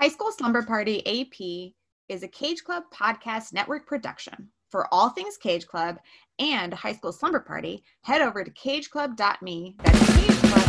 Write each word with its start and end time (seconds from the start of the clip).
High 0.00 0.08
School 0.08 0.32
Slumber 0.32 0.62
Party 0.62 1.06
AP 1.06 1.74
is 2.08 2.22
a 2.22 2.28
Cage 2.28 2.64
Club 2.64 2.84
podcast 2.90 3.52
network 3.52 3.86
production. 3.86 4.48
For 4.70 4.88
all 4.94 5.10
things 5.10 5.36
Cage 5.36 5.66
Club 5.66 5.98
and 6.38 6.72
High 6.72 6.94
School 6.94 7.12
Slumber 7.12 7.40
Party, 7.40 7.84
head 8.00 8.22
over 8.22 8.42
to 8.42 8.50
cageclub.me. 8.50 9.76
That's 9.82 9.98
cageclub.me. 9.98 10.59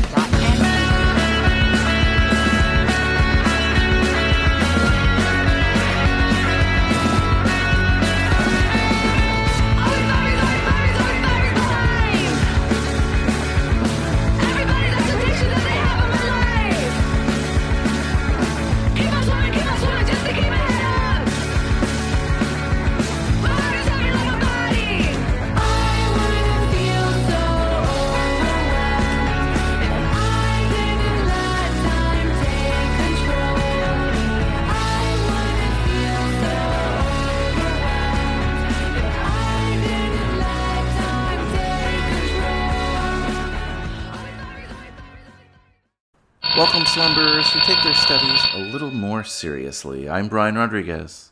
Welcome, 46.62 46.86
slumberers 46.86 47.50
who 47.50 47.60
take 47.62 47.84
their 47.84 47.96
studies 47.96 48.40
a 48.54 48.60
little 48.60 48.92
more 48.92 49.24
seriously. 49.24 50.08
I'm 50.08 50.28
Brian 50.28 50.54
Rodriguez. 50.54 51.32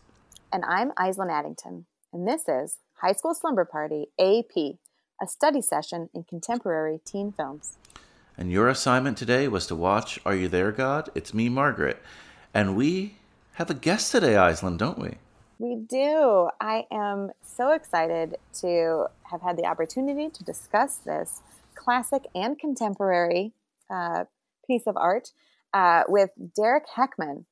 And 0.52 0.65
I'm 0.65 0.89
Aislinn 0.93 1.31
Addington. 1.31 1.85
And 2.11 2.27
this 2.27 2.47
is 2.47 2.80
High 2.95 3.11
School 3.11 3.35
Slumber 3.35 3.63
Party 3.63 4.07
AP, 4.19 4.80
a 5.22 5.27
study 5.27 5.61
session 5.61 6.09
in 6.16 6.23
contemporary 6.23 7.00
teen 7.05 7.31
films. 7.31 7.77
And 8.39 8.52
your 8.52 8.69
assignment 8.69 9.19
today 9.19 9.47
was 9.47 9.67
to 9.67 9.75
watch 9.75 10.19
Are 10.25 10.33
You 10.33 10.47
There, 10.47 10.72
God? 10.72 11.11
It's 11.13 11.31
me, 11.31 11.47
Margaret. 11.47 12.02
And 12.52 12.75
we 12.75 13.13
have 13.53 13.69
a 13.69 13.75
guest 13.75 14.11
today, 14.11 14.33
Aislinn, 14.33 14.80
don't 14.80 14.97
we? 14.97 15.19
We 15.59 15.75
do. 15.75 16.50
I 16.59 16.88
am 16.91 17.33
so 17.44 17.73
excited 17.73 18.39
to 18.61 19.05
have 19.30 19.44
had 19.44 19.57
the 19.57 19.66
opportunity 19.66 20.27
to 20.31 20.44
discuss 20.44 20.95
this 20.95 21.41
classic 21.75 22.25
and 22.33 22.57
contemporary 22.57 23.53
uh, 23.91 24.23
piece 24.70 24.88
of 24.88 24.95
art 24.95 25.31
uh, 25.73 26.03
with 26.08 26.30
Derek 26.56 26.86
Heckman. 26.95 27.45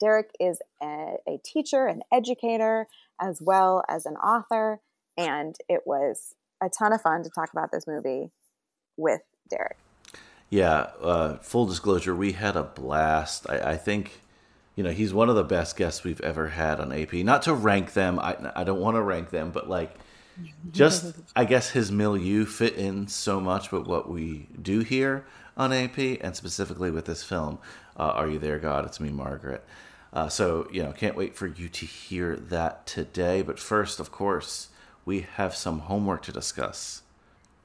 Derek 0.00 0.30
is 0.40 0.58
a, 0.82 1.16
a, 1.28 1.38
teacher, 1.44 1.86
an 1.86 2.02
educator, 2.12 2.88
as 3.20 3.40
well 3.40 3.84
as 3.88 4.06
an 4.06 4.16
author, 4.16 4.80
and 5.16 5.54
it 5.68 5.82
was 5.86 6.34
a 6.62 6.68
ton 6.68 6.92
of 6.92 7.00
fun 7.00 7.22
to 7.22 7.30
talk 7.30 7.52
about 7.52 7.70
this 7.70 7.86
movie 7.86 8.30
with 8.96 9.20
Derek. 9.48 9.76
Yeah, 10.50 10.88
uh, 11.00 11.36
full 11.36 11.66
disclosure, 11.66 12.14
we 12.14 12.32
had 12.32 12.56
a 12.56 12.64
blast. 12.64 13.48
I, 13.48 13.72
I, 13.72 13.76
think, 13.76 14.20
you 14.74 14.82
know, 14.82 14.90
he's 14.90 15.14
one 15.14 15.28
of 15.28 15.36
the 15.36 15.44
best 15.44 15.76
guests 15.76 16.04
we've 16.04 16.20
ever 16.20 16.48
had 16.48 16.80
on 16.80 16.92
AP. 16.92 17.12
Not 17.14 17.42
to 17.42 17.54
rank 17.54 17.92
them, 17.92 18.18
I, 18.18 18.36
I 18.54 18.64
don't 18.64 18.80
want 18.80 18.96
to 18.96 19.02
rank 19.02 19.30
them, 19.30 19.52
but 19.52 19.68
like, 19.68 19.94
just 20.72 21.14
I 21.36 21.44
guess 21.44 21.70
his 21.70 21.92
milieu 21.92 22.44
fit 22.44 22.74
in 22.74 23.06
so 23.06 23.40
much 23.40 23.70
with 23.70 23.86
what 23.86 24.10
we 24.10 24.48
do 24.60 24.80
here 24.80 25.24
on 25.56 25.72
AP, 25.72 25.98
and 26.20 26.34
specifically 26.34 26.90
with 26.90 27.04
this 27.06 27.22
film, 27.22 27.58
uh, 27.96 28.02
Are 28.02 28.28
You 28.28 28.38
There, 28.38 28.58
God? 28.58 28.84
It's 28.84 29.00
Me, 29.00 29.10
Margaret. 29.10 29.64
Uh, 30.12 30.28
so, 30.28 30.68
you 30.72 30.82
know, 30.82 30.92
can't 30.92 31.16
wait 31.16 31.34
for 31.34 31.46
you 31.46 31.68
to 31.68 31.86
hear 31.86 32.36
that 32.36 32.86
today. 32.86 33.42
But 33.42 33.58
first, 33.58 33.98
of 33.98 34.12
course, 34.12 34.68
we 35.04 35.22
have 35.22 35.54
some 35.54 35.80
homework 35.80 36.22
to 36.22 36.32
discuss. 36.32 37.02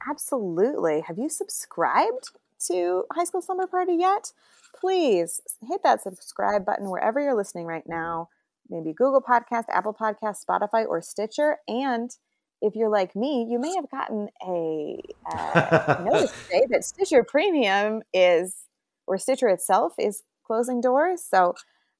Absolutely. 0.08 1.02
Have 1.02 1.18
you 1.18 1.28
subscribed 1.28 2.30
to 2.66 3.04
High 3.12 3.24
School 3.24 3.42
Slumber 3.42 3.66
Party 3.66 3.94
yet? 3.94 4.32
Please 4.78 5.40
hit 5.68 5.82
that 5.84 6.02
subscribe 6.02 6.64
button 6.64 6.90
wherever 6.90 7.20
you're 7.20 7.36
listening 7.36 7.66
right 7.66 7.86
now. 7.86 8.28
Maybe 8.68 8.92
Google 8.92 9.20
Podcast, 9.20 9.64
Apple 9.68 9.94
Podcast, 9.94 10.44
Spotify, 10.44 10.86
or 10.86 11.02
Stitcher. 11.02 11.58
And 11.68 12.16
if 12.60 12.74
you're 12.74 12.90
like 12.90 13.16
me, 13.16 13.46
you 13.48 13.58
may 13.58 13.74
have 13.74 13.90
gotten 13.90 14.28
a 14.46 15.00
uh, 15.30 16.04
notice 16.04 16.32
today 16.44 16.66
that 16.70 16.84
Stitcher 16.84 17.24
Premium 17.24 18.02
is, 18.12 18.64
or 19.06 19.18
Stitcher 19.18 19.48
itself 19.48 19.94
is 19.98 20.22
closing 20.46 20.80
doors. 20.80 21.24
So 21.28 21.54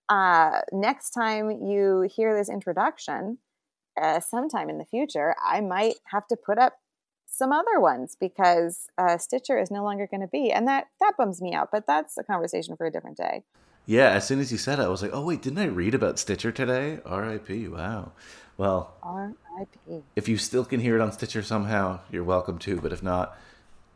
uh, 0.09 0.61
next 0.73 1.11
time 1.11 1.51
you 1.51 2.09
hear 2.15 2.37
this 2.37 2.49
introduction, 2.49 3.39
uh, 4.01 4.21
sometime 4.21 4.69
in 4.69 4.79
the 4.79 4.85
future, 4.85 5.35
I 5.45 5.61
might 5.61 5.97
have 6.07 6.27
to 6.29 6.37
put 6.37 6.59
up 6.59 6.75
some 7.27 7.53
other 7.53 7.79
ones 7.79 8.17
because 8.19 8.89
uh, 8.99 9.17
Stitcher 9.17 9.59
is 9.59 9.71
no 9.71 9.85
longer 9.85 10.09
going 10.11 10.21
to 10.21 10.27
be, 10.27 10.51
and 10.51 10.67
that 10.67 10.89
that 11.01 11.13
bums 11.17 11.41
me 11.41 11.55
out. 11.55 11.69
But 11.71 11.87
that's 11.87 12.19
a 12.19 12.25
conversation 12.25 12.77
for 12.77 12.87
a 12.87 12.91
different 12.91 13.17
day. 13.17 13.45
Yeah, 13.87 14.11
as 14.11 14.27
soon 14.27 14.41
as 14.41 14.53
you 14.53 14.59
said 14.59 14.79
it, 14.79 14.83
I 14.83 14.89
was 14.89 15.03
like, 15.03 15.11
oh 15.13 15.25
wait, 15.25 15.43
didn't 15.43 15.59
I 15.59 15.67
read 15.67 15.95
about 15.95 16.19
Stitcher 16.19 16.53
today? 16.53 17.01
R.I.P. 17.05 17.69
Wow. 17.69 18.13
Well, 18.57 18.95
R.I.P. 19.03 20.03
If 20.17 20.29
you 20.29 20.37
still 20.37 20.65
can 20.65 20.81
hear 20.81 20.97
it 20.97 21.01
on 21.01 21.13
Stitcher 21.13 21.43
somehow, 21.43 22.01
you're 22.11 22.25
welcome 22.25 22.59
to. 22.61 22.81
But 22.81 22.93
if 22.93 23.03
not, 23.03 23.37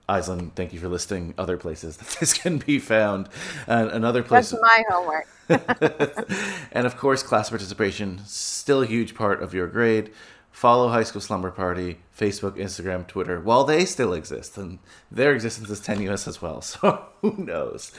Aislinn, 0.09 0.53
thank 0.53 0.73
you 0.73 0.81
for 0.81 0.89
listing 0.89 1.35
other 1.39 1.57
places 1.57 1.97
that 1.99 2.09
this 2.21 2.35
can 2.35 2.59
be 2.59 2.79
found. 2.79 3.29
And 3.67 3.91
another 3.91 4.23
place. 4.23 4.51
That's 4.51 4.63
my 4.63 4.85
homework. 4.89 5.29
and 6.73 6.87
of 6.87 6.97
course, 6.97 7.23
class 7.23 7.51
participation 7.51 8.21
still 8.25 8.83
a 8.83 8.87
huge 8.87 9.15
part 9.15 9.43
of 9.43 9.55
your 9.55 9.67
grade. 9.67 10.11
Follow 10.51 10.89
High 10.89 11.03
School 11.03 11.21
Slumber 11.21 11.51
Party, 11.51 11.99
Facebook, 12.17 12.53
Instagram, 12.53 13.07
Twitter, 13.09 13.41
while 13.41 13.65
they 13.65 13.85
still 13.85 14.13
exist, 14.13 14.57
and 14.57 14.79
their 15.11 15.35
existence 15.35 15.69
is 15.69 15.81
tenuous 15.81 16.29
as 16.29 16.41
well. 16.41 16.63
So 16.63 17.07
who 17.21 17.35
knows? 17.37 17.91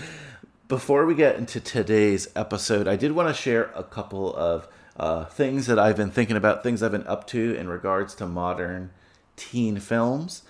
Before 0.68 1.06
we 1.06 1.14
get 1.14 1.36
into 1.36 1.59
today's 1.59 2.28
episode, 2.36 2.88
I 2.88 2.96
did 2.96 3.12
want 3.12 3.28
to 3.28 3.40
share 3.40 3.72
a 3.76 3.84
couple 3.84 4.36
of 4.36 4.68
uh, 4.98 5.26
things 5.26 5.68
that 5.68 5.78
I've 5.78 5.96
been 5.96 6.09
thinking 6.09 6.36
about, 6.36 6.64
things 6.64 6.81
I've 6.81 6.92
been 6.92 7.06
up 7.06 7.28
to 7.28 7.53
in 7.53 7.68
regards 7.68 8.16
to 8.16 8.26
modern 8.26 8.90
teen 9.36 9.80
films. 9.80 10.42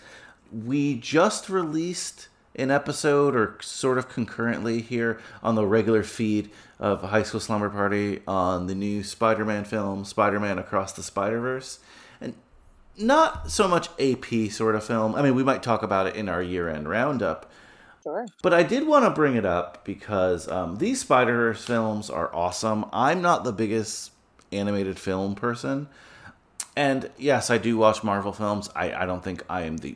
We 0.50 0.96
just 0.96 1.50
released 1.50 2.30
an 2.56 2.72
episode, 2.72 3.36
or 3.36 3.58
sort 3.62 3.98
of 3.98 4.08
concurrently 4.08 4.80
here 4.80 5.20
on 5.44 5.56
the 5.56 5.66
regular 5.66 6.02
feed 6.02 6.50
of 6.80 7.02
High 7.02 7.24
School 7.24 7.42
Slumber 7.42 7.70
Party 7.70 8.22
on 8.26 8.68
the 8.68 8.76
new 8.76 9.04
Spider 9.04 9.44
Man 9.44 9.66
film, 9.66 10.06
Spider 10.06 10.40
Man 10.40 10.58
Across 10.58 10.94
the 10.94 11.04
Spider 11.04 11.42
Verse. 11.42 11.80
And 12.22 12.36
not 12.98 13.52
so 13.52 13.68
much 13.68 13.90
AP 14.00 14.50
sort 14.50 14.76
of 14.76 14.86
film. 14.86 15.14
I 15.14 15.22
mean, 15.22 15.36
we 15.36 15.44
might 15.44 15.62
talk 15.62 15.84
about 15.84 16.08
it 16.08 16.16
in 16.16 16.30
our 16.30 16.42
year 16.42 16.70
end 16.70 16.88
roundup. 16.88 17.52
Sure. 18.06 18.28
But 18.44 18.54
I 18.54 18.62
did 18.62 18.86
want 18.86 19.04
to 19.04 19.10
bring 19.10 19.36
it 19.36 19.46
up 19.46 19.84
because 19.84 20.48
um, 20.48 20.78
these 20.78 21.02
Spider 21.02 21.56
films 21.56 22.12
are 22.12 22.34
awesome. 22.36 22.86
I'm 22.94 23.24
not 23.24 23.44
the 23.44 23.52
biggest 23.52 24.12
animated 24.52 25.00
film 25.00 25.34
person. 25.34 25.88
And 26.76 27.10
yes, 27.18 27.50
I 27.50 27.58
do 27.58 27.78
watch 27.78 28.04
Marvel 28.04 28.32
films. 28.32 28.70
I, 28.76 28.94
I 28.94 29.06
don't 29.08 29.24
think 29.24 29.44
I 29.50 29.64
am 29.64 29.78
the 29.78 29.96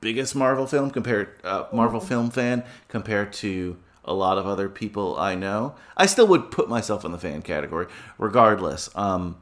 biggest 0.00 0.34
Marvel 0.34 0.66
film 0.66 0.90
compared 0.90 1.28
uh, 1.44 1.66
Marvel 1.72 2.00
mm-hmm. 2.00 2.08
film 2.08 2.30
fan 2.30 2.64
compared 2.88 3.32
to 3.34 3.76
a 4.04 4.12
lot 4.12 4.36
of 4.36 4.48
other 4.48 4.68
people 4.68 5.16
I 5.16 5.36
know. 5.36 5.76
I 5.96 6.06
still 6.06 6.26
would 6.26 6.50
put 6.50 6.68
myself 6.68 7.04
in 7.04 7.12
the 7.12 7.18
fan 7.18 7.40
category, 7.40 7.86
regardless. 8.18 8.90
Um, 8.96 9.36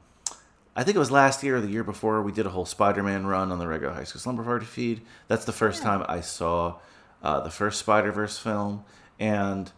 I 0.77 0.85
think 0.85 0.97
it 0.97 0.99
was 1.01 1.11
last 1.11 1.43
year 1.43 1.57
or 1.57 1.61
the 1.63 1.69
year 1.69 1.83
before 1.83 2.21
we 2.21 2.31
did 2.31 2.45
a 2.45 2.51
whole 2.51 2.67
Spider-Man 2.67 3.27
run 3.27 3.51
on 3.51 3.59
the 3.59 3.67
regular 3.67 3.95
High 3.95 4.05
School 4.05 4.21
Slumber 4.21 4.45
Party 4.45 4.67
feed. 4.67 5.01
That's 5.29 5.47
the 5.47 5.53
first 5.53 5.83
yeah. 5.83 5.89
time 5.89 6.07
I 6.11 6.21
saw 6.21 6.77
uh, 7.23 7.41
the 7.41 7.51
first 7.51 7.79
Spider-Verse 7.79 8.39
film, 8.39 8.85
and 9.19 9.71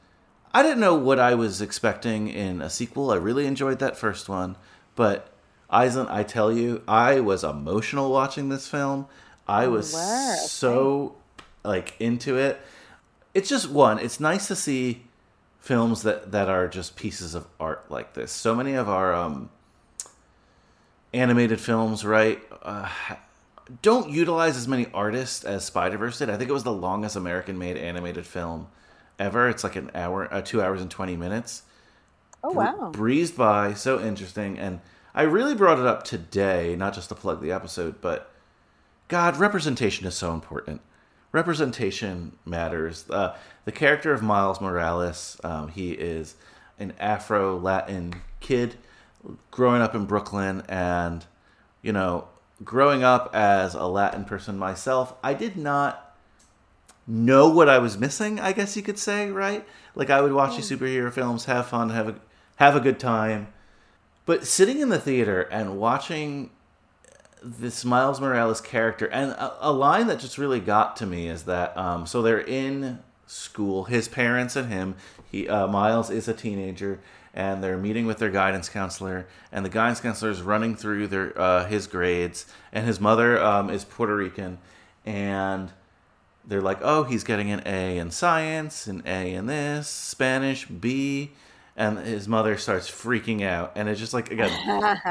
I 0.53 0.62
didn't 0.62 0.81
know 0.81 0.94
what 0.94 1.19
I 1.19 1.34
was 1.34 1.60
expecting 1.60 2.28
in 2.28 2.62
a 2.62 2.71
sequel. 2.71 3.10
I 3.10 3.16
really 3.16 3.47
enjoyed 3.47 3.78
that 3.81 3.96
first 3.96 4.29
one, 4.29 4.56
but 4.94 5.32
Aislinn, 5.70 6.08
I 6.11 6.23
tell 6.23 6.52
you, 6.52 6.82
I 6.87 7.20
was 7.20 7.43
emotional 7.43 8.11
watching 8.11 8.49
this 8.49 8.69
film. 8.69 9.06
I 9.49 9.67
was 9.67 9.93
so 10.49 11.17
like 11.64 11.94
into 11.99 12.37
it. 12.37 12.61
It's 13.35 13.49
just 13.49 13.69
one. 13.69 13.99
It's 13.99 14.20
nice 14.20 14.46
to 14.49 14.56
see 14.56 15.02
films 15.58 16.02
that 16.02 16.31
that 16.31 16.49
are 16.49 16.69
just 16.69 16.94
pieces 16.94 17.35
of 17.35 17.46
art 17.58 17.91
like 17.91 18.14
this. 18.14 18.31
So 18.31 18.55
many 18.55 18.75
of 18.75 18.88
our 18.88 19.12
um, 19.12 19.50
animated 21.12 21.61
films, 21.61 22.05
right, 22.05 22.41
uh, 22.62 22.88
don't 23.82 24.11
utilize 24.11 24.56
as 24.56 24.69
many 24.69 24.87
artists 24.93 25.44
as 25.44 25.64
Spider 25.64 25.99
Verse 25.99 26.19
did. 26.19 26.31
I 26.31 26.37
think 26.37 26.50
it 26.50 26.55
was 26.55 26.64
the 26.64 26.72
longest 26.72 27.16
American 27.16 27.58
made 27.58 27.76
animated 27.76 28.26
film 28.26 28.69
ever. 29.19 29.49
It's 29.49 29.64
like 29.64 29.76
an 29.76 29.90
hour, 29.94 30.32
uh, 30.32 30.43
two 30.43 30.62
hours 30.62 30.81
and 30.81 30.90
twenty 30.90 31.16
minutes. 31.16 31.62
Oh 32.43 32.52
wow! 32.52 32.90
breezed 32.93 33.37
by, 33.37 33.72
so 33.75 34.00
interesting, 34.00 34.58
and 34.58 34.81
I 35.14 35.22
really 35.22 35.55
brought 35.55 35.78
it 35.78 35.87
up 35.87 36.05
today, 36.05 36.76
not 36.76 36.93
just 36.93 37.08
to 37.08 37.14
plug 37.14 37.40
the 37.40 37.52
episode, 37.52 38.00
but 38.00 38.31
God, 39.08 39.37
representation 39.37 40.06
is 40.06 40.14
so 40.14 40.32
important. 40.34 40.81
Representation 41.32 42.37
matters. 42.44 43.08
Uh, 43.08 43.37
the 43.64 43.72
character 43.72 44.12
of 44.12 44.22
Miles 44.22 44.60
Morales, 44.60 45.40
um, 45.43 45.69
he 45.69 45.93
is 45.93 46.34
an 46.78 46.93
Afro 46.99 47.58
Latin 47.58 48.14
kid 48.40 48.76
growing 49.50 49.81
up 49.81 49.94
in 49.94 50.05
Brooklyn, 50.05 50.62
and 50.69 51.25
you 51.81 51.93
know, 51.93 52.28
growing 52.62 53.03
up 53.03 53.35
as 53.35 53.75
a 53.75 53.87
Latin 53.87 54.25
person 54.25 54.59
myself, 54.59 55.15
I 55.23 55.35
did 55.35 55.56
not 55.56 56.17
know 57.06 57.49
what 57.49 57.69
I 57.69 57.79
was 57.79 57.99
missing. 57.99 58.41
I 58.41 58.53
guess 58.53 58.77
you 58.77 58.83
could 58.83 58.99
say, 58.99 59.31
right? 59.31 59.67
Like 59.95 60.11
I 60.11 60.21
would 60.21 60.33
watch 60.33 60.56
these 60.56 60.71
superhero 60.71 61.12
films, 61.12 61.47
have 61.47 61.67
fun, 61.67 61.91
have 61.91 62.09
a 62.09 62.15
have 62.56 62.77
a 62.77 62.81
good 62.81 63.01
time, 63.01 63.49
but 64.27 64.47
sitting 64.47 64.79
in 64.79 64.89
the 64.89 65.01
theater 65.01 65.43
and 65.43 65.77
watching 65.77 66.51
this 67.43 67.85
Miles 67.85 68.21
Morales 68.21 68.61
character, 68.61 69.06
and 69.06 69.33
a, 69.33 69.69
a 69.69 69.73
line 69.73 70.06
that 70.06 70.21
just 70.21 70.39
really 70.39 70.61
got 70.61 70.97
to 70.97 71.06
me 71.06 71.29
is 71.29 71.43
that 71.45 71.77
um, 71.77 72.06
so 72.06 72.23
they're 72.23 72.41
in 72.41 73.01
school, 73.27 73.85
his 73.85 74.09
parents 74.09 74.56
and 74.56 74.69
him. 74.69 74.95
He 75.31 75.49
uh, 75.49 75.67
Miles 75.67 76.11
is 76.11 76.29
a 76.29 76.35
teenager, 76.35 77.01
and 77.34 77.62
they're 77.62 77.76
meeting 77.76 78.06
with 78.06 78.19
their 78.19 78.31
guidance 78.31 78.69
counselor, 78.69 79.26
and 79.52 79.64
the 79.64 79.69
guidance 79.69 80.00
counselor 80.00 80.31
is 80.31 80.40
running 80.40 80.76
through 80.76 81.08
their 81.08 81.38
uh, 81.38 81.66
his 81.66 81.86
grades, 81.86 82.46
and 82.72 82.86
his 82.86 83.00
mother 83.00 83.42
um, 83.42 83.69
is 83.69 83.84
Puerto 83.84 84.16
Rican, 84.16 84.58
and 85.04 85.70
they're 86.46 86.62
like, 86.62 86.78
oh, 86.81 87.04
he's 87.04 87.25
getting 87.25 87.50
an 87.50 87.62
A 87.66 87.98
in 87.98 88.10
science, 88.10 88.86
an 88.86 89.02
A 89.06 89.34
in 89.34 89.46
this, 89.46 89.88
Spanish, 89.88 90.66
B 90.66 91.32
and 91.76 91.98
his 91.98 92.28
mother 92.28 92.56
starts 92.56 92.88
freaking 92.88 93.42
out 93.42 93.72
and 93.75 93.88
it's 93.88 93.98
just 93.98 94.14
like 94.14 94.31
again 94.31 94.50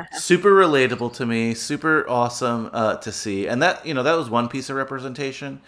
super 0.14 0.52
relatable 0.52 1.12
to 1.14 1.26
me 1.26 1.54
super 1.54 2.08
awesome 2.10 2.70
uh, 2.74 2.96
to 2.98 3.12
see 3.12 3.48
and 3.48 3.62
that 3.62 3.86
you 3.86 3.94
know 3.94 4.04
that 4.04 4.16
was 4.16 4.30
one 4.30 4.48
piece 4.48 4.70
of 4.70 4.76
representation 4.76 5.60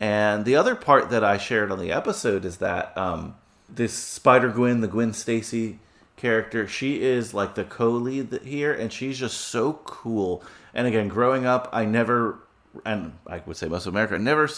and 0.00 0.44
the 0.44 0.56
other 0.56 0.74
part 0.74 1.10
that 1.10 1.22
i 1.22 1.38
shared 1.38 1.70
on 1.70 1.78
the 1.78 1.92
episode 1.92 2.44
is 2.44 2.56
that 2.56 2.96
um, 2.98 3.34
this 3.68 3.92
spider 3.92 4.48
gwen 4.48 4.80
the 4.80 4.88
gwen 4.88 5.12
stacy 5.12 5.78
character 6.20 6.66
she 6.66 7.00
is 7.02 7.32
like 7.32 7.54
the 7.54 7.64
co-lead 7.64 8.40
here 8.44 8.72
and 8.72 8.92
she's 8.92 9.18
just 9.18 9.38
so 9.38 9.72
cool 9.84 10.42
and 10.74 10.86
again 10.86 11.08
growing 11.08 11.46
up 11.46 11.68
i 11.72 11.84
never 11.84 12.38
and 12.84 13.12
i 13.26 13.42
would 13.46 13.56
say 13.56 13.66
most 13.66 13.86
of 13.86 13.94
america 13.94 14.18
never 14.18 14.48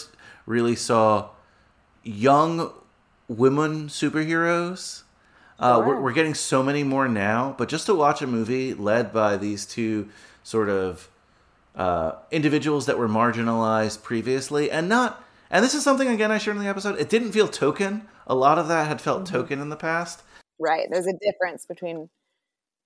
really 0.45 0.75
saw 0.75 1.29
young 2.03 2.71
women 3.29 3.87
superheroes 3.87 5.03
uh, 5.59 5.81
we're, 5.85 5.99
we're 5.99 6.11
getting 6.13 6.33
so 6.33 6.63
many 6.63 6.83
more 6.83 7.07
now, 7.07 7.55
but 7.57 7.69
just 7.69 7.85
to 7.85 7.93
watch 7.93 8.21
a 8.21 8.27
movie 8.27 8.73
led 8.73 9.13
by 9.13 9.37
these 9.37 9.65
two 9.65 10.09
sort 10.43 10.67
of 10.67 11.09
uh, 11.75 12.13
individuals 12.31 12.85
that 12.85 12.97
were 12.97 13.07
marginalized 13.07 14.03
previously, 14.03 14.69
and 14.69 14.89
not, 14.89 15.23
and 15.49 15.63
this 15.63 15.73
is 15.73 15.83
something 15.83 16.07
again 16.07 16.31
I 16.31 16.37
shared 16.37 16.57
in 16.57 16.63
the 16.63 16.69
episode. 16.69 16.99
It 16.99 17.09
didn't 17.09 17.31
feel 17.31 17.47
token. 17.47 18.07
A 18.27 18.35
lot 18.35 18.57
of 18.57 18.67
that 18.67 18.87
had 18.87 18.99
felt 18.99 19.23
mm-hmm. 19.23 19.35
token 19.35 19.61
in 19.61 19.69
the 19.69 19.75
past. 19.75 20.23
Right. 20.59 20.87
There's 20.89 21.07
a 21.07 21.13
difference 21.13 21.65
between 21.65 22.09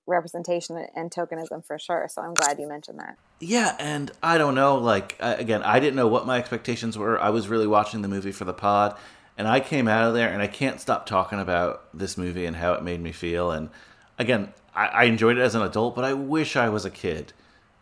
representation 0.08 0.88
and 0.96 1.12
tokenism 1.12 1.66
for 1.66 1.78
sure. 1.78 2.08
So 2.10 2.22
I'm 2.22 2.34
glad 2.34 2.60
you 2.60 2.68
mentioned 2.68 3.00
that. 3.00 3.18
Yeah, 3.40 3.76
and 3.78 4.10
I 4.24 4.38
don't 4.38 4.56
know. 4.56 4.78
Like 4.78 5.16
again, 5.20 5.62
I 5.64 5.80
didn't 5.80 5.96
know 5.96 6.08
what 6.08 6.26
my 6.26 6.38
expectations 6.40 6.98
were. 6.98 7.20
I 7.20 7.30
was 7.30 7.48
really 7.48 7.68
watching 7.68 8.02
the 8.02 8.08
movie 8.08 8.32
for 8.32 8.46
the 8.46 8.54
pod, 8.54 8.98
and 9.38 9.48
I 9.48 9.60
came 9.60 9.88
out 9.88 10.08
of 10.08 10.14
there 10.14 10.30
and 10.30 10.42
I 10.42 10.48
can't 10.48 10.80
stop 10.80 11.06
talking 11.06 11.40
about 11.40 11.88
this 11.94 12.18
movie 12.18 12.46
and 12.46 12.56
how 12.56 12.74
it 12.74 12.84
made 12.84 13.02
me 13.02 13.12
feel. 13.12 13.52
And 13.52 13.70
again, 14.18 14.54
I, 14.74 14.88
I 14.88 15.04
enjoyed 15.04 15.38
it 15.38 15.42
as 15.42 15.56
an 15.56 15.62
adult, 15.62 15.96
but 15.96 16.06
I 16.06 16.14
wish 16.14 16.56
I 16.56 16.70
was 16.70 16.86
a 16.86 16.90
kid 16.90 17.34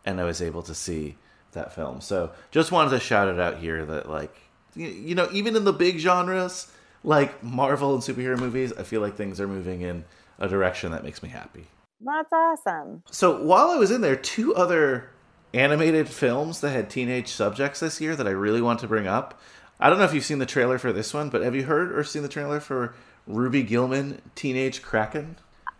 and 0.03 0.19
I 0.19 0.23
was 0.23 0.41
able 0.41 0.63
to 0.63 0.75
see 0.75 1.17
that 1.51 1.73
film. 1.73 2.01
So 2.01 2.31
just 2.51 2.71
wanted 2.71 2.91
to 2.91 2.99
shout 2.99 3.27
it 3.27 3.39
out 3.39 3.57
here 3.57 3.85
that 3.85 4.09
like 4.09 4.35
you, 4.75 4.87
you 4.87 5.15
know 5.15 5.29
even 5.31 5.55
in 5.55 5.63
the 5.63 5.73
big 5.73 5.99
genres 5.99 6.71
like 7.05 7.43
Marvel 7.43 7.93
and 7.93 8.03
superhero 8.03 8.37
movies, 8.37 8.73
I 8.73 8.83
feel 8.83 8.99
like 8.99 9.15
things 9.15 9.39
are 9.39 9.47
moving 9.47 9.81
in 9.81 10.03
a 10.39 10.47
direction 10.47 10.91
that 10.91 11.03
makes 11.03 11.21
me 11.21 11.29
happy. 11.29 11.67
That's 12.01 12.33
awesome. 12.33 13.03
So 13.11 13.41
while 13.41 13.69
I 13.69 13.77
was 13.77 13.91
in 13.91 14.01
there, 14.01 14.15
two 14.15 14.53
other 14.55 15.09
animated 15.53 16.09
films 16.09 16.59
that 16.61 16.71
had 16.71 16.89
teenage 16.89 17.29
subjects 17.29 17.79
this 17.79 18.01
year 18.01 18.15
that 18.15 18.27
I 18.27 18.31
really 18.31 18.61
want 18.61 18.79
to 18.79 18.87
bring 18.87 19.07
up. 19.07 19.39
I 19.79 19.89
don't 19.89 19.99
know 19.99 20.05
if 20.05 20.13
you've 20.13 20.25
seen 20.25 20.39
the 20.39 20.45
trailer 20.45 20.77
for 20.77 20.91
this 20.91 21.13
one, 21.13 21.29
but 21.29 21.41
have 21.41 21.55
you 21.55 21.63
heard 21.63 21.97
or 21.97 22.03
seen 22.03 22.23
the 22.23 22.29
trailer 22.29 22.59
for 22.59 22.95
Ruby 23.27 23.63
Gillman 23.63 24.21
Teenage 24.33 24.81
Kraken? 24.81 25.37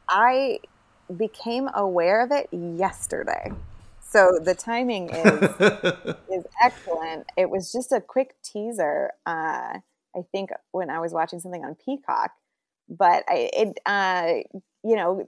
I 0.07 0.59
became 1.17 1.69
aware 1.73 2.23
of 2.23 2.31
it 2.31 2.47
yesterday. 2.51 3.51
So 4.01 4.39
the 4.41 4.53
timing 4.53 5.09
is 5.09 5.41
is 6.29 6.45
excellent. 6.61 7.25
It 7.35 7.49
was 7.49 7.71
just 7.71 7.91
a 7.91 7.99
quick 7.99 8.35
teaser. 8.43 9.11
Uh, 9.25 9.79
I 10.15 10.21
think 10.31 10.51
when 10.71 10.89
I 10.89 10.99
was 10.99 11.13
watching 11.13 11.39
something 11.39 11.63
on 11.63 11.75
Peacock, 11.75 12.31
but 12.89 13.23
I, 13.27 13.49
it 13.53 13.79
uh, 13.85 14.33
you 14.83 14.95
know 14.95 15.27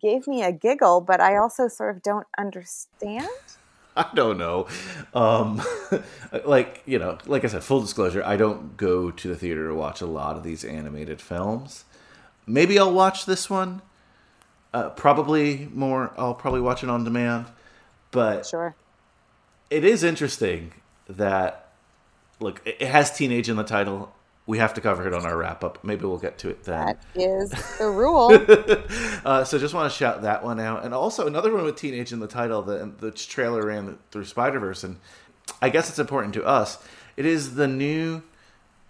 gave 0.00 0.26
me 0.26 0.42
a 0.42 0.52
giggle. 0.52 1.00
But 1.00 1.20
I 1.20 1.36
also 1.36 1.68
sort 1.68 1.96
of 1.96 2.02
don't 2.02 2.26
understand. 2.38 3.28
I 3.96 4.10
don't 4.14 4.38
know. 4.38 4.66
Um, 5.12 5.62
like, 6.44 6.82
you 6.84 6.98
know, 6.98 7.18
like 7.26 7.44
I 7.44 7.46
said, 7.46 7.62
full 7.62 7.80
disclosure, 7.80 8.24
I 8.24 8.36
don't 8.36 8.76
go 8.76 9.10
to 9.10 9.28
the 9.28 9.36
theater 9.36 9.68
to 9.68 9.74
watch 9.74 10.00
a 10.00 10.06
lot 10.06 10.36
of 10.36 10.42
these 10.42 10.64
animated 10.64 11.20
films. 11.20 11.84
Maybe 12.46 12.78
I'll 12.78 12.92
watch 12.92 13.24
this 13.24 13.48
one. 13.48 13.82
Uh, 14.72 14.90
probably 14.90 15.68
more, 15.72 16.12
I'll 16.18 16.34
probably 16.34 16.60
watch 16.60 16.82
it 16.82 16.90
on 16.90 17.04
demand. 17.04 17.46
But 18.10 18.46
sure. 18.46 18.74
it 19.70 19.84
is 19.84 20.02
interesting 20.02 20.72
that, 21.08 21.63
look, 22.40 22.62
it 22.64 22.82
has 22.82 23.16
teenage 23.16 23.48
in 23.48 23.56
the 23.56 23.64
title 23.64 24.12
we 24.46 24.58
have 24.58 24.74
to 24.74 24.80
cover 24.80 25.06
it 25.06 25.14
on 25.14 25.24
our 25.24 25.36
wrap 25.36 25.64
up. 25.64 25.82
Maybe 25.82 26.04
we'll 26.04 26.18
get 26.18 26.38
to 26.38 26.50
it 26.50 26.64
then. 26.64 26.86
That 26.86 26.98
is 27.14 27.50
the 27.78 27.88
rule. 27.88 28.30
uh, 29.24 29.44
so 29.44 29.58
just 29.58 29.74
want 29.74 29.90
to 29.90 29.96
shout 29.96 30.22
that 30.22 30.44
one 30.44 30.60
out, 30.60 30.84
and 30.84 30.92
also 30.92 31.26
another 31.26 31.52
one 31.52 31.64
with 31.64 31.76
teenage 31.76 32.12
in 32.12 32.20
the 32.20 32.26
title. 32.26 32.62
The 32.62 32.92
the 32.98 33.10
trailer 33.10 33.66
ran 33.66 33.98
through 34.10 34.26
Spider 34.26 34.60
Verse, 34.60 34.84
and 34.84 34.98
I 35.62 35.70
guess 35.70 35.88
it's 35.88 35.98
important 35.98 36.34
to 36.34 36.44
us. 36.44 36.78
It 37.16 37.26
is 37.26 37.54
the 37.54 37.68
new 37.68 38.22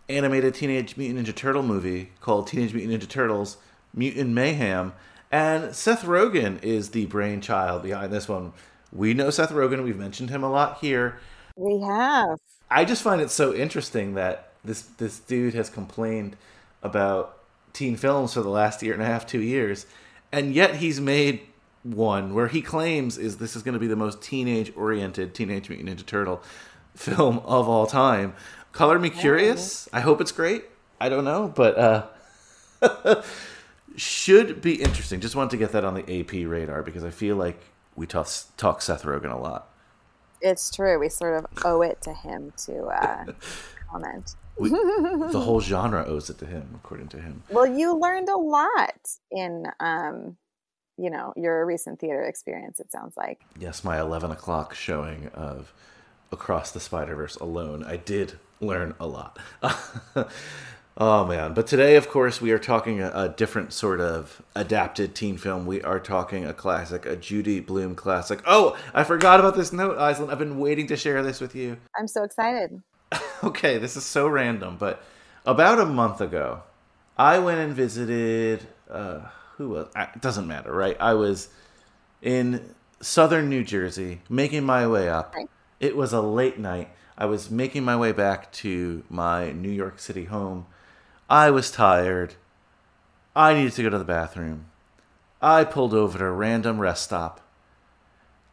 animated 0.09 0.55
Teenage 0.55 0.97
Mutant 0.97 1.27
Ninja 1.27 1.35
Turtle 1.35 1.63
movie 1.63 2.11
called 2.21 2.47
Teenage 2.47 2.75
Mutant 2.75 3.01
Ninja 3.01 3.09
Turtles: 3.09 3.59
Mutant 3.95 4.31
Mayhem, 4.31 4.93
and 5.31 5.75
Seth 5.75 6.03
Rogen 6.03 6.63
is 6.65 6.91
the 6.91 7.07
brainchild 7.07 7.85
behind 7.85 8.13
this 8.13 8.29
one. 8.29 8.53
We 8.93 9.15
know 9.15 9.31
Seth 9.31 9.51
Rogen. 9.51 9.85
We've 9.85 9.97
mentioned 9.97 10.31
him 10.31 10.43
a 10.43 10.51
lot 10.51 10.79
here. 10.81 11.21
We 11.57 11.81
have. 11.83 12.39
I 12.75 12.85
just 12.85 13.03
find 13.03 13.21
it 13.21 13.31
so 13.31 13.55
interesting 13.55 14.15
that 14.15 14.49
this 14.65 14.83
this 14.83 15.21
dude 15.21 15.55
has 15.55 15.71
complained 15.71 16.37
about 16.83 17.39
teen 17.73 17.97
films 17.97 18.35
for 18.35 18.43
the 18.43 18.49
last 18.49 18.83
year 18.83 18.93
and 18.95 19.03
a 19.03 19.07
half, 19.07 19.29
two 19.29 19.41
years, 19.41 19.87
and 20.33 20.53
yet 20.53 20.77
he's 20.77 21.01
made 21.01 21.43
one 21.85 22.35
where 22.35 22.49
he 22.49 22.61
claims 22.61 23.17
is 23.17 23.37
this 23.37 23.55
is 23.55 23.63
going 23.63 23.75
to 23.75 23.79
be 23.79 23.87
the 23.87 23.95
most 23.95 24.21
teenage 24.21 24.73
oriented 24.75 25.35
Teenage 25.35 25.69
Mutant 25.69 25.89
Ninja 25.89 26.05
Turtle 26.05 26.43
film 26.97 27.39
of 27.45 27.69
all 27.69 27.87
time. 27.87 28.35
Color 28.73 28.99
me 28.99 29.09
curious. 29.09 29.89
I 29.93 30.01
hope 30.01 30.21
it's 30.21 30.33
great. 30.33 30.65
I 31.01 31.09
don't 31.09 31.25
know, 31.25 31.53
but 31.55 31.79
uh, 32.83 33.23
should 33.97 34.61
be 34.61 34.83
interesting. 34.83 35.21
Just 35.21 35.37
wanted 35.37 35.51
to 35.51 35.59
get 35.59 35.71
that 35.73 35.85
on 35.85 35.95
the 35.95 36.21
AP 36.21 36.51
radar 36.51 36.83
because 36.83 37.05
I 37.05 37.11
feel 37.11 37.37
like 37.37 37.61
we 37.95 38.09
talk, 38.09 38.29
talk 38.57 38.83
Seth 38.83 39.05
Rogen 39.05 39.31
a 39.33 39.37
lot. 39.37 39.69
It's 40.45 40.71
true. 40.71 40.99
We 40.99 41.09
sort 41.09 41.39
of 41.39 41.47
owe 41.65 41.81
it 41.81 42.03
to 42.03 42.13
him 42.13 42.53
to 42.67 42.85
uh, 42.85 43.25
comment. 43.91 44.37
We, 44.59 44.69
the 44.69 45.41
whole 45.45 45.61
genre 45.61 46.05
owes 46.05 46.29
it 46.29 46.39
to 46.39 46.47
him, 46.47 46.69
according 46.75 47.09
to 47.09 47.21
him. 47.21 47.43
Well, 47.51 47.67
you 47.67 47.99
learned 47.99 48.29
a 48.29 48.37
lot 48.37 49.09
in, 49.31 49.65
um, 49.81 50.37
you 50.99 51.09
know, 51.11 51.33
your 51.35 51.65
recent 51.65 51.99
theater 51.99 52.23
experience. 52.23 52.79
It 52.79 52.93
sounds 52.93 53.17
like. 53.17 53.41
Yes, 53.59 53.83
my 53.83 53.99
eleven 53.99 54.31
o'clock 54.31 54.75
showing 54.75 55.29
of 55.29 55.73
Across 56.31 56.73
the 56.73 56.81
Spider 56.81 57.15
Verse 57.17 57.37
alone, 57.37 57.83
I 57.83 57.97
did 57.97 58.39
learn 58.61 58.95
a 59.01 59.07
lot. 59.07 59.39
oh 60.97 61.25
man! 61.27 61.55
But 61.55 61.67
today, 61.67 61.97
of 61.97 62.09
course, 62.09 62.41
we 62.41 62.51
are 62.53 62.59
talking 62.59 63.01
a, 63.01 63.11
a, 63.15 63.29
different 63.29 63.73
sort 63.73 64.01
of 64.01 64.43
adapted 64.55 65.15
teen 65.15 65.37
film. 65.37 65.67
We 65.67 65.83
are 65.83 66.01
talking 66.01 66.45
a 66.45 66.53
classic, 66.53 67.07
a 67.07 67.17
Judy 67.17 67.61
Blume 67.61 67.95
classic. 67.95 68.41
Oh, 68.47 68.77
I 68.93 69.05
forgot 69.05 69.41
about 69.41 69.57
this 69.57 69.73
note, 69.73 69.99
Aislinn. 69.99 70.31
I've 70.31 70.39
been 70.39 70.59
waiting 70.59 70.87
to 70.89 70.97
share 70.97 71.23
this 71.23 71.41
with 71.41 71.55
you. 71.55 71.77
I'm 71.99 72.09
so 72.09 72.25
excited. 72.25 72.83
okay, 73.45 73.79
this 73.79 73.97
is 73.97 74.05
so 74.05 74.29
random, 74.29 74.77
but 74.79 75.03
about 75.47 75.79
a 75.81 75.87
month 75.87 76.21
ago, 76.21 76.63
I 77.17 77.39
went 77.39 77.61
and 77.61 77.75
visited. 77.75 78.67
Uh, 78.91 79.21
who 79.57 79.71
was? 79.71 79.89
It 79.97 80.21
doesn't 80.21 80.47
matter, 80.47 80.73
right? 80.73 80.97
I 81.01 81.15
was 81.15 81.49
in 82.23 82.75
southern 83.01 83.49
New 83.49 83.63
Jersey, 83.63 84.21
making 84.29 84.65
my 84.65 84.87
way 84.87 85.09
up. 85.09 85.35
It 85.79 85.97
was 85.97 86.13
a 86.13 86.21
late 86.21 86.59
night. 86.59 86.91
I 87.17 87.27
was 87.27 87.51
making 87.51 87.85
my 87.85 87.97
way 87.97 88.13
back 88.13 88.51
to 88.53 89.05
my 89.09 89.53
New 89.53 89.71
York 89.71 89.99
City 89.99 90.25
home. 90.25 90.67
I 91.29 91.51
was 91.51 91.71
tired. 91.71 92.35
I 93.35 93.55
needed 93.55 93.73
to 93.75 93.83
go 93.83 93.91
to 93.91 93.99
the 93.99 94.05
bathroom. 94.05 94.67
I 95.41 95.65
pulled 95.65 95.95
over 95.95 96.19
to 96.19 96.25
a 96.25 96.31
random 96.31 96.79
rest 96.81 97.05
stop, 97.05 97.41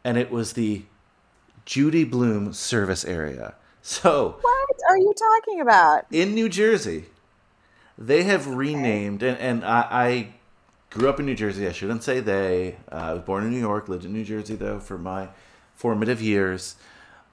and 0.04 0.18
it 0.18 0.32
was 0.32 0.54
the 0.54 0.84
Judy 1.66 2.04
Blume 2.04 2.54
service 2.54 3.06
area. 3.06 3.56
So, 3.84 4.38
what 4.42 4.70
are 4.90 4.98
you 4.98 5.14
talking 5.18 5.60
about? 5.60 6.06
In 6.12 6.36
New 6.36 6.50
Jersey, 6.50 7.06
they 7.98 8.24
have 8.24 8.46
renamed, 8.46 9.24
and, 9.24 9.38
and 9.40 9.66
I, 9.66 9.88
I 9.90 10.28
grew 10.92 11.10
up 11.10 11.20
in 11.20 11.26
New 11.26 11.36
Jersey. 11.36 11.68
I 11.68 11.72
shouldn't 11.72 12.04
say 12.04 12.20
they. 12.20 12.76
Uh, 12.92 12.96
I 12.96 13.14
was 13.14 13.24
born 13.24 13.44
in 13.44 13.50
New 13.50 13.60
York, 13.60 13.90
lived 13.90 14.06
in 14.06 14.14
New 14.14 14.24
Jersey 14.24 14.56
though 14.56 14.80
for 14.80 15.00
my 15.00 15.30
formative 15.74 16.22
years. 16.22 16.76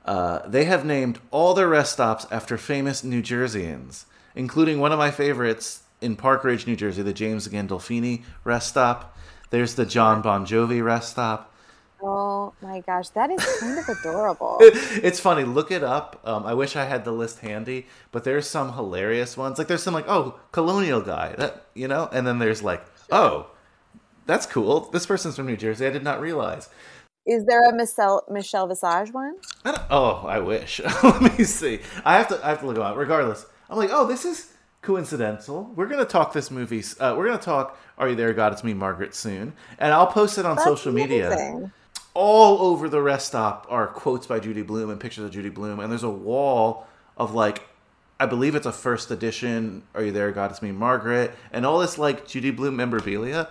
Uh, 0.06 0.48
they 0.48 0.64
have 0.64 0.86
named 0.86 1.20
all 1.30 1.52
their 1.52 1.68
rest 1.68 1.92
stops 1.92 2.26
after 2.30 2.56
famous 2.56 3.04
New 3.04 3.20
Jerseyans, 3.20 4.06
including 4.34 4.80
one 4.80 4.92
of 4.92 4.98
my 4.98 5.10
favorites 5.10 5.82
in 6.00 6.16
Park 6.16 6.44
Ridge, 6.44 6.66
New 6.66 6.76
Jersey, 6.76 7.02
the 7.02 7.12
James 7.12 7.48
Gandolfini 7.48 8.22
rest 8.44 8.68
stop. 8.68 9.16
There's 9.50 9.74
the 9.74 9.86
John 9.86 10.22
Bon 10.22 10.46
Jovi 10.46 10.84
rest 10.84 11.10
stop. 11.10 11.54
Oh 12.00 12.54
my 12.62 12.80
gosh, 12.80 13.08
that 13.10 13.30
is 13.30 13.44
kind 13.60 13.78
of 13.78 13.88
adorable. 13.88 14.58
it's 14.60 15.18
funny. 15.18 15.42
Look 15.42 15.72
it 15.72 15.82
up. 15.82 16.20
Um, 16.24 16.46
I 16.46 16.54
wish 16.54 16.76
I 16.76 16.84
had 16.84 17.04
the 17.04 17.10
list 17.10 17.40
handy, 17.40 17.86
but 18.12 18.22
there's 18.22 18.46
some 18.46 18.74
hilarious 18.74 19.36
ones. 19.36 19.58
Like 19.58 19.66
there's 19.66 19.82
some 19.82 19.94
like, 19.94 20.08
oh, 20.08 20.38
colonial 20.52 21.00
guy, 21.00 21.34
that 21.38 21.66
you 21.74 21.88
know, 21.88 22.08
and 22.12 22.24
then 22.24 22.38
there's 22.38 22.62
like, 22.62 22.84
oh, 23.10 23.50
that's 24.26 24.46
cool. 24.46 24.90
This 24.90 25.06
person's 25.06 25.34
from 25.34 25.46
New 25.46 25.56
Jersey. 25.56 25.86
I 25.86 25.90
did 25.90 26.04
not 26.04 26.20
realize. 26.20 26.68
Is 27.26 27.44
there 27.46 27.68
a 27.68 27.74
Michelle 27.74 28.24
Michelle 28.30 28.68
Visage 28.68 29.12
one? 29.12 29.34
I 29.64 29.84
oh, 29.90 30.24
I 30.26 30.38
wish. 30.38 30.80
Let 31.02 31.38
me 31.38 31.44
see. 31.44 31.80
I 32.04 32.16
have 32.16 32.28
to. 32.28 32.40
I 32.44 32.50
have 32.50 32.60
to 32.60 32.66
look 32.66 32.76
them 32.76 32.84
up. 32.84 32.96
Regardless, 32.96 33.44
I'm 33.70 33.76
like, 33.76 33.90
oh, 33.92 34.06
this 34.06 34.24
is 34.24 34.52
coincidental. 34.82 35.72
We're 35.76 35.86
gonna 35.86 36.04
talk 36.04 36.32
this 36.32 36.50
movie. 36.50 36.82
Uh, 37.00 37.14
we're 37.16 37.26
gonna 37.26 37.38
talk 37.38 37.78
Are 37.98 38.08
You 38.08 38.14
There, 38.14 38.32
God? 38.32 38.52
It's 38.52 38.64
Me, 38.64 38.74
Margaret 38.74 39.14
soon, 39.14 39.52
and 39.78 39.92
I'll 39.92 40.06
post 40.06 40.38
it 40.38 40.46
on 40.46 40.56
That's 40.56 40.66
social 40.68 40.92
media. 40.92 41.32
amazing. 41.32 41.72
All 42.14 42.62
over 42.62 42.88
the 42.88 43.00
rest 43.02 43.28
stop 43.28 43.66
are 43.68 43.86
quotes 43.86 44.26
by 44.26 44.40
Judy 44.40 44.62
Blume 44.62 44.90
and 44.90 44.98
pictures 45.00 45.24
of 45.24 45.30
Judy 45.30 45.50
Blume, 45.50 45.80
and 45.80 45.90
there's 45.90 46.02
a 46.02 46.10
wall 46.10 46.86
of 47.16 47.34
like. 47.34 47.62
I 48.20 48.26
believe 48.26 48.56
it's 48.56 48.66
a 48.66 48.72
first 48.72 49.12
edition. 49.12 49.84
Are 49.94 50.02
you 50.02 50.10
there, 50.10 50.32
God? 50.32 50.50
It's 50.50 50.60
me, 50.60 50.72
Margaret, 50.72 51.32
and 51.52 51.64
all 51.64 51.78
this 51.78 51.98
like 51.98 52.26
Judy 52.26 52.50
Blume 52.50 52.74
memorabilia. 52.74 53.48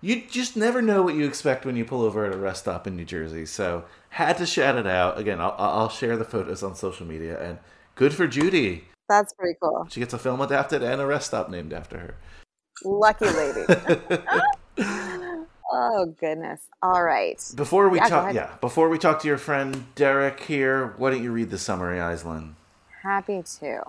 You 0.00 0.22
just 0.30 0.56
never 0.56 0.80
know 0.80 1.02
what 1.02 1.16
you 1.16 1.24
expect 1.26 1.64
when 1.64 1.74
you 1.74 1.84
pull 1.84 2.02
over 2.02 2.24
at 2.24 2.32
a 2.32 2.36
rest 2.36 2.60
stop 2.60 2.86
in 2.86 2.94
New 2.94 3.04
Jersey. 3.04 3.46
So 3.46 3.84
had 4.10 4.38
to 4.38 4.46
shout 4.46 4.76
it 4.76 4.86
out 4.86 5.18
again. 5.18 5.40
I'll, 5.40 5.56
I'll 5.58 5.88
share 5.88 6.16
the 6.16 6.24
photos 6.24 6.62
on 6.62 6.76
social 6.76 7.04
media, 7.04 7.42
and 7.42 7.58
good 7.96 8.14
for 8.14 8.28
Judy. 8.28 8.84
That's 9.08 9.32
pretty 9.32 9.56
cool. 9.62 9.86
She 9.90 10.00
gets 10.00 10.14
a 10.14 10.18
film 10.18 10.40
adapted 10.40 10.82
and 10.82 11.00
a 11.00 11.06
rest 11.06 11.28
stop 11.28 11.48
named 11.48 11.72
after 11.72 11.98
her. 11.98 12.14
Lucky 12.84 13.26
lady. 13.26 13.64
oh 15.72 16.06
goodness. 16.18 16.60
All 16.82 17.02
right. 17.02 17.42
Before 17.54 17.88
we 17.88 17.98
Yeah, 17.98 18.08
talk, 18.08 18.34
yeah, 18.34 18.56
before 18.60 18.88
we 18.88 18.98
talk 18.98 19.20
to 19.22 19.28
your 19.28 19.38
friend 19.38 19.86
Derek 19.94 20.40
here, 20.40 20.94
why 20.98 21.10
don't 21.10 21.22
you 21.22 21.32
read 21.32 21.50
the 21.50 21.58
summary, 21.58 21.98
Aislinn? 21.98 22.54
Happy 23.02 23.42
to. 23.60 23.82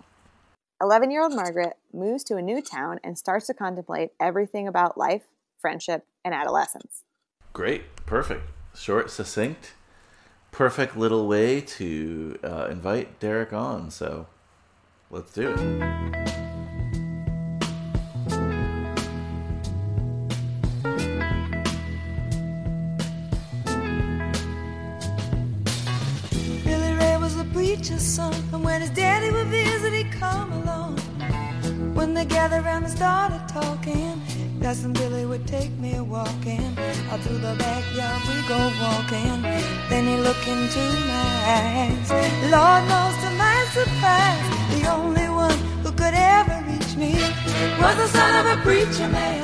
11 0.82 1.10
year 1.10 1.24
old 1.24 1.34
Margaret 1.34 1.74
moves 1.92 2.24
to 2.26 2.36
a 2.36 2.42
new 2.42 2.62
town 2.62 3.00
and 3.04 3.18
starts 3.18 3.48
to 3.48 3.54
contemplate 3.54 4.12
everything 4.20 4.68
about 4.68 4.98
life, 4.98 5.24
friendship, 5.60 6.06
and 6.24 6.34
adolescence. 6.36 7.04
Great, 7.52 8.06
perfect, 8.06 8.44
short, 8.76 9.10
succinct, 9.10 9.74
perfect 10.52 10.96
little 10.96 11.28
way 11.28 11.62
to 11.62 12.38
uh, 12.44 12.68
invite 12.70 13.20
Derek 13.20 13.54
on. 13.54 13.90
So 13.90 14.28
let's 15.10 15.32
do 15.34 15.50
it. 15.50 15.58
Billy 26.64 26.94
Ray 26.94 27.18
was 27.18 27.38
a 27.40 27.46
preacher's 27.54 28.02
son, 28.02 28.34
and 28.54 28.64
when 28.64 28.82
his 28.82 28.90
daddy 28.92 29.32
would 29.32 29.48
visit, 29.48 29.94
he'd 29.94 30.12
come 30.12 30.52
along. 30.52 30.98
When 31.94 32.14
they 32.14 32.26
gathered 32.26 32.64
around 32.66 32.84
and 32.84 32.92
started 32.92 33.42
talking, 33.48 34.22
Cousin 34.62 34.94
Billy 34.94 35.26
would 35.26 35.48
take 35.48 35.72
me 35.80 36.00
walking. 36.00 36.78
Out 37.10 37.22
through 37.22 37.38
the 37.38 37.56
backyard 37.58 38.22
we 38.28 38.48
go 38.48 38.60
walking. 38.82 39.42
Then 39.90 40.06
he 40.06 40.18
looked 40.18 40.48
into 40.48 40.80
my 41.08 41.32
eyes. 41.58 42.12
Lord 42.52 42.84
knows 42.90 43.16
to 43.24 43.30
surprise, 43.84 44.82
the 44.82 44.90
only 44.92 45.30
one 45.30 45.58
who 45.84 45.92
could 45.92 46.14
ever 46.16 46.64
reach 46.72 46.96
me 46.96 47.14
was 47.80 47.96
the 47.98 48.08
son 48.08 48.46
of 48.46 48.58
a 48.58 48.62
preacher 48.64 49.08
man. 49.08 49.44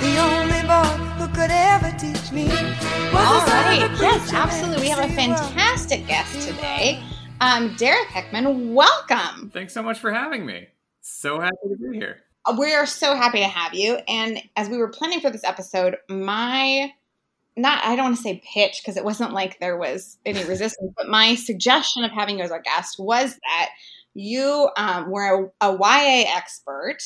The 0.00 0.16
only 0.18 0.62
boy 0.66 1.04
who 1.18 1.28
could 1.34 1.50
ever 1.50 1.90
teach 1.98 2.32
me 2.32 2.46
was 2.48 3.26
All 3.26 3.40
the 3.40 3.46
son 3.46 3.64
right. 3.64 3.82
of 3.82 3.92
a 3.92 4.02
Yes, 4.02 4.20
preacher 4.22 4.32
man. 4.32 4.42
absolutely. 4.42 4.80
We 4.82 4.88
have 4.88 5.10
a 5.10 5.12
fantastic 5.14 6.06
guest 6.06 6.48
today. 6.48 7.02
Um, 7.40 7.74
Derek 7.76 8.08
Heckman, 8.08 8.72
welcome. 8.72 9.50
Thanks 9.50 9.74
so 9.74 9.82
much 9.82 9.98
for 9.98 10.10
having 10.12 10.46
me. 10.46 10.68
So 11.02 11.38
happy 11.40 11.56
to 11.68 11.76
be 11.76 11.98
here. 11.98 12.18
We 12.58 12.72
are 12.74 12.86
so 12.86 13.14
happy 13.14 13.38
to 13.40 13.48
have 13.48 13.74
you. 13.74 13.98
And 14.08 14.38
as 14.56 14.68
we 14.70 14.78
were 14.78 14.88
planning 14.88 15.20
for 15.20 15.30
this 15.30 15.44
episode, 15.44 15.96
my 16.08 16.92
not 17.56 17.84
I 17.84 17.96
don't 17.96 18.06
want 18.06 18.16
to 18.16 18.22
say 18.22 18.42
pitch 18.52 18.80
because 18.82 18.96
it 18.96 19.04
wasn't 19.04 19.32
like 19.32 19.58
there 19.60 19.76
was 19.76 20.18
any 20.24 20.44
resistance, 20.48 20.92
but 20.96 21.08
my 21.08 21.34
suggestion 21.34 22.04
of 22.04 22.10
having 22.10 22.38
you 22.38 22.44
as 22.44 22.50
our 22.50 22.62
guest 22.62 22.96
was 22.98 23.34
that 23.34 23.70
you 24.14 24.68
um, 24.76 25.10
were 25.10 25.50
a, 25.60 25.68
a 25.68 25.72
YA 25.72 26.24
expert 26.36 26.98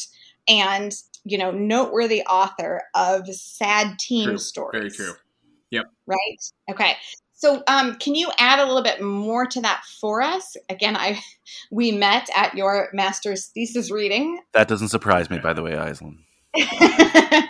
and 0.46 0.94
you 1.24 1.38
know 1.38 1.50
noteworthy 1.50 2.22
author 2.22 2.82
of 2.94 3.26
sad 3.28 3.98
teen 3.98 4.28
True. 4.28 4.38
stories. 4.38 4.80
Very 4.80 4.90
true. 4.90 5.14
Yep. 5.70 5.86
Right. 6.06 6.38
Okay. 6.70 6.96
So, 7.34 7.62
um, 7.68 7.94
can 7.94 8.16
you 8.16 8.32
add 8.36 8.58
a 8.58 8.66
little 8.66 8.82
bit 8.82 9.00
more 9.00 9.46
to 9.46 9.60
that 9.60 9.84
for 10.00 10.20
us? 10.20 10.56
Again, 10.68 10.96
I 10.96 11.20
we 11.70 11.92
met 11.92 12.28
at 12.34 12.54
your 12.56 12.88
master's 12.92 13.46
thesis 13.46 13.90
reading. 13.90 14.40
That 14.52 14.66
doesn't 14.66 14.88
surprise 14.88 15.30
me, 15.30 15.38
by 15.38 15.52
the 15.52 15.62
way, 15.62 15.72
Aislinn. 15.72 16.18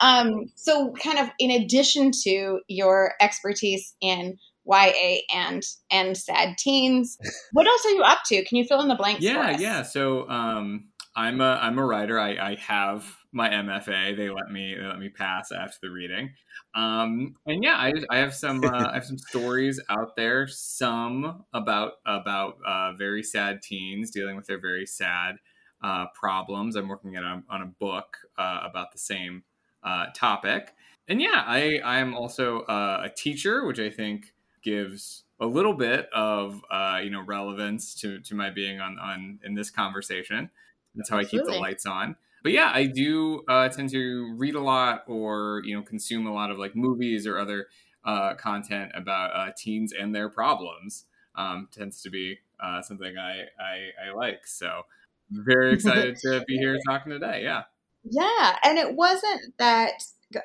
um, 0.00 0.46
so, 0.54 0.92
kind 1.02 1.18
of 1.18 1.30
in 1.38 1.50
addition 1.50 2.10
to 2.24 2.60
your 2.68 3.14
expertise 3.20 3.94
in 4.00 4.36
YA 4.66 5.18
and 5.32 5.62
and 5.90 6.16
sad 6.16 6.56
teens, 6.58 7.18
what 7.52 7.66
else 7.66 7.84
are 7.86 7.90
you 7.90 8.02
up 8.02 8.18
to? 8.26 8.44
Can 8.44 8.58
you 8.58 8.64
fill 8.64 8.80
in 8.80 8.88
the 8.88 8.94
blanks? 8.94 9.20
for 9.20 9.24
Yeah, 9.24 9.58
yeah. 9.58 9.82
So 9.82 10.28
um, 10.28 10.88
I'm 11.16 11.40
a 11.40 11.58
I'm 11.60 11.78
a 11.78 11.84
writer. 11.84 12.18
I, 12.18 12.36
I 12.36 12.56
have 12.56 13.06
my 13.32 13.48
MFA. 13.48 14.16
They 14.16 14.30
let 14.30 14.50
me 14.50 14.74
they 14.74 14.86
let 14.86 14.98
me 14.98 15.08
pass 15.08 15.52
after 15.52 15.78
the 15.82 15.90
reading. 15.90 16.30
Um, 16.74 17.36
and 17.46 17.62
yeah, 17.62 17.76
I, 17.76 17.92
I 18.10 18.18
have 18.18 18.34
some 18.34 18.64
uh, 18.64 18.88
I 18.90 18.94
have 18.94 19.04
some 19.04 19.18
stories 19.30 19.80
out 19.88 20.16
there. 20.16 20.48
Some 20.48 21.44
about 21.52 21.92
about 22.06 22.58
uh, 22.66 22.92
very 22.94 23.22
sad 23.22 23.62
teens 23.62 24.10
dealing 24.10 24.36
with 24.36 24.46
their 24.46 24.60
very 24.60 24.86
sad 24.86 25.36
uh, 25.84 26.06
problems. 26.14 26.76
I'm 26.76 26.88
working 26.88 27.16
on 27.18 27.24
a, 27.24 27.44
on 27.52 27.62
a 27.62 27.66
book 27.66 28.18
uh, 28.38 28.60
about 28.64 28.92
the 28.92 28.98
same 28.98 29.44
uh, 29.82 30.06
topic. 30.14 30.74
And 31.06 31.20
yeah, 31.20 31.44
I 31.46 31.78
I 31.84 31.98
am 31.98 32.14
also 32.14 32.62
uh, 32.62 33.02
a 33.04 33.10
teacher, 33.10 33.66
which 33.66 33.78
I 33.78 33.90
think 33.90 34.34
gives 34.62 35.24
a 35.38 35.46
little 35.46 35.74
bit 35.74 36.08
of 36.14 36.64
uh, 36.70 37.00
you 37.04 37.10
know 37.10 37.20
relevance 37.20 37.94
to 37.96 38.20
to 38.20 38.34
my 38.34 38.48
being 38.48 38.80
on 38.80 38.98
on 38.98 39.40
in 39.44 39.54
this 39.54 39.70
conversation. 39.70 40.50
That's 40.94 41.10
how 41.10 41.18
I 41.18 41.24
keep 41.26 41.44
the 41.44 41.52
lights 41.52 41.84
on. 41.84 42.16
But 42.42 42.52
yeah, 42.52 42.70
I 42.72 42.86
do 42.86 43.44
uh, 43.48 43.68
tend 43.68 43.90
to 43.90 44.34
read 44.36 44.54
a 44.54 44.60
lot 44.60 45.04
or 45.06 45.60
you 45.66 45.76
know 45.76 45.82
consume 45.82 46.26
a 46.26 46.32
lot 46.32 46.50
of 46.50 46.58
like 46.58 46.74
movies 46.74 47.26
or 47.26 47.38
other 47.38 47.68
uh, 48.04 48.34
content 48.36 48.92
about 48.94 49.34
uh, 49.34 49.52
teens 49.56 49.92
and 49.92 50.14
their 50.14 50.30
problems. 50.30 51.06
Um, 51.36 51.68
tends 51.70 52.00
to 52.02 52.10
be 52.10 52.38
uh, 52.60 52.80
something 52.80 53.18
I, 53.18 53.48
I 53.60 53.90
I 54.06 54.10
like. 54.14 54.46
So 54.46 54.84
very 55.30 55.74
excited 55.74 56.16
to 56.16 56.44
be 56.46 56.56
here 56.56 56.78
talking 56.86 57.12
today. 57.12 57.42
Yeah. 57.42 57.62
Yeah, 58.04 58.56
and 58.62 58.78
it 58.78 58.94
wasn't 58.94 59.56
that, 59.58 59.92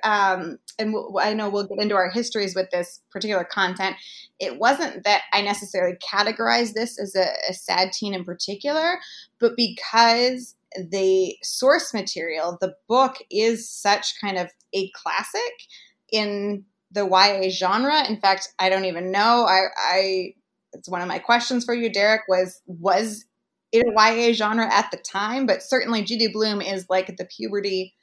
um, 0.04 0.60
and 0.78 0.94
w- 0.94 1.18
I 1.20 1.34
know 1.34 1.50
we'll 1.50 1.68
get 1.68 1.82
into 1.82 1.96
our 1.96 2.10
histories 2.10 2.56
with 2.56 2.72
this 2.72 3.02
particular 3.12 3.44
content. 3.44 3.98
It 4.40 4.58
wasn't 4.58 5.04
that 5.04 5.24
I 5.34 5.42
necessarily 5.42 5.98
categorized 5.98 6.74
this 6.74 6.98
as 6.98 7.16
a, 7.16 7.28
a 7.50 7.54
sad 7.54 7.92
teen 7.92 8.14
in 8.14 8.24
particular, 8.24 9.00
but 9.42 9.58
because 9.58 10.56
the 10.78 11.36
source 11.44 11.94
material, 11.94 12.58
the 12.62 12.76
book, 12.88 13.18
is 13.30 13.70
such 13.70 14.14
kind 14.22 14.38
of 14.38 14.50
a 14.74 14.90
classic 14.92 15.54
in 16.12 16.64
the 16.92 17.06
YA 17.06 17.50
genre. 17.50 18.08
In 18.08 18.20
fact, 18.20 18.50
I 18.60 18.70
don't 18.70 18.86
even 18.86 19.12
know. 19.12 19.46
I, 19.46 19.66
I 19.78 20.34
it's 20.74 20.90
one 20.90 21.02
of 21.02 21.08
my 21.08 21.20
questions 21.20 21.66
for 21.66 21.74
you, 21.74 21.92
Derek. 21.92 22.22
Was 22.28 22.62
was 22.68 23.26
in 23.72 23.84
a 23.88 23.92
YA 23.92 24.34
genre 24.34 24.72
at 24.72 24.90
the 24.92 24.98
time, 24.98 25.46
but 25.46 25.62
certainly 25.62 26.04
Judy 26.04 26.28
Blume 26.28 26.62
is 26.62 26.86
like 26.90 27.16
the 27.18 27.26
puberty 27.26 27.94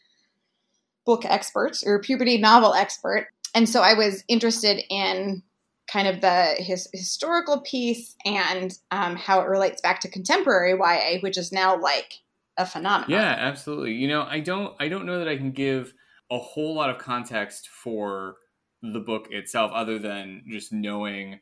book 1.04 1.24
expert 1.24 1.78
or 1.84 2.00
puberty 2.00 2.38
novel 2.38 2.74
expert. 2.74 3.28
And 3.54 3.68
so 3.68 3.80
I 3.80 3.94
was 3.94 4.24
interested 4.28 4.82
in 4.90 5.42
kind 5.90 6.08
of 6.08 6.20
the 6.20 6.56
his 6.58 6.88
historical 6.92 7.60
piece 7.60 8.16
and 8.24 8.76
um, 8.90 9.16
how 9.16 9.40
it 9.40 9.48
relates 9.48 9.80
back 9.80 10.00
to 10.00 10.08
contemporary 10.08 10.72
YA, 10.72 11.20
which 11.20 11.38
is 11.38 11.52
now 11.52 11.80
like 11.80 12.14
a 12.56 12.66
phenomenon. 12.66 13.10
Yeah, 13.10 13.34
absolutely. 13.38 13.92
You 13.92 14.08
know, 14.08 14.22
I 14.22 14.40
don't 14.40 14.74
I 14.80 14.88
don't 14.88 15.06
know 15.06 15.18
that 15.18 15.28
I 15.28 15.36
can 15.36 15.52
give 15.52 15.94
a 16.30 16.38
whole 16.38 16.74
lot 16.74 16.90
of 16.90 16.98
context 16.98 17.68
for 17.68 18.36
the 18.82 19.00
book 19.00 19.28
itself 19.30 19.72
other 19.74 19.98
than 19.98 20.42
just 20.48 20.72
knowing 20.72 21.40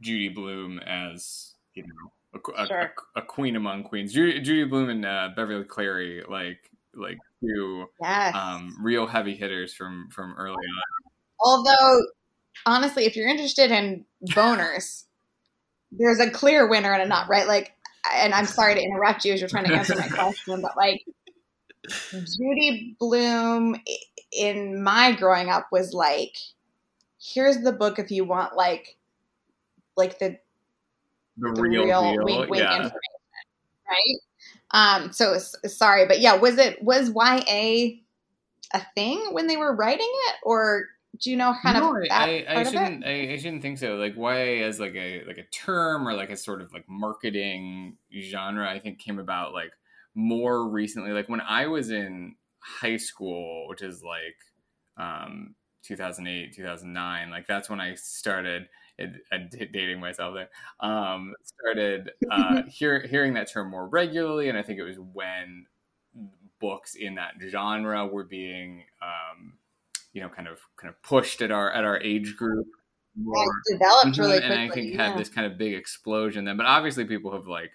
Judy 0.00 0.28
Blume 0.28 0.78
as, 0.78 1.54
you 1.74 1.82
know, 1.82 2.12
a, 2.56 2.66
Sure. 2.66 2.92
a- 3.16 3.20
a 3.20 3.22
queen 3.22 3.56
among 3.56 3.84
queens. 3.84 4.12
Judy, 4.12 4.40
Judy 4.40 4.64
Blume 4.64 4.90
and 4.90 5.04
uh, 5.06 5.30
Beverly 5.36 5.64
Cleary 5.64 6.22
like 6.28 6.58
like 6.94 7.18
two 7.42 7.86
Yes. 8.00 8.34
um, 8.34 8.76
real 8.82 9.06
heavy 9.06 9.34
hitters 9.36 9.74
from 9.74 10.08
from 10.10 10.34
early 10.38 10.54
on. 10.54 10.82
Although, 11.40 12.00
honestly, 12.64 13.04
if 13.04 13.16
you're 13.16 13.28
interested 13.28 13.70
in 13.70 14.04
boners, 14.30 15.04
there's 15.92 16.20
a 16.20 16.30
clear 16.30 16.66
winner 16.68 16.92
and 16.92 17.02
a 17.02 17.06
not, 17.06 17.28
right? 17.28 17.46
Like, 17.46 17.72
and 18.14 18.32
I'm 18.32 18.46
sorry 18.46 18.74
to 18.74 18.80
interrupt 18.82 19.24
you 19.24 19.34
as 19.34 19.40
you're 19.40 19.48
trying 19.50 19.66
to 19.66 19.74
answer 19.74 19.94
my 19.96 20.08
question, 20.08 20.62
but 20.62 20.76
like, 20.76 21.04
Judy 22.10 22.96
Blume 22.98 23.76
in 24.32 24.82
my 24.82 25.12
growing 25.12 25.50
up 25.50 25.68
was 25.70 25.92
like, 25.92 26.36
here's 27.20 27.58
the 27.58 27.72
book 27.72 27.98
if 27.98 28.10
you 28.10 28.24
want 28.24 28.56
like, 28.56 28.96
like 29.96 30.18
the 30.18 30.38
The, 31.36 31.52
the 31.52 31.62
real, 31.62 31.84
real, 31.84 32.02
deal, 32.02 32.24
wink 32.24 32.50
wink 32.50 32.62
yeah. 32.62 32.76
information, 32.76 33.00
right? 33.88 34.18
Um, 34.72 35.12
so 35.12 35.38
sorry, 35.38 36.06
but 36.06 36.20
yeah, 36.20 36.36
was 36.36 36.58
it 36.58 36.82
was 36.82 37.10
YA 37.10 38.00
a 38.74 38.82
thing 38.94 39.20
when 39.32 39.46
they 39.46 39.56
were 39.56 39.74
writing 39.74 40.10
it, 40.28 40.34
or 40.42 40.86
do 41.20 41.30
you 41.30 41.36
know 41.36 41.54
kind 41.62 41.78
no, 41.78 41.90
of 41.90 41.96
I, 41.96 42.08
that 42.08 42.50
I, 42.50 42.60
I 42.60 42.64
shouldn't. 42.64 43.06
I, 43.06 43.32
I 43.32 43.36
shouldn't 43.36 43.62
think 43.62 43.78
so. 43.78 43.94
Like 43.96 44.16
YA 44.16 44.66
as 44.66 44.80
like 44.80 44.94
a 44.94 45.24
like 45.26 45.38
a 45.38 45.44
term 45.44 46.06
or 46.06 46.14
like 46.14 46.30
a 46.30 46.36
sort 46.36 46.60
of 46.60 46.72
like 46.72 46.84
marketing 46.88 47.96
genre. 48.20 48.68
I 48.68 48.78
think 48.78 48.98
came 48.98 49.18
about 49.18 49.52
like 49.52 49.72
more 50.14 50.68
recently. 50.68 51.12
Like 51.12 51.28
when 51.28 51.40
I 51.40 51.66
was 51.66 51.90
in 51.90 52.34
high 52.58 52.96
school, 52.96 53.68
which 53.68 53.82
is 53.82 54.02
like 54.02 54.36
um, 54.96 55.54
2008, 55.86 56.54
2009. 56.54 57.30
Like 57.30 57.46
that's 57.46 57.70
when 57.70 57.80
I 57.80 57.94
started 57.94 58.68
uh, 59.00 59.38
dating 59.50 60.00
myself 60.00 60.34
there. 60.34 60.48
Um, 60.80 61.34
started 61.44 62.12
uh, 62.30 62.62
hear, 62.68 63.06
hearing 63.06 63.34
that 63.34 63.50
term 63.50 63.70
more 63.70 63.88
regularly, 63.88 64.48
and 64.48 64.56
I 64.56 64.62
think 64.62 64.78
it 64.78 64.84
was 64.84 64.98
when 64.98 65.66
books 66.58 66.94
in 66.94 67.16
that 67.16 67.34
genre 67.48 68.06
were 68.06 68.24
being 68.24 68.84
um, 69.02 69.54
you 70.12 70.22
know 70.22 70.28
kind 70.28 70.48
of 70.48 70.60
kind 70.76 70.88
of 70.92 71.00
pushed 71.02 71.42
at 71.42 71.50
our 71.50 71.70
at 71.70 71.84
our 71.84 72.00
age 72.00 72.36
group 72.36 72.66
more 73.16 73.46
developed 73.70 74.18
Mhm, 74.18 74.18
really 74.18 74.36
and 74.38 74.46
quickly. 74.46 74.64
I 74.64 74.70
think 74.70 74.94
yeah. 74.94 75.08
had 75.08 75.18
this 75.18 75.28
kind 75.28 75.50
of 75.50 75.58
big 75.58 75.74
explosion 75.74 76.44
then. 76.44 76.56
But 76.56 76.66
obviously, 76.66 77.04
people 77.04 77.32
have 77.32 77.46
like 77.46 77.72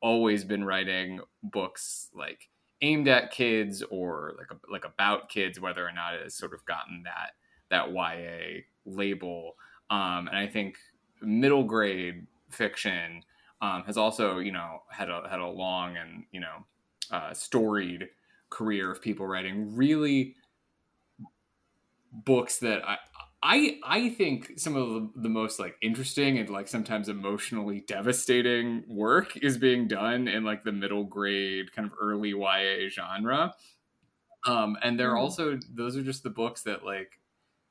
always 0.00 0.44
been 0.44 0.64
writing 0.64 1.20
books 1.42 2.10
like 2.14 2.48
aimed 2.82 3.08
at 3.08 3.30
kids 3.30 3.82
or 3.90 4.34
like 4.38 4.48
like 4.70 4.84
about 4.84 5.28
kids, 5.28 5.60
whether 5.60 5.86
or 5.86 5.92
not 5.92 6.14
it 6.14 6.22
has 6.22 6.34
sort 6.34 6.54
of 6.54 6.64
gotten 6.64 7.04
that 7.04 7.32
that 7.70 7.92
YA 7.92 8.62
label. 8.84 9.56
Um, 9.90 10.28
and 10.28 10.36
I 10.36 10.46
think 10.46 10.78
middle 11.20 11.64
grade 11.64 12.26
fiction 12.50 13.22
um, 13.60 13.84
has 13.84 13.96
also 13.96 14.38
you 14.38 14.52
know 14.52 14.82
had 14.90 15.10
a 15.10 15.28
had 15.28 15.40
a 15.40 15.46
long 15.48 15.96
and 15.96 16.26
you 16.32 16.40
know 16.40 16.66
uh, 17.10 17.34
storied 17.34 18.08
career 18.50 18.90
of 18.90 19.02
people 19.02 19.26
writing 19.26 19.74
really 19.74 20.36
books 22.12 22.58
that 22.60 22.86
I 22.88 22.98
I 23.42 23.80
I 23.84 24.08
think 24.10 24.58
some 24.58 24.76
of 24.76 24.88
the, 25.14 25.22
the 25.22 25.28
most 25.28 25.58
like 25.58 25.76
interesting 25.82 26.38
and 26.38 26.48
like 26.48 26.68
sometimes 26.68 27.08
emotionally 27.08 27.80
devastating 27.80 28.84
work 28.88 29.36
is 29.38 29.58
being 29.58 29.88
done 29.88 30.28
in 30.28 30.44
like 30.44 30.64
the 30.64 30.72
middle 30.72 31.04
grade 31.04 31.72
kind 31.72 31.86
of 31.86 31.94
early 32.00 32.32
YA 32.32 32.88
genre. 32.88 33.54
Um, 34.46 34.78
and 34.82 35.00
they're 35.00 35.16
Mhm. 35.16 35.18
also 35.18 35.58
those 35.70 35.96
are 35.96 36.02
just 36.04 36.22
the 36.24 36.30
books 36.30 36.62
that 36.64 36.84
like 36.84 37.20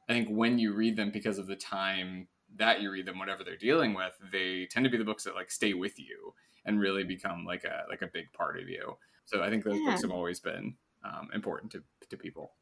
I 0.09 0.13
think 0.13 0.29
when 0.29 0.59
you 0.59 0.73
read 0.73 0.95
them 0.97 1.11
because 1.11 1.37
of 1.37 1.47
the 1.47 1.55
time 1.55 2.27
that 2.55 2.81
you 2.81 2.91
read 2.91 3.05
them, 3.05 3.19
whatever 3.19 3.43
they're 3.43 3.57
dealing 3.57 3.93
with, 3.93 4.17
they 4.31 4.67
tend 4.67 4.83
to 4.85 4.89
be 4.89 4.97
the 4.97 5.05
books 5.05 5.23
that 5.23 5.35
like 5.35 5.51
stay 5.51 5.73
with 5.73 5.99
you 5.99 6.33
and 6.65 6.79
really 6.79 7.03
become 7.03 7.45
like 7.45 7.63
a 7.63 7.85
like 7.89 8.01
a 8.01 8.07
big 8.07 8.31
part 8.33 8.59
of 8.59 8.69
you. 8.69 8.97
So 9.25 9.41
I 9.43 9.49
think 9.49 9.63
those 9.63 9.79
Yeah. 9.79 9.81
books 9.81 10.01
have 10.01 10.11
always 10.11 10.39
been 10.39 10.77
um, 11.03 11.29
important 11.33 11.71
to 11.73 11.83
to 12.09 12.17
people. 12.17 12.55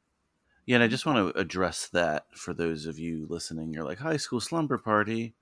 Yeah, 0.66 0.76
and 0.76 0.84
I 0.84 0.88
just 0.88 1.06
want 1.06 1.34
to 1.34 1.40
address 1.40 1.88
that 1.90 2.28
for 2.38 2.54
those 2.54 2.86
of 2.86 3.00
you 3.00 3.26
listening. 3.28 3.74
You're 3.74 3.84
like, 3.84 3.98
high 4.00 4.18
school 4.18 4.40
slumber 4.40 4.78
party. 4.78 5.34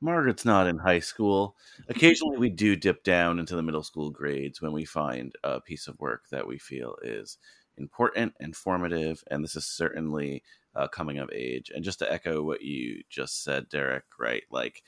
Margaret's 0.00 0.44
not 0.44 0.66
in 0.68 0.78
high 0.78 1.00
school. 1.00 1.56
Occasionally, 1.88 2.38
we 2.38 2.50
do 2.50 2.76
dip 2.76 3.04
down 3.04 3.38
into 3.38 3.56
the 3.56 3.62
middle 3.62 3.84
school 3.84 4.10
grades 4.10 4.62
when 4.62 4.72
we 4.72 4.84
find 4.84 5.34
a 5.44 5.60
piece 5.60 5.88
of 5.88 5.98
work 6.00 6.28
that 6.30 6.46
we 6.46 6.58
feel 6.58 6.98
is 7.02 7.38
important, 7.78 8.34
informative, 8.40 9.24
and 9.30 9.44
this 9.44 9.56
is 9.56 9.66
certainly 9.66 10.42
uh, 10.74 10.88
coming 10.88 11.18
of 11.18 11.30
age. 11.32 11.70
And 11.74 11.84
just 11.84 11.98
to 12.00 12.12
echo 12.12 12.42
what 12.42 12.62
you 12.62 13.02
just 13.08 13.42
said, 13.42 13.68
Derek, 13.68 14.04
right? 14.18 14.42
Like, 14.50 14.82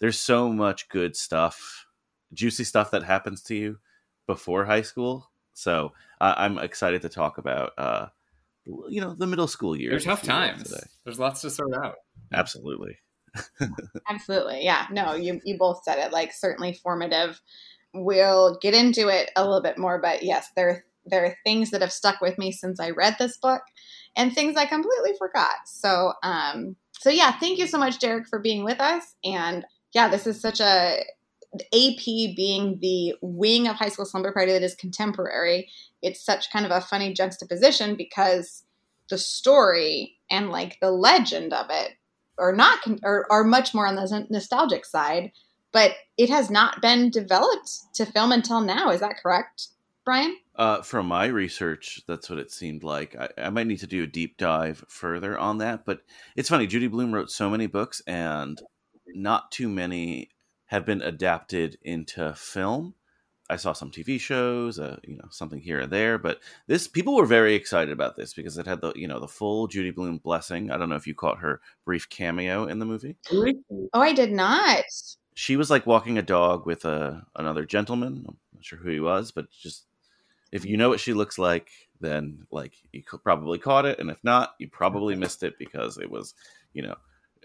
there's 0.00 0.18
so 0.18 0.52
much 0.52 0.88
good 0.88 1.16
stuff, 1.16 1.86
juicy 2.32 2.64
stuff 2.64 2.90
that 2.92 3.02
happens 3.02 3.42
to 3.44 3.54
you 3.54 3.78
before 4.26 4.64
high 4.64 4.82
school. 4.82 5.30
So 5.54 5.92
uh, 6.20 6.34
I'm 6.36 6.58
excited 6.58 7.02
to 7.02 7.08
talk 7.08 7.38
about. 7.38 7.72
Uh, 7.76 8.06
you 8.88 9.00
know 9.00 9.14
the 9.14 9.26
middle 9.26 9.46
school 9.46 9.76
years. 9.76 10.04
They're 10.04 10.14
tough 10.14 10.22
if 10.24 10.28
you 10.28 10.34
will, 10.34 10.40
times. 10.40 10.62
today. 10.64 10.86
There's 11.04 11.18
lots 11.18 11.40
to 11.42 11.50
sort 11.50 11.74
out. 11.74 11.96
Absolutely. 12.32 12.98
Absolutely. 14.08 14.64
Yeah. 14.64 14.86
No, 14.90 15.14
you 15.14 15.40
you 15.44 15.56
both 15.58 15.82
said 15.84 15.98
it. 15.98 16.12
Like 16.12 16.32
certainly 16.32 16.74
formative. 16.74 17.40
We'll 17.94 18.58
get 18.60 18.74
into 18.74 19.08
it 19.08 19.30
a 19.36 19.44
little 19.44 19.62
bit 19.62 19.78
more, 19.78 20.00
but 20.00 20.22
yes, 20.22 20.48
there 20.54 20.84
there 21.06 21.24
are 21.24 21.36
things 21.44 21.70
that 21.70 21.80
have 21.80 21.92
stuck 21.92 22.20
with 22.20 22.38
me 22.38 22.52
since 22.52 22.78
I 22.78 22.90
read 22.90 23.16
this 23.18 23.38
book 23.38 23.62
and 24.16 24.32
things 24.32 24.56
I 24.56 24.66
completely 24.66 25.12
forgot. 25.18 25.56
So 25.66 26.12
um 26.22 26.76
so 27.00 27.10
yeah, 27.10 27.38
thank 27.38 27.58
you 27.58 27.66
so 27.66 27.78
much, 27.78 28.00
Derek, 28.00 28.26
for 28.26 28.40
being 28.40 28.64
with 28.64 28.80
us. 28.80 29.14
And 29.24 29.64
yeah, 29.94 30.08
this 30.08 30.26
is 30.26 30.40
such 30.40 30.60
a 30.60 31.04
AP 31.54 32.04
being 32.36 32.78
the 32.80 33.14
wing 33.22 33.68
of 33.68 33.76
High 33.76 33.88
School 33.88 34.04
Slumber 34.04 34.32
Party 34.32 34.52
that 34.52 34.62
is 34.62 34.74
contemporary. 34.74 35.68
It's 36.02 36.24
such 36.24 36.50
kind 36.50 36.66
of 36.66 36.72
a 36.72 36.80
funny 36.80 37.12
juxtaposition 37.12 37.96
because 37.96 38.64
the 39.08 39.18
story 39.18 40.18
and 40.30 40.50
like 40.50 40.78
the 40.80 40.90
legend 40.90 41.52
of 41.52 41.66
it 41.70 41.92
are 42.38 42.52
not 42.52 42.82
con- 42.82 43.00
are, 43.02 43.26
are 43.30 43.44
much 43.44 43.74
more 43.74 43.86
on 43.86 43.96
the 43.96 44.26
nostalgic 44.30 44.84
side, 44.84 45.32
but 45.72 45.92
it 46.16 46.28
has 46.30 46.50
not 46.50 46.82
been 46.82 47.10
developed 47.10 47.94
to 47.94 48.06
film 48.06 48.32
until 48.32 48.60
now. 48.60 48.90
Is 48.90 49.00
that 49.00 49.16
correct, 49.22 49.68
Brian? 50.04 50.36
Uh, 50.58 50.82
from 50.82 51.06
my 51.06 51.26
research, 51.26 52.00
that's 52.08 52.28
what 52.28 52.40
it 52.40 52.50
seemed 52.50 52.82
like. 52.82 53.14
I, 53.14 53.28
I 53.38 53.50
might 53.50 53.68
need 53.68 53.78
to 53.78 53.86
do 53.86 54.02
a 54.02 54.08
deep 54.08 54.36
dive 54.38 54.84
further 54.88 55.38
on 55.38 55.58
that, 55.58 55.84
but 55.84 56.00
it's 56.34 56.48
funny. 56.48 56.66
Judy 56.66 56.88
Blume 56.88 57.14
wrote 57.14 57.30
so 57.30 57.48
many 57.48 57.68
books, 57.68 58.02
and 58.08 58.60
not 59.06 59.52
too 59.52 59.68
many 59.68 60.30
have 60.66 60.84
been 60.84 61.00
adapted 61.00 61.78
into 61.82 62.34
film. 62.34 62.94
I 63.50 63.56
saw 63.56 63.72
some 63.72 63.90
TV 63.90 64.20
shows, 64.20 64.78
uh, 64.78 64.98
you 65.04 65.16
know, 65.16 65.28
something 65.30 65.60
here 65.60 65.80
and 65.80 65.92
there, 65.92 66.18
but 66.18 66.40
this 66.66 66.86
people 66.86 67.14
were 67.14 67.24
very 67.24 67.54
excited 67.54 67.92
about 67.92 68.16
this 68.16 68.34
because 68.34 68.58
it 68.58 68.66
had 68.66 68.80
the 68.80 68.92
you 68.94 69.08
know 69.08 69.20
the 69.20 69.28
full 69.28 69.68
Judy 69.68 69.90
Blume 69.90 70.18
blessing. 70.18 70.70
I 70.70 70.76
don't 70.76 70.90
know 70.90 70.96
if 70.96 71.06
you 71.06 71.14
caught 71.14 71.38
her 71.38 71.60
brief 71.84 72.08
cameo 72.10 72.66
in 72.66 72.78
the 72.78 72.84
movie. 72.84 73.16
Oh, 73.94 74.00
I 74.00 74.12
did 74.12 74.32
not. 74.32 74.84
She 75.34 75.56
was 75.56 75.70
like 75.70 75.86
walking 75.86 76.18
a 76.18 76.22
dog 76.22 76.66
with 76.66 76.84
a 76.84 77.24
another 77.36 77.64
gentleman. 77.64 78.24
I'm 78.28 78.36
not 78.54 78.64
sure 78.64 78.78
who 78.78 78.90
he 78.90 79.00
was, 79.00 79.30
but 79.30 79.50
just 79.50 79.86
if 80.52 80.64
you 80.64 80.76
know 80.76 80.88
what 80.88 81.00
she 81.00 81.12
looks 81.12 81.38
like, 81.38 81.70
then 82.00 82.46
like 82.50 82.74
you 82.92 83.02
could 83.02 83.22
probably 83.22 83.58
caught 83.58 83.86
it, 83.86 83.98
and 83.98 84.10
if 84.10 84.22
not, 84.22 84.54
you 84.58 84.68
probably 84.68 85.14
missed 85.14 85.42
it 85.42 85.58
because 85.58 85.98
it 85.98 86.10
was 86.10 86.34
you 86.72 86.82
know 86.82 86.96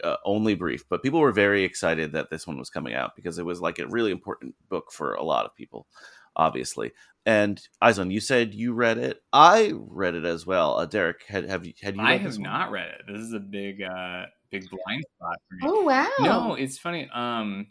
uh, 0.03 0.17
only 0.25 0.55
brief. 0.55 0.87
But 0.89 1.03
people 1.03 1.19
were 1.19 1.31
very 1.31 1.63
excited 1.63 2.13
that 2.13 2.29
this 2.29 2.47
one 2.47 2.57
was 2.57 2.69
coming 2.69 2.93
out 2.93 3.15
because 3.15 3.39
it 3.39 3.45
was 3.45 3.61
like 3.61 3.79
a 3.79 3.87
really 3.87 4.11
important 4.11 4.55
book 4.69 4.91
for 4.91 5.15
a 5.15 5.23
lot 5.23 5.45
of 5.45 5.55
people, 5.55 5.87
obviously. 6.35 6.91
And 7.25 7.61
Aislinn, 7.81 8.11
you 8.11 8.19
said 8.19 8.53
you 8.53 8.73
read 8.73 8.97
it. 8.97 9.21
I 9.31 9.73
read 9.75 10.15
it 10.15 10.25
as 10.25 10.45
well. 10.45 10.77
Uh, 10.77 10.85
Derek, 10.85 11.23
had 11.27 11.49
have 11.49 11.65
you 11.65 11.73
had 11.81 11.95
you? 11.95 12.01
Read 12.01 12.11
I 12.11 12.17
this 12.17 12.35
have 12.35 12.41
one? 12.41 12.43
not 12.43 12.71
read 12.71 12.89
it. 12.89 13.01
This 13.07 13.21
is 13.21 13.33
a 13.33 13.39
big, 13.39 13.81
uh, 13.81 14.25
big 14.51 14.69
blind 14.69 15.03
spot 15.15 15.37
for 15.47 15.55
me. 15.55 15.61
Oh 15.63 15.83
wow. 15.83 16.09
No, 16.19 16.53
it's 16.55 16.77
funny. 16.77 17.09
Um, 17.13 17.67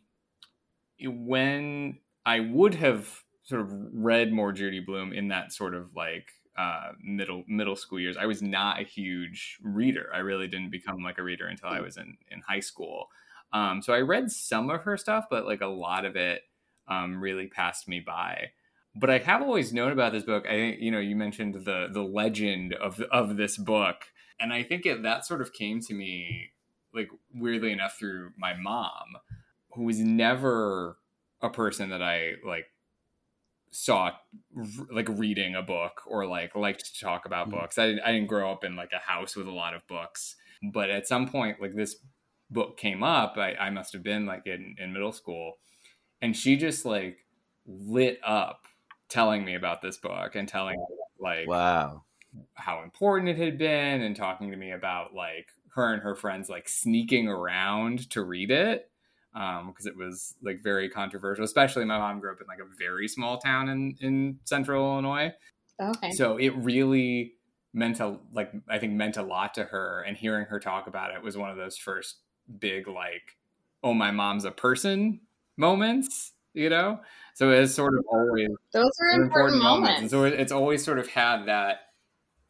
when 1.00 1.98
I 2.24 2.40
would 2.40 2.74
have 2.74 3.08
sort 3.52 3.62
of 3.62 3.72
read 3.92 4.32
more 4.32 4.52
Judy 4.52 4.80
Blume 4.80 5.12
in 5.12 5.28
that 5.28 5.52
sort 5.52 5.74
of 5.74 5.94
like 5.94 6.28
uh, 6.56 6.92
middle 7.02 7.44
middle 7.46 7.76
school 7.76 8.00
years, 8.00 8.16
I 8.16 8.26
was 8.26 8.42
not 8.42 8.80
a 8.80 8.84
huge 8.84 9.58
reader. 9.62 10.10
I 10.14 10.18
really 10.18 10.48
didn't 10.48 10.70
become 10.70 11.02
like 11.02 11.18
a 11.18 11.22
reader 11.22 11.46
until 11.46 11.68
I 11.68 11.80
was 11.80 11.96
in 11.96 12.16
in 12.30 12.40
high 12.40 12.60
school. 12.60 13.06
Um, 13.52 13.82
so 13.82 13.92
I 13.92 14.00
read 14.00 14.30
some 14.30 14.70
of 14.70 14.82
her 14.82 14.96
stuff, 14.96 15.26
but 15.30 15.46
like 15.46 15.60
a 15.60 15.66
lot 15.66 16.04
of 16.04 16.16
it 16.16 16.42
um, 16.88 17.20
really 17.20 17.46
passed 17.46 17.86
me 17.86 18.00
by. 18.00 18.50
But 18.94 19.10
I 19.10 19.18
have 19.18 19.42
always 19.42 19.72
known 19.72 19.92
about 19.92 20.12
this 20.12 20.24
book. 20.24 20.44
I 20.46 20.52
think 20.52 20.80
you 20.80 20.90
know 20.90 21.00
you 21.00 21.16
mentioned 21.16 21.54
the 21.64 21.88
the 21.92 22.02
legend 22.02 22.74
of 22.74 23.00
of 23.10 23.36
this 23.36 23.56
book, 23.56 24.04
and 24.40 24.52
I 24.52 24.62
think 24.62 24.86
it, 24.86 25.02
that 25.02 25.26
sort 25.26 25.40
of 25.40 25.52
came 25.52 25.80
to 25.80 25.94
me 25.94 26.50
like 26.94 27.08
weirdly 27.34 27.72
enough 27.72 27.98
through 27.98 28.32
my 28.36 28.54
mom, 28.54 29.16
who 29.74 29.84
was 29.84 29.98
never 29.98 30.98
a 31.40 31.50
person 31.50 31.90
that 31.90 32.02
I 32.02 32.34
like 32.46 32.66
saw 33.72 34.12
like 34.90 35.08
reading 35.08 35.54
a 35.54 35.62
book 35.62 36.02
or 36.06 36.26
like 36.26 36.54
liked 36.54 36.84
to 36.94 37.00
talk 37.00 37.26
about 37.26 37.50
Mhm. 37.50 37.50
books. 37.50 37.78
I 37.78 37.86
didn't, 37.88 38.02
I 38.02 38.12
didn't 38.12 38.28
grow 38.28 38.52
up 38.52 38.64
in 38.64 38.76
like 38.76 38.92
a 38.92 38.98
house 38.98 39.36
with 39.36 39.46
a 39.48 39.52
lot 39.52 39.74
of 39.74 39.86
books, 39.86 40.36
but 40.72 40.90
at 40.90 41.06
some 41.08 41.28
point 41.28 41.60
like 41.60 41.74
this 41.74 41.96
book 42.50 42.76
came 42.76 43.02
up. 43.02 43.36
I, 43.36 43.54
I 43.54 43.70
must 43.70 43.92
have 43.94 44.02
been 44.02 44.26
like 44.26 44.46
in, 44.46 44.76
in 44.78 44.92
middle 44.92 45.12
school, 45.12 45.54
and 46.22 46.36
she 46.36 46.56
just 46.56 46.86
like 46.86 47.18
lit 47.66 48.20
up 48.24 48.66
telling 49.08 49.44
me 49.44 49.54
about 49.56 49.82
this 49.82 49.98
book 49.98 50.36
and 50.36 50.48
telling 50.48 50.86
like 51.20 51.48
Wow. 51.48 52.04
how 52.54 52.82
important 52.82 53.30
it 53.30 53.38
had 53.38 53.58
been 53.58 54.02
and 54.02 54.16
talking 54.16 54.50
to 54.50 54.56
me 54.56 54.72
about 54.72 55.14
like 55.14 55.50
her 55.74 55.92
and 55.92 56.02
her 56.02 56.14
friends 56.14 56.48
like 56.50 56.68
sneaking 56.68 57.28
around 57.28 58.10
to 58.10 58.22
read 58.22 58.50
it 58.52 58.91
Um, 59.34 59.68
because 59.68 59.86
it 59.86 59.96
was 59.96 60.34
like 60.42 60.62
very 60.62 60.90
controversial 60.90 61.44
especially 61.44 61.86
my 61.86 61.96
mom 61.96 62.20
grew 62.20 62.32
up 62.32 62.40
in 62.42 62.46
like 62.46 62.58
a 62.58 62.68
very 62.78 63.08
small 63.08 63.38
town 63.38 63.70
in 63.70 63.96
in 64.00 64.38
central 64.44 64.84
illinois 64.84 65.32
Okay. 65.80 66.10
so 66.12 66.36
it 66.36 66.50
really 66.50 67.32
meant 67.72 67.98
a 68.00 68.18
like 68.34 68.52
i 68.68 68.78
think 68.78 68.92
meant 68.92 69.16
a 69.16 69.22
lot 69.22 69.54
to 69.54 69.64
her 69.64 70.02
and 70.06 70.18
hearing 70.18 70.44
her 70.46 70.60
talk 70.60 70.86
about 70.86 71.14
it 71.14 71.22
was 71.22 71.36
one 71.38 71.48
of 71.48 71.56
those 71.56 71.78
first 71.78 72.16
big 72.58 72.86
like 72.86 73.22
oh 73.82 73.94
my 73.94 74.10
mom's 74.10 74.44
a 74.44 74.50
person 74.50 75.20
moments 75.56 76.32
you 76.52 76.68
know 76.68 77.00
so 77.34 77.50
it's 77.50 77.74
sort 77.74 77.94
of 77.94 78.04
always 78.12 78.48
Those 78.74 78.90
are 79.00 79.22
important, 79.22 79.62
moments. 79.62 80.00
and 80.02 80.10
so 80.10 80.24
it's 80.24 80.52
always 80.52 80.84
sort 80.84 80.98
of 80.98 81.08
had 81.08 81.46
that 81.46 81.76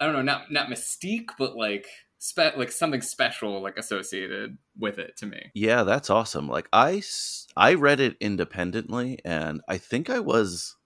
I 0.01 0.07
don't 0.07 0.15
know, 0.15 0.23
not 0.23 0.51
not 0.51 0.67
mystique, 0.67 1.29
but 1.39 1.55
like 1.55 1.87
spe- 2.23 2.57
like 2.57 2.71
something 2.71 3.01
special 3.03 3.61
like 3.61 3.77
associated 3.77 4.57
with 4.79 4.99
it 4.99 5.17
to 5.17 5.27
me. 5.27 5.51
Yeah, 5.55 5.83
that's 5.83 6.09
awesome. 6.09 6.49
Like 6.49 6.69
I 6.73 7.03
I 7.57 7.75
read 7.75 7.99
it 7.99 8.17
independently, 8.21 9.19
and 9.25 9.61
I 9.69 9.79
think 9.79 10.09
I 10.09 10.21
was 10.21 10.77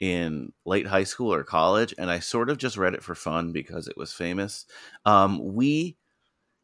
in 0.00 0.52
late 0.66 0.86
high 0.86 1.04
school 1.04 1.32
or 1.32 1.44
college, 1.44 1.94
and 1.96 2.10
I 2.10 2.18
sort 2.18 2.50
of 2.50 2.58
just 2.58 2.76
read 2.76 2.94
it 2.94 3.02
for 3.02 3.14
fun 3.14 3.52
because 3.52 3.88
it 3.88 3.96
was 3.96 4.12
famous. 4.12 4.66
Um, 5.06 5.54
we 5.54 5.96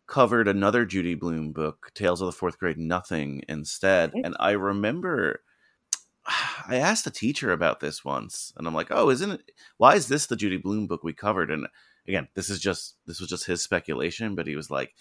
covered 0.06 0.46
another 0.46 0.84
Judy 0.84 1.14
Blume 1.14 1.52
book, 1.52 1.90
Tales 1.94 2.20
of 2.20 2.26
the 2.26 2.32
Fourth 2.32 2.58
Grade 2.58 2.78
Nothing, 2.78 3.42
instead, 3.48 4.12
and 4.14 4.36
I 4.38 4.52
remember. 4.52 5.42
I 6.68 6.76
asked 6.76 7.06
a 7.06 7.10
teacher 7.10 7.50
about 7.50 7.80
this 7.80 8.04
once, 8.04 8.52
and 8.58 8.66
I'm 8.66 8.74
like, 8.74 8.88
"Oh, 8.90 9.08
isn't 9.08 9.30
it? 9.30 9.52
Why 9.78 9.94
is 9.94 10.08
this 10.08 10.26
the 10.26 10.36
Judy 10.36 10.58
Blume 10.58 10.86
book 10.86 11.02
we 11.02 11.14
covered?" 11.14 11.50
And 11.50 11.66
again, 12.10 12.28
this 12.34 12.50
is 12.50 12.58
just 12.60 12.96
this 13.06 13.20
was 13.20 13.28
just 13.28 13.46
his 13.46 13.62
speculation, 13.62 14.34
but 14.34 14.46
he 14.46 14.56
was 14.56 14.70
like, 14.70 14.94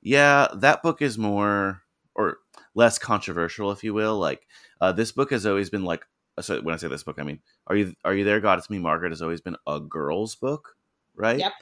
"Yeah, 0.00 0.48
that 0.54 0.82
book 0.82 1.02
is 1.02 1.18
more 1.18 1.82
or 2.14 2.38
less 2.74 2.98
controversial, 2.98 3.70
if 3.70 3.84
you 3.84 3.92
will. 3.94 4.18
Like 4.18 4.46
uh, 4.80 4.92
this 4.92 5.12
book 5.12 5.30
has 5.30 5.46
always 5.46 5.70
been 5.70 5.84
like. 5.84 6.04
So 6.40 6.60
when 6.62 6.74
I 6.74 6.78
say 6.78 6.88
this 6.88 7.04
book, 7.04 7.18
I 7.20 7.22
mean, 7.22 7.40
are 7.68 7.76
you 7.76 7.94
are 8.04 8.14
you 8.14 8.24
there? 8.24 8.40
God, 8.40 8.58
it's 8.58 8.70
me. 8.70 8.78
Margaret 8.78 9.12
has 9.12 9.22
always 9.22 9.40
been 9.40 9.56
a 9.66 9.78
girl's 9.78 10.34
book, 10.34 10.74
right? 11.14 11.38
Yep. 11.38 11.52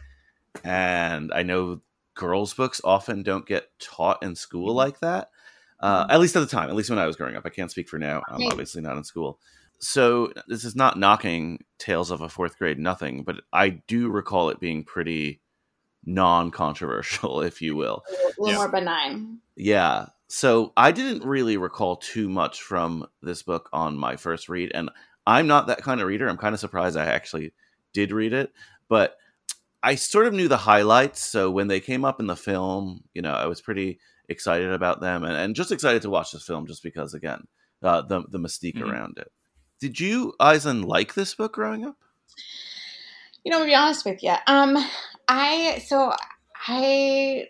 And 0.64 1.32
I 1.34 1.42
know 1.42 1.80
girls' 2.14 2.54
books 2.54 2.80
often 2.84 3.22
don't 3.22 3.46
get 3.46 3.68
taught 3.78 4.22
in 4.22 4.34
school 4.34 4.68
Mm-hmm. 4.68 4.76
like 4.76 5.00
that. 5.00 5.28
Uh, 5.80 6.06
at 6.08 6.20
least 6.20 6.36
at 6.36 6.40
the 6.40 6.46
time, 6.46 6.70
at 6.70 6.76
least 6.76 6.90
when 6.90 6.98
I 6.98 7.06
was 7.06 7.16
growing 7.16 7.34
up. 7.34 7.42
I 7.44 7.48
can't 7.50 7.70
speak 7.70 7.88
for 7.88 7.98
now. 7.98 8.22
I'm 8.28 8.42
obviously 8.46 8.80
not 8.82 8.96
in 8.96 9.02
school. 9.04 9.40
So 9.82 10.32
this 10.46 10.64
is 10.64 10.76
not 10.76 10.96
knocking 10.98 11.64
Tales 11.78 12.12
of 12.12 12.20
a 12.20 12.28
Fourth 12.28 12.56
Grade 12.56 12.78
Nothing, 12.78 13.24
but 13.24 13.40
I 13.52 13.70
do 13.88 14.08
recall 14.10 14.48
it 14.50 14.60
being 14.60 14.84
pretty 14.84 15.40
non-controversial, 16.06 17.40
if 17.42 17.60
you 17.60 17.74
will. 17.76 18.04
A 18.08 18.12
little 18.40 18.48
Yeah. 18.48 18.54
more 18.56 18.68
benign. 18.68 19.38
Yeah. 19.56 20.06
So 20.28 20.72
I 20.76 20.92
didn't 20.92 21.24
really 21.28 21.56
recall 21.56 21.96
too 21.96 22.28
much 22.28 22.62
from 22.62 23.06
this 23.22 23.42
book 23.42 23.68
on 23.72 23.96
my 23.98 24.16
first 24.16 24.48
read, 24.48 24.70
and 24.72 24.88
I'm 25.26 25.46
not 25.46 25.66
that 25.66 25.82
kind 25.82 26.00
of 26.00 26.06
reader. 26.06 26.28
I'm 26.28 26.38
kind 26.38 26.54
of 26.54 26.60
surprised 26.60 26.96
I 26.96 27.04
actually 27.06 27.52
did 27.92 28.12
read 28.12 28.32
it, 28.32 28.52
but 28.88 29.16
I 29.82 29.96
sort 29.96 30.26
of 30.26 30.32
knew 30.32 30.48
the 30.48 30.56
highlights. 30.56 31.20
So 31.22 31.50
when 31.50 31.66
they 31.66 31.80
came 31.80 32.04
up 32.04 32.20
in 32.20 32.28
the 32.28 32.36
film, 32.36 33.02
you 33.14 33.20
know, 33.20 33.32
I 33.32 33.46
was 33.46 33.60
pretty 33.60 33.98
excited 34.28 34.70
about 34.72 35.00
them, 35.00 35.24
and, 35.24 35.36
and 35.36 35.56
just 35.56 35.72
excited 35.72 36.02
to 36.02 36.10
watch 36.10 36.32
this 36.32 36.46
film, 36.46 36.66
just 36.66 36.82
because 36.84 37.14
again, 37.14 37.46
uh, 37.82 38.00
the 38.02 38.22
the 38.28 38.38
mystique 38.38 38.76
Mhm. 38.76 38.90
around 38.90 39.18
it. 39.18 39.30
Did 39.82 39.98
you, 39.98 40.32
Aislinn, 40.38 40.84
like 40.84 41.14
this 41.14 41.34
book 41.34 41.54
growing 41.54 41.84
up? 41.84 41.96
You 43.42 43.50
know, 43.50 43.58
to 43.58 43.64
be 43.64 43.74
honest 43.74 44.04
with 44.04 44.22
you, 44.22 44.32
um, 44.46 44.78
I 45.26 45.82
so 45.84 46.12
I 46.68 47.48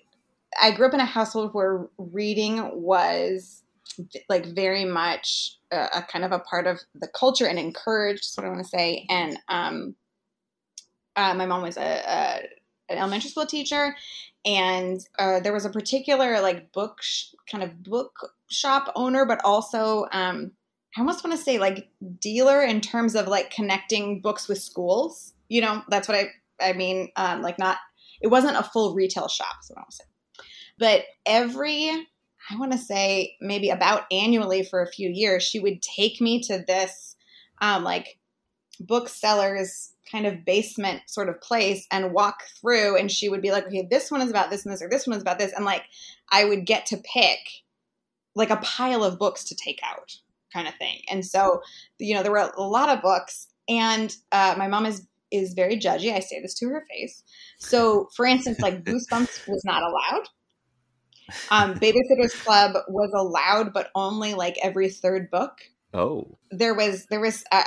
I 0.59 0.71
grew 0.71 0.87
up 0.87 0.95
in 0.95 1.01
a 1.01 1.05
household 1.05 1.53
where 1.53 1.88
reading 1.99 2.71
was 2.73 3.62
like 4.31 4.47
very 4.47 4.87
much 4.87 5.59
a, 5.71 5.88
a 5.97 6.03
kind 6.11 6.25
of 6.25 6.33
a 6.33 6.38
part 6.38 6.66
of 6.66 6.81
the 6.95 7.07
culture 7.09 7.45
and 7.45 7.59
encouraged. 7.59 8.25
Is 8.25 8.35
what 8.35 8.47
I 8.47 8.49
want 8.49 8.62
to 8.62 8.68
say. 8.71 9.05
And 9.11 9.38
um, 9.51 9.95
uh, 11.16 11.35
my 11.35 11.45
mom 11.45 11.61
was 11.61 11.77
a, 11.77 11.83
a 11.83 12.40
an 12.88 12.97
elementary 12.97 13.29
school 13.29 13.45
teacher, 13.45 13.95
and 14.47 15.07
uh, 15.18 15.40
there 15.40 15.53
was 15.53 15.66
a 15.66 15.71
particular 15.71 16.40
like 16.40 16.73
book 16.73 17.03
sh- 17.03 17.35
kind 17.47 17.62
of 17.62 17.83
book 17.83 18.33
shop 18.49 18.90
owner, 18.97 19.27
but 19.27 19.38
also 19.45 20.07
um, 20.12 20.53
I 20.97 21.01
almost 21.01 21.25
want 21.25 21.37
to 21.37 21.43
say 21.43 21.59
like 21.59 21.89
dealer 22.21 22.63
in 22.63 22.81
terms 22.81 23.15
of 23.15 23.27
like 23.27 23.51
connecting 23.51 24.21
books 24.21 24.49
with 24.49 24.61
schools. 24.61 25.33
You 25.49 25.63
know, 25.63 25.83
that's 25.89 26.09
what 26.09 26.17
I 26.17 26.29
I 26.61 26.73
mean. 26.75 27.11
Um, 27.17 27.43
like 27.43 27.59
not 27.59 27.79
it 28.21 28.29
wasn't 28.29 28.57
a 28.57 28.63
full 28.63 28.95
retail 28.95 29.29
shop. 29.29 29.57
Is 29.63 29.71
what 29.71 29.81
I 29.81 29.85
was 29.87 29.97
saying. 29.97 30.49
But 30.79 31.05
every 31.27 31.91
I 32.51 32.57
want 32.57 32.73
to 32.73 32.79
say 32.79 33.37
maybe 33.41 33.71
about 33.71 34.05
annually 34.11 34.65
for 34.65 34.83
a 34.83 34.91
few 34.91 35.09
years, 35.09 35.43
she 35.43 35.61
would 35.61 35.81
take 35.81 36.21
me 36.21 36.43
to 36.43 36.65
this 36.67 37.17
um, 37.61 37.85
like 37.85 38.19
booksellers 38.81 39.93
kind 40.11 40.27
of 40.27 40.45
basement 40.45 41.03
sort 41.07 41.29
of 41.29 41.41
place 41.41 41.87
and 41.91 42.13
walk 42.13 42.43
through 42.61 42.97
and 42.97 43.11
she 43.11 43.29
would 43.29 43.41
be 43.41 43.53
like 43.53 43.67
okay 43.67 43.87
this 43.89 44.11
one 44.11 44.21
is 44.21 44.31
about 44.31 44.51
this 44.51 44.65
and 44.65 44.73
this 44.73 44.83
or 44.83 44.89
this 44.89 45.07
one 45.07 45.17
is 45.17 45.23
about 45.23 45.39
this 45.39 45.53
and 45.53 45.65
like 45.65 45.85
i 46.31 46.45
would 46.45 46.67
get 46.67 46.85
to 46.87 46.97
pick 46.97 47.39
like 48.35 48.51
a 48.51 48.57
pile 48.57 49.05
of 49.05 49.19
books 49.19 49.45
to 49.45 49.55
take 49.55 49.81
out 49.85 50.17
kind 50.53 50.69
of 50.69 50.75
thing. 50.75 50.99
And 51.11 51.25
so 51.25 51.61
you 51.99 52.15
know 52.15 52.23
there 52.23 52.33
were 52.33 52.53
a 52.57 52.62
lot 52.62 52.88
of 52.88 53.03
books 53.03 53.49
and 53.69 54.15
uh, 54.33 54.55
my 54.59 54.69
mom 54.69 54.87
is 54.87 55.07
is 55.31 55.55
very 55.55 55.77
judgy. 55.77 56.12
I 56.12 56.21
say 56.21 56.41
this 56.41 56.55
to 56.55 56.69
her 56.69 56.85
face. 56.91 57.23
So 57.59 58.09
for 58.17 58.27
instance 58.27 58.59
like 58.61 58.85
goosebumps 58.85 59.41
was 59.47 59.62
not 59.65 59.83
allowed. 59.83 60.29
Um, 61.51 61.75
babysitters 61.75 62.37
club 62.45 62.77
was 62.88 63.11
allowed 63.15 63.73
but 63.73 63.91
only 63.95 64.35
like 64.35 64.57
every 64.62 64.88
third 64.88 65.31
book. 65.31 65.53
Oh, 65.95 66.38
there 66.51 66.75
was 66.75 67.07
there 67.07 67.21
was 67.21 67.45
uh, 67.53 67.65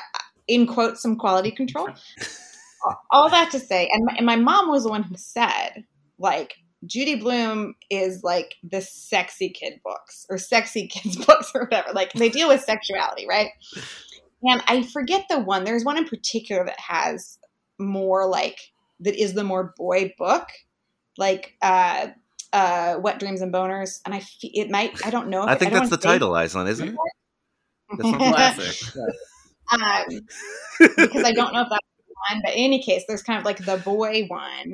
in 0.48 0.68
quotes 0.68 1.02
some 1.02 1.18
quality 1.18 1.52
control. 1.52 1.90
All 3.12 3.32
that 3.32 3.50
to 3.52 3.60
say 3.60 3.90
and 3.92 4.06
my, 4.06 4.14
and 4.18 4.26
my 4.26 4.36
mom 4.36 4.70
was 4.70 4.84
the 4.84 4.90
one 4.90 5.02
who 5.02 5.16
said 5.18 5.86
like 6.20 6.54
judy 6.86 7.16
blume 7.16 7.76
is 7.90 8.24
like 8.24 8.56
the 8.64 8.82
sexy 8.82 9.50
kid 9.50 9.80
books 9.84 10.26
or 10.30 10.38
sexy 10.38 10.88
kids 10.92 11.18
books 11.26 11.52
or 11.56 11.62
whatever. 11.62 11.94
Like 11.94 12.14
they 12.14 12.30
deal 12.30 12.48
with 12.48 12.62
sexuality 12.62 13.26
right? 13.28 13.50
And 14.44 14.62
i 14.68 14.84
forget 14.84 15.26
the 15.30 15.40
one. 15.40 15.64
There's 15.64 15.84
one 15.84 15.98
in 15.98 16.06
particular 16.06 16.66
that 16.66 16.80
has 16.80 17.38
more 17.80 18.28
like 18.28 18.60
that 19.02 19.16
is 19.16 19.34
the 19.34 19.44
more 19.44 19.74
boy 19.78 20.14
book 20.18 20.48
like 21.18 21.56
uh 21.62 22.08
uh 22.54 22.98
wet 23.02 23.20
dreams 23.20 23.42
and 23.42 23.54
boners 23.54 24.00
and 24.06 24.14
i 24.16 24.20
fe- 24.20 24.52
it 24.54 24.70
might 24.70 25.06
i 25.06 25.10
don't 25.10 25.28
know 25.28 25.44
if 25.44 25.50
I 25.50 25.56
think 25.56 25.72
don't 25.72 25.82
that's 25.82 25.90
the 25.92 25.98
title, 25.98 26.32
Aislinn, 26.32 26.68
isn't 26.70 26.90
it? 26.90 26.96
That's 27.98 28.90
Classic. 28.90 29.04
um, 29.72 30.06
because 30.80 31.24
I 31.24 31.34
don't 31.34 31.54
know 31.54 31.62
if 31.62 31.70
that's 31.70 31.86
the 32.08 32.14
one, 32.32 32.42
but 32.44 32.54
in 32.54 32.60
any 32.60 32.82
case, 32.82 33.04
there's 33.08 33.22
kind 33.22 33.38
of 33.38 33.46
like 33.46 33.64
the 33.64 33.78
boy 33.78 34.26
one 34.28 34.74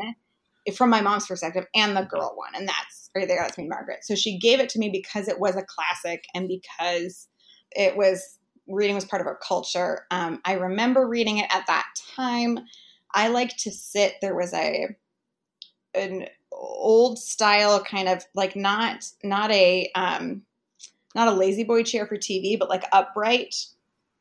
from 0.76 0.90
my 0.90 1.02
mom's 1.02 1.28
perspective 1.28 1.66
and 1.76 1.96
the 1.96 2.04
girl 2.04 2.34
one, 2.36 2.54
and 2.56 2.68
that's 2.68 3.10
right 3.16 3.28
there. 3.28 3.42
That's 3.42 3.58
me, 3.58 3.68
Margaret. 3.68 4.04
So 4.04 4.16
she 4.16 4.38
gave 4.38 4.60
it 4.60 4.70
to 4.70 4.80
me 4.80 4.90
because 4.90 5.28
it 5.28 5.40
was 5.40 5.56
a 5.56 5.64
classic 5.64 6.26
and 6.34 6.48
because 6.48 7.28
it 7.72 7.96
was 7.98 8.38
reading 8.68 8.96
was 8.96 9.06
part 9.06 9.22
of 9.22 9.28
our 9.28 9.40
culture. 9.46 10.06
Um, 10.12 10.40
I 10.46 10.54
remember 10.54 11.08
reading 11.08 11.38
it 11.38 11.54
at 11.54 11.68
that 11.68 11.88
time. 12.16 12.60
I 13.14 13.28
like 13.28 13.56
to 13.58 13.72
sit. 13.72 14.16
There 14.22 14.36
was 14.36 14.54
a 14.54 14.96
an 15.94 16.28
old 16.52 17.20
style 17.20 17.84
kind 17.84 18.08
of 18.08 18.24
like 18.34 18.56
not 18.56 19.06
not 19.24 19.52
a 19.52 19.90
um, 19.96 20.44
not 21.16 21.28
a 21.28 21.34
lazy 21.34 21.64
boy 21.64 21.84
chair 21.84 22.06
for 22.06 22.18
TV, 22.18 22.58
but 22.58 22.70
like 22.70 22.84
upright 22.92 23.56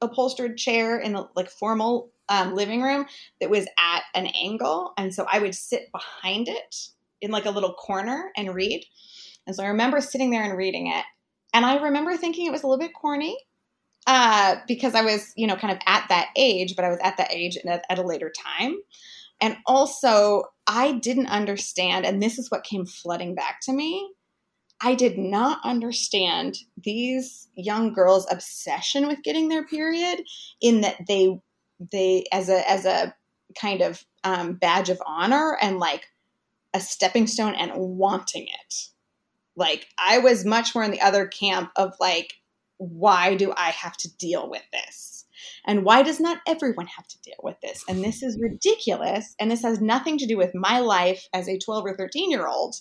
upholstered 0.00 0.56
chair 0.56 0.98
in 0.98 1.12
the 1.12 1.28
like 1.36 1.50
formal 1.50 2.10
um, 2.30 2.54
living 2.54 2.80
room 2.80 3.04
that 3.40 3.50
was 3.50 3.66
at 3.78 4.02
an 4.14 4.28
angle, 4.28 4.92
and 4.96 5.14
so 5.14 5.26
I 5.30 5.40
would 5.40 5.54
sit 5.54 5.92
behind 5.92 6.48
it 6.48 6.88
in 7.20 7.30
like 7.30 7.44
a 7.44 7.50
little 7.50 7.74
corner 7.74 8.30
and 8.36 8.54
read. 8.54 8.86
And 9.46 9.54
so 9.54 9.64
I 9.64 9.68
remember 9.68 10.00
sitting 10.00 10.30
there 10.30 10.44
and 10.44 10.56
reading 10.56 10.86
it, 10.86 11.04
and 11.52 11.66
I 11.66 11.82
remember 11.82 12.16
thinking 12.16 12.46
it 12.46 12.52
was 12.52 12.62
a 12.62 12.66
little 12.66 12.78
bit 12.82 12.94
corny 12.94 13.36
uh, 14.06 14.56
because 14.66 14.94
I 14.94 15.02
was, 15.02 15.32
you 15.36 15.46
know, 15.46 15.56
kind 15.56 15.72
of 15.72 15.78
at 15.86 16.06
that 16.08 16.28
age, 16.36 16.74
but 16.76 16.84
I 16.84 16.88
was 16.88 16.98
at 17.02 17.16
that 17.18 17.32
age 17.32 17.58
at, 17.58 17.84
at 17.88 17.98
a 17.98 18.02
later 18.02 18.32
time. 18.56 18.76
And 19.40 19.56
also, 19.66 20.44
I 20.66 20.92
didn't 20.92 21.28
understand, 21.28 22.04
and 22.04 22.22
this 22.22 22.38
is 22.38 22.50
what 22.50 22.64
came 22.64 22.86
flooding 22.86 23.34
back 23.34 23.60
to 23.62 23.72
me. 23.72 24.12
I 24.82 24.94
did 24.94 25.18
not 25.18 25.60
understand 25.64 26.56
these 26.82 27.48
young 27.54 27.92
girls' 27.92 28.26
obsession 28.30 29.06
with 29.06 29.22
getting 29.22 29.48
their 29.48 29.66
period 29.66 30.22
in 30.60 30.80
that 30.82 30.96
they 31.06 31.38
they 31.92 32.26
as 32.32 32.48
a 32.48 32.68
as 32.70 32.84
a 32.84 33.14
kind 33.58 33.80
of 33.80 34.04
um, 34.22 34.54
badge 34.54 34.90
of 34.90 35.02
honor 35.06 35.56
and 35.60 35.78
like 35.78 36.06
a 36.74 36.80
stepping 36.80 37.26
stone 37.26 37.54
and 37.54 37.72
wanting 37.74 38.44
it. 38.46 38.74
Like 39.56 39.88
I 39.98 40.18
was 40.18 40.44
much 40.44 40.74
more 40.74 40.84
in 40.84 40.90
the 40.90 41.00
other 41.00 41.26
camp 41.26 41.70
of 41.76 41.94
like, 41.98 42.34
why 42.76 43.34
do 43.34 43.52
I 43.56 43.70
have 43.70 43.96
to 43.98 44.16
deal 44.16 44.48
with 44.48 44.62
this? 44.72 45.26
And 45.66 45.84
why 45.84 46.02
does 46.02 46.20
not 46.20 46.38
everyone 46.46 46.86
have 46.86 47.06
to 47.08 47.20
deal 47.22 47.36
with 47.42 47.60
this? 47.60 47.84
And 47.88 48.02
this 48.02 48.22
is 48.22 48.38
ridiculous. 48.40 49.34
And 49.38 49.50
this 49.50 49.62
has 49.62 49.80
nothing 49.80 50.18
to 50.18 50.26
do 50.26 50.36
with 50.36 50.54
my 50.54 50.78
life 50.80 51.28
as 51.32 51.48
a 51.48 51.58
12 51.58 51.86
or 51.86 51.96
13 51.96 52.30
year 52.30 52.46
old. 52.46 52.76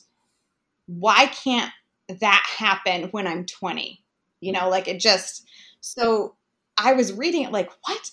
Why 0.85 1.27
can't 1.27 1.71
that 2.07 2.43
happen 2.57 3.09
when 3.11 3.27
I'm 3.27 3.45
20? 3.45 4.03
You 4.41 4.51
know, 4.51 4.69
like 4.69 4.87
it 4.87 4.99
just, 4.99 5.45
so 5.81 6.35
I 6.77 6.93
was 6.93 7.13
reading 7.13 7.43
it 7.43 7.51
like, 7.51 7.69
what? 7.85 8.11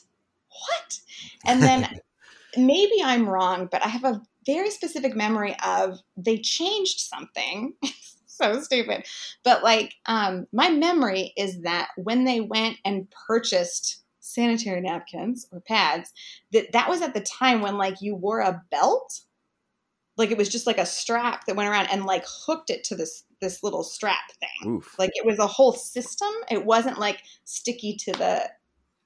What? 0.68 1.00
And 1.46 1.62
then 1.62 1.88
maybe 2.56 3.02
I'm 3.02 3.28
wrong, 3.28 3.68
but 3.70 3.84
I 3.84 3.88
have 3.88 4.04
a 4.04 4.22
very 4.46 4.70
specific 4.70 5.16
memory 5.16 5.56
of 5.64 5.98
they 6.16 6.38
changed 6.38 7.00
something. 7.00 7.74
so 8.26 8.60
stupid. 8.60 9.06
But 9.44 9.62
like 9.62 9.94
um 10.06 10.46
my 10.52 10.68
memory 10.70 11.32
is 11.36 11.62
that 11.62 11.88
when 11.96 12.24
they 12.24 12.40
went 12.40 12.76
and 12.84 13.08
purchased 13.26 14.02
sanitary 14.20 14.80
napkins 14.80 15.46
or 15.52 15.60
pads, 15.60 16.12
that 16.52 16.72
that 16.72 16.88
was 16.88 17.02
at 17.02 17.14
the 17.14 17.20
time 17.20 17.60
when 17.60 17.78
like 17.78 18.00
you 18.00 18.14
wore 18.14 18.40
a 18.40 18.62
belt. 18.70 19.20
Like 20.18 20.30
it 20.30 20.38
was 20.38 20.48
just 20.48 20.66
like 20.66 20.78
a 20.78 20.86
strap 20.86 21.44
that 21.44 21.56
went 21.56 21.68
around 21.68 21.88
and 21.88 22.06
like 22.06 22.24
hooked 22.26 22.70
it 22.70 22.84
to 22.84 22.96
this 22.96 23.24
this 23.40 23.62
little 23.62 23.82
strap 23.82 24.30
thing. 24.40 24.76
Oof. 24.76 24.98
Like 24.98 25.10
it 25.14 25.26
was 25.26 25.38
a 25.38 25.46
whole 25.46 25.72
system. 25.72 26.30
It 26.50 26.64
wasn't 26.64 26.98
like 26.98 27.22
sticky 27.44 27.96
to 28.00 28.12
the 28.12 28.50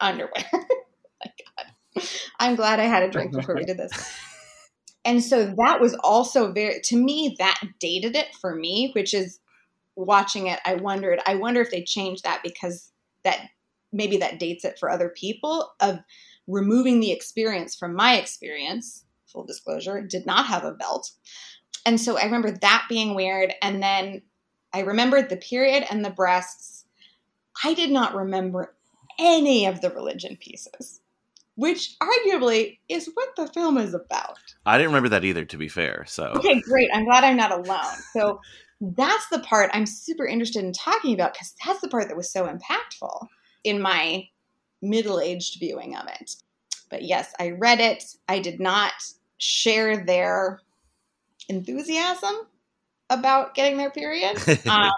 underwear. 0.00 0.44
my 1.24 1.32
God. 1.56 2.04
I'm 2.38 2.56
glad 2.56 2.80
I 2.80 2.84
had 2.84 3.02
a 3.02 3.10
drink 3.10 3.32
before 3.32 3.54
we 3.54 3.64
did 3.64 3.78
this. 3.78 3.92
And 5.04 5.22
so 5.24 5.46
that 5.46 5.80
was 5.80 5.94
also 6.04 6.52
very, 6.52 6.80
to 6.84 6.96
me, 6.96 7.34
that 7.38 7.58
dated 7.78 8.14
it 8.16 8.34
for 8.34 8.54
me, 8.54 8.90
which 8.94 9.14
is 9.14 9.40
watching 9.96 10.46
it. 10.46 10.60
I 10.64 10.74
wondered, 10.74 11.20
I 11.26 11.36
wonder 11.36 11.60
if 11.60 11.70
they 11.70 11.82
changed 11.82 12.24
that 12.24 12.42
because 12.42 12.92
that 13.24 13.48
maybe 13.92 14.18
that 14.18 14.38
dates 14.38 14.64
it 14.64 14.78
for 14.78 14.90
other 14.90 15.08
people 15.08 15.72
of 15.80 16.00
removing 16.46 17.00
the 17.00 17.12
experience 17.12 17.74
from 17.74 17.94
my 17.94 18.16
experience. 18.16 19.04
Full 19.26 19.44
disclosure, 19.44 20.02
did 20.02 20.26
not 20.26 20.46
have 20.46 20.64
a 20.64 20.72
belt. 20.72 21.12
And 21.86 22.00
so 22.00 22.18
I 22.18 22.24
remember 22.24 22.50
that 22.50 22.86
being 22.88 23.14
weird. 23.14 23.54
And 23.62 23.82
then 23.82 24.22
I 24.72 24.80
remembered 24.80 25.28
the 25.30 25.36
period 25.36 25.84
and 25.90 26.04
the 26.04 26.10
breasts. 26.10 26.84
I 27.64 27.74
did 27.74 27.90
not 27.90 28.14
remember 28.14 28.74
any 29.18 29.66
of 29.66 29.80
the 29.80 29.90
religion 29.90 30.36
pieces 30.40 30.99
which 31.60 31.94
arguably 32.00 32.78
is 32.88 33.10
what 33.12 33.28
the 33.36 33.46
film 33.48 33.76
is 33.76 33.92
about. 33.92 34.38
I 34.64 34.78
didn't 34.78 34.88
remember 34.88 35.10
that 35.10 35.26
either, 35.26 35.44
to 35.44 35.58
be 35.58 35.68
fair. 35.68 36.06
So 36.08 36.32
Okay, 36.36 36.58
great. 36.62 36.88
I'm 36.94 37.04
glad 37.04 37.22
I'm 37.22 37.36
not 37.36 37.52
alone. 37.52 37.96
So 38.14 38.40
that's 38.80 39.28
the 39.28 39.40
part 39.40 39.70
I'm 39.74 39.84
super 39.84 40.24
interested 40.24 40.64
in 40.64 40.72
talking 40.72 41.12
about 41.12 41.34
because 41.34 41.54
that's 41.62 41.82
the 41.82 41.88
part 41.88 42.08
that 42.08 42.16
was 42.16 42.32
so 42.32 42.46
impactful 42.46 43.26
in 43.62 43.82
my 43.82 44.26
middle 44.80 45.20
aged 45.20 45.60
viewing 45.60 45.96
of 45.96 46.06
it. 46.18 46.34
But 46.88 47.02
yes, 47.02 47.30
I 47.38 47.50
read 47.50 47.80
it. 47.80 48.04
I 48.26 48.38
did 48.38 48.58
not 48.58 48.94
share 49.36 50.02
their 50.02 50.62
enthusiasm 51.50 52.36
about 53.10 53.54
getting 53.54 53.76
their 53.76 53.90
period. 53.90 54.38
Um, 54.66 54.92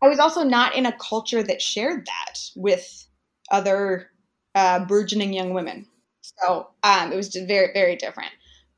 I 0.00 0.08
was 0.08 0.20
also 0.20 0.44
not 0.44 0.76
in 0.76 0.86
a 0.86 0.96
culture 0.98 1.42
that 1.42 1.60
shared 1.60 2.06
that 2.06 2.38
with 2.54 3.08
other 3.50 4.11
uh, 4.54 4.84
burgeoning 4.84 5.32
young 5.32 5.54
women. 5.54 5.86
So 6.20 6.68
um, 6.82 7.12
it 7.12 7.16
was 7.16 7.28
just 7.28 7.48
very, 7.48 7.72
very 7.72 7.96
different. 7.96 8.30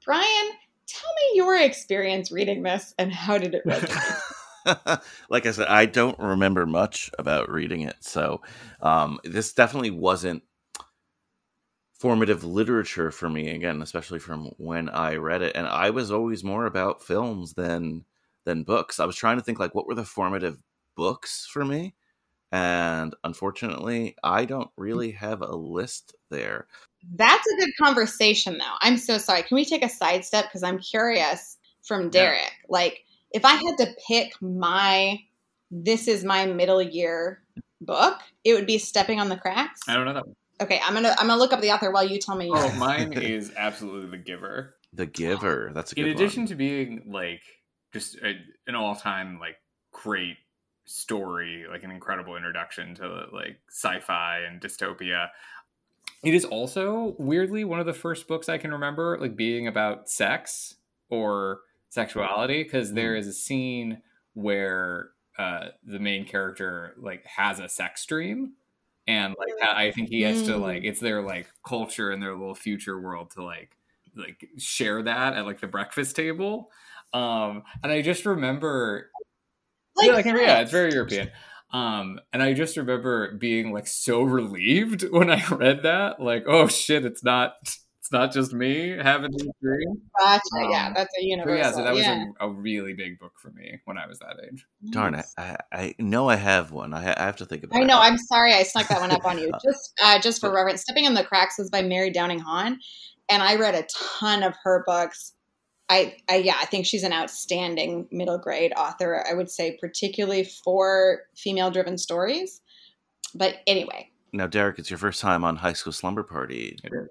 Brian, 0.05 0.51
tell 0.87 1.11
me 1.17 1.37
your 1.37 1.57
experience 1.57 2.31
reading 2.33 2.63
this 2.63 2.95
and 2.99 3.13
how 3.13 3.39
did 3.39 3.55
it 3.55 3.65
resonate? 3.67 5.03
like 5.29 5.47
I 5.47 5.51
said, 5.51 5.69
I 5.69 5.87
don't 5.87 6.19
remember 6.19 6.67
much 6.67 7.11
about 7.19 7.51
reading 7.51 7.83
it. 7.83 7.97
So 8.01 8.41
um, 8.81 9.19
this 9.25 9.53
definitely 9.53 9.91
wasn't 9.91 10.43
formative 12.05 12.45
literature 12.45 13.11
for 13.11 13.31
me 13.31 13.49
again 13.49 13.81
especially 13.81 14.19
from 14.19 14.51
when 14.59 14.91
i 14.91 15.15
read 15.15 15.41
it 15.41 15.57
and 15.57 15.67
i 15.67 15.89
was 15.89 16.11
always 16.11 16.45
more 16.45 16.67
about 16.67 17.03
films 17.03 17.55
than 17.55 18.05
than 18.45 18.63
books 18.63 19.01
i 19.01 19.07
was 19.07 19.17
trying 19.17 19.39
to 19.39 19.43
think 19.43 19.59
like 19.59 19.75
what 19.75 19.87
were 19.87 19.95
the 19.95 20.05
formative 20.05 20.59
books 20.97 21.49
for 21.51 21.65
me 21.65 21.95
and 22.55 23.15
unfortunately 23.25 24.15
i 24.23 24.45
don't 24.45 24.71
hmm. 24.77 24.83
really 24.83 25.11
have 25.11 25.43
a 25.43 25.55
list 25.55 26.15
there 26.31 26.67
That's 27.13 27.47
a 27.47 27.57
good 27.57 27.71
conversation, 27.81 28.59
though. 28.59 28.75
I'm 28.81 28.97
so 28.97 29.19
sorry. 29.19 29.43
Can 29.43 29.57
we 29.57 29.65
take 29.65 29.85
a 29.85 29.89
sidestep? 29.89 30.47
Because 30.47 30.63
I'm 30.63 30.79
curious 30.79 31.59
from 31.83 32.09
Derek. 32.09 32.53
Like, 32.69 33.05
if 33.33 33.45
I 33.45 33.53
had 33.53 33.77
to 33.79 33.95
pick 34.09 34.33
my, 34.41 35.21
this 35.71 36.09
is 36.09 36.25
my 36.25 36.47
middle 36.47 36.81
year 36.81 37.43
book, 37.81 38.21
it 38.45 38.55
would 38.55 38.67
be 38.67 38.79
Stepping 38.79 39.21
on 39.21 39.29
the 39.29 39.37
Cracks. 39.37 39.81
I 39.89 39.95
don't 39.95 40.07
know 40.07 40.15
that. 40.15 40.27
One. 40.27 40.37
Okay, 40.63 40.81
I'm 40.85 40.95
gonna 40.95 41.15
I'm 41.19 41.27
gonna 41.27 41.39
look 41.39 41.53
up 41.53 41.61
the 41.61 41.73
author 41.73 41.91
while 41.91 42.07
you 42.07 42.19
tell 42.19 42.37
me. 42.37 42.49
Oh, 42.53 42.73
mine 42.77 43.13
is 43.15 43.53
absolutely 43.57 44.09
The 44.11 44.25
Giver. 44.25 44.77
the 44.93 45.07
giver 45.07 45.73
that's 45.75 45.91
a 45.91 45.95
good 45.97 46.03
one. 46.03 46.11
In 46.11 46.17
addition 46.17 46.43
one. 46.43 46.49
to 46.49 46.55
being 46.55 47.03
like 47.09 47.43
just 47.93 48.17
a, 48.17 48.35
an 48.69 48.77
all-time 48.77 49.41
like 49.41 49.57
great 49.93 50.37
story, 50.85 51.65
like 51.69 51.83
an 51.83 51.91
incredible 51.91 52.37
introduction 52.37 52.95
to 52.97 53.27
like 53.33 53.59
sci-fi 53.69 54.41
and 54.41 54.61
dystopia. 54.61 55.29
It 56.23 56.35
is 56.35 56.45
also 56.45 57.15
weirdly 57.19 57.65
one 57.65 57.81
of 57.81 57.87
the 57.87 57.93
first 57.93 58.27
books 58.29 58.49
I 58.49 58.59
can 58.59 58.73
remember 58.73 59.19
like 59.21 59.37
being 59.37 59.67
about 59.67 60.09
sex 60.09 60.77
or 61.11 61.61
sexuality 61.91 62.63
because 62.65 62.93
there 62.95 63.15
is 63.15 63.27
a 63.27 63.33
scene 63.33 64.03
where 64.33 65.11
uh, 65.39 65.69
the 65.85 65.99
main 65.99 66.25
character 66.25 66.95
like 66.97 67.25
has 67.27 67.61
a 67.61 67.69
sex 67.69 68.05
dream 68.07 68.55
and 69.07 69.35
like 69.39 69.69
I 69.69 69.91
think 69.91 70.09
he 70.09 70.23
has 70.23 70.43
to 70.45 70.53
Mm. 70.53 70.61
like 70.63 70.85
it's 70.85 71.01
their 71.01 71.21
like 71.23 71.49
culture 71.67 72.11
and 72.11 72.23
their 72.23 72.33
little 72.33 72.55
future 72.55 72.99
world 73.01 73.31
to 73.33 73.43
like 73.45 73.77
like 74.17 74.49
share 74.59 75.03
that 75.03 75.35
at 75.35 75.45
like 75.45 75.61
the 75.61 75.67
breakfast 75.67 76.17
table. 76.17 76.71
Um, 77.13 77.65
and 77.83 77.93
I 77.93 78.01
just 78.01 78.25
remember 78.25 79.11
Like 79.97 80.07
yeah, 80.09 80.13
like, 80.15 80.25
yeah, 80.27 80.61
it's 80.61 80.71
very 80.71 80.93
European. 80.93 81.31
Um, 81.73 82.21
and 82.33 82.43
I 82.43 82.53
just 82.53 82.77
remember 82.77 83.33
being 83.35 83.73
like 83.73 83.87
so 83.89 84.23
relieved 84.23 85.03
when 85.11 85.31
I 85.31 85.45
read 85.49 85.83
that, 85.83 86.21
like, 86.21 86.45
oh 86.47 86.69
shit, 86.69 87.05
it's 87.05 87.25
not, 87.25 87.55
it's 87.63 88.13
not 88.13 88.33
just 88.33 88.53
me 88.53 88.91
having 88.91 89.31
these 89.33 89.49
dreams. 89.63 89.99
Gotcha. 90.21 90.41
Um, 90.57 90.71
yeah, 90.71 90.93
that's 90.95 91.13
a 91.19 91.23
So 91.23 91.27
universal. 91.27 91.57
yeah, 91.57 91.73
so 91.73 91.83
that 91.85 91.95
was 91.95 92.03
yeah. 92.03 92.25
a, 92.41 92.47
a 92.49 92.53
really 92.53 92.93
big 92.93 93.19
book 93.19 93.33
for 93.41 93.51
me 93.51 93.81
when 93.87 93.99
I 93.99 94.07
was 94.07 94.19
that 94.21 94.37
age. 94.53 94.67
darn 94.91 95.15
it 95.15 95.25
I, 95.39 95.57
I 95.73 95.95
know 95.99 96.29
i 96.29 96.37
have 96.37 96.71
one 96.71 96.93
i, 96.95 97.03
ha- 97.03 97.15
I 97.17 97.23
have 97.25 97.37
to 97.37 97.47
think 97.47 97.65
about 97.65 97.79
I 97.79 97.83
it 97.83 97.87
know. 97.87 97.99
I'm 97.99 98.19
sorry. 98.19 98.53
I 98.53 98.63
snuck 98.63 98.89
that 98.89 99.01
one 99.01 99.11
up 99.11 99.25
on 99.25 99.39
you. 99.39 99.51
Just, 99.65 99.93
uh, 100.03 100.19
just 100.21 100.41
for 100.41 100.53
reference, 100.53 100.83
"Stepping 100.83 101.07
on 101.07 101.15
the 101.15 101.25
Cracks" 101.25 101.59
was 101.59 101.71
by 101.71 101.83
Mary 101.83 102.11
Downing 102.11 102.39
Hahn, 102.41 102.79
and 103.29 103.43
I 103.43 103.57
read 103.57 103.75
a 103.75 103.87
ton 104.21 104.43
of 104.43 104.55
her 104.65 104.85
books. 104.87 105.33
I, 105.89 106.17
I, 106.31 106.37
yeah, 106.37 106.57
I 106.61 106.65
think 106.67 106.87
she's 106.87 107.03
an 107.03 107.13
outstanding 107.13 108.09
middle 108.11 108.39
grade 108.39 108.73
author. 108.77 109.25
I 109.29 109.35
would 109.35 109.51
say, 109.51 109.77
particularly 109.81 110.45
for 110.45 111.21
female-driven 111.37 111.99
stories. 111.99 112.63
But 113.35 113.57
anyway, 113.67 114.11
now 114.33 114.47
derek 114.47 114.79
it's 114.79 114.91
your 114.91 114.99
first 114.99 115.21
time 115.21 115.45
on 115.45 115.57
high 115.57 115.73
school 115.73 115.93
slumber 115.93 116.23
party 116.23 116.77
It 116.85 116.93
is. 116.93 117.09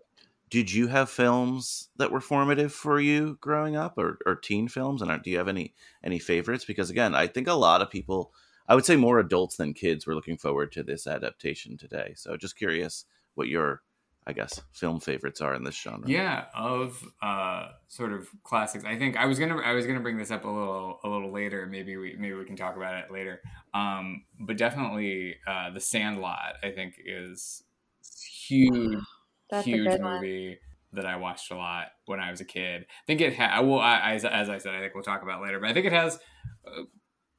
did 0.50 0.72
you 0.72 0.88
have 0.88 1.10
films 1.10 1.90
that 1.98 2.12
were 2.12 2.20
formative 2.22 2.74
for 2.74 3.00
you 3.00 3.38
growing 3.42 3.76
up 3.76 3.98
or, 3.98 4.20
or 4.26 4.36
teen 4.36 4.68
films 4.68 5.02
and 5.02 5.10
are- 5.10 5.18
do 5.18 5.30
you 5.32 5.38
have 5.38 5.48
any 5.48 5.74
any 6.04 6.20
favorites 6.20 6.66
because 6.66 6.90
again 6.90 7.16
i 7.16 7.26
think 7.28 7.48
a 7.48 7.54
lot 7.54 7.82
of 7.82 7.90
people 7.90 8.34
i 8.68 8.76
would 8.76 8.86
say 8.86 8.96
more 8.96 9.20
adults 9.20 9.56
than 9.56 9.74
kids 9.74 10.06
were 10.06 10.16
looking 10.16 10.38
forward 10.38 10.72
to 10.72 10.84
this 10.84 11.08
adaptation 11.08 11.78
today 11.78 12.14
so 12.16 12.36
just 12.38 12.58
curious 12.58 13.06
what 13.36 13.48
your 13.48 13.82
i 14.26 14.34
guess 14.34 14.62
film 14.72 15.00
favorites 15.00 15.42
are 15.42 15.54
in 15.56 15.64
this 15.64 15.76
genre 15.76 16.08
Yeah, 16.08 16.46
of 16.56 17.04
uh, 17.22 17.70
sort 17.88 18.14
of 18.14 18.28
classics. 18.44 18.86
I 18.86 18.98
think 18.98 19.18
I 19.18 19.26
was 19.26 19.38
gonna 19.40 19.58
I 19.58 19.74
was 19.74 19.86
gonna 19.86 20.00
bring 20.00 20.18
this 20.18 20.32
up 20.32 20.46
a 20.46 20.48
little 20.50 21.00
a 21.04 21.10
little 21.10 21.32
later. 21.32 21.66
Maybe 21.66 21.98
we 21.98 22.16
maybe 22.18 22.34
we 22.34 22.46
can 22.46 22.56
talk 22.56 22.76
about 22.78 22.96
it 23.04 23.12
later. 23.12 23.42
Um, 23.74 24.24
but 24.40 24.58
definitely, 24.58 25.36
uh, 25.48 25.72
The 25.72 25.80
Sandlot. 25.82 26.56
I 26.64 26.72
think 26.72 26.96
is 27.06 27.64
huge, 28.48 29.00
That's 29.50 29.66
huge 29.66 30.00
movie 30.00 30.60
that 30.94 31.06
I 31.06 31.16
watched 31.18 31.52
a 31.52 31.56
lot 31.56 31.88
when 32.06 32.20
I 32.20 32.30
was 32.32 32.40
a 32.40 32.46
kid. 32.46 32.84
I 32.84 33.06
think 33.08 33.20
it 33.22 33.34
had. 33.34 33.62
Well, 33.62 33.80
I, 33.80 34.14
as, 34.14 34.24
as 34.26 34.48
I 34.50 34.58
said, 34.60 34.74
I 34.76 34.80
think 34.80 34.94
we'll 34.94 35.04
talk 35.04 35.24
about 35.24 35.42
it 35.42 35.46
later. 35.46 35.60
But 35.60 35.70
I 35.70 35.74
think 35.74 35.86
it 35.86 35.94
has. 35.94 36.20
Uh, 36.66 36.84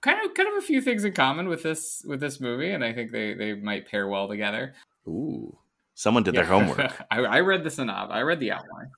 Kind 0.02 0.18
of, 0.22 0.34
kind 0.34 0.46
of 0.50 0.62
a 0.62 0.66
few 0.66 0.82
things 0.82 1.02
in 1.06 1.14
common 1.14 1.48
with 1.48 1.62
this 1.62 2.04
with 2.06 2.20
this 2.20 2.38
movie, 2.38 2.70
and 2.70 2.84
I 2.84 2.92
think 2.92 3.10
they, 3.10 3.32
they 3.32 3.54
might 3.54 3.88
pair 3.88 4.06
well 4.06 4.28
together. 4.28 4.74
ooh 5.08 5.56
someone 5.94 6.22
did 6.22 6.34
their 6.34 6.44
homework 6.44 6.92
I, 7.10 7.20
I 7.20 7.40
read 7.40 7.64
the 7.64 7.70
synop. 7.70 8.10
I 8.10 8.20
read 8.20 8.40
the 8.40 8.52
outline. 8.52 8.90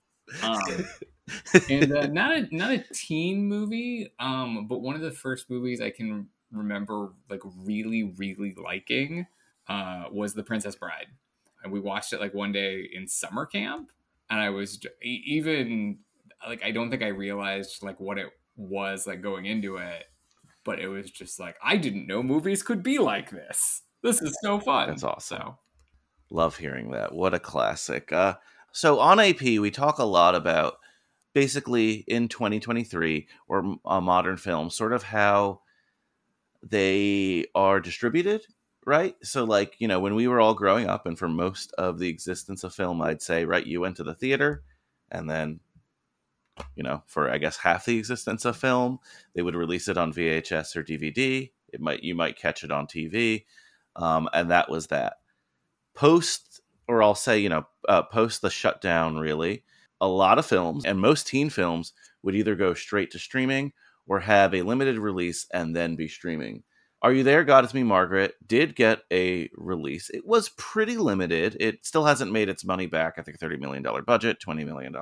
Um, 0.42 0.86
and 1.70 1.92
uh, 1.92 2.06
not 2.06 2.36
a 2.36 2.54
not 2.54 2.72
a 2.72 2.84
teen 2.92 3.46
movie, 3.46 4.12
um, 4.18 4.66
but 4.68 4.80
one 4.80 4.94
of 4.94 5.00
the 5.00 5.10
first 5.10 5.50
movies 5.50 5.80
I 5.80 5.90
can 5.90 6.28
remember 6.52 7.12
like 7.28 7.40
really 7.64 8.14
really 8.16 8.54
liking 8.62 9.26
uh, 9.68 10.04
was 10.10 10.34
The 10.34 10.42
Princess 10.42 10.74
Bride, 10.74 11.06
and 11.62 11.72
we 11.72 11.80
watched 11.80 12.12
it 12.12 12.20
like 12.20 12.34
one 12.34 12.52
day 12.52 12.88
in 12.92 13.08
summer 13.08 13.46
camp, 13.46 13.90
and 14.30 14.40
I 14.40 14.50
was 14.50 14.80
even 15.02 15.98
like 16.46 16.64
I 16.64 16.70
don't 16.70 16.90
think 16.90 17.02
I 17.02 17.08
realized 17.08 17.82
like 17.82 18.00
what 18.00 18.18
it 18.18 18.28
was 18.56 19.06
like 19.06 19.22
going 19.22 19.46
into 19.46 19.76
it, 19.76 20.04
but 20.64 20.78
it 20.78 20.88
was 20.88 21.10
just 21.10 21.40
like 21.40 21.56
I 21.62 21.76
didn't 21.76 22.06
know 22.06 22.22
movies 22.22 22.62
could 22.62 22.82
be 22.82 22.98
like 22.98 23.30
this. 23.30 23.82
This 24.02 24.22
is 24.22 24.36
so 24.42 24.60
fun. 24.60 24.88
That's 24.88 25.02
awesome. 25.02 25.38
So, 25.38 25.58
Love 26.30 26.56
hearing 26.56 26.90
that. 26.90 27.14
What 27.14 27.34
a 27.34 27.38
classic. 27.38 28.12
Uh, 28.12 28.34
so 28.72 28.98
on 28.98 29.20
AP, 29.20 29.40
we 29.40 29.70
talk 29.70 29.98
a 29.98 30.04
lot 30.04 30.34
about 30.34 30.78
basically 31.32 32.04
in 32.08 32.28
2023 32.28 33.28
or 33.48 33.76
uh, 33.84 34.00
modern 34.00 34.36
film, 34.36 34.70
sort 34.70 34.92
of 34.92 35.02
how 35.02 35.60
they 36.62 37.44
are 37.54 37.80
distributed, 37.80 38.42
right? 38.84 39.14
So, 39.22 39.44
like, 39.44 39.74
you 39.78 39.86
know, 39.86 40.00
when 40.00 40.14
we 40.14 40.28
were 40.28 40.40
all 40.40 40.54
growing 40.54 40.88
up, 40.88 41.06
and 41.06 41.18
for 41.18 41.28
most 41.28 41.72
of 41.78 41.98
the 41.98 42.08
existence 42.08 42.64
of 42.64 42.74
film, 42.74 43.02
I'd 43.02 43.22
say, 43.22 43.44
right, 43.44 43.66
you 43.66 43.80
went 43.80 43.96
to 43.96 44.04
the 44.04 44.14
theater, 44.14 44.62
and 45.10 45.28
then, 45.28 45.60
you 46.74 46.82
know, 46.82 47.02
for 47.06 47.30
I 47.30 47.38
guess 47.38 47.58
half 47.58 47.84
the 47.84 47.98
existence 47.98 48.44
of 48.44 48.56
film, 48.56 48.98
they 49.34 49.42
would 49.42 49.54
release 49.54 49.88
it 49.88 49.98
on 49.98 50.12
VHS 50.12 50.74
or 50.74 50.82
DVD. 50.82 51.50
It 51.72 51.80
might 51.80 52.02
you 52.02 52.14
might 52.14 52.38
catch 52.38 52.64
it 52.64 52.70
on 52.70 52.86
TV, 52.86 53.44
um, 53.94 54.28
and 54.32 54.50
that 54.50 54.70
was 54.70 54.86
that. 54.88 55.18
Post, 55.96 56.60
or 56.86 57.02
I'll 57.02 57.14
say, 57.14 57.38
you 57.38 57.48
know, 57.48 57.66
uh, 57.88 58.02
post 58.02 58.42
the 58.42 58.50
shutdown, 58.50 59.16
really, 59.16 59.64
a 60.00 60.06
lot 60.06 60.38
of 60.38 60.46
films 60.46 60.84
and 60.84 61.00
most 61.00 61.26
teen 61.26 61.50
films 61.50 61.92
would 62.22 62.34
either 62.34 62.54
go 62.54 62.74
straight 62.74 63.10
to 63.12 63.18
streaming 63.18 63.72
or 64.06 64.20
have 64.20 64.54
a 64.54 64.62
limited 64.62 64.98
release 64.98 65.46
and 65.52 65.74
then 65.74 65.96
be 65.96 66.08
streaming. 66.08 66.62
Are 67.02 67.12
You 67.12 67.22
There, 67.22 67.44
God 67.44 67.64
It's 67.64 67.74
Me, 67.74 67.82
Margaret 67.82 68.34
did 68.46 68.74
get 68.74 69.02
a 69.12 69.50
release. 69.54 70.10
It 70.10 70.26
was 70.26 70.48
pretty 70.50 70.96
limited. 70.96 71.56
It 71.60 71.84
still 71.84 72.04
hasn't 72.04 72.32
made 72.32 72.48
its 72.48 72.64
money 72.64 72.86
back. 72.86 73.14
I 73.18 73.22
think 73.22 73.38
$30 73.38 73.60
million 73.60 73.84
budget, 74.06 74.38
$20 74.44 74.64
million 74.64 74.94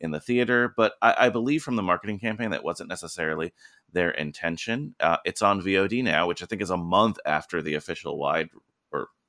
in 0.00 0.10
the 0.10 0.20
theater. 0.20 0.72
But 0.76 0.92
I, 1.00 1.14
I 1.18 1.28
believe 1.30 1.62
from 1.62 1.76
the 1.76 1.82
marketing 1.82 2.18
campaign 2.18 2.50
that 2.50 2.64
wasn't 2.64 2.90
necessarily 2.90 3.54
their 3.92 4.10
intention. 4.10 4.94
Uh, 5.00 5.16
it's 5.24 5.42
on 5.42 5.62
VOD 5.62 6.04
now, 6.04 6.26
which 6.26 6.42
I 6.42 6.46
think 6.46 6.60
is 6.60 6.70
a 6.70 6.76
month 6.76 7.18
after 7.24 7.62
the 7.62 7.74
official 7.74 8.18
wide 8.18 8.50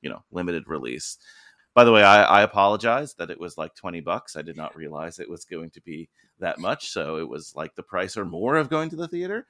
you 0.02 0.10
know, 0.10 0.24
limited 0.32 0.64
release. 0.68 1.18
By 1.74 1.84
the 1.84 1.92
way, 1.92 2.04
I, 2.04 2.24
I 2.24 2.42
apologize 2.42 3.14
that 3.16 3.30
it 3.30 3.40
was 3.40 3.58
like 3.58 3.76
20 3.76 4.02
bucks. 4.02 4.36
I 4.36 4.42
did 4.42 4.58
not 4.58 4.76
realize 4.76 5.20
it 5.20 5.30
was 5.30 5.46
going 5.46 5.70
to 5.72 5.82
be 5.82 6.10
that 6.40 6.58
much. 6.60 6.90
So 6.90 7.18
it 7.18 7.30
was 7.30 7.54
like 7.56 7.76
the 7.76 7.84
price 7.84 8.18
or 8.18 8.26
more 8.26 8.56
of 8.56 8.70
going 8.70 8.90
to 8.90 8.96
the 8.96 9.08
theater. 9.08 9.46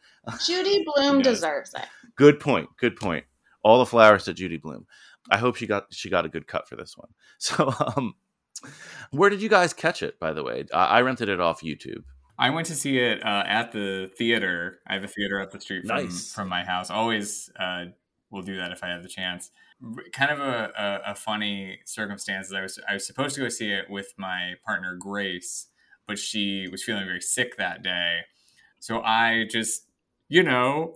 Judy 0.45 0.83
Blume 0.95 1.21
deserves 1.21 1.73
it. 1.73 1.85
Good 2.17 2.39
point. 2.39 2.67
Good 2.79 2.97
point. 2.97 3.23
All 3.63 3.79
the 3.79 3.85
flowers 3.85 4.25
to 4.25 4.33
Judy 4.33 4.57
Blume. 4.57 4.85
I 5.31 5.37
hope 5.37 5.55
she 5.55 5.67
got 5.67 5.85
she 5.91 6.09
got 6.09 6.25
a 6.25 6.29
good 6.29 6.47
cut 6.47 6.67
for 6.67 6.75
this 6.75 6.97
one. 6.97 7.09
So 7.39 7.73
um 7.95 8.15
where 9.11 9.29
did 9.29 9.41
you 9.41 9.49
guys 9.49 9.71
catch 9.73 10.01
it, 10.01 10.19
by 10.19 10.33
the 10.33 10.43
way? 10.43 10.65
I, 10.73 10.85
I 10.85 11.01
rented 11.01 11.29
it 11.29 11.39
off 11.39 11.61
YouTube. 11.61 12.03
I 12.39 12.49
went 12.49 12.67
to 12.67 12.75
see 12.75 12.97
it 12.99 13.23
uh, 13.25 13.43
at 13.47 13.71
the 13.71 14.11
theater. 14.17 14.79
I 14.87 14.93
have 14.95 15.03
a 15.03 15.07
theater 15.07 15.41
up 15.41 15.51
the 15.51 15.59
street 15.59 15.85
from, 15.87 15.95
Nice. 15.95 16.33
from 16.33 16.49
my 16.49 16.63
house. 16.63 16.89
Always 16.89 17.51
uh, 17.59 17.85
will 18.31 18.41
do 18.43 18.57
that 18.57 18.71
if 18.71 18.83
I 18.83 18.89
have 18.89 19.01
the 19.03 19.09
chance. 19.09 19.51
Kind 20.11 20.31
of 20.31 20.39
a, 20.39 20.71
a, 20.77 21.11
a 21.11 21.15
funny 21.15 21.79
circumstance 21.85 22.51
I 22.51 22.61
was 22.61 22.79
I 22.89 22.93
was 22.95 23.05
supposed 23.05 23.35
to 23.35 23.41
go 23.41 23.49
see 23.49 23.71
it 23.71 23.89
with 23.89 24.13
my 24.17 24.53
partner 24.65 24.97
Grace, 24.99 25.67
but 26.07 26.17
she 26.17 26.67
was 26.71 26.83
feeling 26.83 27.05
very 27.05 27.21
sick 27.21 27.57
that 27.57 27.83
day. 27.83 28.21
So 28.79 29.01
I 29.01 29.45
just, 29.49 29.83
you 30.29 30.43
know, 30.43 30.95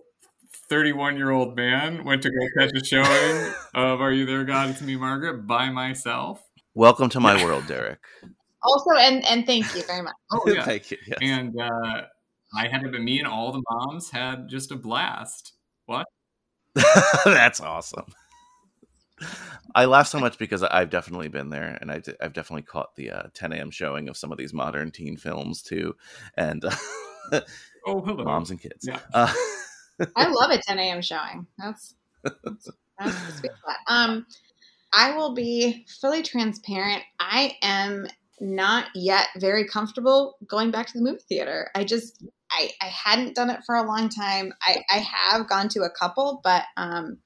31 0.69 1.17
year 1.17 1.31
old 1.31 1.55
man 1.55 2.03
went 2.03 2.21
to 2.23 2.29
go 2.29 2.47
catch 2.57 2.71
a 2.75 2.85
showing 2.85 3.53
of 3.75 4.01
Are 4.01 4.11
You 4.11 4.25
There, 4.25 4.43
God? 4.45 4.69
It's 4.69 4.81
Me, 4.81 4.95
Margaret 4.95 5.45
by 5.47 5.69
myself. 5.69 6.41
Welcome 6.73 7.09
to 7.09 7.19
my 7.19 7.43
world, 7.43 7.67
Derek. 7.67 7.99
Also, 8.63 8.91
and 8.91 9.25
and 9.25 9.47
thank 9.47 9.73
you 9.73 9.81
very 9.81 10.03
much. 10.03 10.13
Oh, 10.31 10.43
yeah. 10.45 10.63
Thank 10.65 10.91
you. 10.91 10.97
Yes. 11.07 11.17
and 11.19 11.51
uh, 11.59 12.03
I 12.55 12.67
had 12.67 12.83
it, 12.83 12.91
but 12.91 13.01
me 13.01 13.17
and 13.17 13.27
all 13.27 13.51
the 13.51 13.63
moms 13.67 14.11
had 14.11 14.49
just 14.49 14.71
a 14.71 14.75
blast. 14.75 15.53
What? 15.87 16.05
That's 17.25 17.59
awesome. 17.59 18.05
I 19.75 19.85
laugh 19.85 20.07
so 20.07 20.19
much 20.19 20.37
because 20.37 20.63
I've 20.63 20.89
definitely 20.89 21.29
been 21.29 21.49
there, 21.49 21.77
and 21.79 21.91
I've, 21.91 22.03
I've 22.21 22.33
definitely 22.33 22.63
caught 22.63 22.95
the 22.95 23.11
uh, 23.11 23.23
10 23.33 23.53
a.m. 23.53 23.71
showing 23.71 24.09
of 24.09 24.17
some 24.17 24.31
of 24.31 24.37
these 24.37 24.53
modern 24.53 24.91
teen 24.91 25.17
films 25.17 25.61
too, 25.61 25.95
and 26.35 26.65
uh, 26.65 26.75
Oh, 27.85 28.01
hello. 28.01 28.23
moms 28.23 28.51
and 28.51 28.61
kids. 28.61 28.87
Yeah. 28.87 28.99
Uh, 29.13 29.33
I 30.15 30.27
love 30.29 30.51
a 30.51 30.57
10 30.59 30.77
a.m. 30.79 31.01
showing. 31.01 31.47
That's 31.57 31.95
that's, 32.23 32.69
that's 32.99 33.25
the 33.25 33.31
sweet 33.31 33.51
spot. 33.57 33.77
Um, 33.87 34.25
I 34.93 35.15
will 35.15 35.33
be 35.33 35.85
fully 35.99 36.21
transparent. 36.21 37.03
I 37.19 37.55
am 37.61 38.07
not 38.39 38.87
yet 38.93 39.27
very 39.37 39.67
comfortable 39.67 40.35
going 40.47 40.71
back 40.71 40.87
to 40.87 40.97
the 40.97 41.03
movie 41.03 41.21
theater. 41.27 41.69
I 41.75 41.83
just 41.83 42.23
I, 42.51 42.71
I 42.81 42.85
hadn't 42.85 43.35
done 43.35 43.49
it 43.49 43.61
for 43.65 43.75
a 43.75 43.87
long 43.87 44.09
time. 44.09 44.53
I, 44.61 44.83
I 44.91 44.97
have 44.97 45.47
gone 45.47 45.69
to 45.69 45.81
a 45.81 45.89
couple, 45.89 46.41
but 46.43 46.65
um, 46.75 47.19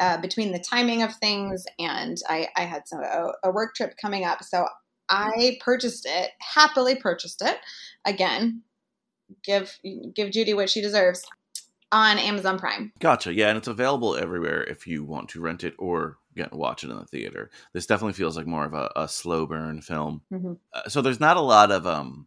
uh, 0.00 0.16
between 0.20 0.50
the 0.50 0.58
timing 0.58 1.02
of 1.02 1.14
things 1.16 1.64
and 1.78 2.16
I, 2.28 2.48
I 2.56 2.62
had 2.62 2.88
some 2.88 3.00
a, 3.00 3.32
a 3.44 3.50
work 3.52 3.74
trip 3.74 3.94
coming 4.00 4.24
up, 4.24 4.42
so 4.42 4.66
I 5.08 5.58
purchased 5.60 6.06
it 6.08 6.30
happily 6.40 6.94
purchased 6.96 7.42
it 7.42 7.58
again. 8.04 8.62
Give 9.44 9.72
give 10.14 10.30
Judy 10.30 10.54
what 10.54 10.70
she 10.70 10.80
deserves 10.80 11.24
on 11.92 12.18
Amazon 12.18 12.58
Prime. 12.58 12.92
Gotcha. 12.98 13.32
Yeah, 13.34 13.48
and 13.48 13.58
it's 13.58 13.68
available 13.68 14.16
everywhere 14.16 14.62
if 14.64 14.86
you 14.86 15.04
want 15.04 15.28
to 15.30 15.40
rent 15.40 15.64
it 15.64 15.74
or 15.78 16.18
get 16.36 16.52
watch 16.52 16.84
it 16.84 16.90
in 16.90 16.96
the 16.96 17.04
theater. 17.04 17.50
This 17.72 17.86
definitely 17.86 18.12
feels 18.14 18.36
like 18.36 18.46
more 18.46 18.64
of 18.64 18.74
a, 18.74 18.90
a 18.96 19.08
slow 19.08 19.46
burn 19.46 19.82
film. 19.82 20.22
Mhm. 20.32 20.58
Uh, 20.72 20.88
so 20.88 21.02
there's 21.02 21.20
not 21.20 21.36
a 21.36 21.40
lot 21.40 21.70
of 21.70 21.86
um 21.86 22.26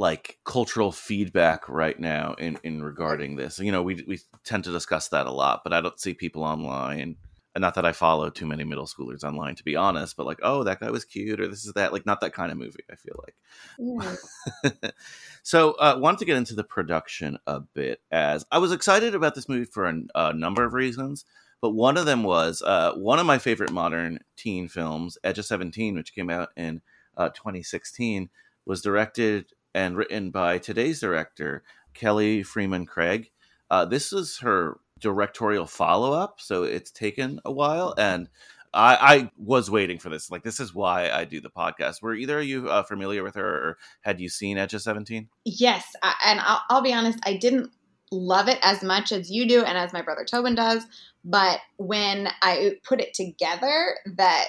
like 0.00 0.38
cultural 0.44 0.90
feedback 0.90 1.68
right 1.68 2.00
now 2.00 2.32
in 2.38 2.58
in 2.64 2.82
regarding 2.82 3.36
this. 3.36 3.58
You 3.58 3.70
know, 3.70 3.82
we 3.82 4.02
we 4.08 4.18
tend 4.44 4.64
to 4.64 4.72
discuss 4.72 5.08
that 5.08 5.26
a 5.26 5.30
lot, 5.30 5.60
but 5.62 5.74
I 5.74 5.82
don't 5.82 6.00
see 6.00 6.14
people 6.14 6.42
online. 6.42 7.16
And 7.54 7.62
not 7.62 7.74
that 7.74 7.84
I 7.84 7.92
follow 7.92 8.30
too 8.30 8.46
many 8.46 8.64
middle 8.64 8.86
schoolers 8.86 9.24
online, 9.24 9.56
to 9.56 9.64
be 9.64 9.76
honest, 9.76 10.16
but 10.16 10.24
like, 10.24 10.38
oh, 10.42 10.62
that 10.64 10.78
guy 10.80 10.90
was 10.90 11.04
cute, 11.04 11.40
or 11.40 11.48
this 11.48 11.66
is 11.66 11.72
that. 11.74 11.92
Like, 11.92 12.06
not 12.06 12.20
that 12.20 12.32
kind 12.32 12.50
of 12.50 12.56
movie. 12.56 12.84
I 12.90 12.94
feel 12.94 13.22
like. 13.22 14.94
so 15.42 15.72
uh, 15.72 15.98
wanted 15.98 16.20
to 16.20 16.24
get 16.24 16.38
into 16.38 16.54
the 16.54 16.64
production 16.64 17.38
a 17.46 17.60
bit 17.60 18.00
as 18.10 18.44
i 18.50 18.58
was 18.58 18.72
excited 18.72 19.14
about 19.14 19.34
this 19.34 19.48
movie 19.48 19.64
for 19.64 19.86
a, 19.86 19.94
a 20.14 20.32
number 20.34 20.64
of 20.64 20.74
reasons 20.74 21.24
but 21.62 21.70
one 21.70 21.96
of 21.96 22.06
them 22.06 22.22
was 22.22 22.62
uh, 22.62 22.92
one 22.94 23.18
of 23.18 23.26
my 23.26 23.38
favorite 23.38 23.72
modern 23.72 24.18
teen 24.36 24.68
films 24.68 25.16
edge 25.24 25.38
of 25.38 25.44
17 25.44 25.94
which 25.94 26.14
came 26.14 26.30
out 26.30 26.50
in 26.56 26.82
uh, 27.16 27.30
2016 27.30 28.28
was 28.66 28.82
directed 28.82 29.46
and 29.74 29.96
written 29.96 30.30
by 30.30 30.58
today's 30.58 31.00
director 31.00 31.62
kelly 31.94 32.42
fremon 32.42 32.86
craig 32.86 33.30
uh, 33.70 33.84
this 33.84 34.12
is 34.12 34.38
her 34.38 34.78
directorial 34.98 35.66
follow-up 35.66 36.40
so 36.40 36.62
it's 36.62 36.90
taken 36.90 37.40
a 37.44 37.52
while 37.52 37.94
and 37.96 38.28
I, 38.72 38.96
I 39.00 39.30
was 39.36 39.70
waiting 39.70 39.98
for 39.98 40.10
this. 40.10 40.30
Like, 40.30 40.44
this 40.44 40.60
is 40.60 40.74
why 40.74 41.10
I 41.10 41.24
do 41.24 41.40
the 41.40 41.50
podcast. 41.50 42.02
Were 42.02 42.14
either 42.14 42.38
of 42.38 42.44
you 42.44 42.68
uh, 42.68 42.84
familiar 42.84 43.24
with 43.24 43.34
her, 43.34 43.44
or 43.44 43.78
had 44.02 44.20
you 44.20 44.28
seen 44.28 44.58
Edge 44.58 44.74
of 44.74 44.82
Seventeen? 44.82 45.28
Yes, 45.44 45.84
I, 46.02 46.14
and 46.24 46.40
I'll, 46.40 46.62
I'll 46.70 46.82
be 46.82 46.92
honest, 46.92 47.18
I 47.24 47.36
didn't 47.36 47.70
love 48.12 48.48
it 48.48 48.58
as 48.62 48.82
much 48.82 49.12
as 49.12 49.30
you 49.30 49.46
do 49.46 49.64
and 49.64 49.78
as 49.78 49.92
my 49.92 50.02
brother 50.02 50.24
Tobin 50.24 50.54
does. 50.54 50.84
But 51.24 51.60
when 51.76 52.28
I 52.42 52.76
put 52.84 53.00
it 53.00 53.14
together, 53.14 53.96
that 54.16 54.46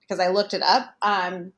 because 0.00 0.20
I 0.20 0.28
looked 0.28 0.54
it 0.54 0.62
up 0.62 0.94
um, 1.02 1.52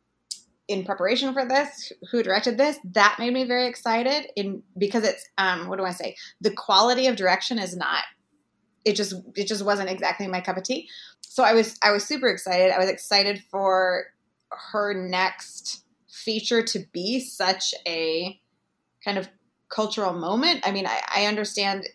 in 0.68 0.84
preparation 0.84 1.32
for 1.32 1.46
this, 1.46 1.92
who 2.10 2.22
directed 2.22 2.58
this, 2.58 2.78
that 2.84 3.16
made 3.18 3.32
me 3.32 3.44
very 3.44 3.66
excited. 3.66 4.30
In 4.36 4.62
because 4.76 5.04
it's 5.04 5.26
um, 5.38 5.68
what 5.68 5.78
do 5.78 5.84
I 5.84 5.92
say? 5.92 6.16
The 6.40 6.50
quality 6.50 7.06
of 7.06 7.16
direction 7.16 7.58
is 7.58 7.76
not. 7.76 8.04
It 8.84 8.94
just 8.94 9.14
it 9.34 9.46
just 9.46 9.64
wasn't 9.64 9.90
exactly 9.90 10.28
my 10.28 10.40
cup 10.40 10.56
of 10.56 10.62
tea. 10.62 10.88
So 11.22 11.42
I 11.42 11.54
was 11.54 11.78
I 11.82 11.90
was 11.90 12.04
super 12.04 12.28
excited. 12.28 12.70
I 12.70 12.78
was 12.78 12.88
excited 12.88 13.42
for 13.50 14.06
her 14.50 14.94
next 14.94 15.84
feature 16.08 16.62
to 16.62 16.84
be 16.92 17.20
such 17.20 17.74
a 17.86 18.38
kind 19.04 19.18
of 19.18 19.28
cultural 19.68 20.12
moment. 20.12 20.66
I 20.66 20.72
mean, 20.72 20.86
I, 20.86 21.00
I 21.14 21.26
understand 21.26 21.86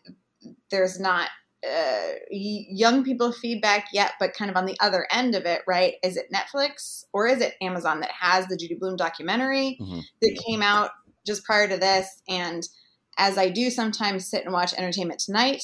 there's 0.69 0.99
not 0.99 1.29
uh, 1.67 2.13
young 2.29 3.03
people 3.03 3.31
feedback 3.31 3.87
yet, 3.93 4.13
but 4.19 4.33
kind 4.33 4.51
of 4.51 4.57
on 4.57 4.65
the 4.65 4.77
other 4.79 5.07
end 5.11 5.35
of 5.35 5.45
it, 5.45 5.61
right? 5.67 5.95
Is 6.03 6.17
it 6.17 6.31
Netflix 6.31 7.05
or 7.13 7.27
is 7.27 7.41
it 7.41 7.55
Amazon 7.61 8.01
that 8.01 8.11
has 8.11 8.47
the 8.47 8.57
Judy 8.57 8.75
Blume 8.75 8.95
documentary 8.97 9.77
Mhm. 9.81 10.03
that 10.21 10.43
came 10.45 10.61
out 10.61 10.91
just 11.25 11.43
prior 11.45 11.67
to 11.67 11.77
this? 11.77 12.21
And 12.27 12.67
as 13.17 13.37
I 13.37 13.49
do 13.49 13.69
sometimes 13.69 14.27
sit 14.27 14.43
and 14.43 14.53
watch 14.53 14.73
Entertainment 14.73 15.19
Tonight, 15.19 15.63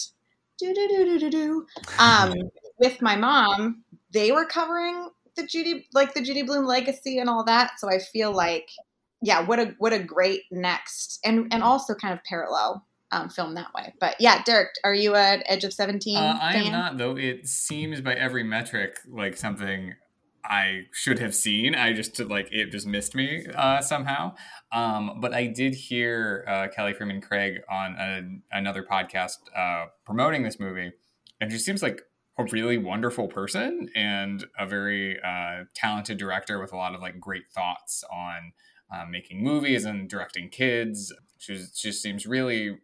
do 0.57 0.74
do 0.74 0.88
do 0.88 1.05
do 1.05 1.19
do 1.19 1.30
do, 1.30 1.67
um, 1.97 2.34
with 2.80 3.01
my 3.01 3.15
mom, 3.15 3.84
they 4.11 4.32
were 4.32 4.45
covering 4.45 5.09
the 5.36 5.45
Judy, 5.45 5.88
like 5.93 6.13
the 6.13 6.21
Judy 6.21 6.43
Blume 6.43 6.65
legacy 6.65 7.19
and 7.19 7.30
all 7.30 7.43
that. 7.45 7.80
So 7.80 7.89
I 7.89 7.99
feel 7.99 8.32
like, 8.32 8.69
yeah, 9.21 9.41
what 9.41 9.59
a 9.59 9.76
what 9.80 9.93
a 9.93 9.99
great 9.99 10.43
next 10.51 11.19
and 11.26 11.51
and 11.53 11.61
also 11.61 11.93
kind 11.93 12.13
of 12.13 12.24
parallel 12.24 12.86
um, 13.12 13.30
film 13.30 13.55
that 13.55 13.74
way. 13.74 13.93
But 13.99 14.16
yeah, 14.20 14.43
Derek, 14.43 14.70
are 14.84 14.93
you 14.93 15.16
an 15.16 15.43
Edge 15.45 15.64
of 15.64 15.74
Seventeen 15.74 16.18
Uh, 16.18 16.38
I 16.41 16.55
am 16.55 16.72
not, 16.72 16.97
though. 16.97 17.18
It 17.18 17.47
seems 17.47 18.01
by 18.01 18.14
every 18.14 18.43
metric 18.43 18.99
like 19.07 19.38
something 19.38 19.95
I 20.43 20.84
should 20.91 21.20
have 21.20 21.36
seen. 21.36 21.76
I 21.76 21.93
just 21.93 22.20
like 22.20 22.49
it 22.51 22.72
just 22.72 22.88
missed 22.88 23.16
me 23.16 23.45
uh, 23.55 23.82
somehow. 23.82 24.36
Um, 24.72 25.20
but 25.20 25.34
I 25.34 25.47
did 25.47 25.76
hear 25.76 26.45
uh, 26.47 26.68
Kelly 26.74 26.93
Fremon 26.93 27.22
Craig 27.22 27.62
on 27.70 27.95
a, 27.99 28.57
another 28.57 28.84
podcast 28.84 29.38
uh, 29.55 29.88
promoting 30.05 30.43
this 30.43 30.60
movie, 30.60 30.91
and 31.41 31.51
she 31.51 31.57
seems 31.57 31.82
like 31.84 32.03
a 32.38 32.43
really 32.45 32.78
wonderful 32.78 33.28
person 33.28 33.89
and 33.95 34.45
a 34.57 34.66
very 34.66 35.20
uh, 35.22 35.66
talented 35.76 36.18
director 36.18 36.60
with 36.60 36.72
a 36.72 36.78
lot 36.78 36.95
of 36.95 37.01
like 37.01 37.20
great 37.20 37.51
thoughts 37.53 38.03
on 38.12 38.53
uh, 38.91 39.05
making 39.10 39.43
movies 39.43 39.84
and 39.84 40.10
directing 40.10 40.49
kids. 40.49 41.14
She 41.38 41.55
just 41.55 42.01
seems 42.01 42.26
really, 42.26 42.78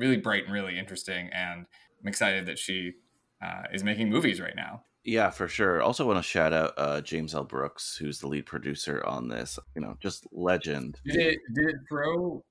really 0.00 0.16
bright 0.16 0.44
and 0.44 0.52
really 0.52 0.78
interesting. 0.78 1.28
And 1.32 1.66
I'm 2.00 2.08
excited 2.08 2.46
that 2.46 2.58
she 2.58 2.94
uh, 3.42 3.64
is 3.72 3.84
making 3.84 4.08
movies 4.08 4.40
right 4.40 4.56
now. 4.56 4.84
Yeah, 5.04 5.30
for 5.30 5.48
sure. 5.48 5.80
Also, 5.82 6.06
want 6.06 6.18
to 6.18 6.22
shout 6.22 6.52
out 6.52 6.74
uh, 6.76 7.00
James 7.00 7.34
L. 7.34 7.44
Brooks, 7.44 7.96
who's 7.96 8.18
the 8.18 8.26
lead 8.26 8.44
producer 8.44 9.02
on 9.06 9.28
this. 9.28 9.58
You 9.74 9.80
know, 9.80 9.96
just 10.00 10.26
legend. 10.32 11.00
Did 11.06 11.16
it 11.16 11.38
did 11.54 11.68
it 11.68 11.76
throw 11.88 12.44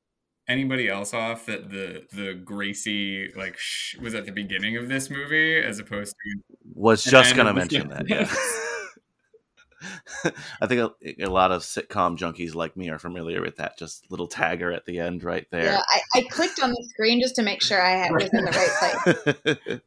anybody 0.48 0.90
else 0.90 1.14
off 1.14 1.46
that 1.46 1.70
the 1.70 2.06
the 2.12 2.34
Gracie 2.34 3.32
like 3.36 3.56
sh- 3.58 3.98
was 3.98 4.16
at 4.16 4.26
the 4.26 4.32
beginning 4.32 4.78
of 4.78 4.90
this 4.90 5.10
movie 5.12 5.58
as 5.58 5.78
opposed 5.78 6.16
to 6.16 6.58
was 6.74 7.04
just 7.04 7.36
going 7.36 7.48
to 7.48 7.54
mention 7.54 7.90
that. 7.90 8.06
Yeah. 8.10 8.34
I 10.62 10.68
think 10.68 10.82
a, 10.82 11.24
a, 11.24 11.30
lot 11.30 11.52
of 11.52 11.62
sitcom 11.62 12.18
junkies 12.18 12.56
like 12.56 12.76
me 12.76 12.90
are 12.90 13.00
familiar 13.00 13.42
with 13.42 13.58
that. 13.58 13.78
Just 13.78 14.10
little 14.12 14.28
tagger 14.28 14.76
at 14.76 14.86
the 14.86 15.00
end, 15.00 15.24
right 15.24 15.48
there. 15.52 15.66
Yeah, 15.66 15.82
I, 15.90 16.20
I 16.20 16.22
clicked 16.30 16.62
on 16.62 16.72
the 16.72 16.88
screen 16.90 17.22
just 17.22 17.36
to 17.36 17.44
make 17.44 17.62
sure 17.62 17.82
I 17.82 17.92
had, 17.92 18.12
was 18.12 18.30
in 18.34 18.46
the 18.46 19.42
right 19.56 19.82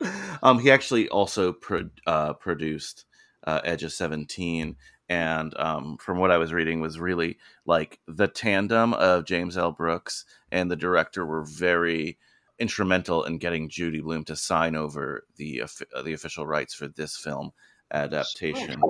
place. 0.00 0.08
um, 0.42 0.58
he 0.58 0.70
actually 0.70 1.08
also 1.08 1.52
pro- 1.52 1.90
uh, 2.06 2.34
produced 2.34 3.04
uh, 3.44 3.60
Edge 3.64 3.84
of 3.84 3.92
Seventeen, 3.92 4.76
and 5.08 5.56
um, 5.58 5.96
from 5.98 6.18
what 6.18 6.30
I 6.30 6.38
was 6.38 6.52
reading, 6.52 6.80
was 6.80 6.98
really 6.98 7.38
like 7.64 8.00
the 8.06 8.28
tandem 8.28 8.94
of 8.94 9.24
James 9.24 9.56
L. 9.56 9.72
Brooks 9.72 10.24
and 10.50 10.70
the 10.70 10.76
director 10.76 11.24
were 11.24 11.44
very 11.44 12.18
instrumental 12.58 13.24
in 13.24 13.38
getting 13.38 13.68
Judy 13.68 14.00
Blume 14.00 14.24
to 14.24 14.36
sign 14.36 14.74
over 14.74 15.24
the 15.36 15.62
uh, 15.62 16.02
the 16.02 16.12
official 16.12 16.46
rights 16.46 16.74
for 16.74 16.88
this 16.88 17.16
film 17.16 17.52
adaptation. 17.92 18.80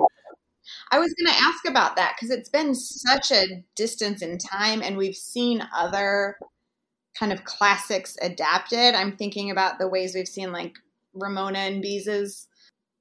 I 0.91 0.99
was 0.99 1.13
going 1.13 1.33
to 1.33 1.43
ask 1.43 1.67
about 1.67 1.95
that 1.95 2.15
because 2.15 2.31
it's 2.31 2.49
been 2.49 2.75
such 2.75 3.31
a 3.31 3.63
distance 3.75 4.21
in 4.21 4.37
time, 4.37 4.81
and 4.81 4.97
we've 4.97 5.15
seen 5.15 5.67
other 5.75 6.37
kind 7.17 7.33
of 7.33 7.43
classics 7.43 8.15
adapted. 8.21 8.95
I'm 8.95 9.15
thinking 9.15 9.51
about 9.51 9.79
the 9.79 9.87
ways 9.87 10.13
we've 10.15 10.27
seen 10.27 10.51
like 10.51 10.75
Ramona 11.13 11.59
and 11.59 11.83
Beezus 11.83 12.47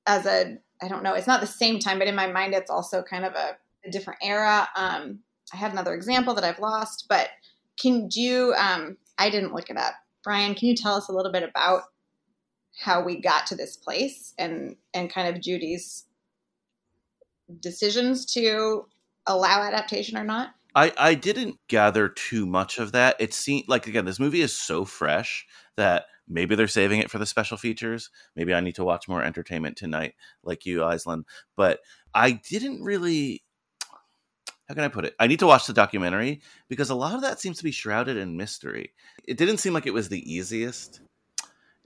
as 0.07 0.27
a 0.27 0.59
I 0.81 0.87
don't 0.87 1.03
know, 1.03 1.15
it's 1.15 1.27
not 1.27 1.41
the 1.41 1.47
same 1.47 1.81
time, 1.81 1.99
but 1.99 2.07
in 2.09 2.15
my 2.15 2.29
mind 2.29 2.55
it's 2.55 2.71
also 2.71 3.03
kind 3.03 3.25
of 3.25 3.35
a, 3.35 3.57
a 3.85 3.91
different 3.91 4.21
era. 4.23 4.69
Um, 4.77 5.21
I 5.53 5.57
had 5.57 5.73
another 5.73 5.95
example 5.95 6.35
that 6.35 6.45
I've 6.45 6.61
lost, 6.61 7.07
but 7.09 7.29
can 7.81 8.09
you 8.13 8.55
um, 8.55 8.97
I 9.19 9.31
didn't 9.31 9.55
look 9.55 9.71
it 9.71 9.77
up. 9.77 9.95
Brian, 10.25 10.55
can 10.55 10.69
you 10.69 10.77
tell 10.77 10.95
us 10.95 11.09
a 11.09 11.13
little 11.13 11.33
bit 11.33 11.43
about 11.43 11.83
how 12.81 13.03
we 13.03 13.21
got 13.21 13.47
to 13.47 13.57
this 13.57 13.77
place 13.77 14.35
and 14.39 14.77
and 14.95 15.13
kind 15.13 15.35
of 15.35 15.43
Judy's 15.43 16.05
decisions 17.61 18.27
to 18.35 18.87
allow 19.27 19.63
adaptation 19.63 20.17
or 20.17 20.25
not? 20.25 20.55
I, 20.75 20.93
I 20.99 21.15
didn't 21.15 21.57
gather 21.69 22.09
too 22.09 22.47
much 22.47 22.79
of 22.79 22.93
that. 22.93 23.17
It 23.19 23.35
seemed 23.35 23.69
like 23.69 23.87
again, 23.87 24.05
this 24.05 24.21
movie 24.21 24.43
is 24.43 24.57
so 24.57 24.85
fresh 24.85 25.47
that 25.77 26.05
maybe 26.29 26.55
they're 26.55 26.69
saving 26.69 27.01
it 27.01 27.11
for 27.11 27.19
the 27.19 27.27
special 27.27 27.57
features. 27.57 28.11
Maybe 28.37 28.55
I 28.55 28.61
need 28.61 28.75
to 28.77 28.85
watch 28.85 29.09
more 29.09 29.23
entertainment 29.23 29.77
tonight, 29.77 30.15
like 30.43 30.67
you, 30.67 30.81
Aislinn. 30.81 31.25
But 31.57 31.81
I 32.15 32.33
didn't 32.33 32.83
really. 32.83 33.43
How 34.69 34.75
can 34.75 34.85
I 34.85 34.89
put 34.89 35.07
it? 35.07 35.15
I 35.19 35.29
need 35.29 35.39
to 35.39 35.47
watch 35.47 35.67
the 35.67 35.73
documentary 35.73 36.43
because 36.69 36.91
a 36.91 36.95
lot 36.95 37.15
of 37.15 37.23
that 37.23 37.41
seems 37.41 37.57
to 37.57 37.65
be 37.65 37.71
shrouded 37.71 38.19
in 38.19 38.37
mystery. 38.37 38.93
It 39.27 39.39
didn't 39.39 39.57
seem 39.57 39.73
like 39.73 39.87
it 39.87 39.95
was 39.95 40.11
the 40.11 40.31
easiest, 40.31 41.01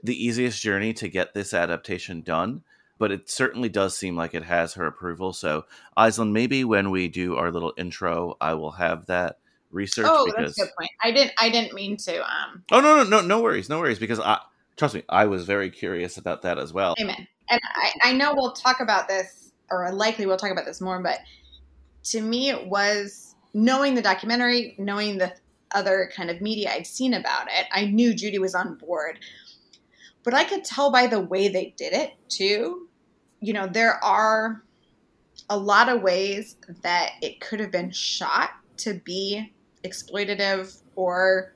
the 0.03 0.25
easiest 0.25 0.61
journey 0.61 0.91
to 0.95 1.07
get 1.07 1.33
this 1.33 1.53
adaptation 1.53 2.23
done, 2.23 2.63
but 2.97 3.11
it 3.11 3.29
certainly 3.29 3.69
does 3.69 3.97
seem 3.97 4.15
like 4.15 4.33
it 4.33 4.43
has 4.43 4.73
her 4.73 4.85
approval. 4.85 5.33
So, 5.33 5.65
Aislinn, 5.97 6.31
maybe 6.31 6.63
when 6.63 6.91
we 6.91 7.07
do 7.07 7.35
our 7.35 7.51
little 7.51 7.73
intro, 7.77 8.37
I 8.39 8.53
will 8.53 8.71
have 8.71 9.07
that 9.07 9.39
research. 9.71 10.05
Oh, 10.07 10.25
because... 10.25 10.55
that's 10.55 10.59
a 10.59 10.65
good 10.65 10.71
point. 10.77 10.91
I 11.01 11.11
didn't. 11.11 11.33
I 11.37 11.49
didn't 11.49 11.73
mean 11.73 11.97
to. 11.97 12.21
Um... 12.21 12.63
Oh 12.71 12.79
no, 12.79 13.03
no, 13.03 13.03
no, 13.03 13.21
no 13.21 13.41
worries, 13.41 13.69
no 13.69 13.79
worries. 13.79 13.99
Because 13.99 14.19
I 14.19 14.39
trust 14.77 14.95
me, 14.95 15.03
I 15.09 15.25
was 15.25 15.45
very 15.45 15.69
curious 15.69 16.17
about 16.17 16.43
that 16.43 16.57
as 16.57 16.73
well. 16.73 16.95
Amen. 17.01 17.27
And 17.49 17.59
I, 17.75 18.09
I 18.09 18.13
know 18.13 18.33
we'll 18.35 18.53
talk 18.53 18.79
about 18.79 19.07
this, 19.07 19.51
or 19.69 19.91
likely 19.91 20.25
we'll 20.25 20.37
talk 20.37 20.51
about 20.51 20.65
this 20.65 20.79
more. 20.79 21.01
But 21.01 21.19
to 22.05 22.21
me, 22.21 22.49
it 22.49 22.67
was 22.67 23.35
knowing 23.53 23.95
the 23.95 24.01
documentary, 24.01 24.75
knowing 24.77 25.17
the 25.17 25.33
other 25.71 26.09
kind 26.15 26.29
of 26.29 26.41
media 26.41 26.71
I'd 26.71 26.87
seen 26.87 27.13
about 27.13 27.47
it. 27.47 27.65
I 27.71 27.85
knew 27.85 28.13
Judy 28.13 28.39
was 28.39 28.55
on 28.55 28.75
board, 28.75 29.19
but 30.23 30.33
I 30.33 30.43
could 30.43 30.63
tell 30.63 30.91
by 30.91 31.07
the 31.07 31.19
way 31.19 31.47
they 31.47 31.73
did 31.77 31.93
it 31.93 32.13
too. 32.29 32.87
You 33.39 33.53
know, 33.53 33.67
there 33.67 34.03
are 34.03 34.63
a 35.49 35.57
lot 35.57 35.89
of 35.89 36.01
ways 36.01 36.55
that 36.81 37.11
it 37.21 37.39
could 37.41 37.59
have 37.59 37.71
been 37.71 37.91
shot 37.91 38.51
to 38.77 38.93
be 38.93 39.53
exploitative 39.83 40.81
or 40.95 41.53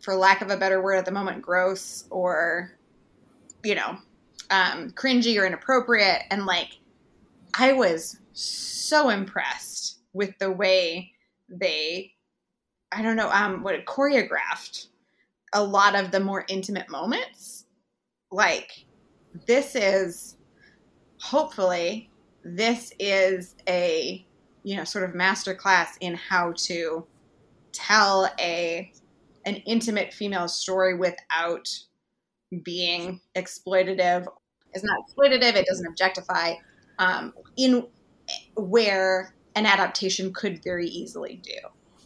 for 0.00 0.14
lack 0.14 0.42
of 0.42 0.50
a 0.50 0.56
better 0.56 0.82
word 0.82 0.96
at 0.96 1.04
the 1.04 1.10
moment 1.10 1.42
gross 1.42 2.04
or 2.10 2.78
you 3.64 3.74
know 3.74 3.96
um, 4.50 4.90
cringy 4.90 5.38
or 5.38 5.46
inappropriate 5.46 6.22
and 6.30 6.46
like 6.46 6.78
i 7.54 7.72
was 7.72 8.18
so 8.32 9.08
impressed 9.08 9.98
with 10.12 10.36
the 10.38 10.50
way 10.50 11.10
they 11.48 12.12
i 12.92 13.02
don't 13.02 13.16
know 13.16 13.30
um 13.30 13.62
what 13.62 13.74
it 13.74 13.86
choreographed 13.86 14.88
a 15.52 15.62
lot 15.62 15.94
of 15.94 16.10
the 16.10 16.20
more 16.20 16.44
intimate 16.48 16.90
moments 16.90 17.66
like 18.30 18.86
this 19.46 19.74
is 19.74 20.36
hopefully 21.20 22.10
this 22.44 22.92
is 22.98 23.56
a 23.68 24.24
you 24.62 24.76
know 24.76 24.84
sort 24.84 25.08
of 25.08 25.14
master 25.14 25.54
class 25.54 25.96
in 26.00 26.14
how 26.14 26.52
to 26.56 27.06
tell 27.72 28.30
a 28.38 28.90
an 29.46 29.56
intimate 29.66 30.12
female 30.12 30.48
story 30.48 30.96
without 30.96 31.68
being 32.62 33.20
exploitative. 33.34 34.26
It's 34.72 34.84
not 34.84 34.98
exploitative 35.08 35.54
it 35.54 35.66
doesn't 35.66 35.86
objectify 35.86 36.54
um, 36.98 37.32
in 37.56 37.86
where 38.56 39.34
an 39.54 39.64
adaptation 39.64 40.32
could 40.32 40.62
very 40.62 40.86
easily 40.86 41.40
do 41.42 41.56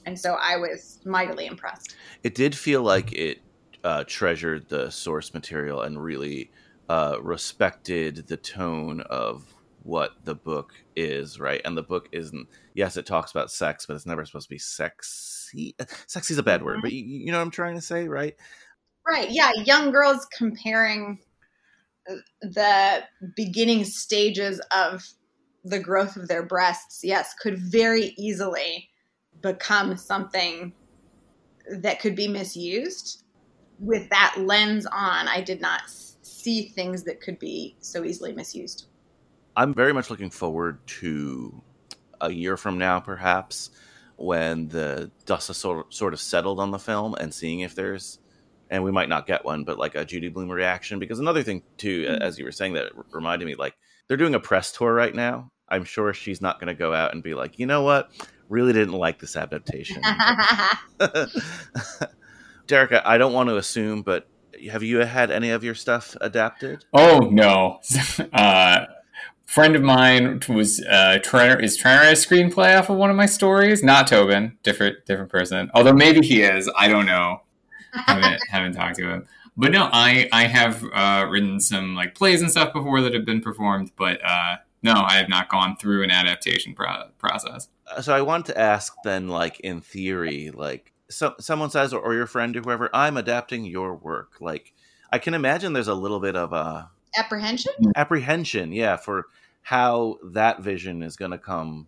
and 0.07 0.19
so 0.19 0.37
i 0.41 0.57
was 0.57 1.01
mightily 1.05 1.47
impressed 1.47 1.97
it 2.23 2.35
did 2.35 2.55
feel 2.55 2.83
like 2.83 3.13
it 3.13 3.39
uh, 3.85 4.05
treasured 4.07 4.69
the 4.69 4.91
source 4.91 5.35
material 5.35 5.83
and 5.83 6.03
really 6.03 6.51
uh, 6.89 7.17
respected 7.21 8.29
the 8.29 8.37
tone 8.37 9.01
of 9.03 9.53
what 9.83 10.13
the 10.25 10.35
book 10.35 10.73
is, 10.95 11.41
right? 11.41 11.61
And 11.65 11.77
the 11.77 11.83
book 11.83 12.09
isn't. 12.13 12.49
Yes, 12.75 12.97
it 12.97 13.07
talks 13.07 13.31
about 13.31 13.51
sex, 13.51 13.87
but 13.87 13.95
it's 13.95 14.07
never 14.07 14.25
supposed 14.25 14.49
to 14.49 14.55
be 14.55 14.59
sexy. 14.59 15.75
Sexy 16.07 16.35
is 16.35 16.39
a 16.39 16.43
bad 16.43 16.63
word, 16.63 16.81
but 16.83 16.93
you, 16.93 17.05
you 17.05 17.33
know 17.33 17.39
what 17.39 17.45
I'm 17.45 17.51
trying 17.51 17.75
to 17.75 17.81
say, 17.81 18.09
right? 18.09 18.35
Right. 19.07 19.31
Yeah, 19.31 19.51
young 19.65 19.91
girls 19.91 20.27
comparing 20.37 21.19
uh, 22.09 22.15
the 22.43 23.03
beginning 23.35 23.85
stages 23.85 24.61
of 24.71 25.05
the 25.65 25.81
growth 25.81 26.17
of 26.17 26.29
their 26.29 26.45
breasts, 26.45 27.01
yes, 27.03 27.35
could 27.41 27.59
very 27.59 28.15
easily 28.17 28.89
become 29.43 29.97
something 29.97 30.73
that 31.71 32.01
could 32.01 32.17
be 32.17 32.29
misused. 32.29 33.25
With 33.79 34.09
that 34.11 34.37
lens 34.39 34.87
on, 34.87 35.29
I 35.29 35.41
did 35.41 35.61
not 35.61 35.83
see 35.89 36.69
things 36.69 37.03
that 37.05 37.21
could 37.21 37.39
be 37.39 37.77
so 37.81 38.05
easily 38.05 38.33
misused. 38.33 38.87
I'm 39.57 39.75
very 39.75 39.93
much 39.93 40.09
looking 40.09 40.31
forward 40.31 40.79
to 40.87 41.63
a 42.21 42.33
year 42.33 42.57
from 42.57 42.79
now, 42.79 43.01
perhaps, 43.01 43.71
when 44.17 44.69
the 44.69 45.11
dust 45.27 45.49
has 45.49 45.57
sort 45.57 46.15
of 46.15 46.21
settled 46.21 46.61
on 46.61 46.71
the 46.71 46.79
film 46.79 47.15
and 47.17 47.35
seeing 47.35 47.61
if 47.61 47.75
there's, 47.75 48.19
and 48.71 48.85
we 48.85 48.93
might 48.93 49.09
not 49.09 49.27
get 49.27 49.45
one, 49.45 49.65
but 49.65 49.79
like 49.79 49.95
a 49.95 50.05
Judy 50.05 50.29
Blume 50.29 50.51
reaction. 50.51 50.99
Because 50.99 51.19
another 51.19 51.43
thing, 51.43 51.63
too, 51.77 52.05
mm-hmm. 52.05 52.23
as 52.23 52.39
you 52.39 52.45
were 52.45 52.53
saying, 52.53 52.75
that 52.75 52.93
reminded 53.11 53.47
me, 53.47 53.57
like, 53.57 53.75
they're 54.07 54.17
doing 54.17 54.35
a 54.35 54.41
press 54.41 54.73
tour 54.73 54.95
right 54.95 55.15
now. 55.15 55.51
I'm 55.69 55.85
sure 55.85 56.13
she's 56.13 56.41
not 56.41 56.61
going 56.61 56.69
to 56.69 56.79
go 56.79 56.95
out 56.95 57.13
and 57.13 57.23
be 57.23 57.35
like, 57.35 57.59
you 57.59 57.67
know 57.67 57.83
what? 57.83 58.11
Really 58.53 58.75
didn't 58.75 58.93
like 58.93 59.19
this 59.19 59.35
adaptation. 59.35 60.03
Derek, 62.67 62.93
I 62.93 63.17
don't 63.17 63.33
want 63.33 63.49
to 63.49 63.57
assume, 63.57 64.03
but 64.03 64.29
have 64.71 64.83
you 64.83 64.99
had 64.99 65.31
any 65.31 65.49
of 65.49 65.65
your 65.65 65.75
stuff 65.75 66.15
adapted? 66.21 66.85
Oh 66.93 67.21
no. 67.33 67.81
uh, 68.35 68.85
friend 69.47 69.75
of 69.75 69.81
mine 69.81 70.43
was 70.51 70.85
uh, 70.85 71.19
trying 71.23 71.65
is 71.65 71.79
trying 71.79 72.01
to 72.01 72.05
write 72.05 72.13
a 72.13 72.15
screenplay 72.15 72.79
off 72.79 72.91
of 72.91 72.99
one 72.99 73.09
of 73.09 73.17
my 73.17 73.25
stories. 73.25 73.83
Not 73.83 74.07
Tobin, 74.07 74.59
different 74.63 75.07
different 75.07 75.31
person. 75.31 75.71
Although 75.73 75.95
maybe 75.95 76.21
he 76.21 76.43
is. 76.43 76.71
I 76.77 76.89
don't 76.89 77.07
know. 77.07 77.41
haven't 77.95 78.43
haven't 78.51 78.75
talked 78.75 78.97
to 78.97 79.09
him. 79.09 79.27
But 79.57 79.73
no, 79.73 79.89
I 79.91 80.29
I 80.31 80.45
have 80.45 80.85
uh, 80.93 81.27
written 81.27 81.59
some 81.59 81.95
like 81.95 82.15
plays 82.15 82.43
and 82.43 82.51
stuff 82.51 82.75
before 82.75 83.01
that 83.01 83.15
have 83.15 83.25
been 83.25 83.41
performed, 83.41 83.93
but 83.97 84.21
uh, 84.23 84.57
no, 84.83 84.95
I 84.95 85.15
have 85.15 85.29
not 85.29 85.49
gone 85.49 85.77
through 85.77 86.03
an 86.03 86.11
adaptation 86.11 86.75
pro- 86.75 87.09
process. 87.19 87.69
Uh, 87.87 88.03
so 88.03 88.15
I 88.15 88.23
want 88.23 88.47
to 88.47 88.59
ask 88.59 88.95
then, 89.05 89.29
like 89.29 89.61
in 89.61 89.81
theory, 89.81 90.51
like 90.51 90.93
so, 91.09 91.35
someone 91.39 91.71
says, 91.71 91.93
or, 91.93 92.01
or 92.01 92.15
your 92.15 92.27
friend 92.27 92.57
or 92.57 92.63
whoever, 92.63 92.91
I'm 92.93 93.17
adapting 93.17 93.65
your 93.65 93.95
work. 93.95 94.41
Like 94.41 94.73
I 95.11 95.19
can 95.19 95.35
imagine 95.35 95.73
there's 95.73 95.89
a 95.89 95.95
little 95.95 96.21
bit 96.21 96.37
of 96.37 96.53
a 96.53 96.91
apprehension. 97.17 97.73
apprehension 97.95 98.73
yeah 98.73 98.97
for 98.97 99.27
how 99.61 100.19
that 100.25 100.61
vision 100.61 101.03
is 101.03 101.17
going 101.17 101.31
to 101.31 101.39
come 101.39 101.87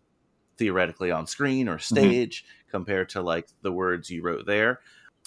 theoretically 0.58 1.10
on 1.10 1.26
screen 1.26 1.68
or 1.68 1.78
stage 1.78 2.44
compared 2.70 3.08
to 3.08 3.22
like 3.22 3.48
the 3.62 3.72
words 3.72 4.10
you 4.10 4.22
wrote 4.22 4.46
there 4.46 4.80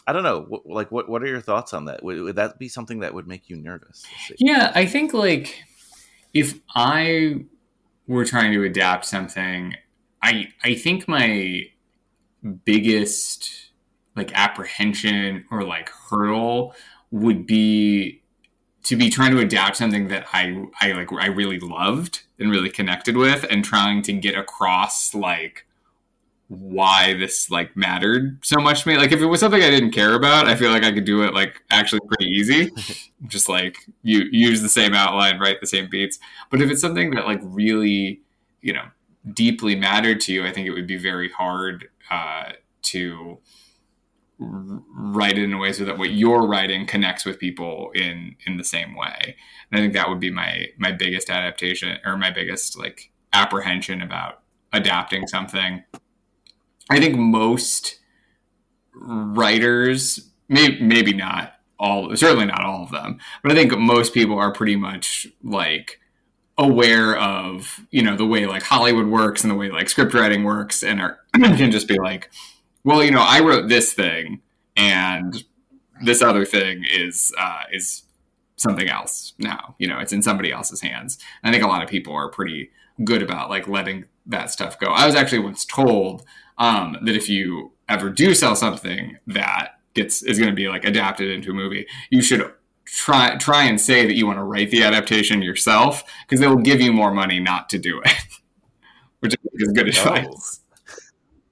i 0.05 0.13
don't 0.13 0.23
know 0.23 0.43
wh- 0.43 0.65
like 0.67 0.91
what 0.91 1.09
what 1.09 1.23
are 1.23 1.27
your 1.27 1.41
thoughts 1.41 1.73
on 1.73 1.85
that 1.85 2.03
would, 2.03 2.21
would 2.21 2.35
that 2.35 2.59
be 2.59 2.69
something 2.69 2.99
that 2.99 3.13
would 3.13 3.27
make 3.27 3.49
you 3.49 3.55
nervous? 3.55 4.05
Yeah, 4.37 4.71
I 4.75 4.85
think 4.85 5.13
like 5.13 5.63
if 6.33 6.59
I 6.75 7.45
were 8.07 8.25
trying 8.25 8.53
to 8.53 8.63
adapt 8.63 9.05
something, 9.05 9.75
I 10.21 10.49
I 10.63 10.75
think 10.75 11.07
my 11.07 11.63
biggest 12.65 13.71
like 14.15 14.31
apprehension 14.33 15.45
or 15.51 15.63
like 15.63 15.89
hurdle 15.89 16.73
would 17.11 17.45
be 17.45 18.23
to 18.83 18.95
be 18.95 19.09
trying 19.09 19.31
to 19.31 19.39
adapt 19.39 19.77
something 19.77 20.07
that 20.07 20.25
I 20.33 20.65
I 20.81 20.93
like 20.93 21.11
I 21.13 21.27
really 21.27 21.59
loved 21.59 22.23
and 22.39 22.49
really 22.49 22.69
connected 22.69 23.17
with 23.17 23.45
and 23.49 23.63
trying 23.63 24.01
to 24.03 24.13
get 24.13 24.37
across 24.37 25.13
like 25.13 25.66
why 26.49 27.13
this 27.13 27.51
like 27.51 27.75
mattered 27.75 28.39
so 28.43 28.59
much 28.59 28.83
to 28.83 28.89
me. 28.89 28.97
Like 28.97 29.11
if 29.11 29.19
it 29.19 29.25
was 29.25 29.39
something 29.39 29.61
I 29.61 29.69
didn't 29.69 29.91
care 29.91 30.13
about, 30.13 30.47
I 30.47 30.55
feel 30.55 30.71
like 30.71 30.83
I 30.83 30.93
could 30.93 31.03
do 31.03 31.23
it 31.23 31.33
like 31.33 31.61
actually 31.69 31.99
pretty 32.07 32.31
easy. 32.31 32.71
Just 33.27 33.49
like 33.49 33.77
you 34.01 34.27
use 34.31 34.61
the 34.61 34.69
same 34.69 34.93
outline, 34.93 35.39
write 35.39 35.59
the 35.59 35.67
same 35.67 35.89
beats. 35.89 36.19
But 36.49 36.61
if 36.61 36.71
it's 36.71 36.81
something 36.81 37.11
that 37.11 37.25
like 37.25 37.41
really, 37.43 38.21
you 38.61 38.73
know, 38.73 38.85
deeply 39.33 39.75
mattered 39.75 40.21
to 40.21 40.33
you, 40.33 40.45
I 40.45 40.53
think 40.53 40.67
it 40.67 40.71
would 40.71 40.87
be 40.87 40.97
very 40.97 41.29
hard 41.29 41.89
uh, 42.09 42.53
to 42.83 43.39
r- 44.39 44.81
write 44.95 45.37
it 45.37 45.43
in 45.43 45.53
a 45.53 45.57
way 45.57 45.73
so 45.73 45.83
that 45.83 45.97
what 45.97 46.11
you're 46.11 46.47
writing 46.47 46.87
connects 46.87 47.25
with 47.25 47.39
people 47.39 47.91
in 47.93 48.37
in 48.45 48.55
the 48.55 48.63
same 48.63 48.95
way. 48.95 49.35
And 49.69 49.79
I 49.79 49.83
think 49.83 49.93
that 49.93 50.07
would 50.07 50.21
be 50.21 50.31
my 50.31 50.67
my 50.77 50.93
biggest 50.93 51.29
adaptation 51.29 51.97
or 52.05 52.15
my 52.15 52.31
biggest 52.31 52.79
like 52.79 53.11
apprehension 53.33 54.01
about 54.01 54.43
adapting 54.71 55.27
something. 55.27 55.83
I 56.89 56.99
think 56.99 57.15
most 57.15 57.99
writers, 58.93 60.29
maybe, 60.47 60.81
maybe 60.81 61.13
not 61.13 61.53
all, 61.79 62.15
certainly 62.15 62.45
not 62.45 62.63
all 62.63 62.83
of 62.83 62.91
them, 62.91 63.19
but 63.43 63.51
I 63.51 63.55
think 63.55 63.77
most 63.77 64.13
people 64.13 64.37
are 64.37 64.51
pretty 64.51 64.75
much 64.75 65.27
like 65.43 65.99
aware 66.57 67.17
of, 67.17 67.81
you 67.91 68.01
know, 68.01 68.15
the 68.15 68.25
way 68.25 68.45
like 68.45 68.63
Hollywood 68.63 69.07
works 69.07 69.43
and 69.43 69.51
the 69.51 69.55
way 69.55 69.69
like 69.69 69.89
script 69.89 70.13
writing 70.13 70.43
works 70.43 70.83
and 70.83 70.99
are, 70.99 71.19
can 71.33 71.71
just 71.71 71.87
be 71.87 71.99
like, 71.99 72.31
well, 72.83 73.03
you 73.03 73.11
know, 73.11 73.23
I 73.23 73.41
wrote 73.41 73.69
this 73.69 73.93
thing 73.93 74.41
and 74.75 75.43
this 76.01 76.21
other 76.21 76.45
thing 76.45 76.83
is, 76.89 77.31
uh, 77.37 77.63
is 77.71 78.03
something 78.55 78.89
else 78.89 79.33
now, 79.37 79.75
you 79.77 79.87
know, 79.87 79.99
it's 79.99 80.13
in 80.13 80.23
somebody 80.23 80.51
else's 80.51 80.81
hands. 80.81 81.19
I 81.43 81.51
think 81.51 81.63
a 81.63 81.67
lot 81.67 81.83
of 81.83 81.89
people 81.89 82.13
are 82.13 82.29
pretty 82.29 82.71
good 83.03 83.21
about 83.21 83.49
like 83.49 83.67
letting 83.67 84.05
that 84.25 84.49
stuff 84.49 84.79
go. 84.79 84.87
I 84.87 85.05
was 85.05 85.15
actually 85.15 85.39
once 85.39 85.63
told 85.63 86.25
um, 86.57 86.97
that 87.03 87.15
if 87.15 87.29
you 87.29 87.71
ever 87.89 88.09
do 88.09 88.33
sell 88.33 88.55
something 88.55 89.17
that 89.27 89.79
gets 89.93 90.21
is 90.23 90.37
going 90.37 90.49
to 90.49 90.55
be 90.55 90.67
like 90.67 90.85
adapted 90.85 91.29
into 91.29 91.51
a 91.51 91.53
movie, 91.53 91.87
you 92.09 92.21
should 92.21 92.51
try 92.85 93.35
try 93.37 93.63
and 93.63 93.79
say 93.79 94.05
that 94.05 94.15
you 94.15 94.25
want 94.25 94.39
to 94.39 94.43
write 94.43 94.71
the 94.71 94.83
adaptation 94.83 95.41
yourself 95.41 96.03
because 96.25 96.39
they 96.39 96.47
will 96.47 96.57
give 96.57 96.81
you 96.81 96.93
more 96.93 97.11
money 97.11 97.39
not 97.39 97.69
to 97.69 97.77
do 97.77 98.01
it, 98.01 98.11
which 99.19 99.33
I 99.33 99.41
think 99.41 99.53
is 99.55 99.71
good 99.73 99.87
advice. 99.87 100.61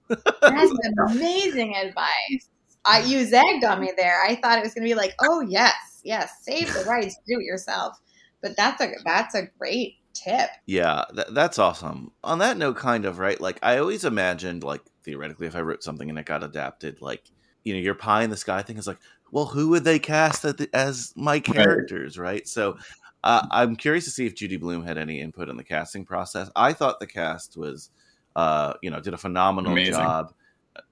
That's 0.41 0.71
amazing 1.09 1.75
advice. 1.75 2.49
I 2.85 3.01
you 3.01 3.25
zagged 3.25 3.63
on 3.63 3.81
me 3.81 3.91
there. 3.97 4.21
I 4.23 4.35
thought 4.35 4.59
it 4.59 4.63
was 4.63 4.73
going 4.73 4.87
to 4.87 4.89
be 4.89 4.95
like, 4.95 5.15
oh 5.21 5.41
yes, 5.41 6.01
yes, 6.03 6.31
save 6.43 6.73
the 6.73 6.85
rights, 6.85 7.17
do 7.27 7.39
it 7.39 7.43
yourself. 7.43 7.97
But 8.41 8.55
that's 8.55 8.81
a 8.81 8.91
that's 9.03 9.33
a 9.33 9.47
great 9.57 9.95
tip. 10.13 10.49
Yeah, 10.67 11.03
th- 11.13 11.27
that's 11.31 11.57
awesome. 11.57 12.11
On 12.23 12.37
that 12.39 12.57
note, 12.57 12.77
kind 12.77 13.05
of 13.05 13.17
right. 13.17 13.39
Like 13.41 13.59
I 13.63 13.77
always 13.79 14.05
imagined, 14.05 14.63
like 14.63 14.81
theoretically, 15.05 15.47
if 15.47 15.55
I 15.55 15.61
wrote 15.61 15.83
something 15.83 16.09
and 16.09 16.19
it 16.19 16.25
got 16.25 16.43
adapted, 16.43 17.01
like 17.01 17.23
you 17.63 17.73
know, 17.73 17.79
your 17.79 17.95
pie 17.95 18.23
in 18.23 18.29
the 18.29 18.37
sky 18.37 18.61
thing 18.61 18.77
is 18.77 18.87
like, 18.87 18.99
well, 19.31 19.45
who 19.45 19.69
would 19.69 19.83
they 19.85 19.99
cast 19.99 20.43
as, 20.43 20.55
as 20.73 21.13
my 21.15 21.39
characters, 21.39 22.17
right? 22.17 22.47
So. 22.47 22.77
Uh, 23.23 23.47
I'm 23.49 23.75
curious 23.75 24.05
to 24.05 24.11
see 24.11 24.27
if 24.27 24.35
Judy 24.35 24.55
Blume 24.55 24.83
had 24.83 24.99
any 24.99 25.19
input 25.19 25.49
in 25.49 25.57
the 25.57 25.63
casting 25.63 26.05
process. 26.05 26.47
I 26.55 26.73
thought 26.73 26.99
the 26.99 27.07
cast 27.07 27.57
was, 27.57 27.89
uh, 28.35 28.73
you 28.83 28.91
know, 28.91 28.99
did 28.99 29.15
a 29.15 29.17
phenomenal 29.17 29.71
Amazing. 29.71 29.93
job 29.93 30.31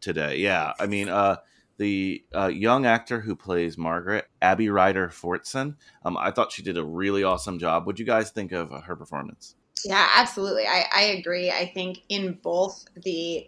today. 0.02 0.38
Yeah, 0.38 0.74
I 0.80 0.88
mean, 0.88 1.10
uh, 1.10 1.36
the 1.78 2.24
uh, 2.34 2.48
young 2.48 2.88
actor 2.88 3.20
who 3.20 3.36
plays 3.36 3.78
Margaret, 3.78 4.26
Abby 4.42 4.70
Ryder 4.70 5.10
Fortson, 5.10 5.76
um, 6.06 6.18
I 6.18 6.32
thought 6.32 6.52
she 6.52 6.64
did 6.64 6.76
a 6.76 6.84
really 6.84 7.24
awesome 7.24 7.60
job. 7.60 7.86
What 7.86 7.98
do 7.98 8.02
you 8.02 8.08
guys 8.08 8.32
think 8.32 8.52
of 8.52 8.72
uh, 8.72 8.82
her 8.82 8.96
performance? 8.96 9.56
Yeah, 9.86 10.08
absolutely. 10.16 10.66
I, 10.66 10.86
I 10.92 11.02
agree. 11.04 11.52
I 11.52 11.68
think 11.74 12.00
in 12.10 12.40
both 12.42 12.86
the 13.04 13.48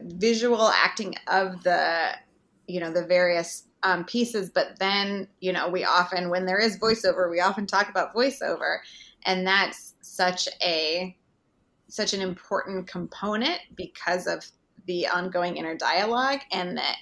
visual 0.00 0.68
acting 0.68 1.14
of 1.28 1.62
the, 1.62 2.10
you 2.66 2.80
know, 2.80 2.92
the 2.92 3.06
various 3.06 3.64
um, 3.82 4.04
pieces, 4.04 4.50
but 4.50 4.78
then, 4.78 5.28
you 5.40 5.52
know, 5.52 5.68
we 5.68 5.84
often, 5.84 6.30
when 6.30 6.46
there 6.46 6.58
is 6.58 6.78
voiceover, 6.78 7.30
we 7.30 7.40
often 7.40 7.66
talk 7.66 7.88
about 7.88 8.14
voiceover, 8.14 8.78
and 9.26 9.46
that's 9.46 9.94
such 10.00 10.48
a, 10.62 11.16
such 11.88 12.14
an 12.14 12.20
important 12.20 12.86
component 12.86 13.58
because 13.76 14.26
of 14.26 14.44
the 14.86 15.06
ongoing 15.08 15.56
inner 15.56 15.76
dialogue 15.76 16.40
and 16.52 16.76
that 16.76 16.96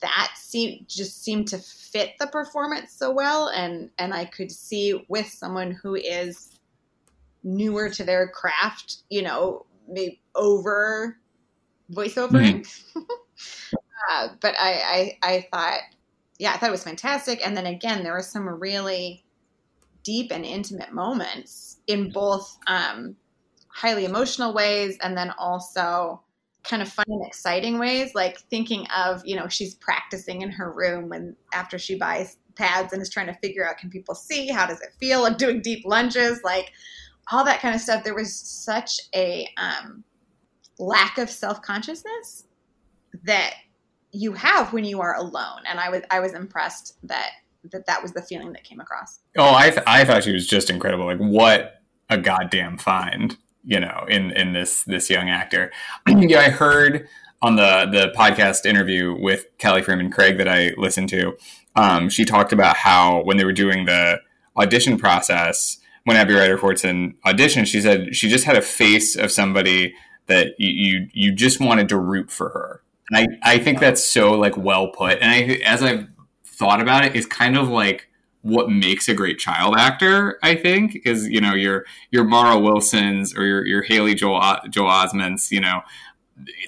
that 0.00 0.32
seemed 0.36 0.88
just 0.88 1.22
seemed 1.22 1.46
to 1.48 1.58
fit 1.58 2.12
the 2.18 2.26
performance 2.28 2.92
so 2.92 3.10
well 3.10 3.48
and 3.48 3.90
and 3.98 4.14
I 4.14 4.24
could 4.24 4.50
see 4.50 5.04
with 5.08 5.26
someone 5.26 5.72
who 5.72 5.96
is 5.96 6.58
newer 7.44 7.90
to 7.90 8.04
their 8.04 8.28
craft, 8.28 9.02
you 9.10 9.22
know, 9.22 9.66
maybe 9.88 10.20
over 10.34 11.18
voiceovering. 11.92 12.66
uh, 14.10 14.28
but 14.40 14.54
I, 14.58 15.16
I 15.22 15.28
I 15.30 15.48
thought 15.52 15.80
yeah, 16.38 16.52
I 16.52 16.56
thought 16.56 16.70
it 16.70 16.72
was 16.72 16.84
fantastic. 16.84 17.46
And 17.46 17.56
then 17.56 17.66
again, 17.66 18.02
there 18.02 18.14
were 18.14 18.22
some 18.22 18.48
really 18.48 19.24
deep 20.02 20.32
and 20.32 20.44
intimate 20.44 20.92
moments 20.92 21.78
in 21.86 22.10
both 22.10 22.58
um, 22.66 23.16
highly 23.68 24.04
emotional 24.04 24.52
ways 24.52 24.98
and 25.02 25.16
then 25.16 25.30
also 25.38 26.20
kind 26.64 26.82
of 26.82 26.88
fun 26.88 27.04
and 27.08 27.26
exciting 27.26 27.78
ways 27.78 28.14
like 28.14 28.38
thinking 28.50 28.86
of 28.96 29.20
you 29.24 29.34
know 29.34 29.48
she's 29.48 29.74
practicing 29.76 30.42
in 30.42 30.50
her 30.50 30.70
room 30.70 31.08
when 31.08 31.34
after 31.52 31.76
she 31.76 31.96
buys 31.96 32.36
pads 32.54 32.92
and 32.92 33.02
is 33.02 33.10
trying 33.10 33.26
to 33.26 33.34
figure 33.34 33.68
out 33.68 33.78
can 33.78 33.90
people 33.90 34.14
see 34.14 34.46
how 34.48 34.64
does 34.64 34.80
it 34.80 34.90
feel 35.00 35.22
like 35.22 35.38
doing 35.38 35.60
deep 35.60 35.84
lunges 35.84 36.40
like 36.44 36.70
all 37.32 37.44
that 37.44 37.60
kind 37.60 37.74
of 37.74 37.80
stuff 37.80 38.04
there 38.04 38.14
was 38.14 38.32
such 38.32 39.00
a 39.14 39.48
um, 39.56 40.04
lack 40.82 41.18
of 41.18 41.30
self-consciousness 41.30 42.44
that 43.24 43.54
you 44.10 44.32
have 44.32 44.72
when 44.72 44.84
you 44.84 45.00
are 45.00 45.14
alone 45.16 45.60
and 45.66 45.78
i 45.78 45.88
was 45.88 46.02
i 46.10 46.20
was 46.20 46.32
impressed 46.34 46.96
that 47.02 47.30
that 47.70 47.86
that 47.86 48.02
was 48.02 48.12
the 48.12 48.22
feeling 48.22 48.52
that 48.52 48.64
came 48.64 48.80
across 48.80 49.20
Oh, 49.38 49.54
I 49.54 49.70
th- 49.70 49.82
I 49.86 50.04
thought 50.04 50.24
she 50.24 50.32
was 50.32 50.46
just 50.46 50.68
incredible. 50.68 51.06
Like 51.06 51.18
what 51.18 51.80
a 52.10 52.18
goddamn 52.18 52.76
find, 52.76 53.36
you 53.64 53.80
know, 53.80 54.04
in 54.08 54.30
in 54.32 54.52
this 54.52 54.82
this 54.84 55.08
young 55.08 55.30
actor. 55.30 55.72
yeah, 56.08 56.40
I 56.40 56.50
heard 56.50 57.08
on 57.40 57.56
the 57.56 57.88
the 57.90 58.12
podcast 58.16 58.66
interview 58.66 59.16
with 59.18 59.46
Kelly 59.58 59.80
Fremon 59.82 60.12
Craig 60.12 60.36
that 60.38 60.48
I 60.48 60.72
listened 60.76 61.08
to. 61.10 61.36
Um, 61.76 62.10
she 62.10 62.24
talked 62.26 62.52
about 62.52 62.76
how 62.76 63.22
when 63.22 63.38
they 63.38 63.44
were 63.44 63.52
doing 63.52 63.86
the 63.86 64.20
audition 64.56 64.98
process, 64.98 65.78
when 66.04 66.18
Abby 66.18 66.34
Ryder 66.34 66.58
Fortson 66.58 67.14
auditioned, 67.24 67.66
she 67.66 67.80
said 67.80 68.14
she 68.14 68.28
just 68.28 68.44
had 68.44 68.56
a 68.56 68.62
face 68.62 69.16
of 69.16 69.30
somebody 69.30 69.94
that 70.32 70.58
you 70.58 70.70
you, 70.70 71.08
you 71.12 71.32
just 71.32 71.60
wanted 71.60 71.88
to 71.90 71.98
root 71.98 72.30
for 72.30 72.48
her. 72.50 72.82
And 73.10 73.38
I, 73.42 73.54
I 73.54 73.58
think 73.58 73.80
that's 73.80 74.02
so 74.02 74.32
like 74.32 74.56
well 74.56 74.88
put. 74.88 75.18
And 75.20 75.30
I 75.30 75.60
as 75.64 75.82
I've 75.82 76.08
thought 76.44 76.80
about 76.80 77.04
it, 77.04 77.14
it's 77.14 77.26
kind 77.26 77.56
of 77.56 77.68
like 77.68 78.08
what 78.42 78.70
makes 78.70 79.08
a 79.08 79.14
great 79.14 79.38
child 79.38 79.76
actor, 79.78 80.38
I 80.42 80.56
think, 80.56 81.02
is 81.04 81.28
you 81.28 81.40
know 81.40 81.54
your 81.54 81.84
your 82.10 82.24
Mara 82.24 82.58
Wilsons 82.58 83.36
or 83.36 83.44
your 83.44 83.66
your 83.66 83.82
Haley 83.82 84.14
Joel 84.14 84.58
Joel 84.70 84.90
Osments, 84.90 85.50
you 85.50 85.60
know, 85.60 85.82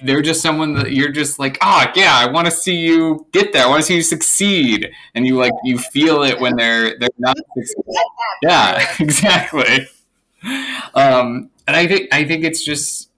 they're 0.03 0.21
just 0.21 0.41
someone 0.41 0.73
that 0.75 0.91
you're 0.91 1.11
just 1.11 1.39
like, 1.39 1.57
oh 1.61 1.85
yeah, 1.95 2.13
I 2.15 2.29
want 2.29 2.45
to 2.45 2.51
see 2.51 2.75
you 2.75 3.27
get 3.31 3.51
there, 3.51 3.65
I 3.65 3.67
want 3.67 3.81
to 3.81 3.87
see 3.87 3.95
you 3.95 4.03
succeed, 4.03 4.91
and 5.15 5.25
you 5.25 5.37
like 5.37 5.53
you 5.63 5.77
feel 5.77 6.23
it 6.23 6.39
when 6.39 6.55
they're 6.55 6.97
they're 6.99 7.09
not 7.17 7.35
succeeding. 7.57 7.93
Yeah, 8.43 8.95
exactly. 8.99 9.87
Um, 10.93 11.49
and 11.67 11.75
I 11.75 11.87
think 11.87 12.13
I 12.13 12.23
think 12.25 12.43
it's 12.43 12.63
just 12.63 13.09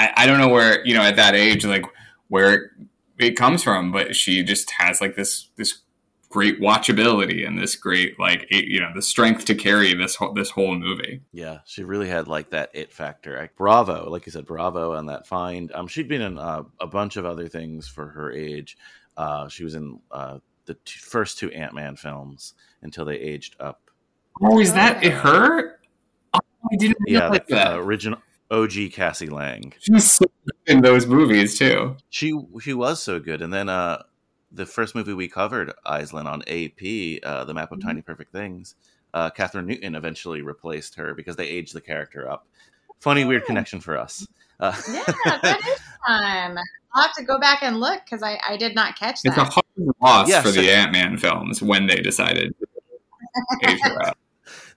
I, 0.00 0.12
I 0.16 0.22
I 0.22 0.26
don't 0.26 0.38
know 0.38 0.48
where 0.48 0.84
you 0.86 0.94
know 0.94 1.02
at 1.02 1.16
that 1.16 1.34
age 1.34 1.64
like 1.64 1.84
where 2.28 2.54
it, 2.54 2.70
it 3.18 3.30
comes 3.36 3.62
from, 3.62 3.92
but 3.92 4.16
she 4.16 4.42
just 4.42 4.70
has 4.72 5.00
like 5.00 5.16
this 5.16 5.48
this 5.56 5.80
great 6.28 6.60
watchability 6.60 7.44
and 7.46 7.58
this 7.58 7.74
great 7.74 8.18
like 8.20 8.46
it, 8.50 8.66
you 8.66 8.80
know 8.80 8.90
the 8.94 9.02
strength 9.02 9.44
to 9.46 9.54
carry 9.54 9.94
this 9.94 10.14
whole 10.16 10.32
this 10.32 10.50
whole 10.50 10.76
movie. 10.76 11.22
Yeah, 11.32 11.58
she 11.66 11.84
really 11.84 12.08
had 12.08 12.28
like 12.28 12.50
that 12.50 12.70
it 12.72 12.92
factor. 12.92 13.36
Like, 13.38 13.56
bravo, 13.56 14.08
like 14.10 14.26
you 14.26 14.32
said, 14.32 14.46
bravo 14.46 14.94
on 14.94 15.06
that 15.06 15.26
find. 15.26 15.72
Um, 15.72 15.86
she'd 15.88 16.08
been 16.08 16.22
in 16.22 16.38
uh, 16.38 16.62
a 16.80 16.86
bunch 16.86 17.16
of 17.16 17.26
other 17.26 17.48
things 17.48 17.88
for 17.88 18.06
her 18.08 18.32
age. 18.32 18.76
Uh, 19.16 19.48
she 19.48 19.64
was 19.64 19.74
in 19.74 20.00
uh, 20.10 20.38
the 20.66 20.74
t- 20.74 21.00
first 21.00 21.38
two 21.38 21.50
Ant 21.50 21.74
Man 21.74 21.96
films 21.96 22.54
until 22.82 23.04
they 23.04 23.16
aged 23.16 23.56
up 23.60 23.80
Oh, 24.42 24.58
is 24.60 24.72
that 24.72 25.04
it, 25.04 25.12
her? 25.12 25.80
Oh, 26.32 26.40
I 26.72 26.76
didn't 26.76 26.98
Yeah, 27.06 27.22
realize 27.22 27.40
the 27.48 27.54
that. 27.54 27.72
uh, 27.72 27.78
original 27.80 28.20
OG 28.50 28.92
Cassie 28.92 29.28
Lang. 29.28 29.72
She's 29.80 30.10
so 30.10 30.24
good 30.44 30.74
in 30.76 30.80
those 30.82 31.06
movies 31.06 31.58
too. 31.58 31.96
She 32.10 32.38
she 32.60 32.74
was 32.74 33.02
so 33.02 33.20
good, 33.20 33.42
and 33.42 33.52
then 33.52 33.68
uh, 33.68 34.02
the 34.52 34.66
first 34.66 34.94
movie 34.94 35.12
we 35.14 35.28
covered, 35.28 35.72
Aislinn 35.86 36.26
on 36.26 36.42
AP, 36.48 37.22
uh, 37.28 37.44
the 37.44 37.54
Map 37.54 37.70
of 37.72 37.80
Tiny 37.82 38.02
Perfect 38.02 38.32
Things. 38.32 38.74
Uh, 39.14 39.30
Kathryn 39.30 39.66
Newton 39.66 39.94
eventually 39.94 40.40
replaced 40.42 40.94
her 40.96 41.14
because 41.14 41.36
they 41.36 41.46
aged 41.48 41.74
the 41.74 41.80
character 41.80 42.30
up. 42.30 42.46
Funny, 43.00 43.24
weird 43.24 43.42
Oh. 43.42 43.46
connection 43.46 43.80
for 43.80 43.98
us. 43.98 44.26
Uh, 44.60 44.72
Yeah, 44.92 45.02
that 45.24 45.58
is 45.66 45.80
fun. 46.06 46.58
I'll 46.94 47.02
have 47.02 47.14
to 47.14 47.24
go 47.24 47.38
back 47.40 47.62
and 47.62 47.78
look 47.80 48.02
because 48.04 48.22
I, 48.22 48.38
I 48.48 48.56
did 48.56 48.74
not 48.74 48.96
catch 48.98 49.22
that. 49.22 49.30
It's 49.30 49.38
a 49.38 49.44
hard 49.44 49.94
loss 50.02 50.28
Yeah, 50.28 50.42
for 50.42 50.48
so- 50.52 50.60
the 50.60 50.70
Ant 50.72 50.92
Man 50.92 51.16
films 51.18 51.62
when 51.62 51.86
they 51.86 51.96
decided 51.96 52.54
to 52.60 53.68
age 53.70 53.80
her 53.82 54.02
up. 54.06 54.18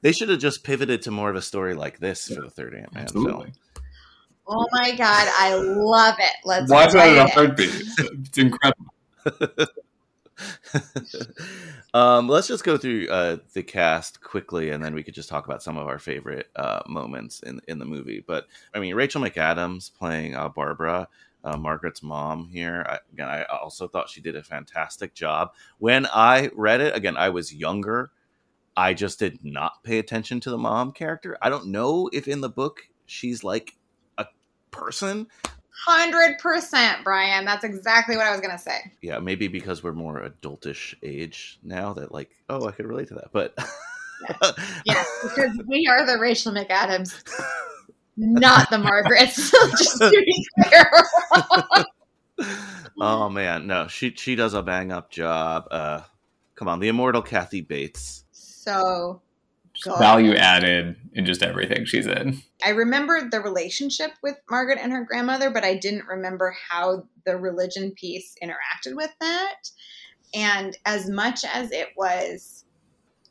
They 0.04 0.12
should 0.12 0.30
have 0.30 0.40
just 0.40 0.64
pivoted 0.64 1.02
to 1.04 1.12
more 1.12 1.30
of 1.30 1.36
a 1.36 1.42
story 1.42 1.74
like 1.74 1.98
this 1.98 2.28
for 2.28 2.42
the 2.42 2.50
third 2.50 2.76
Ant 2.76 2.94
Man 2.94 3.08
film. 3.08 3.52
Oh 4.46 4.68
my 4.74 4.92
god, 4.92 5.30
I 5.38 5.56
love 5.56 6.16
it. 6.20 6.34
Let's 6.44 6.70
Watch 6.70 6.92
that 6.92 7.10
in 7.10 7.18
a 7.18 7.28
heartbeat. 7.28 7.70
It's 7.98 8.38
incredible. 8.38 8.94
um, 11.94 12.28
let's 12.28 12.50
just 12.50 12.66
go 12.66 12.78
through 12.78 13.08
uh, 13.08 13.38
the 13.54 13.64
cast 13.64 14.22
quickly, 14.22 14.72
and 14.72 14.84
then 14.84 14.94
we 14.94 15.02
could 15.02 15.14
just 15.14 15.30
talk 15.30 15.46
about 15.46 15.64
some 15.64 15.78
of 15.78 15.88
our 15.88 15.98
favorite 15.98 16.50
uh, 16.58 16.82
moments 16.86 17.40
in 17.40 17.62
in 17.70 17.80
the 17.80 17.86
movie. 17.86 18.22
But 18.26 18.48
I 18.74 18.82
mean, 18.82 18.96
Rachel 18.96 19.22
McAdams 19.22 19.96
playing 19.98 20.36
uh, 20.36 20.50
Barbara, 20.50 21.08
uh, 21.46 21.56
Margaret's 21.56 22.04
mom 22.04 22.50
here. 22.50 22.86
I, 22.88 23.00
again, 23.14 23.30
I 23.30 23.44
also 23.44 23.88
thought 23.88 24.10
she 24.10 24.20
did 24.20 24.36
a 24.36 24.44
fantastic 24.44 25.14
job. 25.14 25.54
When 25.78 26.06
I 26.08 26.50
read 26.54 26.82
it, 26.82 26.96
again, 26.96 27.16
I 27.16 27.30
was 27.30 27.54
younger. 27.54 28.12
I 28.76 28.94
just 28.94 29.20
did 29.20 29.44
not 29.44 29.84
pay 29.84 30.00
attention 30.00 30.40
to 30.42 30.50
the 30.50 30.58
mom 30.58 30.92
character. 30.92 31.38
I 31.42 31.50
don't 31.50 31.68
know 31.68 32.10
if 32.12 32.28
in 32.28 32.42
the 32.42 32.50
book 32.50 32.82
she's 33.06 33.44
like 33.44 33.76
a 34.18 34.26
person. 34.72 35.28
Hundred 35.86 36.40
percent, 36.40 37.04
Brian. 37.04 37.46
That's 37.46 37.64
exactly 37.64 38.16
what 38.16 38.26
I 38.26 38.32
was 38.32 38.42
gonna 38.42 38.60
say. 38.60 38.92
yeah, 39.02 39.20
maybe 39.20 39.48
because 39.48 39.84
we're 39.84 39.92
more 39.92 40.22
adultish 40.22 40.96
age 41.04 41.60
now 41.64 41.94
that 41.94 42.12
like, 42.12 42.32
oh, 42.50 42.68
I 42.68 42.72
could 42.72 42.86
relate 42.86 43.10
to 43.10 43.16
that. 43.16 43.32
But 43.32 43.58
Yes, 44.86 45.08
because 45.24 45.60
we 45.68 45.88
are 45.88 46.06
the 46.06 46.18
Rachel 46.20 46.54
McAdams, 46.54 47.14
not 48.18 48.70
the 48.70 48.78
Margarets. 48.78 49.52
Just 49.52 49.98
to 50.00 50.10
be 50.10 50.48
clear. 50.64 51.86
oh 53.02 53.30
man, 53.30 53.68
no, 53.68 53.88
she 53.88 54.12
she 54.12 54.36
does 54.36 54.54
a 54.54 54.62
bang 54.62 54.92
up 54.92 55.10
job. 55.12 55.68
Uh, 55.72 56.02
come 56.56 56.68
on, 56.68 56.80
the 56.80 56.88
immortal 56.88 57.22
Kathy 57.22 57.62
Bates. 57.62 58.23
So 58.64 59.22
God. 59.84 60.00
value 60.00 60.36
added 60.36 60.96
in 61.14 61.26
just 61.26 61.44
everything 61.44 61.86
she's 61.86 62.08
in. 62.08 62.42
I 62.64 62.70
remembered 62.70 63.32
the 63.32 63.42
relationship 63.42 64.12
with 64.22 64.38
Margaret 64.50 64.80
and 64.82 64.92
her 64.92 65.04
grandmother, 65.04 65.50
but 65.50 65.64
I 65.64 65.76
didn't 65.76 66.08
remember 66.08 66.56
how 66.70 67.06
the 67.26 67.38
religion 67.38 67.92
piece 67.92 68.36
interacted 68.42 68.96
with 68.96 69.12
that. 69.20 69.56
And 70.34 70.78
as 70.86 71.10
much 71.10 71.44
as 71.46 71.72
it 71.72 71.90
was, 71.98 72.66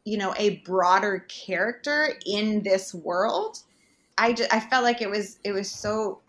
you 0.05 0.19
know, 0.19 0.35
a 0.37 0.59
broader 0.59 1.25
character 1.29 2.15
in 2.27 2.63
this 2.63 2.95
world, 2.95 3.59
I 4.19 4.33
just, 4.33 4.53
I 4.53 4.61
felt 4.61 4.85
like 4.85 5.01
it 5.01 5.11
was 5.11 5.39
it 5.45 5.53
was 5.53 5.71
so 5.71 6.21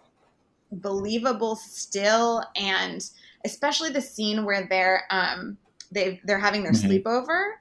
believable 0.72 1.56
still, 1.56 2.44
and 2.56 3.04
especially 3.46 3.90
the 3.90 4.02
scene 4.02 4.46
where 4.46 4.68
they're 4.70 5.04
um 5.10 5.58
they 5.92 6.22
they're 6.24 6.40
having 6.40 6.64
their 6.64 6.72
Mhm. 6.72 7.04
sleepover 7.04 7.52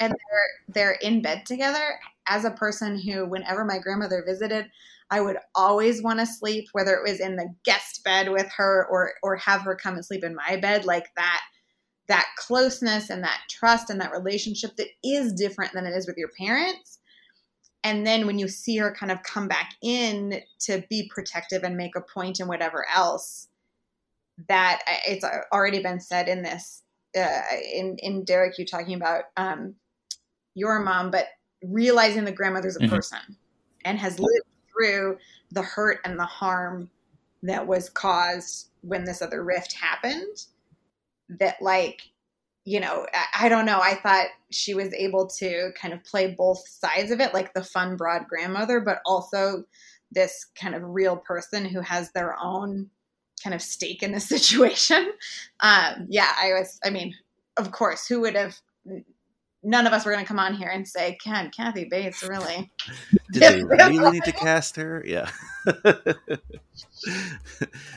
and 0.00 0.12
they're 0.12 0.74
they're 0.74 0.98
in 1.02 1.22
bed 1.22 1.44
together. 1.46 1.98
As 2.26 2.44
a 2.44 2.50
person 2.52 3.00
who 3.00 3.26
whenever 3.26 3.64
my 3.64 3.78
grandmother 3.78 4.22
visited 4.24 4.70
i 5.10 5.20
would 5.20 5.36
always 5.56 6.00
want 6.04 6.20
to 6.20 6.24
sleep 6.24 6.68
whether 6.70 6.94
it 6.94 7.02
was 7.02 7.18
in 7.18 7.34
the 7.34 7.52
guest 7.64 8.04
bed 8.04 8.30
with 8.30 8.46
her 8.56 8.86
or 8.88 9.14
or 9.24 9.34
have 9.34 9.62
her 9.62 9.74
come 9.74 9.94
and 9.94 10.04
sleep 10.04 10.22
in 10.22 10.36
my 10.36 10.56
bed 10.56 10.84
like 10.84 11.12
that 11.16 11.40
that 12.08 12.26
closeness 12.36 13.10
and 13.10 13.22
that 13.22 13.40
trust 13.48 13.90
and 13.90 14.00
that 14.00 14.12
relationship 14.12 14.76
that 14.76 14.88
is 15.04 15.32
different 15.32 15.72
than 15.72 15.86
it 15.86 15.96
is 15.96 16.06
with 16.06 16.16
your 16.16 16.30
parents. 16.38 16.98
And 17.84 18.06
then 18.06 18.26
when 18.26 18.38
you 18.38 18.48
see 18.48 18.76
her 18.76 18.94
kind 18.94 19.10
of 19.10 19.22
come 19.22 19.48
back 19.48 19.72
in 19.82 20.40
to 20.60 20.84
be 20.88 21.10
protective 21.12 21.62
and 21.64 21.76
make 21.76 21.96
a 21.96 22.00
point 22.00 22.38
and 22.38 22.48
whatever 22.48 22.86
else 22.94 23.48
that 24.48 24.82
uh, 24.86 24.96
it's 25.06 25.24
already 25.52 25.82
been 25.82 26.00
said 26.00 26.28
in 26.28 26.42
this 26.42 26.82
uh, 27.16 27.40
in 27.72 27.96
in 27.98 28.24
Derek 28.24 28.58
you 28.58 28.64
talking 28.64 28.94
about 28.94 29.24
um, 29.36 29.74
your 30.54 30.80
mom, 30.80 31.10
but 31.10 31.28
realizing 31.62 32.24
the 32.24 32.32
grandmother's 32.32 32.76
a 32.76 32.80
Mhm. 32.80 32.90
person 32.90 33.36
and 33.84 33.98
has 33.98 34.18
lived 34.18 34.46
through 34.72 35.18
the 35.50 35.62
hurt 35.62 36.00
and 36.04 36.18
the 36.18 36.24
harm 36.24 36.90
that 37.42 37.66
was 37.66 37.90
caused 37.90 38.70
when 38.82 39.04
this 39.04 39.22
other 39.22 39.44
rift 39.44 39.72
happened. 39.74 40.46
That 41.28 41.60
like 41.62 42.12
you 42.64 42.80
know 42.80 43.06
I, 43.12 43.46
I 43.46 43.48
don't 43.48 43.66
know 43.66 43.80
i 43.80 43.94
thought 43.94 44.26
she 44.50 44.74
was 44.74 44.92
able 44.94 45.26
to 45.38 45.72
kind 45.80 45.94
of 45.94 46.04
play 46.04 46.34
both 46.34 46.66
sides 46.68 47.10
of 47.10 47.20
it 47.20 47.34
like 47.34 47.54
the 47.54 47.64
fun 47.64 47.96
broad 47.96 48.28
grandmother 48.28 48.80
but 48.80 49.00
also 49.06 49.64
this 50.10 50.46
kind 50.54 50.74
of 50.74 50.82
real 50.84 51.16
person 51.16 51.64
who 51.64 51.80
has 51.80 52.12
their 52.12 52.36
own 52.40 52.90
kind 53.42 53.54
of 53.54 53.62
stake 53.62 54.02
in 54.02 54.12
the 54.12 54.20
situation 54.34 55.12
um 55.60 56.06
yeah 56.08 56.32
i 56.40 56.52
was 56.52 56.78
i 56.84 56.90
mean 56.90 57.14
of 57.56 57.72
course 57.72 58.06
who 58.06 58.20
would 58.20 58.34
have 58.36 58.60
none 59.62 59.86
of 59.86 59.92
us 59.92 60.04
were 60.04 60.12
going 60.12 60.24
to 60.24 60.28
come 60.28 60.38
on 60.38 60.54
here 60.54 60.68
and 60.68 60.86
say 60.86 61.16
can 61.22 61.50
kathy 61.50 61.84
bates 61.84 62.22
really 62.22 62.70
Did 63.32 63.42
they 63.42 63.62
really 63.76 64.10
need 64.10 64.24
to 64.24 64.32
cast 64.32 64.76
her? 64.76 65.02
Yeah. 65.06 65.30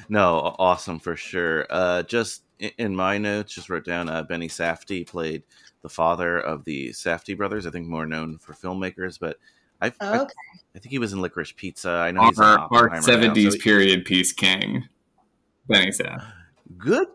no, 0.09 0.55
awesome 0.57 0.99
for 0.99 1.15
sure. 1.15 1.65
Uh, 1.69 2.03
just 2.03 2.43
in 2.77 2.95
my 2.95 3.17
notes, 3.17 3.53
just 3.53 3.69
wrote 3.69 3.83
down 3.85 4.07
uh, 4.09 4.23
Benny 4.23 4.47
Safdie 4.47 5.05
played 5.05 5.43
the 5.81 5.89
father 5.89 6.39
of 6.39 6.63
the 6.63 6.89
Safdie 6.89 7.35
brothers. 7.35 7.67
I 7.67 7.71
think 7.71 7.87
more 7.87 8.05
known 8.05 8.37
for 8.37 8.53
filmmakers, 8.53 9.19
but 9.19 9.37
I, 9.81 9.91
I, 9.99 10.19
okay 10.19 10.33
I 10.75 10.79
think 10.79 10.91
he 10.91 10.99
was 10.99 11.13
in 11.13 11.19
Licorice 11.21 11.55
Pizza. 11.55 11.89
I 11.89 12.11
know 12.11 12.25
he's 12.27 12.37
in 12.37 12.43
Our, 12.45 12.59
our 12.59 12.89
Oppenheimer 12.89 13.27
now, 13.27 13.33
70s 13.33 13.51
so- 13.53 13.59
period 13.59 14.05
piece 14.05 14.31
king. 14.31 14.87
Benny 15.67 15.91
Saff. 15.91 16.23
Good, 16.77 17.07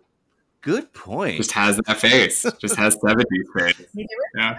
good 0.61 0.92
point. 0.92 1.36
Just 1.38 1.52
has 1.52 1.76
that 1.86 1.96
face. 1.98 2.44
Just 2.58 2.76
has 2.76 2.96
70s 3.04 3.24
face. 3.54 3.86
Yeah. 4.36 4.56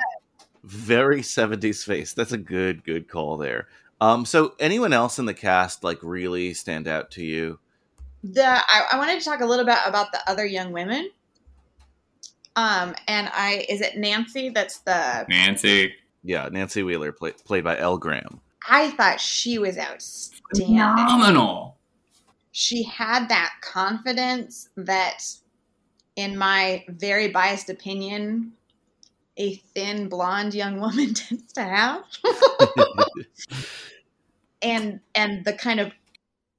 very 0.63 1.21
70s 1.21 1.83
face 1.83 2.13
that's 2.13 2.31
a 2.31 2.37
good 2.37 2.83
good 2.83 3.07
call 3.07 3.35
there 3.37 3.67
um 3.99 4.25
so 4.25 4.53
anyone 4.59 4.93
else 4.93 5.17
in 5.17 5.25
the 5.25 5.33
cast 5.33 5.83
like 5.83 5.97
really 6.03 6.53
stand 6.53 6.87
out 6.87 7.09
to 7.09 7.23
you 7.23 7.57
the 8.23 8.45
I, 8.45 8.89
I 8.91 8.97
wanted 8.99 9.17
to 9.19 9.25
talk 9.25 9.41
a 9.41 9.45
little 9.45 9.65
bit 9.65 9.79
about 9.87 10.11
the 10.11 10.19
other 10.29 10.45
young 10.45 10.71
women 10.71 11.09
um 12.55 12.93
and 13.07 13.27
i 13.33 13.65
is 13.69 13.81
it 13.81 13.97
nancy 13.97 14.49
that's 14.49 14.79
the 14.81 15.25
Nancy. 15.29 15.95
yeah 16.23 16.47
nancy 16.51 16.83
wheeler 16.83 17.11
play, 17.11 17.31
played 17.31 17.63
by 17.63 17.75
elle 17.77 17.97
graham 17.97 18.39
i 18.69 18.91
thought 18.91 19.19
she 19.19 19.57
was 19.57 19.79
outstanding 19.79 20.67
Phenomenal. 20.77 21.75
she 22.51 22.83
had 22.83 23.29
that 23.29 23.51
confidence 23.61 24.69
that 24.77 25.23
in 26.22 26.38
my 26.38 26.86
very 26.88 27.30
biased 27.30 27.69
opinion 27.69 28.53
a 29.38 29.55
thin 29.74 30.07
blonde 30.07 30.53
young 30.53 30.80
woman 30.80 31.13
tends 31.13 31.51
to 31.53 31.63
have. 31.63 32.03
And 34.63 34.99
and 35.15 35.43
the 35.43 35.53
kind 35.53 35.80
of 35.80 35.91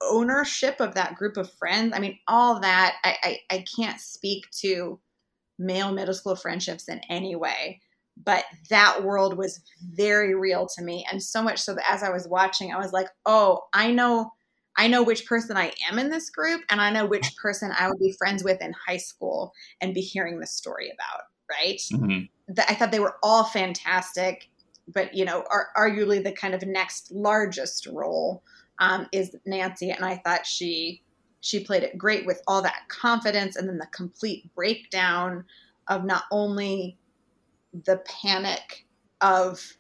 ownership 0.03 0.81
of 0.81 0.95
that 0.95 1.15
group 1.15 1.37
of 1.37 1.53
friends 1.53 1.93
i 1.95 2.01
mean 2.01 2.19
all 2.27 2.59
that 2.59 2.97
i 3.05 3.17
i, 3.23 3.39
I 3.49 3.65
can't 3.77 4.01
speak 4.01 4.51
to 4.59 4.99
male 5.57 5.93
middle 5.93 6.13
school 6.13 6.35
friendships 6.35 6.89
in 6.89 7.01
any 7.09 7.37
way 7.37 7.81
but 8.17 8.45
that 8.71 9.05
world 9.05 9.37
was 9.37 9.61
very 9.95 10.35
real 10.35 10.67
to 10.77 10.83
me. 10.83 11.07
And 11.11 11.23
so 11.23 11.43
much 11.43 11.61
so 11.61 11.75
that 11.75 11.89
as 11.89 12.03
i 12.03 12.11
was 12.11 12.27
watching 12.27 12.73
i 12.73 12.79
was 12.79 12.93
like 12.93 13.07
oh 13.25 13.61
i 13.73 13.93
know 13.93 14.33
i 14.77 14.87
know 14.89 15.03
which 15.03 15.27
person 15.27 15.57
i 15.57 15.73
am 15.91 15.99
in 15.99 16.11
this 16.11 16.31
group 16.31 16.63
and 16.71 16.81
i 16.81 16.91
know 16.91 17.05
which 17.07 17.35
person 17.37 17.73
i 17.79 17.89
would 17.89 17.99
be 17.99 18.13
friends 18.13 18.43
with 18.45 18.61
in 18.63 18.73
high 18.87 18.97
school 18.97 19.53
and 19.81 19.95
be 19.95 20.01
hearing 20.01 20.39
this 20.41 20.53
story 20.53 20.91
about 20.93 21.23
right 21.51 21.81
Mhm. 21.93 22.29
th- 22.55 22.69
I 22.69 22.75
thought 22.75 22.91
they 22.91 23.01
were 23.01 23.17
all 23.23 23.45
fantastic, 23.45 24.49
but 24.89 25.15
you 25.15 25.25
know, 25.25 25.45
ar- 25.51 25.69
arguably 25.77 26.23
the 26.23 26.33
kind 26.33 26.55
of 26.55 26.63
next 26.63 27.11
largest 27.13 27.87
role 27.87 28.43
um, 28.79 29.07
is 29.13 29.35
Nancy, 29.47 29.91
and 29.91 30.05
I 30.05 30.17
thought 30.17 30.47
she 30.47 31.03
she 31.41 31.65
played 31.65 31.83
it 31.83 31.99
great 31.99 32.25
with 32.27 32.41
all 32.47 32.63
that 32.63 32.83
confidence, 32.89 33.57
and 33.57 33.69
then 33.69 33.79
the 33.79 33.87
complete 33.89 34.53
breakdown 34.55 35.45
of 35.89 36.05
not 36.05 36.25
only 36.31 36.97
the 37.85 37.99
panic 37.99 38.87
of 39.21 39.77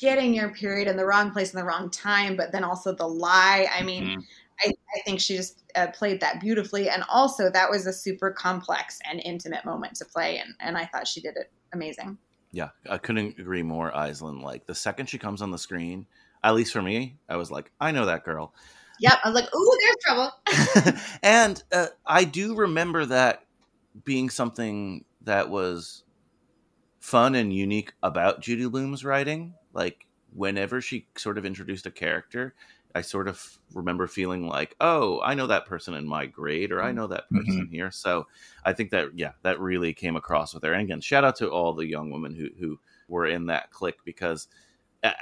getting 0.00 0.34
your 0.34 0.50
period 0.50 0.88
in 0.88 0.96
the 0.96 1.04
wrong 1.04 1.30
place 1.30 1.52
in 1.52 1.58
the 1.58 1.64
wrong 1.64 1.90
time, 1.90 2.36
but 2.36 2.52
then 2.52 2.64
also 2.64 2.94
the 2.94 3.06
lie. 3.06 3.68
I 3.72 3.82
mean, 3.82 4.04
Mhm. 4.04 4.24
I, 4.64 4.72
I 4.96 5.00
think 5.04 5.20
she 5.20 5.36
just 5.36 5.62
uh, 5.74 5.88
played 5.88 6.20
that 6.20 6.40
beautifully, 6.40 6.88
and 6.88 7.04
also 7.10 7.50
that 7.50 7.70
was 7.70 7.86
a 7.86 7.92
super 7.92 8.30
complex 8.30 8.98
and 9.08 9.20
intimate 9.24 9.64
moment 9.64 9.94
to 9.96 10.04
play, 10.04 10.38
and 10.38 10.54
and 10.60 10.78
I 10.78 10.86
thought 10.86 11.06
she 11.06 11.20
did 11.20 11.36
it 11.36 11.50
amazing. 11.72 12.18
Yeah, 12.52 12.70
I 12.88 12.96
couldn't 12.96 13.38
agree 13.38 13.62
more, 13.62 13.94
Island. 13.94 14.42
Like 14.42 14.66
the 14.66 14.74
second 14.74 15.10
she 15.10 15.18
comes 15.18 15.42
on 15.42 15.50
the 15.50 15.58
screen, 15.58 16.06
at 16.42 16.54
least 16.54 16.72
for 16.72 16.80
me, 16.80 17.18
I 17.28 17.36
was 17.36 17.50
like, 17.50 17.70
I 17.80 17.90
know 17.90 18.06
that 18.06 18.24
girl. 18.24 18.54
Yep. 19.00 19.18
I 19.24 19.28
was 19.28 19.34
like, 19.34 19.54
ooh, 19.54 19.78
there's 19.80 19.96
trouble. 20.06 21.00
and 21.22 21.62
uh, 21.72 21.88
I 22.06 22.24
do 22.24 22.54
remember 22.54 23.04
that 23.06 23.44
being 24.04 24.30
something 24.30 25.04
that 25.22 25.50
was 25.50 26.04
fun 27.00 27.34
and 27.34 27.52
unique 27.52 27.92
about 28.02 28.40
Judy 28.40 28.68
Blume's 28.68 29.04
writing. 29.04 29.54
Like 29.76 30.06
whenever 30.32 30.80
she 30.80 31.06
sort 31.16 31.38
of 31.38 31.44
introduced 31.44 31.86
a 31.86 31.90
character, 31.90 32.54
I 32.94 33.02
sort 33.02 33.28
of 33.28 33.58
remember 33.74 34.06
feeling 34.06 34.48
like, 34.48 34.74
oh, 34.80 35.20
I 35.20 35.34
know 35.34 35.46
that 35.48 35.66
person 35.66 35.92
in 35.92 36.08
my 36.08 36.24
grade, 36.24 36.72
or 36.72 36.82
I 36.82 36.92
know 36.92 37.06
that 37.08 37.28
person 37.30 37.68
here. 37.70 37.90
So 37.90 38.26
I 38.64 38.72
think 38.72 38.90
that 38.90 39.10
yeah, 39.14 39.32
that 39.42 39.60
really 39.60 39.92
came 39.92 40.16
across 40.16 40.54
with 40.54 40.62
her. 40.62 40.72
And 40.72 40.82
again, 40.82 41.02
shout 41.02 41.24
out 41.24 41.36
to 41.36 41.50
all 41.50 41.74
the 41.74 41.86
young 41.86 42.10
women 42.10 42.34
who 42.34 42.48
who 42.58 42.80
were 43.08 43.26
in 43.26 43.46
that 43.46 43.70
clique 43.70 43.98
because 44.04 44.48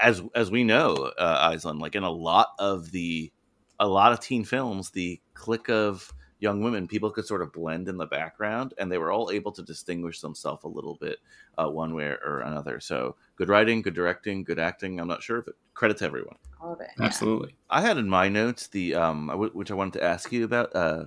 as 0.00 0.22
as 0.36 0.52
we 0.52 0.62
know, 0.62 0.94
uh, 1.18 1.50
Aislinn, 1.50 1.80
like 1.80 1.96
in 1.96 2.04
a 2.04 2.10
lot 2.10 2.48
of 2.58 2.92
the 2.92 3.32
a 3.80 3.88
lot 3.88 4.12
of 4.12 4.20
teen 4.20 4.44
films, 4.44 4.90
the 4.90 5.20
clique 5.34 5.68
of 5.68 6.12
young 6.40 6.62
women, 6.62 6.86
people 6.88 7.10
could 7.10 7.26
sort 7.26 7.42
of 7.42 7.52
blend 7.52 7.88
in 7.88 7.96
the 7.96 8.06
background, 8.06 8.74
and 8.78 8.90
they 8.90 8.98
were 8.98 9.10
all 9.12 9.30
able 9.30 9.52
to 9.52 9.62
distinguish 9.62 10.20
themselves 10.20 10.64
a 10.64 10.68
little 10.68 10.96
bit, 11.00 11.18
uh, 11.58 11.68
one 11.68 11.94
way 11.94 12.04
or 12.04 12.40
another. 12.44 12.80
So, 12.80 13.16
good 13.36 13.48
writing, 13.48 13.82
good 13.82 13.94
directing, 13.94 14.44
good 14.44 14.58
acting. 14.58 15.00
I'm 15.00 15.08
not 15.08 15.22
sure, 15.22 15.42
but 15.42 15.54
credit 15.74 15.96
to 15.98 16.04
everyone. 16.06 16.36
All 16.60 16.72
of 16.74 16.80
it. 16.80 16.88
yeah. 16.98 17.04
Absolutely. 17.06 17.54
I 17.70 17.80
had 17.80 17.96
in 17.98 18.08
my 18.08 18.28
notes 18.28 18.66
the 18.68 18.94
um, 18.94 19.28
w- 19.28 19.52
which 19.52 19.70
I 19.70 19.74
wanted 19.74 19.94
to 19.94 20.04
ask 20.04 20.32
you 20.32 20.44
about. 20.44 20.74
Uh, 20.74 21.04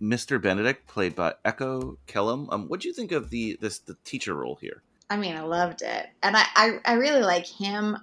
Mr. 0.00 0.40
Benedict, 0.40 0.86
played 0.86 1.16
by 1.16 1.34
Echo 1.44 1.98
Kellum. 2.06 2.48
Um, 2.52 2.68
what 2.68 2.78
do 2.80 2.86
you 2.88 2.94
think 2.94 3.10
of 3.10 3.30
the 3.30 3.58
this 3.60 3.80
the 3.80 3.96
teacher 4.04 4.34
role 4.34 4.56
here? 4.60 4.82
I 5.10 5.16
mean, 5.16 5.36
I 5.36 5.40
loved 5.40 5.82
it, 5.82 6.06
and 6.22 6.36
I 6.36 6.44
I, 6.54 6.78
I 6.84 6.92
really 6.92 7.22
like 7.22 7.46
him. 7.46 7.96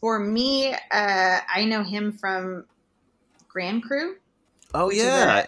For 0.00 0.18
me, 0.18 0.72
uh, 0.72 0.78
I 1.54 1.64
know 1.64 1.84
him 1.84 2.10
from 2.10 2.64
Grand 3.46 3.84
Crew, 3.84 4.16
Oh 4.74 4.90
yeah, 4.90 5.44
a- 5.44 5.46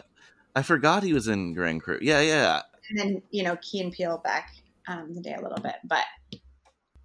I, 0.59 0.61
I 0.61 0.63
forgot 0.63 1.03
he 1.03 1.13
was 1.13 1.29
in 1.29 1.55
Grand 1.55 1.83
Crew. 1.83 1.99
Yeah, 2.01 2.21
yeah. 2.21 2.63
and 2.91 2.99
then 2.99 3.23
you 3.31 3.43
know 3.43 3.57
Key 3.63 3.81
and 3.81 3.93
Peele 3.93 4.21
back 4.25 4.51
um, 4.87 5.15
the 5.15 5.21
day 5.21 5.35
a 5.35 5.43
little 5.43 5.61
bit, 5.63 5.77
but 5.85 6.05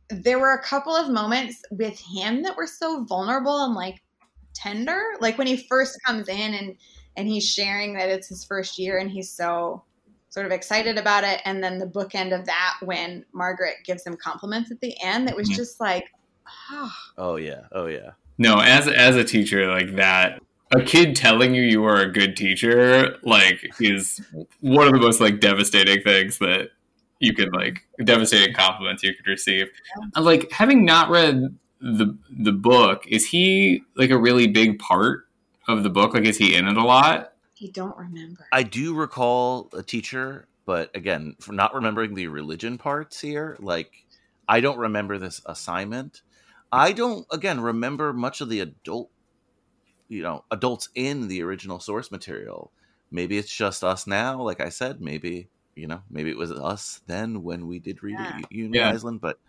there 0.10 0.40
were 0.40 0.54
a 0.54 0.64
couple 0.64 0.96
of 0.96 1.10
moments 1.10 1.62
with 1.72 2.00
him 2.00 2.44
that 2.44 2.56
were 2.56 2.68
so 2.68 3.04
vulnerable 3.06 3.64
and 3.66 3.74
like 3.74 4.02
tender, 4.54 5.02
like 5.20 5.38
when 5.38 5.48
he 5.48 5.66
first 5.70 5.98
comes 6.06 6.28
in 6.28 6.54
and 6.54 6.76
and 7.16 7.28
he's 7.28 7.48
sharing 7.48 7.94
that 7.94 8.10
it's 8.10 8.28
his 8.28 8.44
first 8.44 8.78
year 8.80 8.98
and 8.98 9.10
he's 9.12 9.32
so 9.32 9.84
sort 10.30 10.46
of 10.48 10.52
excited 10.52 10.98
about 10.98 11.24
it, 11.24 11.42
and 11.46 11.64
then 11.64 11.78
the 11.78 11.86
bookend 11.86 12.38
of 12.38 12.46
that 12.46 12.78
when 12.82 13.24
Margaret 13.34 13.76
gives 13.86 14.06
him 14.06 14.16
compliments 14.18 14.72
at 14.72 14.82
the 14.82 14.96
end, 15.04 15.28
that 15.28 15.36
was 15.36 15.48
Mhm. 15.50 15.56
just 15.56 15.80
like, 15.80 16.06
ah, 16.72 16.96
Oh 17.18 17.36
yeah. 17.36 17.68
Oh 17.72 17.86
yeah. 17.86 18.12
No, 18.40 18.60
as 18.60 18.88
as 18.88 19.16
a 19.16 19.24
teacher, 19.24 19.68
like 19.70 19.96
that, 19.96 20.42
a 20.76 20.84
kid 20.84 21.16
telling 21.16 21.54
you 21.54 21.62
you 21.62 21.86
are 21.86 22.00
a 22.00 22.12
good 22.12 22.36
teacher, 22.36 23.18
like, 23.24 23.60
is 23.80 24.22
one 24.62 24.88
of 24.88 24.94
the 24.94 25.00
most 25.00 25.22
like 25.22 25.40
devastating 25.40 26.02
things 26.02 26.40
that 26.40 26.70
you 27.20 27.34
could 27.34 27.54
like 27.54 27.86
devastating 28.04 28.54
compliments 28.54 29.04
you 29.04 29.14
could 29.16 29.28
receive. 29.28 29.68
And, 30.16 30.26
Like 30.26 30.52
having 30.52 30.86
not 30.86 31.10
read 31.10 31.58
the 31.80 32.18
the 32.30 32.52
book, 32.52 33.06
is 33.08 33.28
he 33.28 33.84
like 33.96 34.10
a 34.10 34.18
really 34.18 34.48
big 34.48 34.80
part 34.80 35.28
of 35.68 35.84
the 35.84 35.90
book? 35.90 36.14
Like, 36.14 36.26
is 36.26 36.38
he 36.38 36.56
in 36.56 36.68
it 36.68 36.78
a 36.78 36.84
lot? 36.84 37.34
I 37.62 37.68
don't 37.68 37.96
remember. 37.96 38.48
I 38.52 38.64
do 38.64 38.94
recall 38.94 39.70
a 39.74 39.84
teacher, 39.84 40.48
but 40.66 40.94
again, 40.96 41.36
for 41.40 41.54
not 41.54 41.74
remembering 41.74 42.14
the 42.14 42.28
religion 42.28 42.78
parts 42.78 43.22
here, 43.22 43.58
like 43.60 44.06
I 44.48 44.60
don't 44.60 44.78
remember 44.78 45.18
this 45.18 45.42
assignment. 45.46 46.22
I 46.72 46.92
don't 46.92 47.26
again 47.32 47.62
remember 47.62 48.12
much 48.12 48.42
of 48.42 48.50
the 48.50 48.60
adult 48.60 49.12
you 50.14 50.22
know, 50.24 50.44
adults 50.52 50.90
in 50.96 51.28
the 51.28 51.42
original 51.42 51.80
source 51.80 52.12
material. 52.12 52.72
Maybe 53.12 53.38
it's 53.38 53.54
just 53.56 53.84
us 53.84 54.08
now, 54.08 54.42
like 54.42 54.62
I 54.62 54.70
said, 54.70 55.02
maybe, 55.02 55.48
you 55.76 55.88
know, 55.88 56.02
maybe 56.10 56.30
it 56.30 56.38
was 56.38 56.52
us 56.52 57.02
then 57.08 57.44
when 57.44 57.68
we 57.68 57.80
did 57.80 58.02
read 58.04 58.18
Yeah. 58.20 58.40
it, 58.40 58.46
Union 58.52 58.74
Yeah. 58.74 58.94
Aislinn, 58.94 59.20
but 59.20 59.40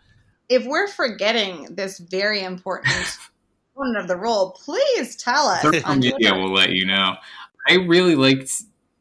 if 0.49 0.65
we're 0.65 0.87
forgetting 0.87 1.67
this 1.75 1.97
very 1.99 2.41
important 2.43 2.93
component 3.75 3.97
of 4.03 4.07
the 4.07 4.17
role, 4.17 4.51
please 4.51 5.15
tell 5.15 5.47
us. 5.47 5.63
yeah 6.19 6.31
we'll 6.33 6.53
let 6.53 6.69
you 6.71 6.85
know. 6.85 7.15
I 7.67 7.75
really 7.75 8.15
liked 8.15 8.51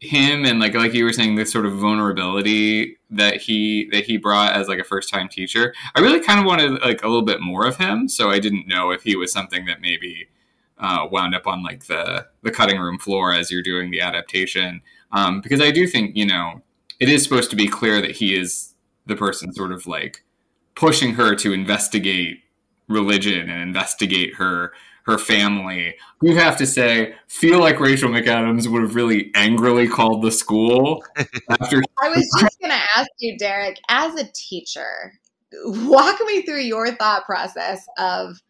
him 0.01 0.45
and 0.45 0.61
like 0.61 0.75
like 0.75 0.93
you 0.93 1.05
were 1.05 1.13
saying 1.15 1.35
this 1.37 1.51
sort 1.51 1.65
of 1.65 1.75
vulnerability 1.77 2.99
that 3.11 3.39
he 3.41 3.89
that 3.93 4.05
he 4.05 4.17
brought 4.19 4.55
as 4.55 4.69
like 4.69 4.79
a 4.79 4.85
first 4.85 5.09
time 5.11 5.29
teacher. 5.29 5.75
I 5.95 6.01
really 6.01 6.21
kind 6.21 6.41
of 6.41 6.47
wanted 6.47 6.81
like 6.83 7.03
a 7.03 7.07
little 7.09 7.23
bit 7.25 7.41
more 7.41 7.67
of 7.67 7.77
him, 7.77 8.09
so 8.09 8.31
I 8.31 8.39
didn't 8.39 8.67
know 8.69 8.91
if 8.91 9.03
he 9.03 9.17
was 9.17 9.33
something 9.33 9.65
that 9.67 9.81
maybe 9.81 10.29
uh, 10.79 11.07
wound 11.11 11.35
up 11.35 11.47
on 11.47 11.63
like 11.63 11.85
the 11.87 12.27
the 12.43 12.51
cutting 12.51 12.81
room 12.81 12.99
floor 12.99 13.33
as 13.33 13.51
you're 13.51 13.63
doing 13.63 13.91
the 13.91 14.01
adaptation. 14.01 14.83
Um, 15.13 15.41
because 15.41 15.61
I 15.61 15.71
do 15.71 15.87
think 15.87 16.17
you 16.17 16.27
know 16.27 16.63
it 17.01 17.09
is 17.09 17.23
supposed 17.23 17.51
to 17.51 17.57
be 17.57 17.69
clear 17.69 18.01
that 18.01 18.13
he 18.13 18.35
is 18.35 18.75
the 19.07 19.17
person 19.17 19.53
sort 19.53 19.73
of 19.73 19.87
like 19.87 20.25
pushing 20.75 21.15
her 21.15 21.35
to 21.37 21.53
investigate 21.53 22.41
religion 22.89 23.49
and 23.49 23.63
investigate 23.63 24.35
her 24.35 24.73
her 25.05 25.19
family. 25.19 25.95
You 26.23 26.37
have 26.37 26.57
to 26.57 26.67
say, 26.67 27.15
feel 27.29 27.61
like 27.61 27.79
Rachel 27.79 28.11
McAdams 28.11 28.67
would 28.69 28.83
have 28.83 28.95
really 28.95 29.31
angrily 29.35 29.87
called 29.87 30.23
the 30.23 30.33
school 30.33 31.05
after. 31.51 31.83
I 32.03 32.09
was 32.09 32.27
just 32.41 32.59
going 32.59 32.71
to 32.71 32.83
ask 32.97 33.11
you, 33.19 33.37
Derek, 33.37 33.79
as 33.91 34.15
a 34.19 34.27
teacher, 34.33 35.13
walk 35.65 36.19
me 36.27 36.43
through 36.43 36.61
your 36.61 36.95
thought 36.95 37.27
process 37.27 37.85
of 37.99 38.41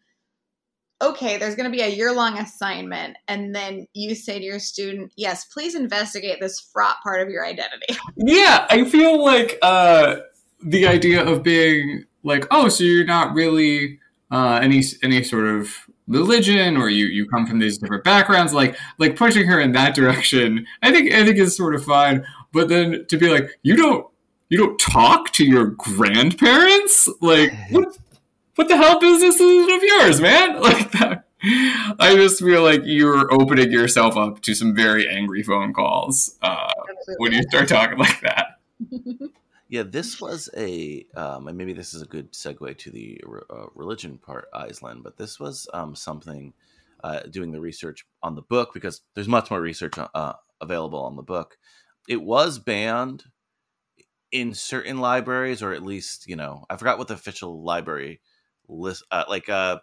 okay, 1.05 1.37
there's 1.37 1.55
going 1.55 1.69
to 1.69 1.75
be 1.75 1.81
a 1.81 1.87
year 1.87 2.13
long 2.13 2.37
assignment, 2.37 3.17
and 3.27 3.53
then 3.55 3.87
you 3.93 4.15
say 4.15 4.39
to 4.39 4.45
your 4.45 4.59
student, 4.59 5.11
yes, 5.15 5.45
please 5.45 5.75
investigate 5.75 6.39
this 6.39 6.59
fraught 6.59 6.97
part 7.03 7.21
of 7.21 7.29
your 7.29 7.45
identity. 7.45 7.97
Yeah, 8.17 8.65
I 8.69 8.85
feel 8.85 9.23
like 9.23 9.59
uh, 9.61 10.17
the 10.63 10.87
idea 10.87 11.23
of 11.23 11.43
being 11.43 12.05
like, 12.23 12.47
oh, 12.49 12.69
so 12.69 12.83
you're 12.83 13.05
not 13.05 13.33
really 13.33 13.99
uh, 14.31 14.59
any 14.61 14.83
any 15.03 15.21
sort 15.21 15.45
of 15.45 15.69
religion, 16.07 16.77
or 16.77 16.89
you 16.89 17.05
you 17.05 17.27
come 17.27 17.45
from 17.45 17.59
these 17.59 17.77
different 17.77 18.03
backgrounds, 18.03 18.53
like 18.53 18.77
like 18.97 19.15
pushing 19.15 19.47
her 19.47 19.59
in 19.59 19.73
that 19.73 19.95
direction. 19.95 20.65
I 20.81 20.91
think 20.91 21.11
I 21.13 21.25
think 21.25 21.37
is 21.37 21.55
sort 21.55 21.75
of 21.75 21.83
fine, 21.83 22.25
but 22.51 22.69
then 22.69 23.05
to 23.09 23.17
be 23.17 23.29
like, 23.29 23.49
you 23.63 23.75
don't 23.75 24.07
you 24.49 24.57
don't 24.57 24.79
talk 24.79 25.31
to 25.33 25.45
your 25.45 25.67
grandparents, 25.67 27.09
like 27.21 27.53
what 27.71 27.97
what 28.55 28.67
the 28.67 28.77
hell 28.77 28.99
business 28.99 29.35
is 29.35 29.67
it 29.67 29.75
of 29.75 29.83
yours, 29.83 30.21
man? 30.21 30.61
Like 30.61 30.91
that. 30.93 31.25
I 31.99 32.15
just 32.15 32.39
feel 32.39 32.63
like 32.63 32.81
you're 32.85 33.31
opening 33.31 33.71
yourself 33.71 34.17
up 34.17 34.41
to 34.41 34.55
some 34.55 34.73
very 34.75 35.07
angry 35.07 35.43
phone 35.43 35.73
calls 35.73 36.37
uh, 36.41 36.71
when 37.17 37.33
you 37.33 37.43
start 37.43 37.67
talking 37.67 37.97
like 37.97 38.21
that. 38.21 38.59
Yeah, 39.67 39.81
this 39.81 40.21
was 40.21 40.47
a, 40.55 41.07
um, 41.15 41.47
and 41.47 41.57
maybe 41.57 41.73
this 41.73 41.95
is 41.95 42.01
a 42.03 42.05
good 42.05 42.31
segue 42.33 42.77
to 42.77 42.91
the 42.91 43.19
uh, 43.49 43.65
religion 43.73 44.19
part, 44.19 44.47
Aislinn, 44.53 45.01
but 45.01 45.17
this 45.17 45.39
was 45.39 45.67
um, 45.73 45.95
something 45.95 46.53
uh, 47.03 47.21
doing 47.21 47.51
the 47.51 47.59
research 47.59 48.05
on 48.21 48.35
the 48.35 48.43
book 48.43 48.75
because 48.75 49.01
there's 49.15 49.27
much 49.27 49.49
more 49.49 49.59
research 49.59 49.95
uh, 49.97 50.33
available 50.61 50.99
on 51.03 51.15
the 51.15 51.23
book. 51.23 51.57
It 52.07 52.21
was 52.21 52.59
banned 52.59 53.25
in 54.31 54.53
certain 54.53 54.99
libraries, 54.99 55.63
or 55.63 55.73
at 55.73 55.83
least, 55.83 56.27
you 56.27 56.35
know, 56.35 56.65
I 56.69 56.77
forgot 56.77 56.99
what 56.99 57.07
the 57.07 57.15
official 57.15 57.63
library 57.63 58.21
list, 58.67 59.03
uh, 59.11 59.23
like, 59.29 59.49
uh, 59.49 59.79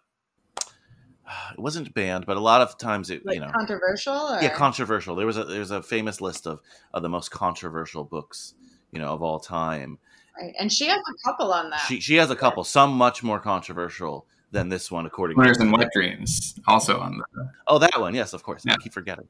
it 1.53 1.59
wasn't 1.59 1.93
banned, 1.95 2.27
but 2.27 2.37
a 2.37 2.41
lot 2.41 2.61
of 2.61 2.79
times 2.79 3.11
it, 3.11 3.25
like 3.25 3.37
you 3.37 3.41
know, 3.41 3.51
controversial? 3.51 4.15
Or? 4.15 4.43
yeah, 4.43 4.55
controversial. 4.55 5.17
There 5.17 5.27
was 5.27 5.37
a 5.37 5.45
there's 5.45 5.71
a 5.71 5.83
famous 5.83 6.21
list 6.21 6.47
of 6.47 6.61
of 6.95 7.03
the 7.03 7.09
most 7.09 7.31
controversial 7.31 8.05
books, 8.05 8.55
you 8.91 9.01
know, 9.01 9.09
of 9.09 9.23
all 9.23 9.41
time. 9.41 9.99
right. 10.41 10.55
And 10.59 10.73
she 10.73 10.87
has 10.87 10.99
a 10.99 11.29
couple 11.29 11.53
on 11.53 11.71
that. 11.71 11.81
She 11.81 12.01
she 12.01 12.17
has 12.17 12.31
a 12.31 12.37
couple, 12.37 12.65
some 12.65 12.93
much 12.93 13.23
more 13.23 13.41
controversial 13.41 14.27
than 14.53 14.69
this 14.69 14.91
one, 14.91 15.07
according 15.07 15.37
Winners 15.37 15.57
to 15.57 15.65
and 15.65 15.73
Wet 15.73 15.89
Dreams 15.93 16.55
also 16.69 17.01
on 17.01 17.19
the. 17.19 17.51
Oh, 17.67 17.79
that 17.79 17.99
one, 17.99 18.15
yes, 18.15 18.35
of 18.35 18.43
course. 18.43 18.63
Yeah. 18.65 18.75
I 18.75 18.77
keep 18.77 18.93
forgetting. 18.93 19.29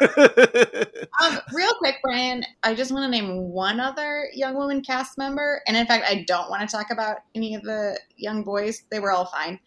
Um, 1.22 1.38
real 1.52 1.72
quick, 1.74 1.96
Brian, 2.02 2.44
I 2.64 2.74
just 2.74 2.90
want 2.90 3.04
to 3.04 3.08
name 3.08 3.50
one 3.50 3.78
other 3.78 4.28
young 4.34 4.54
woman 4.56 4.82
cast 4.82 5.16
member. 5.16 5.62
And 5.66 5.76
in 5.76 5.86
fact, 5.86 6.04
I 6.08 6.24
don't 6.26 6.50
want 6.50 6.68
to 6.68 6.76
talk 6.76 6.90
about 6.90 7.18
any 7.36 7.54
of 7.54 7.62
the 7.62 7.98
young 8.16 8.42
boys. 8.42 8.82
They 8.90 8.98
were 8.98 9.12
all 9.12 9.26
fine. 9.26 9.60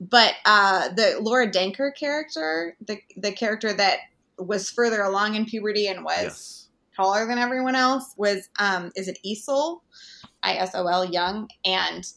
But 0.00 0.34
uh, 0.46 0.88
the 0.88 1.18
Laura 1.20 1.50
Danker 1.50 1.94
character, 1.94 2.76
the, 2.86 2.98
the 3.16 3.32
character 3.32 3.72
that 3.74 3.98
was 4.38 4.70
further 4.70 5.02
along 5.02 5.34
in 5.34 5.44
puberty 5.44 5.86
and 5.86 6.02
was 6.02 6.22
yes. 6.22 6.68
taller 6.96 7.26
than 7.26 7.38
everyone 7.38 7.74
else, 7.74 8.14
was, 8.16 8.48
um, 8.58 8.90
is 8.96 9.06
it 9.06 9.18
Isol? 9.24 9.80
I 10.42 10.54
S 10.54 10.74
O 10.74 10.86
L 10.86 11.04
Young. 11.04 11.48
And 11.64 12.10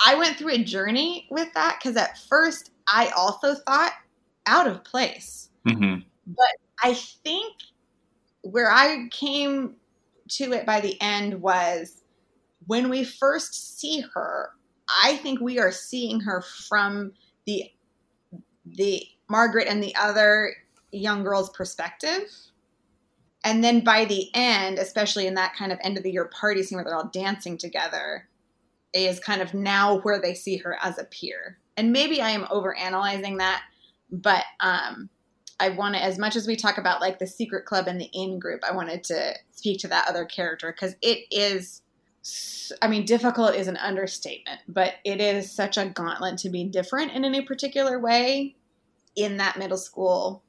I 0.00 0.14
went 0.14 0.36
through 0.36 0.52
a 0.52 0.64
journey 0.64 1.26
with 1.30 1.52
that 1.54 1.78
because 1.78 1.96
at 1.96 2.18
first 2.18 2.70
I 2.86 3.08
also 3.16 3.54
thought 3.54 3.92
out 4.46 4.66
of 4.66 4.84
place. 4.84 5.50
Mhm. 5.66 6.04
I 6.82 6.94
think 6.94 7.54
where 8.42 8.70
I 8.70 9.08
came 9.10 9.76
to 10.28 10.52
it 10.52 10.64
by 10.64 10.80
the 10.80 11.00
end 11.00 11.40
was 11.40 12.02
when 12.66 12.88
we 12.88 13.04
first 13.04 13.78
see 13.78 14.00
her, 14.14 14.50
I 15.02 15.16
think 15.16 15.40
we 15.40 15.58
are 15.58 15.72
seeing 15.72 16.20
her 16.20 16.42
from 16.42 17.12
the 17.46 17.70
the 18.64 19.02
Margaret 19.28 19.66
and 19.66 19.82
the 19.82 19.94
other 19.96 20.54
young 20.92 21.22
girl's 21.24 21.50
perspective. 21.50 22.30
And 23.44 23.64
then 23.64 23.80
by 23.80 24.04
the 24.04 24.30
end, 24.34 24.78
especially 24.78 25.26
in 25.26 25.34
that 25.34 25.54
kind 25.54 25.72
of 25.72 25.78
end 25.82 25.96
of 25.96 26.02
the 26.02 26.12
year 26.12 26.26
party 26.26 26.62
scene 26.62 26.76
where 26.76 26.84
they're 26.84 26.94
all 26.94 27.08
dancing 27.08 27.56
together, 27.56 28.28
is 28.92 29.20
kind 29.20 29.42
of 29.42 29.54
now 29.54 30.00
where 30.00 30.20
they 30.20 30.34
see 30.34 30.56
her 30.58 30.78
as 30.82 30.98
a 30.98 31.04
peer. 31.04 31.58
And 31.76 31.92
maybe 31.92 32.20
I 32.20 32.30
am 32.30 32.46
over 32.50 32.76
analyzing 32.76 33.38
that, 33.38 33.62
but 34.10 34.44
um, 34.60 35.08
I 35.60 35.70
want 35.70 35.94
to, 35.94 36.02
as 36.02 36.18
much 36.18 36.36
as 36.36 36.46
we 36.46 36.56
talk 36.56 36.78
about 36.78 37.00
like 37.00 37.18
the 37.18 37.26
secret 37.26 37.66
club 37.66 37.86
and 37.86 38.00
the 38.00 38.10
in 38.12 38.38
group, 38.38 38.62
I 38.64 38.74
wanted 38.74 39.04
to 39.04 39.34
speak 39.52 39.80
to 39.80 39.88
that 39.88 40.08
other 40.08 40.24
character 40.24 40.72
because 40.72 40.94
it 41.02 41.26
is, 41.30 41.82
I 42.80 42.88
mean, 42.88 43.04
difficult 43.04 43.54
is 43.54 43.68
an 43.68 43.76
understatement, 43.76 44.60
but 44.68 44.94
it 45.04 45.20
is 45.20 45.50
such 45.50 45.76
a 45.76 45.86
gauntlet 45.86 46.38
to 46.38 46.50
be 46.50 46.64
different 46.64 47.12
in 47.12 47.24
any 47.24 47.42
particular 47.42 47.98
way 48.00 48.56
in 49.16 49.36
that 49.38 49.58
middle 49.58 49.78
school 49.78 50.42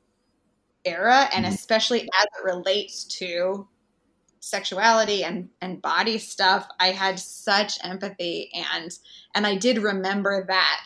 era, 0.86 1.30
and 1.34 1.46
Mhm. 1.46 1.54
especially 1.54 2.02
as 2.02 2.26
it 2.26 2.44
relates 2.44 3.04
to 3.04 3.68
sexuality 4.40 5.24
and 5.24 5.50
and 5.62 5.82
body 5.82 6.18
stuff 6.18 6.68
i 6.80 6.88
had 6.88 7.20
such 7.20 7.78
empathy 7.84 8.50
and 8.74 8.98
and 9.36 9.46
i 9.46 9.56
did 9.56 9.78
remember 9.78 10.46
that 10.48 10.86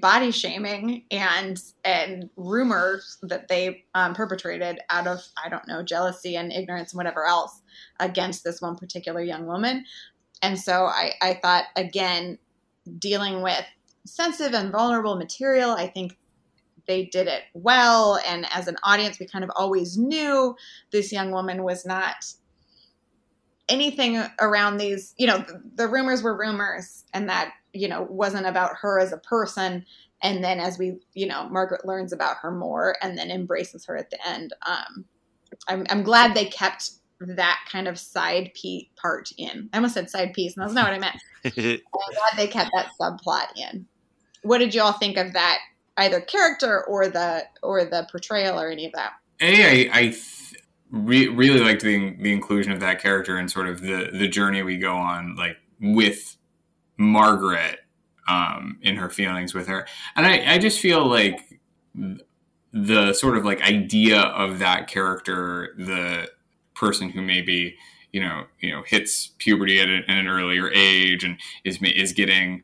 body 0.00 0.30
shaming 0.30 1.04
and 1.10 1.62
and 1.84 2.28
rumors 2.36 3.18
that 3.22 3.48
they 3.48 3.84
um, 3.94 4.14
perpetrated 4.14 4.80
out 4.90 5.06
of 5.06 5.20
i 5.42 5.48
don't 5.48 5.68
know 5.68 5.82
jealousy 5.82 6.36
and 6.36 6.52
ignorance 6.52 6.92
and 6.92 6.98
whatever 6.98 7.24
else 7.26 7.62
against 8.00 8.44
this 8.44 8.60
one 8.60 8.76
particular 8.76 9.20
young 9.20 9.46
woman. 9.46 9.84
And 10.42 10.58
so 10.58 10.86
i 10.86 11.12
i 11.22 11.34
thought 11.34 11.64
again 11.76 12.38
dealing 12.98 13.42
with 13.42 13.64
sensitive 14.04 14.54
and 14.54 14.72
vulnerable 14.72 15.16
material 15.16 15.70
i 15.70 15.86
think 15.86 16.16
they 16.86 17.04
did 17.04 17.26
it 17.26 17.42
well. 17.52 18.18
And 18.26 18.46
as 18.50 18.66
an 18.66 18.78
audience 18.82 19.18
we 19.18 19.26
kind 19.26 19.44
of 19.44 19.50
always 19.54 19.98
knew 19.98 20.56
this 20.90 21.12
young 21.12 21.30
woman 21.30 21.62
was 21.62 21.84
not 21.84 22.24
anything 23.68 24.22
around 24.40 24.78
these 24.78 25.14
you 25.18 25.26
know 25.26 25.38
the, 25.38 25.62
the 25.74 25.88
rumors 25.88 26.22
were 26.22 26.36
rumors 26.36 27.04
and 27.12 27.28
that 27.28 27.52
you 27.72 27.88
know 27.88 28.02
wasn't 28.02 28.46
about 28.46 28.76
her 28.80 28.98
as 28.98 29.12
a 29.12 29.18
person. 29.18 29.84
And 30.20 30.42
then 30.42 30.58
as 30.58 30.78
we 30.78 30.98
you 31.14 31.26
know 31.26 31.48
margaret 31.48 31.86
learns 31.86 32.12
about 32.12 32.38
her 32.38 32.50
more 32.50 32.96
and 33.02 33.16
then 33.16 33.30
embraces 33.30 33.84
her 33.86 33.96
at 33.96 34.10
the 34.10 34.28
end 34.28 34.52
um 34.66 35.04
i'm, 35.68 35.86
I'm 35.88 36.02
glad 36.02 36.34
they 36.34 36.46
kept 36.46 36.90
that 37.20 37.58
kind 37.70 37.88
of 37.88 37.98
side 37.98 38.52
piece 38.54 38.86
part 39.00 39.30
in. 39.36 39.68
I 39.72 39.78
almost 39.78 39.94
said 39.94 40.10
side 40.10 40.32
piece 40.34 40.56
and 40.56 40.62
that's 40.62 40.74
not 40.74 40.84
what 40.84 40.94
i 40.94 40.98
meant. 40.98 41.16
I'm 41.44 41.52
glad 42.14 42.36
they 42.36 42.46
kept 42.46 42.70
that 42.74 42.90
subplot 43.00 43.56
in. 43.56 43.86
What 44.42 44.58
did 44.58 44.74
you 44.74 44.82
all 44.82 44.92
think 44.92 45.16
of 45.16 45.32
that 45.32 45.58
either 45.96 46.20
character 46.20 46.84
or 46.84 47.08
the 47.08 47.44
or 47.62 47.84
the 47.84 48.06
portrayal 48.10 48.60
or 48.60 48.70
any 48.70 48.86
of 48.86 48.92
that? 48.92 49.12
A, 49.40 49.88
I, 49.88 49.98
I 49.98 50.02
th- 50.02 50.47
re- 50.90 51.28
really 51.28 51.60
liked 51.60 51.82
the, 51.82 52.16
the 52.20 52.32
inclusion 52.32 52.72
of 52.72 52.80
that 52.80 53.00
character 53.00 53.36
and 53.36 53.50
sort 53.50 53.68
of 53.68 53.80
the, 53.80 54.10
the 54.12 54.28
journey 54.28 54.62
we 54.62 54.76
go 54.76 54.94
on, 54.96 55.36
like 55.36 55.56
with 55.80 56.36
Margaret 56.96 57.80
um, 58.28 58.78
in 58.82 58.96
her 58.96 59.08
feelings 59.08 59.54
with 59.54 59.66
her. 59.66 59.86
And 60.16 60.26
I, 60.26 60.54
I 60.54 60.58
just 60.58 60.80
feel 60.80 61.06
like 61.06 61.60
the 62.72 63.12
sort 63.12 63.36
of 63.36 63.44
like 63.44 63.62
idea 63.62 64.20
of 64.20 64.58
that 64.58 64.88
character, 64.88 65.74
the 65.78 66.28
person 66.74 67.10
who 67.10 67.22
maybe 67.22 67.76
you 68.12 68.20
know 68.20 68.44
you 68.60 68.70
know 68.70 68.82
hits 68.86 69.32
puberty 69.38 69.80
at, 69.80 69.88
a, 69.88 69.98
at 70.08 70.18
an 70.18 70.28
earlier 70.28 70.70
age 70.72 71.24
and 71.24 71.38
is 71.64 71.78
is 71.82 72.12
getting 72.12 72.62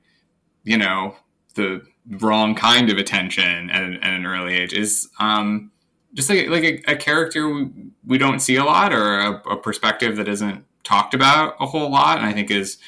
you 0.62 0.78
know 0.78 1.16
the 1.54 1.82
wrong 2.20 2.54
kind 2.54 2.90
of 2.90 2.98
attention 2.98 3.70
at 3.70 3.82
at 3.82 4.12
an 4.12 4.26
early 4.26 4.54
age 4.54 4.72
is 4.72 5.08
um, 5.20 5.70
just 6.14 6.30
like 6.30 6.48
like 6.48 6.64
a, 6.64 6.92
a 6.92 6.96
character 6.96 7.48
we, 7.48 7.70
we, 8.06 8.18
don't 8.18 8.40
see 8.40 8.56
a 8.56 8.64
lot 8.64 8.92
or 8.92 9.18
a, 9.18 9.42
a, 9.50 9.56
perspective 9.56 10.16
that 10.16 10.28
isn't 10.28 10.64
talked 10.84 11.12
about 11.12 11.56
a 11.60 11.66
whole 11.66 11.90
lot, 11.90 12.18
and 12.18 12.26
I 12.26 12.32
think 12.32 12.50
is 12.50 12.78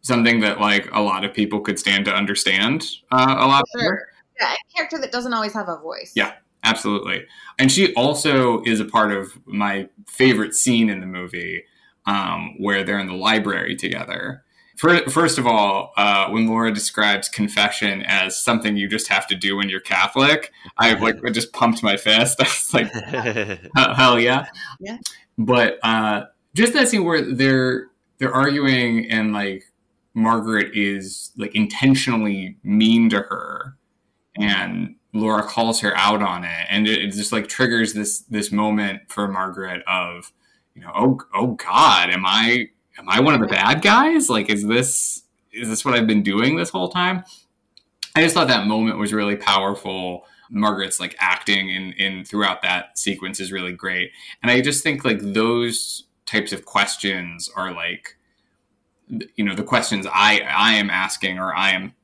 something 0.00 0.40
that 0.40 0.60
like 0.60 0.88
a 0.92 1.00
lot 1.00 1.24
of 1.24 1.34
people 1.34 1.60
could 1.60 1.78
stand 1.78 2.04
to 2.06 2.14
understand 2.14 2.86
uh, 3.12 3.36
a 3.38 3.46
lot 3.46 3.64
sure. 3.72 3.82
better. 3.82 4.08
Yeah, 4.40 4.52
a 4.52 4.76
character 4.76 4.98
that 4.98 5.12
doesn't 5.12 5.32
always 5.32 5.52
have 5.52 5.68
a 5.68 5.78
voice. 5.78 6.12
Yeah, 6.16 6.32
absolutely. 6.64 7.24
And 7.58 7.70
she 7.70 7.94
also 7.94 8.62
is 8.64 8.80
a 8.80 8.84
part 8.84 9.12
of 9.12 9.38
my 9.46 9.88
favorite 10.08 10.54
scene 10.54 10.88
in 10.88 11.00
the 11.00 11.06
movie 11.06 11.64
um, 12.06 12.56
where 12.58 12.84
they're 12.84 12.98
in 12.98 13.06
the 13.06 13.14
library 13.14 13.76
together. 13.76 14.43
First 14.76 15.38
of 15.38 15.46
all, 15.46 15.92
uh, 15.96 16.28
when 16.30 16.48
Laura 16.48 16.72
describes 16.72 17.28
confession 17.28 18.02
as 18.02 18.36
something 18.36 18.76
you 18.76 18.88
just 18.88 19.06
have 19.08 19.26
to 19.28 19.36
do 19.36 19.56
when 19.56 19.68
you're 19.68 19.80
Catholic, 19.80 20.52
I 20.78 20.94
like 21.00 21.16
I 21.24 21.30
just 21.30 21.52
pumped 21.52 21.82
my 21.82 21.96
fist. 21.96 22.40
I 22.40 22.44
was 22.44 22.74
like, 22.74 22.92
hell 23.96 24.18
yeah, 24.18 24.46
yeah. 24.80 24.98
But 25.38 25.78
uh, 25.82 26.24
just 26.54 26.72
that 26.72 26.88
scene 26.88 27.04
where 27.04 27.22
they're 27.22 27.88
they're 28.18 28.34
arguing 28.34 29.10
and 29.10 29.32
like 29.32 29.64
Margaret 30.14 30.76
is 30.76 31.30
like 31.36 31.54
intentionally 31.54 32.56
mean 32.64 33.10
to 33.10 33.18
her, 33.18 33.76
and 34.36 34.96
Laura 35.12 35.44
calls 35.44 35.80
her 35.80 35.96
out 35.96 36.22
on 36.22 36.42
it, 36.42 36.66
and 36.68 36.88
it, 36.88 37.00
it 37.00 37.10
just 37.12 37.32
like 37.32 37.46
triggers 37.46 37.94
this 37.94 38.20
this 38.22 38.50
moment 38.50 39.02
for 39.08 39.28
Margaret 39.28 39.82
of, 39.86 40.32
you 40.74 40.82
know, 40.82 40.90
oh 40.96 41.20
oh 41.32 41.52
God, 41.52 42.10
am 42.10 42.26
I 42.26 42.70
am 42.98 43.08
I 43.08 43.20
one 43.20 43.34
of 43.34 43.40
the 43.40 43.46
bad 43.46 43.82
guys? 43.82 44.28
Like, 44.28 44.50
is 44.50 44.66
this 44.66 45.22
is 45.52 45.68
this 45.68 45.84
what 45.84 45.94
I've 45.94 46.06
been 46.06 46.22
doing 46.22 46.56
this 46.56 46.70
whole 46.70 46.88
time? 46.88 47.24
I 48.16 48.22
just 48.22 48.34
thought 48.34 48.48
that 48.48 48.66
moment 48.66 48.98
was 48.98 49.12
really 49.12 49.36
powerful. 49.36 50.26
Margaret's 50.50 51.00
like 51.00 51.16
acting 51.18 51.70
in 51.70 51.92
in 51.92 52.24
throughout 52.24 52.62
that 52.62 52.98
sequence 52.98 53.40
is 53.40 53.52
really 53.52 53.72
great, 53.72 54.10
and 54.42 54.50
I 54.50 54.60
just 54.60 54.82
think 54.82 55.04
like 55.04 55.20
those 55.20 56.04
types 56.26 56.52
of 56.52 56.64
questions 56.64 57.50
are 57.54 57.72
like, 57.72 58.16
you 59.08 59.44
know, 59.44 59.54
the 59.54 59.62
questions 59.62 60.06
I 60.06 60.40
I 60.40 60.74
am 60.74 60.90
asking 60.90 61.38
or 61.38 61.54
I 61.54 61.70
am 61.70 61.94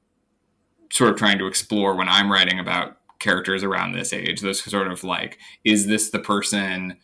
sort 0.91 1.11
of 1.11 1.17
trying 1.17 1.39
to 1.39 1.47
explore 1.47 1.95
when 1.95 2.09
I'm 2.09 2.31
writing 2.31 2.59
about 2.59 2.97
characters 3.21 3.63
around 3.63 3.93
this 3.93 4.13
age. 4.13 4.41
Those 4.41 4.63
sort 4.63 4.91
of 4.91 5.05
like, 5.05 5.39
is 5.65 5.87
this 5.87 6.11
the 6.11 6.19
person? 6.19 6.97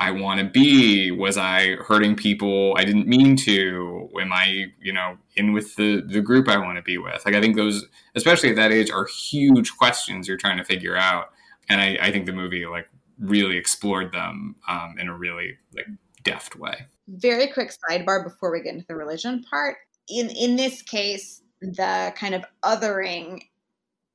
I 0.00 0.12
want 0.12 0.40
to 0.40 0.46
be? 0.46 1.10
Was 1.10 1.36
I 1.36 1.76
hurting 1.76 2.16
people 2.16 2.74
I 2.78 2.84
didn't 2.84 3.06
mean 3.06 3.36
to? 3.36 4.08
Am 4.18 4.32
I, 4.32 4.72
you 4.80 4.94
know, 4.94 5.18
in 5.36 5.52
with 5.52 5.76
the 5.76 6.00
the 6.00 6.22
group 6.22 6.48
I 6.48 6.56
want 6.56 6.78
to 6.78 6.82
be 6.82 6.96
with? 6.96 7.24
Like 7.26 7.34
I 7.34 7.40
think 7.40 7.54
those, 7.54 7.84
especially 8.14 8.48
at 8.48 8.56
that 8.56 8.72
age, 8.72 8.90
are 8.90 9.04
huge 9.04 9.76
questions 9.76 10.26
you're 10.26 10.38
trying 10.38 10.56
to 10.56 10.64
figure 10.64 10.96
out. 10.96 11.26
And 11.68 11.82
I, 11.82 11.98
I 12.00 12.10
think 12.10 12.24
the 12.24 12.32
movie 12.32 12.64
like 12.64 12.88
really 13.18 13.58
explored 13.58 14.10
them 14.10 14.56
um, 14.68 14.96
in 14.98 15.08
a 15.08 15.16
really 15.16 15.58
like 15.76 15.86
deft 16.24 16.56
way. 16.56 16.86
Very 17.06 17.48
quick 17.48 17.70
sidebar 17.70 18.24
before 18.24 18.50
we 18.50 18.62
get 18.62 18.72
into 18.74 18.86
the 18.88 18.96
religion 18.96 19.44
part. 19.50 19.76
In 20.08 20.30
in 20.30 20.56
this 20.56 20.80
case, 20.80 21.42
the 21.60 22.14
kind 22.16 22.34
of 22.34 22.44
othering 22.64 23.42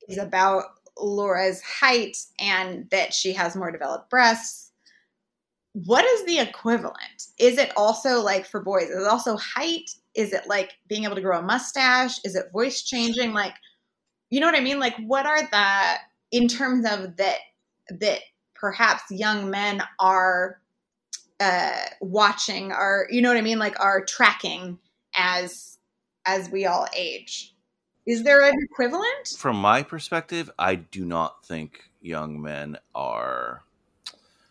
is 0.08 0.18
about 0.18 0.64
Laura's 0.98 1.62
height 1.62 2.16
and 2.40 2.90
that 2.90 3.14
she 3.14 3.34
has 3.34 3.54
more 3.54 3.70
developed 3.70 4.10
breasts 4.10 4.65
what 5.84 6.06
is 6.06 6.24
the 6.24 6.38
equivalent? 6.38 7.26
Is 7.38 7.58
it 7.58 7.70
also 7.76 8.22
like 8.22 8.46
for 8.46 8.60
boys? 8.60 8.84
Is 8.84 9.02
it 9.02 9.08
also 9.08 9.36
height? 9.36 9.90
Is 10.14 10.32
it 10.32 10.48
like 10.48 10.78
being 10.88 11.04
able 11.04 11.16
to 11.16 11.20
grow 11.20 11.38
a 11.38 11.42
mustache? 11.42 12.18
Is 12.24 12.34
it 12.34 12.50
voice 12.50 12.82
changing? 12.82 13.34
Like, 13.34 13.52
you 14.30 14.40
know 14.40 14.46
what 14.46 14.54
I 14.54 14.60
mean? 14.60 14.80
Like, 14.80 14.96
what 15.06 15.26
are 15.26 15.42
the 15.42 15.96
in 16.32 16.48
terms 16.48 16.86
of 16.86 17.16
that 17.16 17.38
that 17.90 18.20
perhaps 18.54 19.02
young 19.10 19.50
men 19.50 19.82
are 20.00 20.62
uh, 21.40 21.84
watching, 22.00 22.72
are 22.72 23.06
you 23.10 23.20
know 23.20 23.28
what 23.28 23.36
I 23.36 23.42
mean? 23.42 23.58
Like, 23.58 23.78
are 23.78 24.02
tracking 24.02 24.78
as 25.14 25.76
as 26.24 26.48
we 26.48 26.64
all 26.64 26.86
age. 26.96 27.54
Is 28.06 28.22
there 28.22 28.40
an 28.40 28.56
equivalent? 28.62 29.36
From 29.36 29.56
my 29.56 29.82
perspective, 29.82 30.50
I 30.58 30.76
do 30.76 31.04
not 31.04 31.44
think 31.44 31.82
young 32.00 32.40
men 32.40 32.78
are 32.94 33.65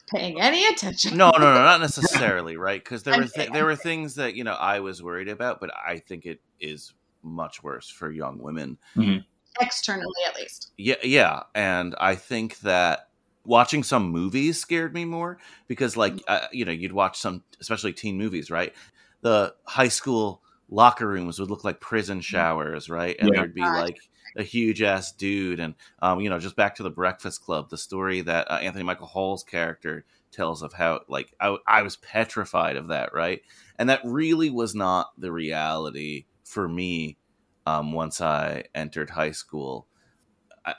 paying 0.07 0.41
any 0.41 0.65
attention. 0.67 1.17
No, 1.17 1.31
no, 1.31 1.53
no, 1.53 1.63
not 1.63 1.81
necessarily, 1.81 2.57
right? 2.57 2.83
Because 2.83 3.03
there 3.03 3.17
were 3.17 3.27
th- 3.27 3.51
there 3.51 3.65
were 3.65 3.75
things 3.75 4.15
that 4.15 4.35
you 4.35 4.43
know 4.43 4.53
I 4.53 4.79
was 4.79 5.01
worried 5.01 5.29
about, 5.29 5.59
but 5.59 5.71
I 5.75 5.99
think 5.99 6.25
it 6.25 6.41
is 6.59 6.93
much 7.23 7.63
worse 7.63 7.89
for 7.89 8.11
young 8.11 8.39
women 8.39 8.77
mm-hmm. 8.95 9.19
externally, 9.59 10.13
at 10.27 10.35
least. 10.35 10.71
Yeah, 10.77 10.95
yeah, 11.03 11.43
and 11.53 11.95
I 11.99 12.15
think 12.15 12.59
that 12.59 13.09
watching 13.45 13.83
some 13.83 14.09
movies 14.09 14.59
scared 14.59 14.93
me 14.93 15.05
more 15.05 15.37
because, 15.67 15.95
like, 15.95 16.21
uh, 16.27 16.47
you 16.51 16.65
know, 16.65 16.71
you'd 16.71 16.91
watch 16.91 17.17
some, 17.19 17.43
especially 17.59 17.93
teen 17.93 18.17
movies, 18.17 18.49
right? 18.49 18.73
The 19.21 19.53
high 19.65 19.87
school 19.87 20.41
locker 20.69 21.07
rooms 21.07 21.39
would 21.39 21.49
look 21.49 21.63
like 21.63 21.79
prison 21.79 22.21
showers, 22.21 22.89
right? 22.89 23.15
And 23.19 23.29
Yeah. 23.29 23.41
there'd 23.41 23.53
be 23.55 23.61
like 23.61 23.97
a 24.35 24.43
huge 24.43 24.81
ass 24.81 25.11
dude, 25.11 25.59
and 25.59 25.75
um, 26.01 26.21
you 26.21 26.29
know, 26.29 26.39
just 26.39 26.55
back 26.55 26.75
to 26.75 26.83
the 26.83 26.89
Breakfast 26.89 27.43
Club, 27.43 27.69
the 27.69 27.77
story 27.77 28.21
that 28.21 28.49
uh, 28.51 28.55
Anthony 28.55 28.83
Michael 28.83 29.07
Hall's 29.07 29.43
character 29.43 30.05
tells 30.31 30.61
of 30.61 30.73
how, 30.73 31.01
like, 31.07 31.33
I, 31.39 31.57
I 31.65 31.81
was 31.81 31.95
petrified 31.95 32.75
of 32.75 32.89
that, 32.89 33.13
right? 33.13 33.41
and 33.77 33.89
that 33.89 34.01
really 34.03 34.49
was 34.49 34.73
not 34.73 35.11
the 35.17 35.31
reality 35.31 36.25
for 36.43 36.67
me 36.67 37.17
um, 37.65 37.91
once 37.91 38.21
I 38.21 38.65
entered 38.73 39.11
high 39.11 39.31
school. 39.31 39.87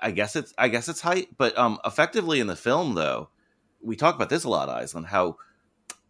I, 0.02 0.10
guess 0.10 0.34
it's 0.34 0.52
I 0.58 0.68
guess 0.68 0.88
it's 0.88 1.00
height, 1.00 1.28
but 1.36 1.56
um, 1.56 1.78
effectively 1.84 2.40
in 2.40 2.48
the 2.48 2.56
film 2.56 2.94
though, 2.94 3.28
we 3.80 3.94
talk 3.94 4.16
about 4.16 4.30
this 4.30 4.42
a 4.42 4.48
lot, 4.48 4.68
Aislinn. 4.68 5.06
How 5.06 5.36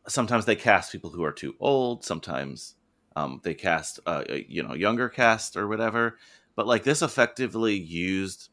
sometimes 0.09 0.47
they 0.47 0.57
cast 0.57 0.93
people 0.93 1.11
who 1.11 1.25
are 1.25 1.33
too 1.33 1.55
old. 1.61 2.03
Sometimes 2.03 2.75
um, 3.17 3.41
they 3.45 3.53
cast 3.53 4.01
uh, 4.07 4.25
you 4.49 4.63
know 4.63 4.73
younger 4.73 5.11
cast 5.11 5.59
or 5.59 5.69
whatever. 5.69 6.17
But 6.57 6.67
like 6.67 6.83
this 6.83 7.03
effectively 7.03 7.77
used 7.77 8.49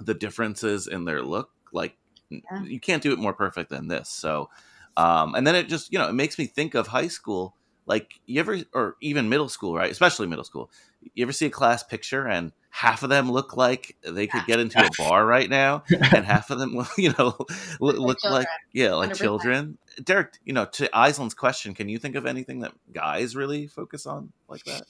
the 0.00 0.14
differences 0.14 0.86
in 0.86 1.04
their 1.04 1.22
look. 1.22 1.50
Like 1.72 1.96
yeah. 2.30 2.62
you 2.64 2.80
can't 2.80 3.02
do 3.02 3.12
it 3.12 3.18
more 3.18 3.34
perfect 3.34 3.70
than 3.70 3.88
this. 3.88 4.08
So, 4.08 4.48
um, 4.96 5.34
and 5.34 5.46
then 5.46 5.54
it 5.54 5.68
just 5.68 5.92
you 5.92 5.98
know 5.98 6.08
it 6.08 6.14
makes 6.14 6.38
me 6.38 6.46
think 6.46 6.74
of 6.74 6.86
high 6.86 7.08
school. 7.08 7.54
Like 7.86 8.14
you 8.24 8.40
ever 8.40 8.60
or 8.72 8.96
even 9.02 9.28
middle 9.28 9.50
school, 9.50 9.74
right? 9.74 9.90
Especially 9.90 10.26
middle 10.26 10.44
school. 10.44 10.70
You 11.14 11.24
ever 11.24 11.32
see 11.32 11.46
a 11.46 11.50
class 11.50 11.82
picture 11.82 12.26
and 12.26 12.52
half 12.70 13.04
of 13.04 13.08
them 13.08 13.30
look 13.30 13.56
like 13.56 13.96
they 14.02 14.26
could 14.26 14.44
get 14.46 14.58
into 14.58 14.84
a 14.84 14.88
bar 14.98 15.24
right 15.24 15.48
now, 15.48 15.84
and 16.12 16.24
half 16.24 16.50
of 16.50 16.58
them, 16.58 16.84
you 16.98 17.12
know, 17.18 17.36
look, 17.78 17.98
look 17.98 18.24
like 18.24 18.48
yeah, 18.72 18.94
like 18.94 19.10
100%. 19.10 19.16
children. 19.16 19.78
Derek, 20.02 20.38
you 20.44 20.52
know, 20.52 20.64
to 20.64 20.88
Aislinn's 20.88 21.34
question, 21.34 21.72
can 21.72 21.88
you 21.88 21.98
think 21.98 22.16
of 22.16 22.26
anything 22.26 22.60
that 22.60 22.72
guys 22.92 23.36
really 23.36 23.68
focus 23.68 24.06
on 24.06 24.32
like 24.48 24.64
that? 24.64 24.82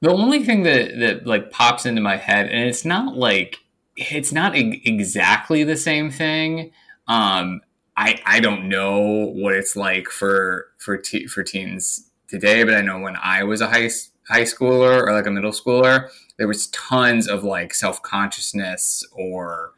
The 0.00 0.10
only 0.10 0.44
thing 0.44 0.62
that 0.64 0.98
that 0.98 1.26
like 1.26 1.50
pops 1.50 1.86
into 1.86 2.00
my 2.00 2.16
head, 2.16 2.46
and 2.46 2.68
it's 2.68 2.84
not 2.84 3.16
like 3.16 3.58
it's 3.96 4.32
not 4.32 4.56
e- 4.56 4.82
exactly 4.84 5.64
the 5.64 5.76
same 5.76 6.10
thing. 6.10 6.72
Um, 7.08 7.62
I 7.96 8.20
I 8.26 8.40
don't 8.40 8.68
know 8.68 9.32
what 9.34 9.54
it's 9.54 9.74
like 9.76 10.08
for 10.08 10.66
for 10.78 10.96
te- 10.96 11.26
for 11.26 11.42
teens 11.42 12.10
today, 12.28 12.62
but 12.64 12.74
I 12.74 12.82
know 12.82 12.98
when 12.98 13.16
I 13.16 13.44
was 13.44 13.60
a 13.60 13.68
high 13.68 13.90
high 14.28 14.42
schooler 14.42 15.02
or 15.02 15.12
like 15.12 15.26
a 15.26 15.30
middle 15.30 15.52
schooler, 15.52 16.10
there 16.36 16.48
was 16.48 16.66
tons 16.68 17.26
of 17.28 17.44
like 17.44 17.74
self 17.74 18.02
consciousness 18.02 19.04
or 19.12 19.72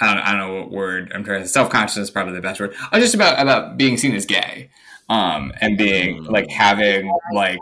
I 0.00 0.14
don't, 0.14 0.22
I 0.22 0.32
don't 0.32 0.40
know 0.40 0.60
what 0.60 0.70
word 0.70 1.12
I'm 1.14 1.24
trying 1.24 1.42
to 1.42 1.48
self 1.48 1.70
consciousness 1.70 2.08
is 2.08 2.10
probably 2.10 2.34
the 2.34 2.40
best 2.40 2.60
word. 2.60 2.74
I 2.90 2.96
was 2.98 3.04
just 3.04 3.14
about 3.14 3.40
about 3.40 3.76
being 3.76 3.96
seen 3.96 4.14
as 4.14 4.26
gay, 4.26 4.70
um, 5.08 5.52
and 5.60 5.76
being 5.76 6.24
like 6.24 6.50
having 6.50 7.12
like 7.34 7.58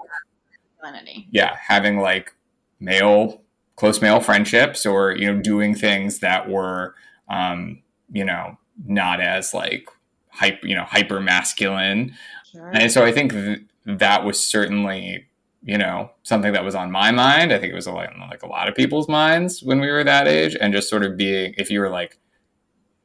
yeah, 1.31 1.57
having 1.57 1.99
like 1.99 2.35
male 2.81 3.43
close 3.77 4.01
male 4.03 4.21
friendships 4.21 4.85
or 4.85 5.13
you 5.13 5.33
know 5.33 5.41
doing 5.41 5.75
things 5.75 6.19
that 6.19 6.49
were 6.49 6.95
um, 7.29 7.83
you 8.11 8.25
know 8.25 8.59
not 8.87 9.21
as 9.21 9.55
like 9.55 9.89
hyper 10.31 10.67
you 10.67 10.75
know 10.75 10.85
hyper 10.85 11.21
masculine 11.21 12.15
sure. 12.53 12.71
and 12.73 12.93
so 12.93 13.05
i 13.05 13.11
think 13.11 13.33
th- 13.33 13.59
that 13.87 14.25
was 14.25 14.45
certainly 14.45 15.29
you 15.63 15.77
know 15.77 16.11
something 16.23 16.53
that 16.53 16.65
was 16.65 16.75
on 16.75 16.91
my 16.91 17.11
mind. 17.11 17.53
I 17.53 17.59
think 17.59 17.73
it 17.73 17.77
was 17.77 17.87
like, 17.87 18.11
like 18.19 18.43
a 18.43 18.47
lot 18.49 18.69
of 18.69 18.75
people's 18.75 19.09
minds 19.09 19.63
when 19.63 19.81
we 19.81 19.91
were 19.91 20.05
that 20.05 20.29
age. 20.29 20.57
And 20.61 20.73
just 20.73 20.89
sort 20.89 21.05
of 21.05 21.17
being 21.17 21.55
if 21.57 21.71
you 21.71 21.81
were 21.81 21.91
like 21.91 22.19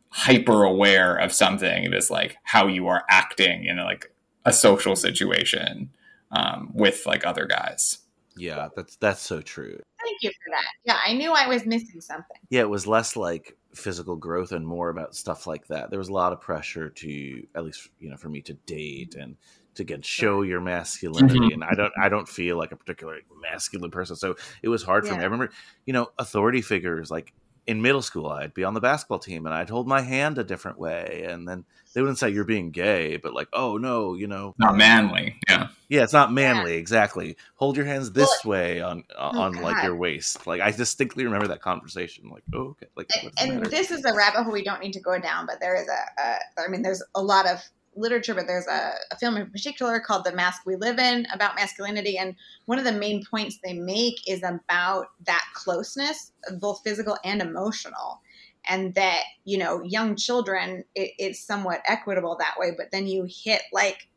hyper 0.10 0.64
aware 0.64 1.16
of 1.16 1.34
something 1.34 1.86
it 1.86 1.94
is 1.94 2.12
like 2.12 2.38
how 2.44 2.68
you 2.68 2.88
are 2.88 3.04
acting 3.10 3.66
in 3.66 3.78
like 3.78 4.14
a 4.46 4.54
social 4.54 4.96
situation 4.96 5.90
um, 6.34 6.72
with 6.74 7.06
like 7.06 7.26
other 7.26 7.46
guys 7.46 8.04
yeah, 8.36 8.70
that's 8.76 8.96
that's 8.98 9.22
so 9.22 9.42
true. 9.42 9.80
Thank 10.04 10.18
you 10.22 10.30
for 10.32 10.52
that. 10.52 10.66
Yeah, 10.86 11.00
I 11.06 11.14
knew 11.14 11.32
I 11.32 11.48
was 11.48 11.66
missing 11.66 12.02
something. 12.02 12.38
Yeah, 12.50 12.62
it 12.62 12.70
was 12.70 12.88
less 12.88 13.16
like 13.16 13.58
physical 13.74 14.16
growth 14.16 14.52
and 14.52 14.66
more 14.66 14.90
about 14.90 15.16
stuff 15.16 15.48
like 15.48 15.68
that. 15.68 15.90
There 15.90 16.00
was 16.00 16.10
a 16.10 16.14
lot 16.14 16.34
of 16.34 16.42
pressure 16.42 16.90
to, 16.90 17.44
at 17.56 17.64
least 17.64 17.90
you 18.00 18.10
know, 18.10 18.18
for 18.18 18.30
me 18.30 18.42
to 18.42 18.54
date 18.66 19.16
and 19.16 19.36
to 19.76 19.84
get 19.84 20.06
show 20.06 20.42
your 20.42 20.62
masculinity. 20.62 21.40
Mm-hmm. 21.40 21.54
And 21.54 21.64
I 21.64 21.74
don't, 21.74 21.94
I 22.00 22.10
don't 22.10 22.28
feel 22.28 22.58
like 22.58 22.72
a 22.72 22.76
particularly 22.76 23.22
masculine 23.42 23.92
person, 23.92 24.16
so 24.16 24.36
it 24.62 24.70
was 24.70 24.84
hard 24.84 25.08
for 25.08 25.14
me. 25.14 25.20
I 25.20 25.24
remember, 25.24 25.50
you 25.86 25.94
know, 25.94 26.10
authority 26.20 26.62
figures 26.62 27.10
like 27.10 27.34
in 27.66 27.82
middle 27.82 28.02
school, 28.02 28.28
I'd 28.28 28.54
be 28.54 28.64
on 28.64 28.74
the 28.74 28.82
basketball 28.82 29.20
team 29.20 29.46
and 29.46 29.56
I'd 29.56 29.70
hold 29.70 29.88
my 29.88 30.02
hand 30.02 30.38
a 30.38 30.44
different 30.44 30.78
way. 30.78 31.26
And 31.28 31.48
then 31.48 31.66
they 31.94 32.02
wouldn't 32.02 32.18
say 32.18 32.30
you're 32.30 32.44
being 32.44 32.72
gay, 32.72 33.18
but 33.18 33.34
like, 33.34 33.48
oh 33.54 33.78
no, 33.78 34.16
you 34.16 34.28
know, 34.28 34.54
not 34.58 34.76
manly. 34.76 35.38
Yeah. 35.48 35.68
Yeah. 35.88 36.04
It's 36.04 36.14
not 36.14 36.34
manly. 36.34 36.74
Yeah. 36.74 36.80
Exactly. 36.80 37.38
Hold 37.56 37.78
your 37.78 37.86
hands 37.86 38.12
this 38.12 38.30
well, 38.44 38.52
way 38.52 38.82
on, 38.82 39.04
uh, 39.16 39.32
oh, 39.34 39.40
on 39.40 39.54
God. 39.54 39.64
like 39.64 39.84
your 39.84 39.96
waist. 39.96 40.46
Like 40.46 40.62
I 40.62 40.72
distinctly 40.72 41.24
remember 41.24 41.48
that 41.48 41.62
conversation. 41.62 42.30
Like, 42.30 42.44
oh, 42.54 42.70
okay. 42.72 42.88
Like, 42.96 43.10
and, 43.40 43.52
and 43.52 43.66
this 43.68 43.92
is 43.92 44.04
a 44.04 44.14
rabbit 44.14 44.44
hole 44.44 44.52
we 44.52 44.64
don't 44.64 44.82
need 44.82 44.94
to 44.94 45.02
go 45.02 45.18
down, 45.20 45.46
but 45.46 45.60
there 45.60 45.76
is 45.76 45.88
a, 45.88 46.22
a 46.22 46.62
I 46.66 46.68
mean, 46.68 46.82
there's 46.82 47.04
a 47.16 47.22
lot 47.22 47.48
of 47.48 47.64
literature, 47.96 48.34
but 48.34 48.48
there's 48.48 48.68
a, 48.68 48.94
a, 49.12 49.18
film 49.18 49.38
in 49.38 49.50
particular 49.50 50.00
called 50.00 50.26
The 50.26 50.34
Mask 50.34 50.64
We 50.66 50.76
Live 50.76 51.00
In 51.00 51.26
about 51.34 51.56
masculinity. 51.56 52.18
And 52.18 52.36
one 52.66 52.80
of 52.80 52.86
the 52.86 52.92
main 52.92 53.24
points 53.26 53.60
they 53.64 53.74
make 53.74 54.28
is 54.28 54.44
about 54.44 55.08
that 55.26 55.44
closeness, 55.54 56.32
both 56.60 56.82
physical 56.84 57.18
and 57.24 57.42
emotional. 57.42 58.22
And 58.68 58.94
that, 58.96 59.24
you 59.44 59.58
know, 59.58 59.84
young 59.84 60.16
children, 60.16 60.84
it, 60.96 61.12
it's 61.18 61.46
somewhat 61.46 61.82
equitable 61.86 62.38
that 62.40 62.56
way. 62.58 62.72
But 62.76 62.92
then 62.92 63.08
you 63.08 63.28
hit 63.30 63.62
like 63.74 64.08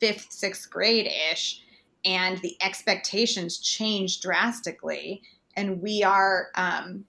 fifth, 0.00 0.26
sixth 0.30 0.68
grade 0.70 1.10
ish, 1.30 1.62
and 2.04 2.38
the 2.38 2.56
expectations 2.60 3.58
change 3.58 4.20
drastically. 4.20 5.22
And 5.56 5.80
we 5.80 6.02
are, 6.02 6.48
um, 6.56 7.04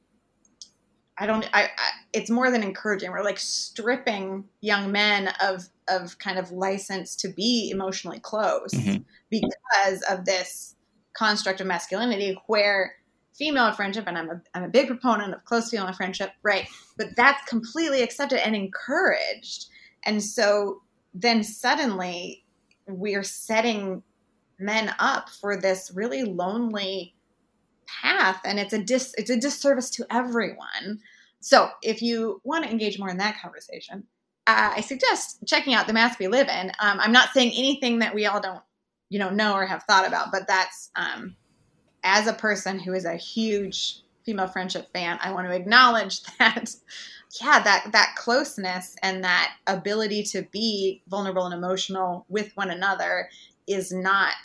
I 1.18 1.26
don't. 1.26 1.46
I, 1.52 1.64
I, 1.64 1.90
It's 2.14 2.30
more 2.30 2.52
than 2.52 2.62
encouraging. 2.62 3.12
We're 3.12 3.24
like 3.24 3.40
stripping 3.40 4.46
young 4.62 4.92
men 4.92 5.30
of 5.42 5.68
of 5.88 6.18
kind 6.20 6.38
of 6.38 6.52
license 6.52 7.16
to 7.18 7.30
be 7.30 7.70
emotionally 7.72 8.20
close 8.20 8.72
mm-hmm. 8.74 9.04
because 9.30 10.02
of 10.10 10.26
this 10.26 10.76
construct 11.14 11.62
of 11.62 11.68
masculinity, 11.68 12.38
where 12.48 12.96
female 13.34 13.72
friendship, 13.72 14.06
and 14.08 14.18
I'm 14.18 14.30
a 14.30 14.42
I'm 14.54 14.64
a 14.64 14.70
big 14.70 14.88
proponent 14.88 15.34
of 15.34 15.46
close 15.46 15.70
female 15.70 15.92
friendship, 15.94 16.32
right? 16.44 16.68
But 16.98 17.16
that's 17.16 17.44
completely 17.48 18.02
accepted 18.02 18.46
and 18.46 18.56
encouraged, 18.56 19.68
and 20.06 20.24
so 20.24 20.82
then 21.14 21.44
suddenly 21.44 22.44
we're 22.88 23.24
setting 23.24 24.04
men 24.60 24.94
up 25.00 25.30
for 25.30 25.60
this 25.60 25.92
really 25.94 26.24
lonely 26.24 27.14
path 27.88 28.42
and 28.44 28.60
it's 28.60 28.74
a 28.74 28.84
dis 28.84 29.14
it's 29.18 29.30
a 29.30 29.40
disservice 29.40 29.90
to 29.90 30.06
everyone 30.12 31.00
so 31.40 31.70
if 31.82 32.02
you 32.02 32.42
want 32.44 32.66
to 32.66 32.70
engage 32.70 33.00
more 33.00 33.10
in 33.10 33.18
that 33.18 33.40
conversation 33.40 34.04
uh, 34.48 34.74
i 34.76 34.82
suggest 34.82 35.38
checking 35.46 35.74
out 35.74 35.88
the 35.88 35.94
mask 35.94 36.20
we 36.20 36.28
live 36.28 36.48
in. 36.48 36.72
Um, 36.80 37.00
i'm 37.00 37.12
not 37.12 37.30
saying 37.34 37.52
anything 37.56 38.00
that 38.00 38.16
we 38.16 38.26
all 38.26 38.42
don't 38.42 38.62
you 39.10 39.20
know 39.20 39.30
know 39.30 39.54
or 39.54 39.66
have 39.66 39.84
thought 39.84 40.08
about 40.08 40.32
but 40.32 40.48
that's 40.48 40.90
um, 40.96 41.36
as 42.04 42.28
a 42.28 42.34
person 42.34 42.80
who 42.80 42.94
is 42.94 43.06
a 43.06 43.16
huge 43.16 44.02
female 44.26 44.48
friendship 44.48 44.88
fan 44.94 45.20
i 45.22 45.32
want 45.32 45.48
to 45.48 45.56
acknowledge 45.56 46.22
that 46.40 46.74
yeah 47.42 47.62
that 47.62 47.90
that 47.92 48.16
closeness 48.18 48.96
and 49.04 49.24
that 49.24 49.54
ability 49.68 50.24
to 50.24 50.44
be 50.52 51.02
vulnerable 51.08 51.46
and 51.46 51.54
emotional 51.54 52.26
with 52.30 52.56
one 52.56 52.72
another 52.72 53.30
is 53.68 53.92
not 53.92 54.36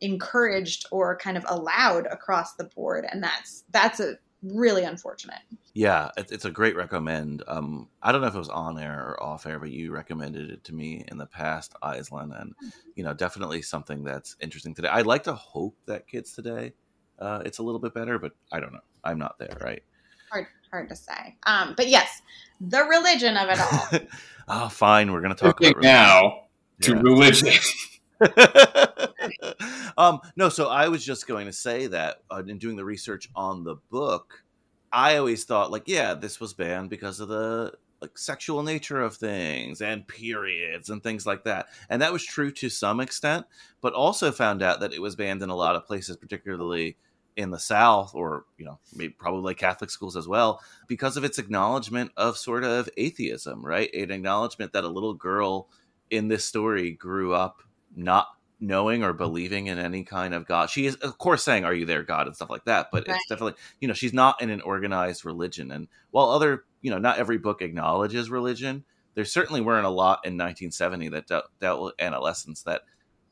encouraged 0.00 0.86
or 0.90 1.16
kind 1.16 1.36
of 1.36 1.44
allowed 1.48 2.06
across 2.06 2.54
the 2.54 2.64
board. 2.64 3.06
And 3.10 3.22
that's 3.22 3.64
that's 3.70 4.00
a 4.00 4.14
really 4.42 4.84
unfortunate. 4.84 5.40
Yeah 5.74 6.10
it's 6.16 6.44
a 6.44 6.50
great 6.50 6.76
recommend. 6.76 7.42
Um 7.46 7.88
i 8.02 8.12
don't 8.12 8.20
know 8.20 8.26
if 8.26 8.34
it 8.34 8.38
was 8.38 8.48
on 8.48 8.78
air 8.78 8.98
or 9.08 9.22
off 9.22 9.46
air 9.46 9.58
but 9.58 9.70
you 9.70 9.92
recommended 9.92 10.50
it 10.50 10.64
to 10.64 10.74
me 10.74 11.04
in 11.08 11.18
the 11.18 11.26
past 11.26 11.74
Aislinn, 11.82 12.38
and 12.40 12.54
mm-hmm. 12.56 12.68
you 12.94 13.04
know 13.04 13.12
definitely 13.14 13.62
something 13.62 14.04
that's 14.04 14.36
interesting 14.40 14.74
today. 14.74 14.88
I'd 14.88 15.06
like 15.06 15.24
to 15.24 15.34
hope 15.34 15.76
that 15.86 16.06
kids 16.06 16.32
today 16.32 16.72
uh 17.18 17.42
it's 17.44 17.58
a 17.58 17.62
little 17.62 17.80
bit 17.80 17.94
better 17.94 18.18
but 18.18 18.32
i 18.52 18.60
don't 18.60 18.72
know. 18.72 18.80
I'm 19.04 19.18
not 19.18 19.38
there 19.38 19.56
right? 19.60 19.82
Hard 20.30 20.46
hard 20.70 20.88
to 20.88 20.96
say. 20.96 21.36
Um 21.46 21.74
but 21.76 21.88
yes 21.88 22.22
the 22.60 22.82
religion 22.84 23.36
of 23.36 23.48
it 23.48 23.60
all. 23.60 24.00
Oh 24.48 24.68
fine. 24.70 25.12
We're 25.12 25.22
gonna 25.22 25.34
talk 25.34 25.60
about 25.60 25.76
religion. 25.76 25.82
now 25.82 26.44
to 26.82 26.94
religion 26.96 27.48
um, 29.96 30.20
no, 30.36 30.48
so 30.48 30.68
I 30.68 30.88
was 30.88 31.04
just 31.04 31.26
going 31.26 31.46
to 31.46 31.52
say 31.52 31.86
that 31.88 32.22
uh, 32.30 32.42
in 32.46 32.58
doing 32.58 32.76
the 32.76 32.84
research 32.84 33.28
on 33.34 33.64
the 33.64 33.76
book, 33.90 34.44
I 34.92 35.16
always 35.16 35.44
thought 35.44 35.70
like, 35.70 35.84
yeah, 35.86 36.14
this 36.14 36.40
was 36.40 36.54
banned 36.54 36.90
because 36.90 37.20
of 37.20 37.28
the 37.28 37.72
like 38.00 38.16
sexual 38.16 38.62
nature 38.62 39.00
of 39.00 39.14
things 39.16 39.82
and 39.82 40.06
periods 40.08 40.88
and 40.88 41.02
things 41.02 41.26
like 41.26 41.44
that. 41.44 41.66
And 41.88 42.00
that 42.02 42.12
was 42.12 42.24
true 42.24 42.50
to 42.52 42.70
some 42.70 43.00
extent, 43.00 43.46
but 43.80 43.92
also 43.92 44.32
found 44.32 44.62
out 44.62 44.80
that 44.80 44.92
it 44.94 45.02
was 45.02 45.16
banned 45.16 45.42
in 45.42 45.50
a 45.50 45.54
lot 45.56 45.76
of 45.76 45.86
places, 45.86 46.16
particularly 46.16 46.96
in 47.36 47.50
the 47.50 47.58
South 47.58 48.14
or, 48.14 48.44
you 48.58 48.64
know, 48.64 48.78
maybe 48.94 49.12
probably 49.12 49.54
Catholic 49.54 49.90
schools 49.90 50.16
as 50.16 50.26
well, 50.26 50.62
because 50.88 51.16
of 51.16 51.24
its 51.24 51.38
acknowledgement 51.38 52.10
of 52.16 52.36
sort 52.36 52.64
of 52.64 52.88
atheism, 52.96 53.64
right? 53.64 53.92
An 53.94 54.10
acknowledgement 54.10 54.72
that 54.72 54.84
a 54.84 54.88
little 54.88 55.14
girl 55.14 55.68
in 56.10 56.28
this 56.28 56.44
story 56.44 56.92
grew 56.92 57.34
up 57.34 57.62
not 57.94 58.28
knowing 58.60 59.02
or 59.02 59.12
believing 59.12 59.66
in 59.66 59.78
any 59.78 60.04
kind 60.04 60.34
of 60.34 60.46
God. 60.46 60.68
She 60.68 60.86
is, 60.86 60.96
of 60.96 61.18
course, 61.18 61.42
saying, 61.42 61.64
Are 61.64 61.74
you 61.74 61.86
there, 61.86 62.02
God? 62.02 62.26
and 62.26 62.36
stuff 62.36 62.50
like 62.50 62.64
that. 62.66 62.88
But 62.92 63.08
right. 63.08 63.16
it's 63.16 63.28
definitely, 63.28 63.58
you 63.80 63.88
know, 63.88 63.94
she's 63.94 64.12
not 64.12 64.40
in 64.42 64.50
an 64.50 64.60
organized 64.60 65.24
religion. 65.24 65.70
And 65.70 65.88
while 66.10 66.28
other, 66.28 66.64
you 66.82 66.90
know, 66.90 66.98
not 66.98 67.18
every 67.18 67.38
book 67.38 67.62
acknowledges 67.62 68.30
religion, 68.30 68.84
there 69.14 69.24
certainly 69.24 69.60
weren't 69.60 69.86
a 69.86 69.90
lot 69.90 70.20
in 70.24 70.34
1970 70.34 71.08
that 71.10 71.26
dealt, 71.26 71.44
dealt 71.60 71.82
with 71.82 71.94
adolescence 71.98 72.62
that 72.62 72.82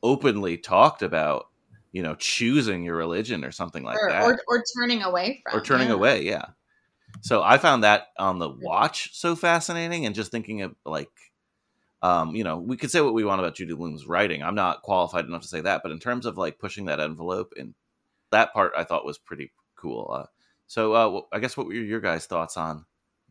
openly 0.02 0.56
talked 0.56 1.02
about 1.02 1.48
you 1.92 2.02
know 2.02 2.14
choosing 2.14 2.84
your 2.84 2.96
religion 2.96 3.44
or 3.44 3.50
something 3.50 3.82
like 3.82 3.96
or, 3.96 4.10
that 4.10 4.24
or, 4.24 4.38
or 4.46 4.62
turning 4.76 5.02
away 5.02 5.42
from 5.42 5.58
or 5.58 5.64
turning 5.64 5.88
yeah. 5.88 5.94
away 5.94 6.22
yeah 6.22 6.44
so 7.22 7.42
i 7.42 7.58
found 7.58 7.82
that 7.82 8.08
on 8.18 8.38
the 8.38 8.48
watch 8.48 9.10
so 9.14 9.34
fascinating 9.34 10.06
and 10.06 10.14
just 10.14 10.30
thinking 10.30 10.62
of 10.62 10.74
like 10.84 11.10
um 12.02 12.34
you 12.34 12.44
know 12.44 12.58
we 12.58 12.76
could 12.76 12.90
say 12.90 13.00
what 13.00 13.14
we 13.14 13.24
want 13.24 13.40
about 13.40 13.54
judy 13.54 13.74
blume's 13.74 14.06
writing 14.06 14.42
i'm 14.42 14.54
not 14.54 14.82
qualified 14.82 15.24
enough 15.24 15.42
to 15.42 15.48
say 15.48 15.60
that 15.60 15.82
but 15.82 15.92
in 15.92 15.98
terms 15.98 16.26
of 16.26 16.38
like 16.38 16.58
pushing 16.58 16.86
that 16.86 17.00
envelope 17.00 17.52
and 17.56 17.74
that 18.30 18.52
part 18.52 18.72
i 18.76 18.84
thought 18.84 19.04
was 19.04 19.18
pretty 19.18 19.52
cool 19.76 20.10
uh, 20.14 20.26
so 20.66 20.92
uh 20.92 21.20
i 21.32 21.38
guess 21.38 21.56
what 21.56 21.66
were 21.66 21.72
your 21.72 22.00
guys 22.00 22.26
thoughts 22.26 22.56
on 22.56 22.84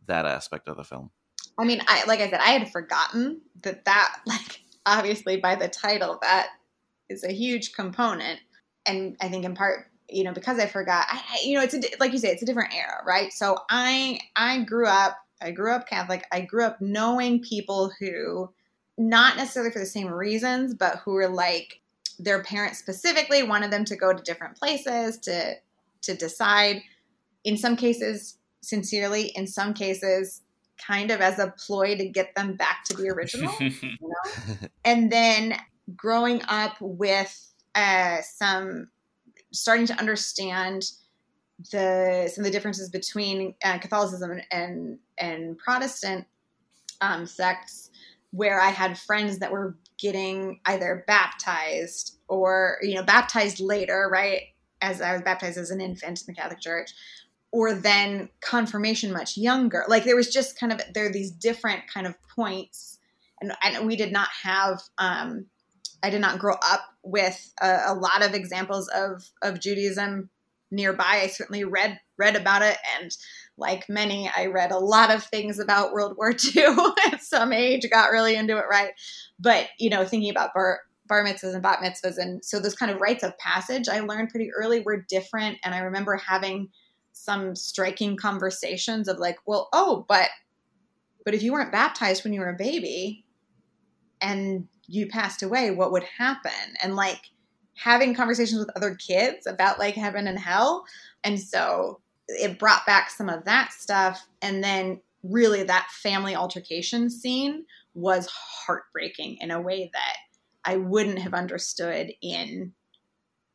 that 0.06 0.26
aspect 0.26 0.68
of 0.68 0.78
the 0.78 0.84
film 0.84 1.12
I 1.58 1.66
mean, 1.66 1.82
I 1.88 2.04
like 2.06 2.20
I 2.20 2.30
said, 2.30 2.40
I 2.40 2.52
had 2.52 2.72
forgotten 2.72 3.42
that 3.64 3.86
that 3.86 4.16
like 4.26 4.62
obviously 4.86 5.38
by 5.38 5.56
the 5.56 5.68
title 5.68 6.20
that 6.22 6.50
is 7.10 7.24
a 7.24 7.32
huge 7.32 7.74
component, 7.74 8.40
and 8.86 9.18
I 9.22 9.30
think 9.30 9.46
in 9.46 9.56
part 9.56 9.88
you 10.10 10.24
know 10.24 10.34
because 10.34 10.60
I 10.60 10.68
forgot, 10.68 11.06
I, 11.10 11.40
you 11.44 11.56
know 11.56 11.64
it's 11.64 11.74
a, 11.74 11.82
like 12.00 12.12
you 12.12 12.20
say 12.20 12.30
it's 12.30 12.44
a 12.44 12.46
different 12.46 12.74
era, 12.76 13.04
right? 13.06 13.32
So 13.34 13.58
I 13.70 14.20
I 14.36 14.64
grew 14.64 14.88
up 14.88 15.18
I 15.42 15.52
grew 15.52 15.72
up 15.72 15.88
Catholic. 15.88 16.26
I 16.32 16.42
grew 16.42 16.64
up 16.64 16.82
knowing 16.82 17.42
people 17.42 17.92
who 18.00 18.52
not 18.98 19.38
necessarily 19.38 19.72
for 19.72 19.80
the 19.80 19.86
same 19.86 20.08
reasons, 20.08 20.74
but 20.74 20.98
who 21.06 21.14
were 21.14 21.30
like 21.30 21.82
their 22.20 22.42
parents 22.44 22.80
specifically 22.80 23.44
wanted 23.44 23.72
them 23.72 23.86
to 23.86 23.96
go 23.96 24.12
to 24.12 24.24
different 24.24 24.58
places 24.58 25.18
to 25.20 25.56
to 26.02 26.16
decide. 26.16 26.82
In 27.44 27.58
some 27.58 27.76
cases, 27.76 28.38
sincerely. 28.62 29.32
In 29.36 29.48
some 29.48 29.74
cases, 29.74 30.42
kind 30.78 31.12
of 31.12 31.22
as 31.22 31.40
a 31.40 31.54
ploy 31.58 31.96
to 31.98 32.08
get 32.08 32.36
them 32.36 32.56
back 32.56 32.84
to 32.86 32.96
the 32.96 33.10
original. 33.10 33.54
you 33.60 33.72
know? 34.02 34.68
And 34.86 35.12
then 35.12 35.58
growing 35.96 36.42
up 36.48 36.76
with 36.80 37.54
uh, 37.76 38.22
some 38.22 38.90
starting 39.52 39.86
to 39.88 39.98
understand 40.00 40.84
the 41.72 42.30
some 42.34 42.44
of 42.44 42.46
the 42.46 42.52
differences 42.52 42.90
between 42.90 43.56
uh, 43.64 43.80
Catholicism 43.80 44.40
and 44.52 45.00
and 45.18 45.58
Protestant 45.58 46.26
um, 47.02 47.26
sects, 47.26 47.87
where 48.32 48.60
I 48.60 48.70
had 48.70 48.98
friends 48.98 49.40
that 49.40 49.52
were 49.52 49.78
getting 50.00 50.60
either 50.66 51.04
baptized 51.08 52.18
or 52.28 52.78
you 52.82 52.96
know 52.96 53.04
baptized 53.04 53.60
later, 53.60 54.10
right? 54.12 54.42
As 54.82 55.02
I 55.02 55.14
was 55.14 55.22
baptized 55.22 55.58
as 55.58 55.72
an 55.72 55.82
infant 55.82 56.22
in 56.22 56.26
the 56.28 56.40
Catholic 56.40 56.60
Church, 56.60 56.92
or 57.52 57.74
then 57.74 58.30
confirmation 58.42 59.12
much 59.12 59.38
younger. 59.38 59.86
Like 59.88 60.04
there 60.04 60.16
was 60.16 60.32
just 60.32 60.60
kind 60.60 60.72
of 60.72 60.82
there 60.94 61.08
are 61.08 61.12
these 61.12 61.32
different 61.32 61.88
kind 61.92 62.06
of 62.06 62.16
points, 62.36 63.00
and, 63.42 63.54
and 63.64 63.88
we 63.88 63.96
did 63.96 64.12
not 64.12 64.30
have. 64.44 64.82
Um, 64.98 65.48
I 66.04 66.12
did 66.12 66.22
not 66.22 66.38
grow 66.38 66.56
up 66.62 66.86
with 67.02 67.52
a, 67.60 67.80
a 67.88 67.94
lot 67.96 68.24
of 68.24 68.34
examples 68.34 68.88
of 68.90 69.24
of 69.42 69.60
Judaism 69.60 70.30
nearby. 70.70 71.22
I 71.24 71.28
certainly 71.28 71.64
read 71.64 72.00
read 72.18 72.36
about 72.36 72.62
it, 72.62 72.78
and 73.00 73.16
like 73.58 73.90
many, 73.90 74.30
I 74.36 74.48
read 74.48 74.72
a 74.72 74.80
lot 74.80 75.12
of 75.12 75.24
things 75.24 75.60
about 75.60 75.92
World 75.92 76.16
War 76.18 76.34
II 76.56 76.76
at 77.12 77.22
some 77.22 77.52
age. 77.52 77.90
Got 77.90 78.12
really 78.12 78.36
into 78.36 78.58
it, 78.58 78.66
right? 78.70 78.92
But 79.40 79.68
you 79.80 79.90
know, 79.90 80.06
thinking 80.06 80.30
about 80.30 80.54
bar 80.54 80.82
bar 81.08 81.24
mitzvahs 81.24 81.54
and 81.54 81.64
bat 81.64 81.80
mitzvahs, 81.80 82.18
and 82.18 82.44
so 82.44 82.60
those 82.60 82.76
kind 82.76 82.92
of 82.92 83.02
rites 83.02 83.24
of 83.24 83.38
passage 83.38 83.88
I 83.88 84.02
learned 84.02 84.30
pretty 84.30 84.52
early 84.52 84.82
were 84.82 84.98
different, 84.98 85.58
and 85.64 85.74
I 85.74 85.80
remember 85.80 86.16
having 86.16 86.70
some 87.14 87.56
striking 87.56 88.16
conversations 88.16 89.08
of 89.08 89.18
like, 89.18 89.38
well, 89.46 89.70
oh, 89.74 90.06
but 90.08 90.30
but 91.26 91.34
if 91.34 91.44
you 91.44 91.52
weren't 91.52 91.72
baptized 91.72 92.24
when 92.24 92.32
you 92.32 92.40
were 92.40 92.50
a 92.50 92.56
baby 92.56 93.26
and 94.22 94.68
you 94.88 95.08
passed 95.08 95.44
away, 95.44 95.72
what 95.72 95.92
would 95.92 96.04
happen? 96.04 96.52
And 96.82 96.96
like 96.96 97.20
having 97.76 98.16
conversations 98.16 98.60
with 98.60 98.76
other 98.76 98.96
kids 98.96 99.46
about 99.46 99.78
like 99.78 99.96
heaven 99.96 100.28
and 100.28 100.40
hell. 100.40 100.86
And 101.24 101.40
so 101.40 102.00
it 102.28 102.60
brought 102.60 102.86
back 102.86 103.10
some 103.10 103.30
of 103.30 103.46
that 103.46 103.72
stuff. 103.72 104.28
And 104.42 104.64
then 104.64 105.02
really 105.24 105.64
that 105.64 105.90
family 105.92 106.36
altercation 106.36 107.10
scene 107.10 107.66
was 107.94 108.28
heartbreaking 108.28 109.38
in 109.42 109.52
a 109.52 109.62
way 109.62 109.90
that 109.94 110.18
I 110.64 110.78
wouldn't 110.78 111.20
have 111.20 111.34
understood 111.34 112.12
in 112.22 112.74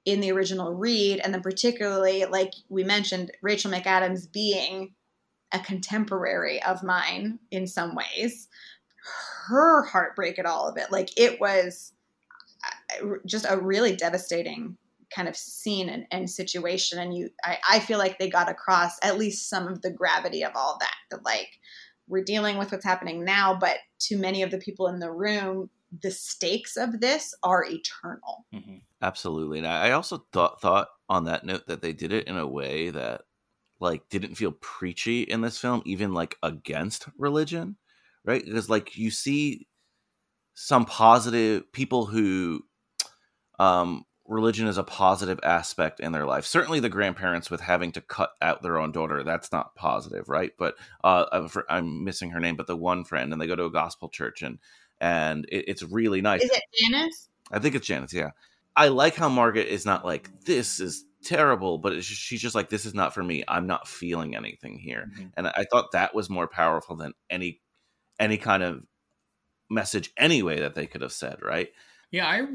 in 0.05 0.21
the 0.21 0.33
original 0.33 0.75
read 0.75 1.21
and 1.21 1.33
then 1.33 1.43
particularly 1.43 2.25
like 2.25 2.53
we 2.69 2.83
mentioned 2.83 3.31
Rachel 3.41 3.71
McAdams 3.71 4.31
being 4.33 4.95
a 5.53 5.61
contemporary 5.61 6.61
of 6.65 6.83
mine 6.83 7.39
in 7.53 7.69
some 7.69 7.95
ways 7.95 8.49
her 9.47 9.85
heartbreak 9.85 10.41
at 10.41 10.47
all 10.47 10.67
of 10.69 10.77
it 10.77 10.91
like 10.91 11.11
it 11.17 11.41
was 11.41 11.93
uh, 12.65 13.07
just 13.27 13.47
a 13.49 13.59
really 13.59 13.95
devastating 13.95 14.77
kind 15.15 15.29
of 15.29 15.37
scene 15.37 15.89
and, 15.89 16.07
and 16.11 16.31
situation 16.31 16.99
and 16.99 17.17
you 17.17 17.31
I, 17.45 17.59
I 17.71 17.79
feel 17.81 17.99
like 17.99 18.19
they 18.19 18.29
got 18.29 18.49
across 18.49 18.93
at 19.03 19.19
least 19.19 19.49
some 19.49 19.69
of 19.69 19.83
the 19.83 19.91
gravity 19.91 20.45
of 20.45 20.53
all 20.55 20.79
that 20.81 20.95
that 21.11 21.25
like 21.25 21.49
we're 22.09 22.25
dealing 22.25 22.59
with 22.59 22.73
what's 22.73 22.85
happening 22.85 23.25
now 23.25 23.57
but 23.59 23.79
to 24.01 24.17
many 24.17 24.43
of 24.43 24.51
the 24.51 24.59
people 24.59 24.89
in 24.89 24.99
the 24.99 25.13
room 25.13 25.71
the 26.01 26.11
stakes 26.11 26.79
of 26.79 27.01
this 27.01 27.35
are 27.43 27.67
eternal. 27.67 28.47
Mm-hmm. 28.55 28.77
absolutely. 29.03 29.59
And 29.59 29.67
i 29.67 29.91
also 29.93 30.25
thought 30.33 30.61
thought 30.61 30.89
on 31.09 31.25
that 31.25 31.45
note 31.45 31.67
that 31.67 31.83
they 31.83 31.93
did 31.93 32.13
it 32.13 32.27
in 32.27 32.37
a 32.37 32.47
way 32.47 32.91
that 32.91 33.23
like 33.81 34.09
didn't 34.09 34.37
feel 34.37 34.53
preachy 34.53 35.23
in 35.23 35.41
this 35.41 35.59
film 35.59 35.83
even 35.85 36.15
like 36.15 36.37
against 36.43 37.09
religion 37.19 37.77
right? 38.25 38.45
Because 38.45 38.71
like 38.71 38.97
you 38.97 39.11
see 39.11 39.67
some 40.55 40.85
positive 40.85 41.71
people 41.73 42.07
who 42.07 42.63
um 43.59 44.05
religion 44.27 44.67
is 44.67 44.79
a 44.79 44.85
positive 44.85 45.41
aspect 45.43 46.01
in 46.01 46.13
their 46.13 46.27
life. 46.27 46.47
Certainly 46.47 46.81
the 46.81 46.89
grandparents 46.89 47.51
with 47.51 47.61
having 47.61 47.93
to 47.93 48.01
cut 48.01 48.31
out 48.41 48.63
their 48.63 48.79
own 48.79 48.93
daughter 48.93 49.23
that's 49.25 49.53
not 49.53 49.75
positive 49.75 50.29
right? 50.29 50.53
But 50.59 50.77
uh 51.03 51.49
i'm 51.69 52.05
missing 52.05 52.31
her 52.31 52.41
name 52.41 52.57
but 52.57 52.67
the 52.67 52.77
one 52.77 53.05
friend 53.05 53.33
and 53.33 53.41
they 53.41 53.47
go 53.47 53.57
to 53.57 53.65
a 53.65 53.71
gospel 53.71 54.09
church 54.09 54.43
and 54.43 54.59
and 55.01 55.47
it, 55.47 55.65
it's 55.69 55.83
really 55.83 56.21
nice. 56.21 56.43
Is 56.43 56.51
it 56.51 56.63
janice? 56.81 57.29
I 57.51 57.59
think 57.59 57.75
it's 57.75 57.87
janice 57.87 58.13
yeah. 58.13 58.31
I 58.77 58.89
like 58.89 59.17
how 59.17 59.29
margaret 59.29 59.69
is 59.69 59.85
not 59.85 60.05
like 60.05 60.31
this 60.45 60.81
is 60.81 61.05
terrible 61.25 61.79
but 61.79 61.95
just, 61.95 62.11
she's 62.11 62.41
just 62.41 62.55
like 62.55 62.69
this 62.69 62.87
is 62.87 62.95
not 62.95 63.15
for 63.15 63.23
me. 63.23 63.43
I'm 63.49 63.67
not 63.67 63.89
feeling 63.89 64.37
anything 64.37 64.79
here. 64.79 65.11
Mm-hmm. 65.13 65.29
and 65.37 65.49
i 65.49 65.65
thought 65.71 65.93
that 65.93 66.15
was 66.15 66.31
more 66.31 66.47
powerful 66.47 66.95
than 66.97 67.13
any 67.29 67.61
any 68.21 68.37
kind 68.39 68.63
of 68.63 68.83
message 69.69 70.13
anyway 70.17 70.61
that 70.61 70.75
they 70.75 70.87
could 70.87 71.03
have 71.03 71.13
said 71.13 71.39
right? 71.43 71.71
Yeah 72.13 72.29
i 72.29 72.47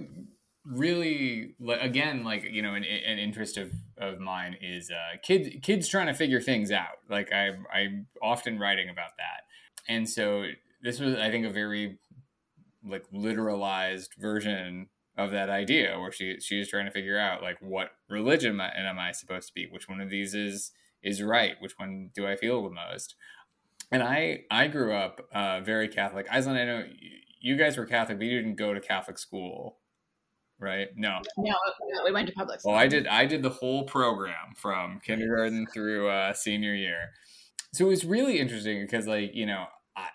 really 0.70 1.55
again 1.80 2.24
like 2.24 2.43
you 2.43 2.61
know 2.61 2.74
an, 2.74 2.84
an 2.84 3.18
interest 3.18 3.57
of, 3.57 3.72
of 3.97 4.20
mine 4.20 4.57
is 4.61 4.91
uh 4.91 5.18
kids 5.24 5.49
kids 5.61 5.88
trying 5.88 6.07
to 6.07 6.14
figure 6.14 6.41
things 6.41 6.72
out. 6.72 6.98
Like 7.10 7.31
i 7.31 7.52
i'm 7.73 8.07
often 8.22 8.60
writing 8.60 8.89
about 8.89 9.11
that. 9.18 9.45
And 9.88 10.10
so 10.10 10.45
this 10.81 10.99
was 10.99 11.15
i 11.15 11.30
think 11.31 11.45
a 11.45 11.49
very 11.49 11.99
like 12.85 13.06
literalized 13.14 14.10
version 14.18 14.88
of 15.18 15.31
that 15.31 15.49
idea 15.49 15.99
where 15.99 16.11
she 16.11 16.39
she's 16.39 16.69
trying 16.69 16.85
to 16.85 16.91
figure 16.91 17.18
out 17.18 17.41
like 17.41 17.57
what 17.60 17.91
religion 18.10 18.52
am 18.52 18.61
I, 18.61 18.72
am 18.76 18.99
I 18.99 19.11
supposed 19.11 19.48
to 19.48 19.53
be? 19.53 19.68
Which 19.69 19.89
one 19.89 20.02
of 20.02 20.10
these 20.10 20.34
is 20.34 20.72
is 21.02 21.22
right? 21.22 21.56
Which 21.60 21.73
one 21.77 22.11
do 22.14 22.27
i 22.27 22.35
feel 22.35 22.64
the 22.64 22.69
most? 22.69 23.15
And 23.91 24.03
i 24.03 24.41
i 24.52 24.68
grew 24.68 24.94
up 24.94 25.22
uh, 25.34 25.61
very 25.61 25.88
catholic. 25.88 26.27
Aislinn, 26.27 26.61
i 26.61 26.65
know 26.65 26.84
you 27.39 27.56
guys 27.56 27.77
were 27.77 27.85
catholic 27.85 28.18
but 28.18 28.27
you 28.27 28.38
didn't 28.38 28.57
go 28.57 28.73
to 28.73 28.80
catholic 28.80 29.18
school 29.18 29.77
right? 30.59 30.88
No. 30.95 31.19
No, 31.38 31.53
no 31.89 32.03
we 32.03 32.11
went 32.11 32.27
to 32.27 32.34
public 32.34 32.59
school 32.59 32.71
well 32.71 32.81
i 32.81 32.88
did 32.88 33.07
i 33.07 33.25
did 33.25 33.43
the 33.43 33.49
whole 33.49 33.84
program 33.84 34.53
from 34.55 34.99
kindergarten 35.03 35.65
through 35.73 36.09
uh, 36.09 36.34
senior 36.34 36.73
year. 36.73 37.11
So 37.73 37.85
it 37.85 37.89
was 37.89 38.05
really 38.05 38.39
interesting 38.39 38.81
because 38.81 39.07
like 39.07 39.35
you 39.35 39.45
know 39.45 39.65
I 39.95 40.07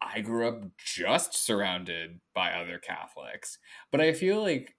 I 0.00 0.20
grew 0.20 0.48
up 0.48 0.62
just 0.78 1.34
surrounded 1.34 2.20
by 2.34 2.52
other 2.52 2.78
Catholics, 2.78 3.58
but 3.90 4.00
I 4.00 4.12
feel 4.12 4.42
like 4.42 4.74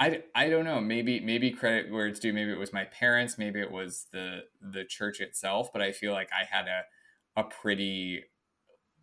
I, 0.00 0.22
I 0.34 0.50
don't 0.50 0.64
know 0.64 0.80
maybe 0.80 1.20
maybe 1.20 1.50
credit 1.50 1.90
where 1.90 2.06
it's 2.06 2.18
due 2.18 2.32
maybe 2.32 2.50
it 2.50 2.58
was 2.58 2.72
my 2.72 2.84
parents 2.84 3.38
maybe 3.38 3.60
it 3.60 3.70
was 3.70 4.06
the 4.12 4.40
the 4.60 4.84
church 4.84 5.20
itself 5.20 5.72
but 5.72 5.80
I 5.80 5.92
feel 5.92 6.12
like 6.12 6.30
I 6.32 6.44
had 6.44 6.66
a 6.66 6.82
a 7.40 7.44
pretty 7.44 8.24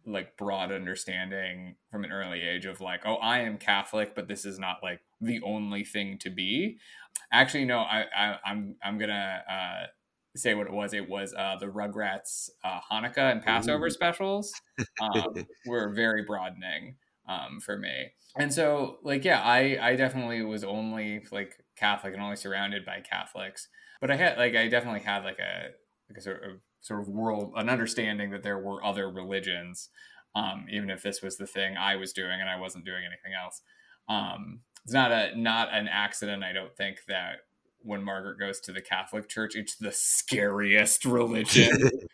like 0.06 0.38
broad 0.38 0.72
understanding 0.72 1.76
from 1.92 2.04
an 2.04 2.12
early 2.12 2.42
age 2.42 2.66
of 2.66 2.82
like 2.82 3.02
oh 3.06 3.16
I 3.16 3.40
am 3.40 3.58
Catholic 3.58 4.16
but 4.16 4.28
this 4.28 4.46
is 4.46 4.58
not 4.60 4.78
like 4.82 5.02
the 5.20 5.42
only 5.44 5.84
thing 5.84 6.18
to 6.20 6.30
be 6.30 6.78
actually 7.32 7.66
no 7.66 7.80
I, 7.80 8.06
I 8.16 8.36
I'm 8.46 8.76
I'm 8.84 8.98
gonna 8.98 9.44
uh, 9.50 9.88
say 10.36 10.54
what 10.54 10.68
it 10.68 10.74
was. 10.74 10.94
It 10.94 11.10
was 11.10 11.34
uh, 11.34 11.58
the 11.60 11.68
Rugrats 11.68 12.50
uh, 12.64 12.80
Hanukkah 12.90 13.32
and 13.32 13.42
Passover 13.42 13.88
Ooh. 13.88 13.92
specials 13.92 14.54
um, 15.00 15.46
were 15.66 15.90
very 15.90 16.24
broadening 16.24 16.96
um, 17.28 17.60
for 17.60 17.78
me. 17.78 18.12
And 18.38 18.54
so, 18.54 19.00
like, 19.04 19.26
yeah, 19.26 19.42
I 19.42 19.78
I 19.82 19.96
definitely 19.96 20.42
was 20.44 20.64
only 20.64 21.24
like 21.32 21.64
Catholic 21.76 22.14
and 22.14 22.24
only 22.24 22.38
surrounded 22.38 22.86
by 22.86 23.02
Catholics, 23.02 23.68
but 24.00 24.10
I 24.10 24.16
had 24.16 24.38
like 24.38 24.56
I 24.56 24.68
definitely 24.68 25.02
had 25.02 25.24
like 25.24 25.40
a 25.40 25.72
like 26.10 26.18
a 26.18 26.22
sort 26.22 26.44
of 26.44 26.62
sort 26.82 27.00
of 27.00 27.08
world 27.08 27.54
an 27.56 27.70
understanding 27.70 28.32
that 28.32 28.44
there 28.44 28.58
were 28.58 28.84
other 28.84 29.10
religions. 29.10 29.90
um, 30.36 30.66
even 30.70 30.90
if 30.90 31.02
this 31.02 31.22
was 31.22 31.38
the 31.38 31.48
thing 31.48 31.76
I 31.78 31.96
was 31.98 32.14
doing 32.14 32.40
and 32.40 32.50
I 32.50 32.60
wasn't 32.60 32.86
doing 32.86 33.04
anything 33.06 33.34
else. 33.34 33.62
Um, 34.08 34.62
it's 34.84 34.94
not 34.94 35.12
a 35.12 35.38
not 35.40 35.74
an 35.74 35.88
accident, 35.88 36.44
I 36.44 36.54
don't 36.54 36.76
think, 36.76 37.00
that 37.08 37.42
when 37.84 38.04
Margaret 38.04 38.40
goes 38.40 38.60
to 38.62 38.72
the 38.72 38.82
Catholic 38.82 39.28
Church, 39.30 39.56
it's 39.56 39.76
the 39.76 39.92
scariest 39.92 41.06
religion. 41.06 41.72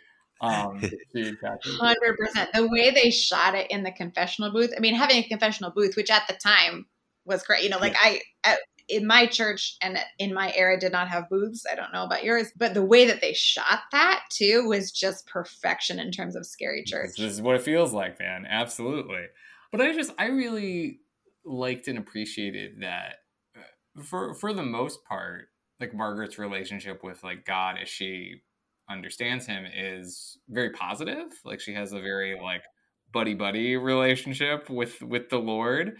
um, 0.42 0.82
hundred 1.14 2.18
percent. 2.18 2.50
The 2.54 2.68
way 2.68 2.92
they 2.92 3.10
shot 3.10 3.56
it 3.56 3.70
in 3.72 3.84
the 3.84 3.92
confessional 3.92 4.52
booth. 4.52 4.74
I 4.76 4.80
mean, 4.80 4.96
having 4.96 5.18
a 5.18 5.28
confessional 5.28 5.72
booth, 5.72 5.96
which 5.96 6.12
at 6.12 6.28
the 6.28 6.36
time 6.36 6.88
was 7.26 7.44
great. 7.44 7.64
You 7.64 7.70
know, 7.70 7.80
like 7.80 7.94
yeah. 7.94 8.20
I, 8.46 8.58
in 8.90 9.06
my 9.06 9.26
church 9.26 9.76
and 9.82 9.98
in 10.20 10.34
my 10.34 10.54
era 10.56 10.80
did 10.80 10.92
not 10.92 11.10
have 11.10 11.30
booths. 11.30 11.66
I 11.72 11.76
don't 11.76 11.94
know 11.94 12.04
about 12.04 12.24
yours, 12.24 12.52
but 12.56 12.74
the 12.74 12.84
way 12.84 13.06
that 13.06 13.22
they 13.22 13.34
shot 13.34 13.82
that 13.92 14.24
too 14.30 14.68
was 14.68 14.92
just 14.92 15.28
perfection 15.28 16.00
in 16.00 16.12
terms 16.12 16.36
of 16.36 16.46
scary 16.46 16.84
church. 16.84 17.12
This 17.18 17.34
is 17.34 17.42
what 17.42 17.56
it 17.56 17.62
feels 17.62 17.94
like, 17.94 18.20
man. 18.20 18.46
Absolutely. 18.50 19.26
But 19.72 19.82
I 19.82 19.94
just, 19.94 20.14
I 20.18 20.28
really 20.28 21.02
liked 21.44 21.88
and 21.88 21.98
appreciated 21.98 22.82
that 22.82 23.16
uh, 23.58 24.04
for 24.04 24.34
for 24.34 24.54
the 24.54 24.64
most 24.64 25.04
part, 25.06 25.48
like 25.80 25.94
Margaret's 25.94 26.38
relationship 26.38 27.04
with 27.04 27.24
like 27.24 27.46
God 27.46 27.78
as 27.82 27.90
she 27.90 28.42
understands 28.90 29.46
him 29.46 29.66
is 29.66 30.38
very 30.50 30.72
positive. 30.72 31.26
Like 31.44 31.60
she 31.60 31.74
has 31.74 31.94
a 31.94 32.00
very 32.00 32.40
like 32.40 32.64
buddy 33.12 33.34
buddy 33.34 33.78
relationship 33.78 34.70
with 34.70 35.02
with 35.02 35.30
the 35.30 35.38
Lord. 35.38 35.98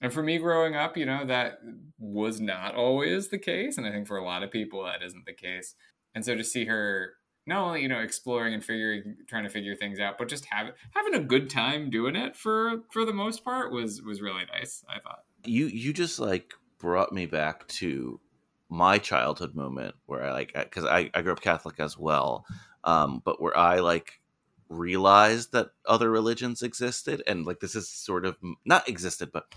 And 0.00 0.12
for 0.12 0.22
me 0.22 0.38
growing 0.38 0.74
up, 0.74 0.96
you 0.96 1.04
know, 1.04 1.26
that 1.26 1.60
was 1.98 2.40
not 2.40 2.74
always 2.74 3.28
the 3.28 3.38
case. 3.38 3.76
And 3.76 3.86
I 3.86 3.90
think 3.90 4.06
for 4.06 4.16
a 4.16 4.24
lot 4.24 4.42
of 4.42 4.50
people, 4.50 4.84
that 4.84 5.02
isn't 5.02 5.26
the 5.26 5.34
case. 5.34 5.74
And 6.14 6.24
so 6.24 6.34
to 6.34 6.44
see 6.44 6.64
her 6.64 7.14
not 7.46 7.62
only, 7.64 7.82
you 7.82 7.88
know, 7.88 8.00
exploring 8.00 8.54
and 8.54 8.64
figuring, 8.64 9.16
trying 9.28 9.44
to 9.44 9.50
figure 9.50 9.74
things 9.74 9.98
out, 9.98 10.18
but 10.18 10.28
just 10.28 10.46
having 10.46 10.72
having 10.92 11.14
a 11.14 11.20
good 11.20 11.50
time 11.50 11.90
doing 11.90 12.16
it 12.16 12.36
for 12.36 12.82
for 12.92 13.04
the 13.04 13.12
most 13.12 13.44
part 13.44 13.72
was 13.72 14.02
was 14.02 14.22
really 14.22 14.44
nice. 14.52 14.84
I 14.88 15.00
thought. 15.00 15.24
You 15.44 15.66
you 15.66 15.92
just 15.92 16.18
like 16.18 16.52
brought 16.78 17.12
me 17.12 17.26
back 17.26 17.66
to 17.68 18.20
my 18.68 18.98
childhood 18.98 19.54
moment 19.54 19.96
where 20.06 20.22
I 20.22 20.32
like 20.32 20.54
because 20.54 20.84
I, 20.84 21.10
I 21.12 21.22
grew 21.22 21.32
up 21.32 21.40
Catholic 21.40 21.80
as 21.80 21.98
well, 21.98 22.46
um, 22.84 23.20
but 23.24 23.40
where 23.42 23.56
I 23.56 23.80
like 23.80 24.20
realized 24.68 25.52
that 25.52 25.70
other 25.86 26.10
religions 26.10 26.62
existed 26.62 27.22
and 27.26 27.44
like 27.44 27.58
this 27.58 27.74
is 27.74 27.88
sort 27.88 28.24
of 28.24 28.36
not 28.64 28.88
existed, 28.88 29.30
but 29.32 29.52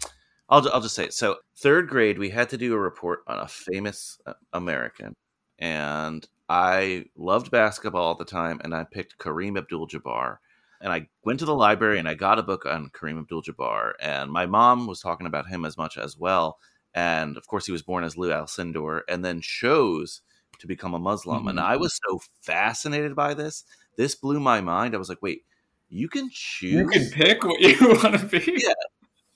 I'll, 0.53 0.69
I'll 0.71 0.81
just 0.81 0.93
say 0.93 1.05
it. 1.05 1.13
So, 1.15 1.37
third 1.57 1.89
grade, 1.89 2.19
we 2.19 2.29
had 2.29 2.49
to 2.49 2.57
do 2.57 2.75
a 2.75 2.79
report 2.79 3.23
on 3.25 3.39
a 3.39 3.47
famous 3.47 4.19
uh, 4.27 4.33
American. 4.53 5.15
And 5.57 6.27
I 6.47 7.05
loved 7.17 7.49
basketball 7.49 8.03
all 8.03 8.15
the 8.15 8.23
time. 8.23 8.61
And 8.63 8.75
I 8.75 8.83
picked 8.83 9.17
Kareem 9.17 9.57
Abdul 9.57 9.87
Jabbar. 9.87 10.37
And 10.79 10.93
I 10.93 11.07
went 11.25 11.39
to 11.39 11.45
the 11.45 11.55
library 11.55 11.97
and 11.97 12.07
I 12.07 12.13
got 12.13 12.37
a 12.37 12.43
book 12.43 12.67
on 12.67 12.91
Kareem 12.93 13.17
Abdul 13.17 13.41
Jabbar. 13.41 13.93
And 13.99 14.31
my 14.31 14.45
mom 14.45 14.85
was 14.85 14.99
talking 14.99 15.25
about 15.25 15.47
him 15.47 15.65
as 15.65 15.75
much 15.75 15.97
as 15.97 16.19
well. 16.19 16.59
And 16.93 17.35
of 17.35 17.47
course, 17.47 17.65
he 17.65 17.71
was 17.71 17.81
born 17.81 18.03
as 18.03 18.15
Lou 18.15 18.29
Alcindor 18.29 19.01
and 19.09 19.25
then 19.25 19.41
chose 19.41 20.21
to 20.59 20.67
become 20.67 20.93
a 20.93 20.99
Muslim. 20.99 21.39
Mm-hmm. 21.39 21.47
And 21.47 21.59
I 21.59 21.77
was 21.77 21.99
so 22.07 22.19
fascinated 22.43 23.15
by 23.15 23.33
this. 23.33 23.63
This 23.97 24.13
blew 24.13 24.39
my 24.39 24.61
mind. 24.61 24.93
I 24.93 24.99
was 24.99 25.09
like, 25.09 25.21
wait, 25.23 25.45
you 25.89 26.07
can 26.09 26.29
choose. 26.31 26.73
You 26.73 26.87
can 26.87 27.09
pick 27.09 27.43
what 27.43 27.59
you 27.59 27.75
want 28.03 28.19
to 28.19 28.25
be. 28.27 28.61
Yeah, 28.63 28.73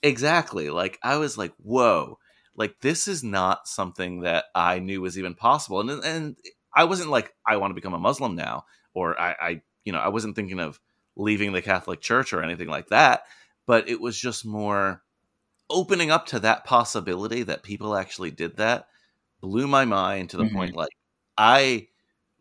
Exactly. 0.02 0.70
Like 0.70 0.98
I 1.02 1.16
was 1.16 1.36
like, 1.36 1.52
whoa, 1.58 2.18
like 2.54 2.80
this 2.80 3.08
is 3.08 3.24
not 3.24 3.68
something 3.68 4.20
that 4.20 4.46
I 4.54 4.78
knew 4.78 5.00
was 5.00 5.18
even 5.18 5.34
possible. 5.34 5.80
And 5.80 5.90
and 6.04 6.36
I 6.74 6.84
wasn't 6.84 7.10
like, 7.10 7.34
I 7.46 7.56
want 7.56 7.70
to 7.70 7.74
become 7.74 7.94
a 7.94 7.98
Muslim 7.98 8.36
now, 8.36 8.64
or 8.94 9.18
I, 9.20 9.36
I 9.40 9.62
you 9.84 9.92
know, 9.92 9.98
I 9.98 10.08
wasn't 10.08 10.36
thinking 10.36 10.60
of 10.60 10.78
leaving 11.16 11.52
the 11.52 11.62
Catholic 11.62 12.00
Church 12.00 12.32
or 12.32 12.42
anything 12.42 12.68
like 12.68 12.88
that. 12.88 13.22
But 13.66 13.88
it 13.88 14.00
was 14.00 14.18
just 14.18 14.46
more 14.46 15.02
opening 15.70 16.10
up 16.10 16.26
to 16.26 16.40
that 16.40 16.64
possibility 16.64 17.42
that 17.42 17.62
people 17.62 17.96
actually 17.96 18.30
did 18.30 18.56
that 18.56 18.88
blew 19.40 19.66
my 19.66 19.84
mind 19.84 20.30
to 20.30 20.36
the 20.36 20.44
mm-hmm. 20.44 20.56
point 20.56 20.76
like 20.76 20.90
I 21.36 21.88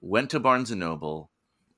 went 0.02 0.32
to 0.32 0.40
Barnes 0.40 0.72
and 0.72 0.80
Noble 0.80 1.30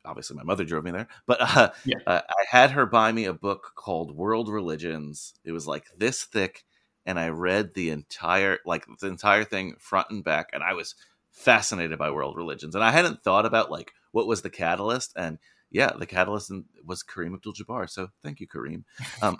obviously 0.06 0.38
my 0.38 0.44
mother 0.44 0.66
drove 0.66 0.84
me 0.84 0.92
there, 0.92 1.08
but 1.26 1.38
uh, 1.58 1.72
yeah. 1.86 1.98
uh, 2.08 2.22
I 2.28 2.44
had 2.50 2.72
her 2.72 2.86
buy 2.86 3.12
me 3.12 3.26
a 3.26 3.34
book 3.34 3.74
called 3.76 4.16
World 4.16 4.50
Religions. 4.50 5.34
It 5.44 5.52
was 5.52 5.68
like 5.68 5.86
this 5.98 6.24
thick, 6.24 6.66
and 7.06 7.20
I 7.20 7.30
read 7.30 7.74
the 7.74 7.90
entire 7.90 8.60
like 8.66 8.86
the 9.00 9.08
entire 9.08 9.44
thing 9.44 9.76
front 9.80 10.08
and 10.10 10.24
back, 10.24 10.50
and 10.54 10.64
I 10.64 10.74
was 10.74 10.96
fascinated 11.32 11.98
by 11.98 12.12
world 12.12 12.36
religions. 12.36 12.76
And 12.76 12.84
I 12.84 12.92
hadn't 12.92 13.24
thought 13.24 13.46
about 13.46 13.72
like 13.72 13.94
what 14.12 14.28
was 14.28 14.42
the 14.42 14.50
catalyst, 14.50 15.14
and 15.16 15.38
yeah, 15.72 15.92
the 15.98 16.06
catalyst 16.06 16.52
was 16.84 17.04
Kareem 17.04 17.34
Abdul-Jabbar. 17.36 17.90
So 17.90 18.10
thank 18.24 18.40
you, 18.40 18.48
Kareem. 18.48 18.84
Um, 19.22 19.38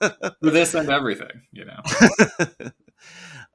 For 0.00 0.50
this 0.50 0.74
and 0.74 0.90
everything, 0.90 1.42
you 1.52 1.64
know. 1.64 1.80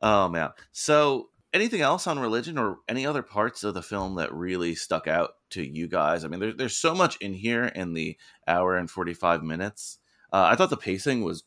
oh 0.01 0.29
man. 0.29 0.49
So 0.71 1.29
anything 1.53 1.81
else 1.81 2.07
on 2.07 2.19
religion 2.19 2.57
or 2.57 2.79
any 2.87 3.05
other 3.05 3.21
parts 3.21 3.63
of 3.63 3.73
the 3.73 3.81
film 3.81 4.15
that 4.15 4.33
really 4.33 4.75
stuck 4.75 5.07
out 5.07 5.31
to 5.55 5.65
you 5.65 5.87
guys? 5.87 6.23
I 6.23 6.27
mean, 6.27 6.39
there, 6.39 6.53
there's 6.53 6.77
so 6.77 6.93
much 6.93 7.17
in 7.17 7.33
here 7.33 7.65
in 7.65 7.93
the 7.93 8.17
hour 8.47 8.77
and 8.77 8.89
45 8.89 9.43
minutes. 9.43 9.99
Uh, 10.31 10.47
I 10.51 10.55
thought 10.55 10.69
the 10.69 10.77
pacing 10.77 11.23
was 11.23 11.43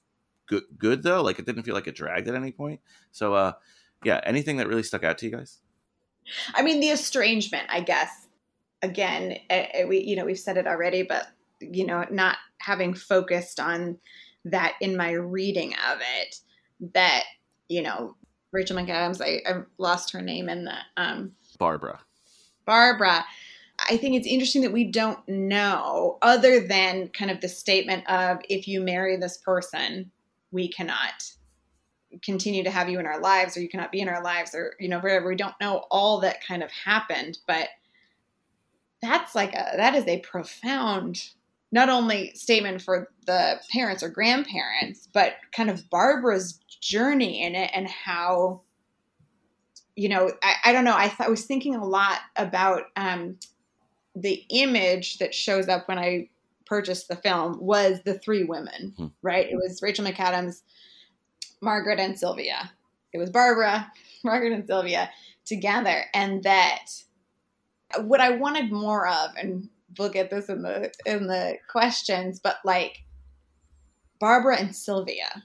good, 0.46 0.64
good 0.76 1.02
though. 1.02 1.22
Like 1.22 1.38
it 1.38 1.46
didn't 1.46 1.62
feel 1.62 1.74
like 1.74 1.86
it 1.86 1.94
dragged 1.94 2.28
at 2.28 2.34
any 2.34 2.52
point. 2.52 2.80
So, 3.12 3.34
uh, 3.34 3.52
yeah, 4.04 4.20
anything 4.24 4.56
that 4.58 4.68
really 4.68 4.82
stuck 4.82 5.04
out 5.04 5.18
to 5.18 5.26
you 5.26 5.32
guys? 5.32 5.60
I 6.54 6.62
mean, 6.62 6.80
the 6.80 6.90
estrangement, 6.90 7.66
I 7.68 7.80
guess. 7.80 8.26
Again, 8.80 9.38
uh, 9.50 9.86
we 9.88 9.98
you 9.98 10.14
know 10.14 10.24
we've 10.24 10.38
said 10.38 10.56
it 10.56 10.68
already, 10.68 11.02
but 11.02 11.26
you 11.60 11.84
know, 11.84 12.04
not 12.12 12.36
having 12.58 12.94
focused 12.94 13.58
on 13.58 13.98
that 14.44 14.74
in 14.80 14.96
my 14.96 15.10
reading 15.10 15.74
of 15.90 15.98
it, 16.20 16.36
that 16.94 17.24
you 17.68 17.82
know 17.82 18.14
Rachel 18.52 18.76
McAdams. 18.76 19.20
I, 19.20 19.50
I 19.50 19.62
lost 19.78 20.12
her 20.12 20.22
name 20.22 20.48
in 20.48 20.64
the 20.64 20.76
um, 20.96 21.32
Barbara. 21.58 22.00
Barbara. 22.66 23.24
I 23.78 23.96
think 23.96 24.16
it's 24.16 24.26
interesting 24.26 24.62
that 24.62 24.72
we 24.72 24.84
don't 24.84 25.26
know, 25.28 26.18
other 26.22 26.60
than 26.60 27.08
kind 27.08 27.30
of 27.30 27.40
the 27.40 27.48
statement 27.48 28.08
of 28.10 28.38
if 28.48 28.66
you 28.66 28.80
marry 28.80 29.16
this 29.16 29.38
person, 29.38 30.10
we 30.50 30.68
cannot 30.68 31.30
continue 32.22 32.64
to 32.64 32.70
have 32.70 32.88
you 32.88 32.98
in 32.98 33.06
our 33.06 33.20
lives, 33.20 33.56
or 33.56 33.60
you 33.60 33.68
cannot 33.68 33.92
be 33.92 34.00
in 34.00 34.08
our 34.08 34.22
lives, 34.22 34.54
or 34.54 34.74
you 34.80 34.88
know, 34.88 34.98
whatever. 34.98 35.28
We 35.28 35.36
don't 35.36 35.60
know 35.60 35.84
all 35.90 36.20
that 36.20 36.44
kind 36.44 36.62
of 36.62 36.70
happened, 36.70 37.38
but 37.46 37.68
that's 39.00 39.34
like 39.34 39.54
a 39.54 39.76
that 39.76 39.94
is 39.94 40.06
a 40.06 40.20
profound 40.20 41.30
not 41.70 41.88
only 41.88 42.32
statement 42.34 42.82
for 42.82 43.10
the 43.26 43.60
parents 43.70 44.02
or 44.02 44.08
grandparents, 44.08 45.08
but 45.12 45.34
kind 45.52 45.68
of 45.70 45.88
Barbara's 45.90 46.58
journey 46.80 47.42
in 47.42 47.54
it 47.54 47.70
and 47.74 47.86
how, 47.88 48.62
you 49.94 50.08
know, 50.08 50.32
I, 50.42 50.54
I 50.66 50.72
don't 50.72 50.84
know. 50.84 50.96
I, 50.96 51.08
th- 51.08 51.20
I 51.20 51.28
was 51.28 51.44
thinking 51.44 51.74
a 51.74 51.84
lot 51.84 52.20
about 52.36 52.84
um, 52.96 53.36
the 54.14 54.44
image 54.50 55.18
that 55.18 55.34
shows 55.34 55.68
up 55.68 55.88
when 55.88 55.98
I 55.98 56.28
purchased 56.66 57.08
the 57.08 57.16
film 57.16 57.58
was 57.60 58.00
the 58.04 58.18
three 58.18 58.44
women, 58.44 58.94
hmm. 58.96 59.06
right? 59.22 59.46
It 59.48 59.56
was 59.56 59.80
Rachel 59.82 60.04
McAdams, 60.04 60.62
Margaret, 61.60 61.98
and 61.98 62.18
Sylvia. 62.18 62.70
It 63.12 63.18
was 63.18 63.30
Barbara, 63.30 63.90
Margaret, 64.24 64.52
and 64.52 64.66
Sylvia 64.66 65.10
together. 65.44 66.04
And 66.14 66.42
that 66.44 66.84
what 68.00 68.20
I 68.20 68.30
wanted 68.30 68.70
more 68.70 69.08
of, 69.08 69.30
and 69.36 69.68
we'll 69.98 70.10
get 70.10 70.30
this 70.30 70.48
in 70.48 70.62
the 70.62 70.92
in 71.06 71.26
the 71.26 71.56
questions, 71.68 72.38
but 72.38 72.56
like 72.64 72.98
Barbara 74.20 74.58
and 74.58 74.74
Sylvia, 74.74 75.42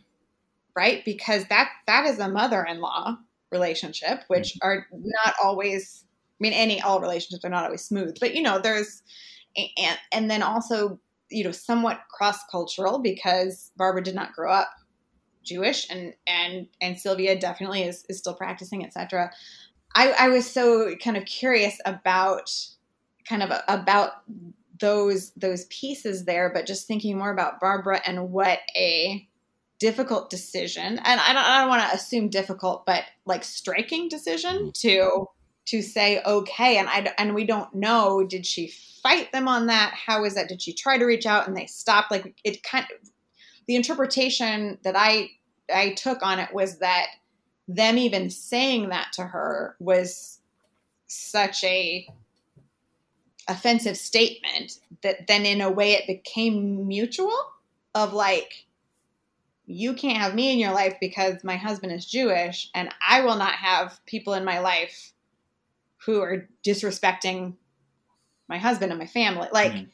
right? 0.75 1.03
Because 1.05 1.45
that 1.45 1.69
that 1.87 2.05
is 2.05 2.19
a 2.19 2.29
mother-in-law 2.29 3.17
relationship, 3.51 4.23
which 4.27 4.55
mm-hmm. 4.55 4.67
are 4.67 4.87
not 4.91 5.35
always. 5.43 6.05
I 6.43 6.49
mean, 6.49 6.53
any 6.53 6.81
all 6.81 6.99
relationships 6.99 7.45
are 7.45 7.49
not 7.49 7.63
always 7.63 7.85
smooth, 7.85 8.17
but 8.19 8.35
you 8.35 8.41
know, 8.41 8.59
there's 8.59 9.01
and 9.55 9.97
and 10.11 10.29
then 10.29 10.43
also 10.43 10.99
you 11.29 11.45
know 11.45 11.51
somewhat 11.51 12.01
cross-cultural 12.09 12.99
because 12.99 13.71
Barbara 13.77 14.03
did 14.03 14.13
not 14.13 14.33
grow 14.33 14.51
up 14.51 14.69
Jewish 15.43 15.89
and 15.89 16.13
and 16.27 16.67
and 16.81 16.99
Sylvia 16.99 17.39
definitely 17.39 17.83
is 17.83 18.03
is 18.09 18.19
still 18.19 18.33
practicing, 18.33 18.85
etc. 18.85 19.31
I, 19.95 20.11
I 20.11 20.27
was 20.29 20.49
so 20.49 20.95
kind 21.01 21.15
of 21.15 21.25
curious 21.25 21.77
about 21.85 22.51
kind 23.25 23.41
of 23.41 23.51
about 23.69 24.11
those 24.81 25.31
those 25.31 25.63
pieces 25.65 26.25
there, 26.25 26.51
but 26.53 26.65
just 26.65 26.87
thinking 26.87 27.17
more 27.17 27.31
about 27.31 27.61
Barbara 27.61 28.01
and 28.05 28.31
what 28.31 28.59
a 28.75 29.25
difficult 29.79 30.29
decision, 30.29 30.99
and 31.03 31.21
I 31.21 31.33
don't, 31.33 31.45
I 31.45 31.59
don't 31.59 31.69
want 31.69 31.89
to 31.89 31.95
assume 31.95 32.27
difficult, 32.27 32.85
but 32.85 33.03
like 33.25 33.45
striking 33.45 34.09
decision 34.09 34.55
mm-hmm. 34.55 34.89
to 34.89 35.27
to 35.65 35.81
say 35.81 36.21
okay, 36.25 36.77
and 36.77 36.89
I 36.89 37.13
and 37.17 37.33
we 37.33 37.45
don't 37.45 37.73
know. 37.73 38.25
Did 38.25 38.45
she 38.45 38.67
fight 39.01 39.31
them 39.31 39.47
on 39.47 39.67
that? 39.67 39.93
How 39.93 40.23
is 40.25 40.35
that? 40.35 40.49
Did 40.49 40.61
she 40.61 40.73
try 40.73 40.97
to 40.97 41.05
reach 41.05 41.25
out 41.25 41.47
and 41.47 41.55
they 41.55 41.65
stopped? 41.65 42.11
Like 42.11 42.35
it 42.43 42.63
kind 42.63 42.85
of 42.85 43.09
the 43.67 43.75
interpretation 43.75 44.77
that 44.83 44.95
I 44.97 45.29
I 45.73 45.93
took 45.93 46.21
on 46.21 46.39
it 46.39 46.53
was 46.53 46.79
that 46.79 47.07
them 47.67 47.97
even 47.97 48.29
saying 48.29 48.89
that 48.89 49.13
to 49.13 49.23
her 49.23 49.75
was 49.79 50.39
such 51.07 51.63
a 51.63 52.07
offensive 53.47 53.97
statement 53.97 54.79
that 55.01 55.27
then 55.27 55.45
in 55.45 55.61
a 55.61 55.71
way 55.71 55.93
it 55.93 56.07
became 56.07 56.87
mutual 56.87 57.33
of 57.93 58.13
like 58.13 58.65
you 59.65 59.93
can't 59.93 60.17
have 60.17 60.35
me 60.35 60.51
in 60.51 60.59
your 60.59 60.73
life 60.73 60.95
because 60.99 61.43
my 61.43 61.55
husband 61.55 61.91
is 61.91 62.05
Jewish 62.05 62.69
and 62.73 62.89
I 63.05 63.21
will 63.21 63.35
not 63.35 63.53
have 63.53 63.99
people 64.05 64.33
in 64.33 64.43
my 64.43 64.59
life 64.59 65.12
who 66.05 66.21
are 66.21 66.47
disrespecting 66.65 67.55
my 68.49 68.57
husband 68.57 68.91
and 68.91 68.99
my 68.99 69.07
family 69.07 69.47
like 69.51 69.71
Mhm. 69.71 69.89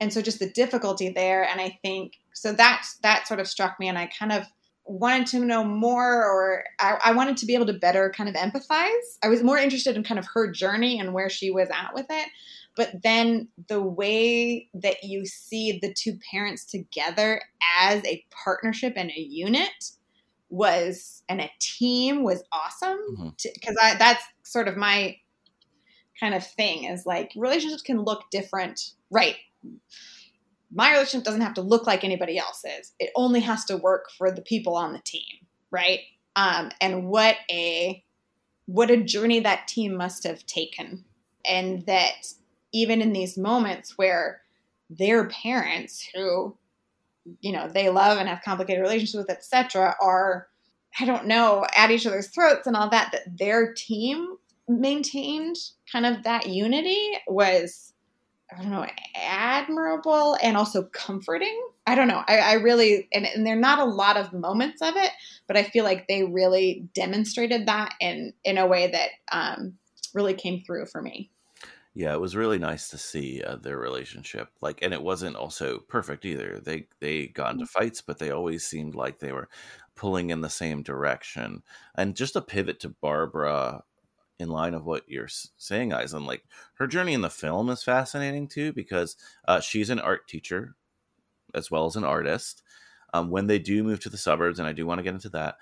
and 0.00 0.12
so 0.12 0.20
just 0.22 0.38
the 0.38 0.50
difficulty 0.50 1.08
there 1.10 1.44
and 1.44 1.60
I 1.60 1.78
think 1.82 2.14
so 2.32 2.52
that's 2.52 2.96
that 2.98 3.26
sort 3.28 3.40
of 3.40 3.46
struck 3.48 3.78
me 3.78 3.88
and 3.88 3.98
I 3.98 4.06
kind 4.06 4.32
of 4.32 4.46
wanted 4.86 5.26
to 5.28 5.40
know 5.44 5.64
more 5.64 6.22
or 6.24 6.64
I, 6.78 6.98
I 7.06 7.12
wanted 7.12 7.38
to 7.38 7.46
be 7.46 7.54
able 7.54 7.66
to 7.66 7.72
better 7.72 8.12
kind 8.14 8.28
of 8.28 8.34
empathize 8.34 9.18
i 9.22 9.28
was 9.28 9.42
more 9.42 9.56
interested 9.56 9.96
in 9.96 10.04
kind 10.04 10.18
of 10.18 10.26
her 10.34 10.50
journey 10.50 11.00
and 11.00 11.14
where 11.14 11.30
she 11.30 11.50
was 11.50 11.70
at 11.70 11.94
with 11.94 12.04
it 12.10 12.28
but 12.76 13.02
then 13.02 13.48
the 13.68 13.80
way 13.80 14.68
that 14.74 15.02
you 15.04 15.24
see 15.24 15.78
the 15.80 15.94
two 15.94 16.18
parents 16.30 16.66
together 16.66 17.40
as 17.80 18.04
a 18.04 18.22
partnership 18.30 18.92
and 18.96 19.10
a 19.10 19.20
unit 19.20 19.92
was 20.54 21.22
and 21.28 21.40
a 21.40 21.50
team 21.60 22.22
was 22.22 22.42
awesome 22.52 23.34
because 23.42 23.76
i 23.82 23.94
that's 23.96 24.24
sort 24.42 24.68
of 24.68 24.76
my 24.76 25.16
kind 26.20 26.34
of 26.34 26.46
thing 26.46 26.84
is 26.84 27.04
like 27.06 27.32
relationships 27.36 27.82
can 27.82 28.00
look 28.02 28.24
different 28.30 28.92
right 29.10 29.36
my 30.74 30.90
relationship 30.92 31.24
doesn't 31.24 31.40
have 31.40 31.54
to 31.54 31.62
look 31.62 31.86
like 31.86 32.02
anybody 32.04 32.36
else's. 32.36 32.92
It 32.98 33.10
only 33.14 33.40
has 33.40 33.64
to 33.66 33.76
work 33.76 34.10
for 34.18 34.30
the 34.30 34.42
people 34.42 34.74
on 34.74 34.92
the 34.92 35.00
team, 35.04 35.46
right? 35.70 36.00
Um, 36.36 36.70
and 36.80 37.06
what 37.06 37.36
a 37.50 38.02
what 38.66 38.90
a 38.90 39.02
journey 39.02 39.40
that 39.40 39.68
team 39.68 39.94
must 39.94 40.24
have 40.24 40.44
taken, 40.46 41.04
and 41.44 41.86
that 41.86 42.26
even 42.72 43.00
in 43.00 43.12
these 43.12 43.38
moments 43.38 43.96
where 43.96 44.42
their 44.90 45.28
parents, 45.28 46.08
who 46.14 46.56
you 47.40 47.52
know 47.52 47.68
they 47.68 47.88
love 47.88 48.18
and 48.18 48.28
have 48.28 48.42
complicated 48.42 48.82
relationships 48.82 49.26
with, 49.26 49.30
etc., 49.30 49.96
are 50.00 50.48
I 50.98 51.04
don't 51.04 51.26
know 51.26 51.66
at 51.76 51.90
each 51.90 52.06
other's 52.06 52.28
throats 52.28 52.66
and 52.66 52.76
all 52.76 52.90
that, 52.90 53.10
that 53.12 53.38
their 53.38 53.72
team 53.74 54.36
maintained 54.68 55.56
kind 55.90 56.06
of 56.06 56.22
that 56.24 56.46
unity 56.46 57.12
was 57.26 57.92
I 58.56 58.62
don't 58.62 58.70
know, 58.70 58.86
admirable 59.16 60.36
and 60.40 60.56
also 60.56 60.84
comforting. 60.84 61.60
I 61.86 61.94
don't 61.94 62.08
know. 62.08 62.22
I, 62.26 62.38
I 62.38 62.52
really, 62.54 63.08
and, 63.12 63.26
and 63.26 63.44
there 63.44 63.56
are 63.56 63.60
not 63.60 63.78
a 63.78 63.84
lot 63.84 64.16
of 64.16 64.32
moments 64.32 64.80
of 64.80 64.94
it, 64.96 65.10
but 65.46 65.56
I 65.56 65.64
feel 65.64 65.82
like 65.84 66.06
they 66.06 66.22
really 66.22 66.88
demonstrated 66.94 67.66
that 67.66 67.94
in 68.00 68.32
in 68.44 68.58
a 68.58 68.66
way 68.66 68.90
that 68.90 69.08
um, 69.32 69.74
really 70.14 70.34
came 70.34 70.62
through 70.64 70.86
for 70.86 71.02
me. 71.02 71.30
Yeah, 71.94 72.12
it 72.12 72.20
was 72.20 72.34
really 72.34 72.58
nice 72.58 72.88
to 72.88 72.98
see 72.98 73.40
uh, 73.42 73.56
their 73.56 73.78
relationship. 73.78 74.48
Like, 74.60 74.80
and 74.82 74.92
it 74.92 75.02
wasn't 75.02 75.36
also 75.36 75.78
perfect 75.78 76.24
either. 76.24 76.60
They 76.64 76.88
they 77.00 77.28
got 77.28 77.52
into 77.52 77.66
fights, 77.66 78.00
but 78.00 78.18
they 78.18 78.30
always 78.30 78.66
seemed 78.66 78.94
like 78.96 79.18
they 79.20 79.32
were 79.32 79.48
pulling 79.94 80.30
in 80.30 80.40
the 80.40 80.50
same 80.50 80.82
direction. 80.82 81.62
And 81.94 82.16
just 82.16 82.34
a 82.36 82.42
pivot 82.42 82.80
to 82.80 82.88
Barbara, 82.88 83.84
in 84.40 84.48
line 84.48 84.74
of 84.74 84.86
what 84.86 85.08
you're 85.08 85.28
saying, 85.58 85.90
guys, 85.90 86.12
and 86.14 86.26
like 86.26 86.44
her 86.74 86.86
journey 86.88 87.14
in 87.14 87.22
the 87.22 87.30
film 87.30 87.70
is 87.70 87.84
fascinating 87.84 88.48
too 88.48 88.72
because 88.72 89.16
uh, 89.48 89.60
she's 89.60 89.90
an 89.90 90.00
art 90.00 90.28
teacher 90.28 90.74
as 91.54 91.70
well 91.70 91.86
as 91.86 91.96
an 91.96 92.04
artist. 92.04 92.62
Um, 93.14 93.30
when 93.30 93.46
they 93.46 93.58
do 93.60 93.84
move 93.84 94.00
to 94.00 94.10
the 94.10 94.16
suburbs, 94.18 94.58
and 94.58 94.68
I 94.68 94.72
do 94.72 94.86
want 94.86 94.98
to 94.98 95.02
get 95.04 95.14
into 95.14 95.28
that, 95.30 95.56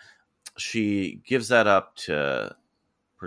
she 0.57 1.21
gives 1.27 1.49
that 1.49 1.67
up 1.67 1.97
to 1.97 2.57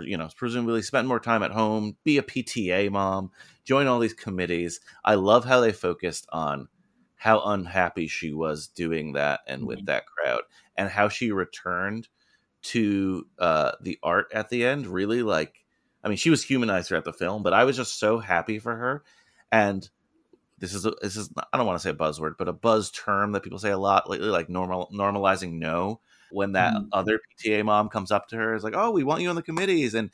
you 0.02 0.16
know, 0.16 0.28
presumably 0.36 0.82
spend 0.82 1.08
more 1.08 1.20
time 1.20 1.42
at 1.42 1.50
home, 1.52 1.96
be 2.04 2.18
a 2.18 2.22
PTA 2.22 2.90
mom, 2.90 3.30
join 3.64 3.86
all 3.86 3.98
these 3.98 4.14
committees. 4.14 4.80
I 5.04 5.14
love 5.14 5.44
how 5.44 5.60
they 5.60 5.72
focused 5.72 6.26
on 6.32 6.68
how 7.16 7.40
unhappy 7.44 8.06
she 8.08 8.32
was 8.32 8.68
doing 8.68 9.12
that 9.14 9.40
and 9.46 9.66
with 9.66 9.80
Mhm. 9.80 9.86
that 9.86 10.06
crowd, 10.06 10.42
and 10.76 10.88
how 10.90 11.08
she 11.08 11.32
returned 11.32 12.08
to 12.62 13.26
uh, 13.38 13.72
the 13.80 13.98
art 14.02 14.28
at 14.34 14.48
the 14.50 14.64
end. 14.66 14.86
Really, 14.86 15.22
like, 15.22 15.64
I 16.04 16.08
mean, 16.08 16.18
she 16.18 16.30
was 16.30 16.42
humanized 16.44 16.88
throughout 16.88 17.04
the 17.04 17.12
film, 17.12 17.42
but 17.42 17.52
I 17.54 17.64
was 17.64 17.76
just 17.76 17.98
so 17.98 18.18
happy 18.18 18.58
for 18.58 18.74
her. 18.76 19.04
And 19.52 19.88
this 20.58 20.74
is 20.74 20.86
a, 20.86 20.92
this 21.02 21.16
is 21.16 21.30
I 21.52 21.56
don't 21.56 21.66
want 21.66 21.78
to 21.78 21.82
say 21.82 21.90
a 21.90 21.94
buzzword, 21.94 22.34
but 22.38 22.48
a 22.48 22.52
buzz 22.52 22.90
term 22.90 23.32
that 23.32 23.42
people 23.42 23.58
say 23.58 23.70
a 23.70 23.78
lot 23.78 24.08
lately, 24.08 24.28
like 24.28 24.48
normal 24.48 24.90
normalizing 24.92 25.54
no. 25.54 26.00
When 26.36 26.52
that 26.52 26.74
Mhm. 26.74 26.88
other 26.92 27.18
PTA 27.18 27.64
mom 27.64 27.88
comes 27.88 28.12
up 28.12 28.28
to 28.28 28.36
her, 28.36 28.54
is 28.54 28.62
like, 28.62 28.74
"Oh, 28.76 28.90
we 28.90 29.04
want 29.04 29.22
you 29.22 29.30
on 29.30 29.36
the 29.36 29.42
committees," 29.42 29.94
and 29.94 30.10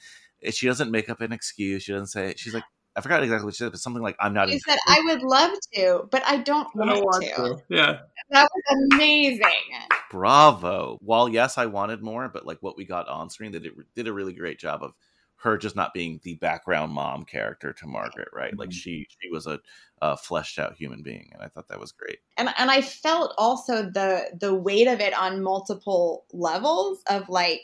she 0.51 0.66
doesn't 0.69 0.90
make 0.90 1.11
up 1.11 1.20
an 1.20 1.32
excuse. 1.32 1.82
She 1.82 1.93
doesn't 1.93 2.07
say. 2.07 2.35
She's 2.36 2.55
like, 2.55 2.65
I 2.94 3.01
forgot 3.01 3.23
exactly 3.23 3.44
what 3.47 3.55
she 3.55 3.65
said, 3.65 3.73
but 3.73 3.81
something 3.81 4.03
like, 4.03 4.16
"I'm 4.20 4.32
not." 4.32 4.49
She 4.49 4.55
in 4.55 4.61
said, 4.61 4.78
"I 4.86 5.01
would 5.07 5.23
love 5.23 5.51
to, 5.74 6.09
but 6.12 6.23
I 6.24 6.36
don't 6.36 6.69
I 6.77 6.78
don't 6.78 6.89
want 6.89 7.05
want 7.05 7.24
to." 7.24 7.35
to. 7.35 7.62
Yeah. 7.69 7.99
That 8.31 8.49
was 8.55 8.89
amazing. 8.94 9.40
Bravo. 10.11 10.99
While 11.01 11.28
yes, 11.28 11.59
I 11.59 11.66
wanted 11.66 12.03
more, 12.03 12.28
but 12.28 12.47
like 12.47 12.59
what 12.61 12.77
we 12.77 12.85
got 12.85 13.09
on 13.09 13.31
screen, 13.31 13.51
they 13.53 13.59
did, 13.59 13.73
did 13.94 14.09
a 14.09 14.12
really 14.12 14.32
great 14.32 14.59
job 14.59 14.82
of 14.82 14.93
her 15.43 15.59
just 15.59 15.74
not 15.77 15.93
being 15.93 16.20
the 16.23 16.35
background 16.36 16.93
mom 16.93 17.24
character 17.24 17.73
to 17.73 17.86
Margaret, 17.86 18.28
right? 18.32 18.56
Like 18.56 18.70
Mhm. 18.70 18.74
she 18.74 19.06
she 19.20 19.28
was 19.31 19.47
a, 19.47 19.60
a 20.01 20.16
fleshed 20.16 20.59
out 20.59 20.77
human 20.77 21.02
being, 21.02 21.31
and 21.32 21.43
I 21.43 21.48
thought 21.48 21.69
that 21.69 21.81
was 21.81 21.93
great. 21.93 22.19
and 22.36 22.48
and 22.59 22.70
I 22.70 22.81
felt 22.82 23.35
also 23.39 23.82
the 23.90 24.36
the 24.40 24.55
weight 24.55 24.86
of 24.89 25.01
it 25.01 25.14
on 25.14 25.43
multiple 25.43 26.27
levels 26.32 27.02
of 27.09 27.28
like 27.28 27.62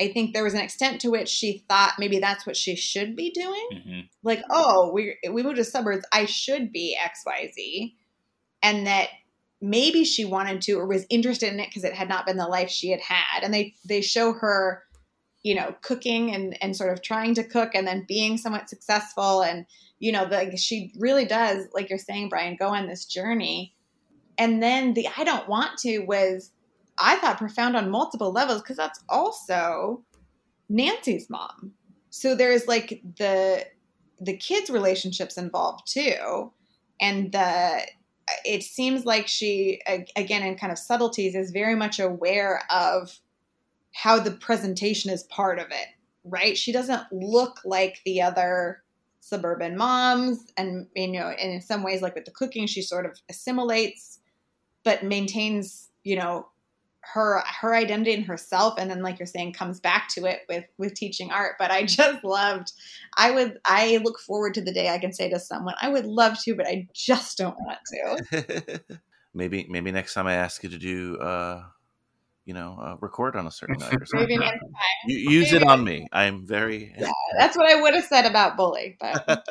I 0.00 0.08
think 0.10 0.32
there 0.32 0.42
was 0.42 0.54
an 0.54 0.60
extent 0.60 1.02
to 1.02 1.10
which 1.10 1.28
she 1.28 1.64
thought 1.68 1.94
maybe 1.98 2.18
that's 2.18 2.46
what 2.46 2.56
she 2.56 2.74
should 2.76 3.14
be 3.14 3.30
doing. 3.30 3.68
Mhm. 3.74 4.08
Like, 4.22 4.42
oh, 4.50 4.90
we 4.92 5.16
we 5.30 5.42
moved 5.42 5.56
to 5.56 5.64
suburbs, 5.64 6.06
I 6.12 6.24
should 6.24 6.72
be 6.72 6.96
XYZ. 6.98 7.94
And 8.62 8.86
that 8.86 9.08
maybe 9.60 10.04
she 10.04 10.24
wanted 10.24 10.62
to 10.62 10.72
or 10.78 10.86
was 10.86 11.04
interested 11.10 11.52
in 11.52 11.60
it 11.60 11.68
because 11.68 11.84
it 11.84 11.92
had 11.94 12.08
not 12.08 12.26
been 12.26 12.36
the 12.38 12.46
life 12.48 12.70
she 12.70 12.88
had 12.90 13.00
had. 13.00 13.42
And 13.44 13.52
they 13.52 13.74
they 13.84 14.00
show 14.00 14.32
her, 14.32 14.84
you 15.42 15.54
know, 15.54 15.74
cooking 15.82 16.34
and 16.34 16.56
and 16.62 16.76
sort 16.76 16.92
of 16.92 17.02
trying 17.02 17.34
to 17.34 17.44
cook 17.44 17.70
and 17.74 17.86
then 17.86 18.04
being 18.06 18.38
somewhat 18.38 18.68
successful 18.68 19.42
and 19.42 19.66
you 20.02 20.10
know, 20.10 20.28
the, 20.28 20.56
she 20.56 20.92
really 20.98 21.24
does, 21.24 21.68
like 21.74 21.88
you're 21.88 21.96
saying, 21.96 22.28
Brian, 22.28 22.56
go 22.58 22.66
on 22.66 22.88
this 22.88 23.04
journey. 23.04 23.72
And 24.36 24.60
then 24.60 24.94
the 24.94 25.06
I 25.16 25.22
don't 25.22 25.48
want 25.48 25.78
to 25.80 26.00
was, 26.00 26.50
I 26.98 27.18
thought, 27.18 27.38
profound 27.38 27.76
on 27.76 27.88
multiple 27.88 28.32
levels 28.32 28.62
because 28.62 28.76
that's 28.76 28.98
also 29.08 30.02
Nancy's 30.68 31.30
mom. 31.30 31.72
So 32.10 32.34
there's 32.34 32.66
like 32.66 33.00
the 33.18 33.64
the 34.20 34.36
kids' 34.36 34.70
relationships 34.70 35.38
involved 35.38 35.86
too, 35.86 36.52
and 37.00 37.30
the 37.30 37.86
it 38.44 38.62
seems 38.62 39.04
like 39.04 39.28
she 39.28 39.80
again 40.16 40.42
in 40.42 40.56
kind 40.56 40.72
of 40.72 40.78
subtleties 40.78 41.34
is 41.34 41.52
very 41.52 41.76
much 41.76 42.00
aware 42.00 42.62
of 42.70 43.18
how 43.92 44.18
the 44.18 44.30
presentation 44.30 45.10
is 45.10 45.22
part 45.24 45.58
of 45.58 45.66
it 45.70 45.88
right? 46.24 46.56
She 46.56 46.72
doesn't 46.72 47.02
look 47.12 47.60
like 47.64 48.00
the 48.04 48.22
other 48.22 48.82
suburban 49.20 49.76
moms 49.76 50.44
and 50.56 50.88
you 50.96 51.12
know 51.12 51.28
and 51.28 51.52
in 51.52 51.60
some 51.60 51.84
ways 51.84 52.02
like 52.02 52.16
with 52.16 52.24
the 52.24 52.30
cooking 52.32 52.66
she 52.66 52.82
sort 52.82 53.06
of 53.06 53.16
assimilates 53.30 54.18
but 54.82 55.04
maintains 55.04 55.90
you 56.02 56.16
know 56.16 56.44
her 57.02 57.40
her 57.46 57.72
identity 57.72 58.14
and 58.14 58.26
herself. 58.26 58.74
And 58.78 58.90
then 58.90 59.00
like 59.00 59.20
you're 59.20 59.26
saying 59.26 59.52
comes 59.52 59.78
back 59.78 60.08
to 60.14 60.24
it 60.24 60.40
with 60.48 60.64
with 60.76 60.94
teaching 60.94 61.30
art. 61.30 61.54
But 61.58 61.70
i 61.70 61.84
just 61.86 62.24
loved 62.24 62.72
i 63.16 63.30
would 63.30 63.58
i 63.64 63.98
look 63.98 64.18
forward 64.18 64.54
to 64.54 64.60
the 64.60 64.72
day 64.72 64.88
i 64.88 64.98
can 64.98 65.12
say 65.12 65.28
to 65.30 65.38
someone 65.38 65.74
i 65.80 65.88
would 65.88 66.06
love 66.06 66.36
to 66.42 66.54
but 66.54 66.66
i 66.66 66.86
just 66.92 67.38
don't 67.38 67.56
want 67.60 67.78
to. 67.86 68.80
Maybe 69.34 69.66
maybe 69.70 69.90
next 69.92 70.12
time 70.12 70.26
I 70.26 70.34
ask 70.34 70.62
you 70.62 70.68
to 70.68 70.76
do, 70.76 71.16
uh, 71.16 71.62
you 72.44 72.54
know, 72.54 72.78
uh, 72.80 72.96
record 73.00 73.36
on 73.36 73.46
a 73.46 73.50
certain 73.50 73.78
night 73.78 73.94
or 74.00 74.04
something. 74.06 74.28
maybe 74.28 74.38
next 74.38 74.60
time 74.60 74.70
You, 75.08 75.30
use 75.30 75.52
it 75.52 75.62
on 75.62 75.84
me. 75.84 76.06
I'm 76.12 76.46
very. 76.46 76.92
Yeah, 76.98 77.10
that's 77.38 77.56
what 77.56 77.70
i 77.70 77.80
would 77.80 77.94
have 77.94 78.04
said 78.04 78.26
about 78.26 78.56
bully 78.56 78.96
but 79.00 79.48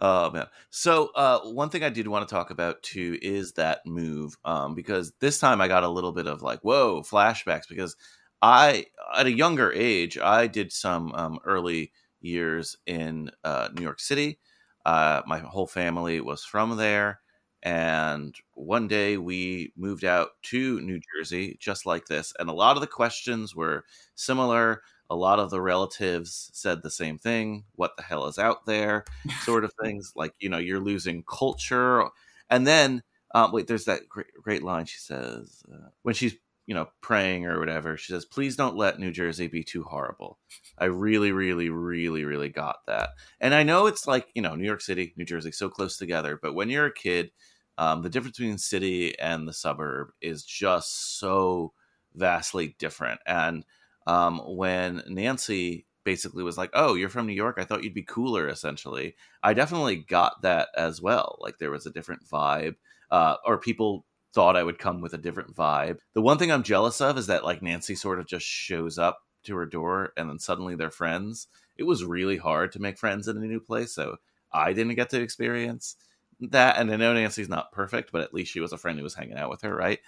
oh 0.00 0.30
man 0.30 0.46
so 0.68 1.10
uh 1.14 1.40
one 1.40 1.70
thing 1.70 1.82
i 1.82 1.88
did 1.88 2.06
want 2.06 2.28
to 2.28 2.32
talk 2.34 2.50
about 2.50 2.82
too 2.82 3.18
is 3.22 3.52
that 3.52 3.84
move 3.86 4.36
um 4.44 4.74
because 4.74 5.12
this 5.20 5.38
time 5.38 5.60
i 5.60 5.68
got 5.68 5.82
a 5.82 5.88
little 5.88 6.12
bit 6.12 6.26
of 6.26 6.42
like 6.42 6.60
whoa 6.60 7.02
flashbacks 7.02 7.68
because 7.68 7.96
i 8.42 8.84
at 9.16 9.26
a 9.26 9.32
younger 9.32 9.72
age 9.72 10.18
i 10.18 10.46
did 10.46 10.70
some 10.72 11.12
um 11.14 11.38
early 11.44 11.90
years 12.20 12.76
in 12.86 13.30
uh 13.44 13.68
new 13.74 13.82
york 13.82 13.98
city 13.98 14.38
uh 14.84 15.22
my 15.26 15.38
whole 15.38 15.66
family 15.66 16.20
was 16.20 16.44
from 16.44 16.76
there 16.76 17.19
and 17.62 18.34
one 18.54 18.88
day 18.88 19.16
we 19.16 19.72
moved 19.76 20.04
out 20.04 20.30
to 20.42 20.80
new 20.80 21.00
jersey 21.14 21.56
just 21.60 21.84
like 21.84 22.06
this 22.06 22.32
and 22.38 22.48
a 22.48 22.54
lot 22.54 22.76
of 22.76 22.80
the 22.80 22.86
questions 22.86 23.54
were 23.54 23.84
similar. 24.14 24.82
A 25.12 25.16
lot 25.16 25.40
of 25.40 25.50
the 25.50 25.60
relatives 25.60 26.50
said 26.54 26.82
the 26.82 26.90
same 26.90 27.18
thing 27.18 27.64
what 27.74 27.96
the 27.96 28.02
hell 28.02 28.26
is 28.26 28.38
out 28.38 28.64
there? 28.66 29.04
sort 29.42 29.64
of 29.64 29.72
things 29.82 30.12
like 30.16 30.34
you 30.38 30.48
know 30.48 30.58
you're 30.58 30.80
losing 30.80 31.24
culture. 31.24 32.04
And 32.48 32.66
then 32.66 33.02
um, 33.34 33.52
wait 33.52 33.66
there's 33.66 33.84
that 33.86 34.08
great, 34.08 34.32
great 34.42 34.62
line 34.62 34.86
she 34.86 34.98
says 34.98 35.62
uh, 35.72 35.88
when 36.02 36.14
she's 36.14 36.36
you 36.70 36.76
know 36.76 36.88
praying 37.02 37.46
or 37.46 37.58
whatever 37.60 37.96
she 37.98 38.12
says 38.12 38.24
please 38.24 38.56
don't 38.56 38.76
let 38.76 39.00
new 39.00 39.12
jersey 39.12 39.48
be 39.48 39.64
too 39.64 39.82
horrible 39.84 40.38
i 40.78 40.86
really 40.86 41.32
really 41.32 41.70
really 41.70 42.24
really 42.24 42.48
got 42.48 42.78
that 42.86 43.10
and 43.40 43.54
i 43.54 43.64
know 43.64 43.86
it's 43.86 44.06
like 44.06 44.28
you 44.34 44.42
know 44.42 44.54
new 44.56 44.64
york 44.66 44.80
city 44.80 45.12
new 45.16 45.26
jersey 45.26 45.52
so 45.52 45.68
close 45.68 45.96
together 45.98 46.38
but 46.42 46.54
when 46.54 46.70
you're 46.70 46.86
a 46.86 46.94
kid 46.94 47.32
Um, 47.78 48.02
the 48.02 48.10
difference 48.10 48.36
between 48.38 48.58
city 48.58 49.18
and 49.18 49.48
the 49.48 49.52
suburb 49.52 50.08
is 50.20 50.44
just 50.44 51.18
so 51.18 51.72
vastly 52.14 52.76
different. 52.78 53.20
And 53.26 53.64
um, 54.06 54.40
when 54.44 55.02
Nancy 55.08 55.86
basically 56.04 56.42
was 56.42 56.58
like, 56.58 56.70
"Oh, 56.74 56.94
you're 56.94 57.08
from 57.08 57.26
New 57.26 57.32
York. 57.34 57.56
I 57.58 57.64
thought 57.64 57.84
you'd 57.84 57.94
be 57.94 58.02
cooler." 58.02 58.48
Essentially, 58.48 59.14
I 59.42 59.54
definitely 59.54 59.96
got 59.96 60.42
that 60.42 60.68
as 60.76 61.00
well. 61.00 61.38
Like 61.40 61.58
there 61.58 61.70
was 61.70 61.86
a 61.86 61.90
different 61.92 62.24
vibe, 62.28 62.76
uh, 63.10 63.36
or 63.46 63.58
people 63.58 64.04
thought 64.32 64.56
I 64.56 64.62
would 64.62 64.78
come 64.78 65.00
with 65.00 65.12
a 65.12 65.18
different 65.18 65.54
vibe. 65.54 65.98
The 66.14 66.22
one 66.22 66.38
thing 66.38 66.52
I'm 66.52 66.62
jealous 66.62 67.00
of 67.00 67.18
is 67.18 67.26
that 67.26 67.44
like 67.44 67.62
Nancy 67.62 67.94
sort 67.94 68.20
of 68.20 68.26
just 68.26 68.46
shows 68.46 68.98
up 68.98 69.20
to 69.44 69.56
her 69.56 69.66
door 69.66 70.12
and 70.16 70.28
then 70.28 70.38
suddenly 70.38 70.76
they're 70.76 70.90
friends. 70.90 71.48
It 71.76 71.84
was 71.84 72.04
really 72.04 72.36
hard 72.36 72.72
to 72.72 72.82
make 72.82 72.98
friends 72.98 73.26
in 73.26 73.36
a 73.36 73.40
new 73.40 73.60
place, 73.60 73.94
so 73.94 74.16
I 74.52 74.72
didn't 74.72 74.96
get 74.96 75.10
to 75.10 75.20
experience 75.20 75.96
that. 76.40 76.78
And 76.78 76.92
I 76.92 76.96
know 76.96 77.14
Nancy's 77.14 77.48
not 77.48 77.72
perfect, 77.72 78.12
but 78.12 78.22
at 78.22 78.34
least 78.34 78.52
she 78.52 78.60
was 78.60 78.72
a 78.72 78.78
friend 78.78 78.98
who 78.98 79.04
was 79.04 79.14
hanging 79.14 79.38
out 79.38 79.50
with 79.50 79.62
her, 79.62 79.74
right? 79.74 79.98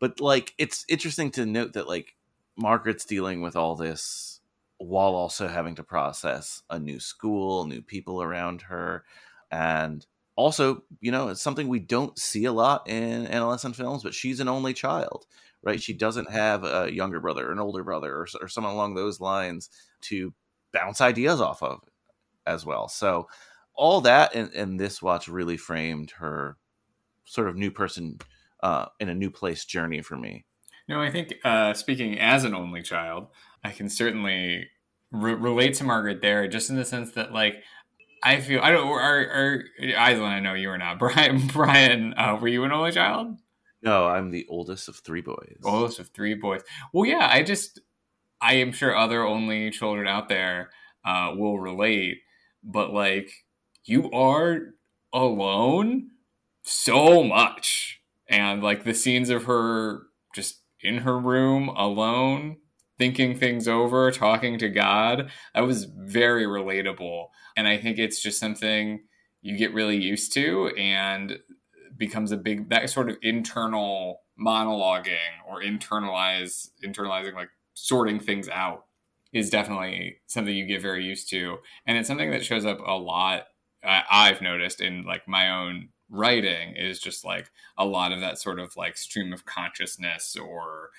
But 0.00 0.20
like, 0.20 0.54
it's 0.58 0.84
interesting 0.88 1.30
to 1.32 1.46
note 1.46 1.74
that 1.74 1.88
like 1.88 2.16
Margaret's 2.56 3.04
dealing 3.04 3.42
with 3.42 3.56
all 3.56 3.76
this 3.76 4.40
while 4.78 5.14
also 5.14 5.46
having 5.46 5.74
to 5.76 5.84
process 5.84 6.62
a 6.70 6.78
new 6.78 6.98
school, 6.98 7.66
new 7.66 7.82
people 7.82 8.22
around 8.22 8.62
her, 8.62 9.04
and 9.50 10.06
also, 10.40 10.82
you 11.00 11.12
know, 11.12 11.28
it's 11.28 11.42
something 11.42 11.68
we 11.68 11.78
don't 11.78 12.18
see 12.18 12.44
a 12.44 12.52
lot 12.52 12.88
in 12.88 13.26
adolescent 13.26 13.76
films, 13.76 14.02
but 14.02 14.14
she's 14.14 14.40
an 14.40 14.48
only 14.48 14.72
child, 14.72 15.26
right? 15.62 15.82
She 15.82 15.92
doesn't 15.92 16.30
have 16.30 16.64
a 16.64 16.90
younger 16.92 17.20
brother, 17.20 17.48
or 17.48 17.52
an 17.52 17.58
older 17.58 17.84
brother, 17.84 18.14
or, 18.14 18.26
or 18.40 18.48
someone 18.48 18.72
along 18.72 18.94
those 18.94 19.20
lines 19.20 19.70
to 20.02 20.32
bounce 20.72 21.00
ideas 21.00 21.40
off 21.40 21.62
of 21.62 21.80
as 22.46 22.64
well. 22.64 22.88
So, 22.88 23.28
all 23.74 24.00
that 24.02 24.34
and, 24.34 24.52
in 24.52 24.76
this 24.76 25.00
watch 25.00 25.28
really 25.28 25.56
framed 25.56 26.12
her 26.12 26.56
sort 27.24 27.48
of 27.48 27.56
new 27.56 27.70
person 27.70 28.18
uh, 28.62 28.86
in 28.98 29.08
a 29.08 29.14
new 29.14 29.30
place 29.30 29.64
journey 29.64 30.02
for 30.02 30.16
me. 30.16 30.44
No, 30.88 31.00
I 31.00 31.10
think 31.10 31.34
uh, 31.44 31.72
speaking 31.74 32.18
as 32.18 32.44
an 32.44 32.54
only 32.54 32.82
child, 32.82 33.28
I 33.62 33.70
can 33.70 33.88
certainly 33.88 34.68
re- 35.12 35.34
relate 35.34 35.74
to 35.74 35.84
Margaret 35.84 36.20
there, 36.20 36.48
just 36.48 36.70
in 36.70 36.76
the 36.76 36.84
sense 36.84 37.12
that 37.12 37.32
like 37.32 37.62
I 38.22 38.40
feel 38.40 38.60
I 38.62 38.70
don't. 38.70 38.86
Are, 38.86 38.98
are 38.98 39.64
Aislinn? 39.82 40.28
I 40.28 40.40
know 40.40 40.54
you 40.54 40.68
were 40.68 40.78
not. 40.78 40.98
Brian. 40.98 41.46
Brian, 41.48 42.14
uh, 42.14 42.36
were 42.40 42.48
you 42.48 42.64
an 42.64 42.72
only 42.72 42.92
child? 42.92 43.38
No, 43.82 44.06
I'm 44.06 44.30
the 44.30 44.46
oldest 44.48 44.88
of 44.88 44.96
three 44.96 45.22
boys. 45.22 45.56
Oldest 45.64 46.00
of 46.00 46.08
three 46.08 46.34
boys. 46.34 46.62
Well, 46.92 47.06
yeah. 47.06 47.28
I 47.30 47.42
just 47.42 47.80
I 48.40 48.54
am 48.54 48.72
sure 48.72 48.96
other 48.96 49.24
only 49.24 49.70
children 49.70 50.06
out 50.06 50.28
there 50.28 50.70
uh, 51.04 51.32
will 51.36 51.58
relate, 51.58 52.18
but 52.62 52.92
like 52.92 53.30
you 53.84 54.10
are 54.10 54.74
alone 55.12 56.08
so 56.62 57.24
much, 57.24 58.00
and 58.28 58.62
like 58.62 58.84
the 58.84 58.94
scenes 58.94 59.30
of 59.30 59.44
her 59.44 60.02
just 60.34 60.60
in 60.82 60.98
her 60.98 61.18
room 61.18 61.68
alone 61.70 62.56
thinking 63.00 63.34
things 63.34 63.66
over, 63.66 64.10
talking 64.10 64.58
to 64.58 64.68
God. 64.68 65.30
That 65.54 65.62
was 65.62 65.86
very 65.86 66.44
relatable. 66.44 67.28
And 67.56 67.66
I 67.66 67.78
think 67.78 67.98
it's 67.98 68.20
just 68.20 68.38
something 68.38 69.00
you 69.40 69.56
get 69.56 69.72
really 69.72 69.96
used 69.96 70.34
to 70.34 70.68
and 70.76 71.38
becomes 71.96 72.30
a 72.30 72.36
big 72.36 72.68
that 72.68 72.90
sort 72.90 73.08
of 73.08 73.16
internal 73.22 74.20
monologuing 74.38 75.32
or 75.48 75.62
internalize 75.62 76.68
internalizing 76.84 77.34
like 77.34 77.48
sorting 77.72 78.20
things 78.20 78.50
out 78.50 78.84
is 79.32 79.48
definitely 79.48 80.16
something 80.26 80.54
you 80.54 80.66
get 80.66 80.82
very 80.82 81.04
used 81.04 81.28
to 81.30 81.56
and 81.86 81.96
it's 81.98 82.08
something 82.08 82.30
that 82.30 82.44
shows 82.44 82.64
up 82.64 82.78
a 82.86 82.96
lot 82.96 83.44
i've 83.84 84.40
noticed 84.40 84.80
in 84.80 85.04
like 85.04 85.26
my 85.28 85.50
own 85.50 85.88
writing 86.10 86.74
is 86.74 86.98
just 86.98 87.24
like 87.24 87.50
a 87.78 87.84
lot 87.84 88.12
of 88.12 88.20
that 88.20 88.38
sort 88.38 88.58
of 88.58 88.76
like 88.76 88.96
stream 88.96 89.32
of 89.32 89.44
consciousness 89.44 90.36
or 90.36 90.90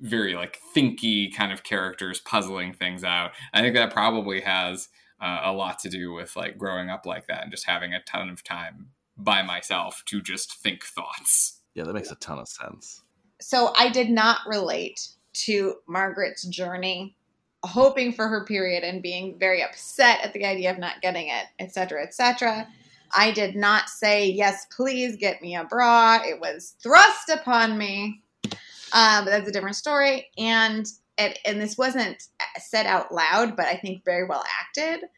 very 0.00 0.34
like 0.34 0.58
thinky 0.74 1.34
kind 1.34 1.52
of 1.52 1.62
characters 1.62 2.20
puzzling 2.20 2.72
things 2.72 3.04
out. 3.04 3.32
I 3.52 3.60
think 3.60 3.74
that 3.74 3.92
probably 3.92 4.40
has 4.40 4.88
uh, 5.20 5.40
a 5.44 5.52
lot 5.52 5.78
to 5.80 5.88
do 5.88 6.12
with 6.12 6.34
like 6.36 6.58
growing 6.58 6.90
up 6.90 7.06
like 7.06 7.26
that 7.28 7.42
and 7.42 7.50
just 7.50 7.66
having 7.66 7.94
a 7.94 8.02
ton 8.02 8.28
of 8.28 8.42
time 8.42 8.88
by 9.16 9.42
myself 9.42 10.02
to 10.06 10.20
just 10.20 10.54
think 10.58 10.84
thoughts. 10.84 11.60
Yeah, 11.74 11.84
that 11.84 11.94
makes 11.94 12.10
a 12.10 12.16
ton 12.16 12.38
of 12.38 12.48
sense. 12.48 13.02
So 13.40 13.72
I 13.76 13.88
did 13.88 14.10
not 14.10 14.40
relate 14.46 15.08
to 15.44 15.76
Margaret's 15.88 16.46
journey, 16.46 17.16
hoping 17.64 18.12
for 18.12 18.28
her 18.28 18.44
period 18.44 18.84
and 18.84 19.02
being 19.02 19.38
very 19.38 19.62
upset 19.62 20.20
at 20.22 20.32
the 20.32 20.44
idea 20.44 20.70
of 20.70 20.78
not 20.78 21.00
getting 21.00 21.28
it, 21.28 21.46
etc., 21.58 22.02
etc. 22.02 22.66
I 23.14 23.30
did 23.30 23.56
not 23.56 23.88
say, 23.88 24.26
yes, 24.26 24.66
please 24.74 25.16
get 25.16 25.42
me 25.42 25.54
a 25.54 25.64
bra. 25.64 26.20
It 26.24 26.40
was 26.40 26.76
thrust 26.82 27.28
upon 27.28 27.78
me 27.78 28.22
um, 28.92 29.24
but 29.24 29.30
that's 29.30 29.48
a 29.48 29.52
different 29.52 29.76
story. 29.76 30.28
And 30.38 30.86
it, 31.18 31.38
and 31.44 31.60
this 31.60 31.76
wasn't 31.76 32.22
said 32.58 32.86
out 32.86 33.12
loud, 33.12 33.56
but 33.56 33.66
I 33.66 33.76
think 33.76 34.04
very 34.04 34.26
well 34.26 34.44
acted. 34.60 35.08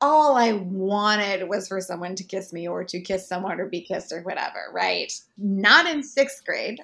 All 0.00 0.36
I 0.36 0.52
wanted 0.52 1.48
was 1.48 1.68
for 1.68 1.80
someone 1.80 2.14
to 2.16 2.24
kiss 2.24 2.52
me 2.52 2.68
or 2.68 2.84
to 2.84 3.00
kiss 3.00 3.28
someone 3.28 3.60
or 3.60 3.66
be 3.66 3.80
kissed 3.80 4.12
or 4.12 4.22
whatever, 4.22 4.70
right? 4.72 5.12
Not 5.38 5.86
in 5.86 6.02
sixth 6.02 6.44
grade. 6.44 6.78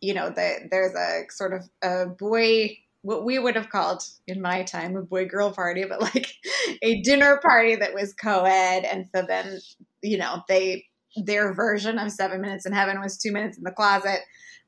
You 0.00 0.14
know, 0.14 0.28
the, 0.28 0.68
there's 0.70 0.94
a 0.94 1.24
sort 1.30 1.54
of 1.54 1.68
a 1.82 2.06
boy, 2.06 2.76
what 3.02 3.24
we 3.24 3.38
would 3.38 3.56
have 3.56 3.70
called 3.70 4.02
in 4.26 4.42
my 4.42 4.62
time 4.64 4.96
a 4.96 5.02
boy 5.02 5.26
girl 5.26 5.52
party, 5.52 5.84
but 5.84 6.02
like 6.02 6.34
a 6.82 7.00
dinner 7.02 7.40
party 7.42 7.76
that 7.76 7.94
was 7.94 8.12
co 8.12 8.44
ed. 8.44 8.84
And 8.84 9.06
so 9.14 9.22
then, 9.22 9.60
you 10.02 10.18
know, 10.18 10.42
they, 10.48 10.84
their 11.16 11.54
version 11.54 11.98
of 11.98 12.10
Seven 12.10 12.40
Minutes 12.40 12.66
in 12.66 12.72
Heaven 12.72 13.00
was 13.00 13.16
two 13.16 13.32
minutes 13.32 13.56
in 13.56 13.64
the 13.64 13.70
closet 13.70 14.20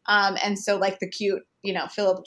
um, 0.09 0.37
and 0.43 0.59
so 0.59 0.77
like 0.77 0.99
the 0.99 1.09
cute, 1.09 1.43
you 1.63 1.73
know, 1.73 1.87
Philip, 1.89 2.25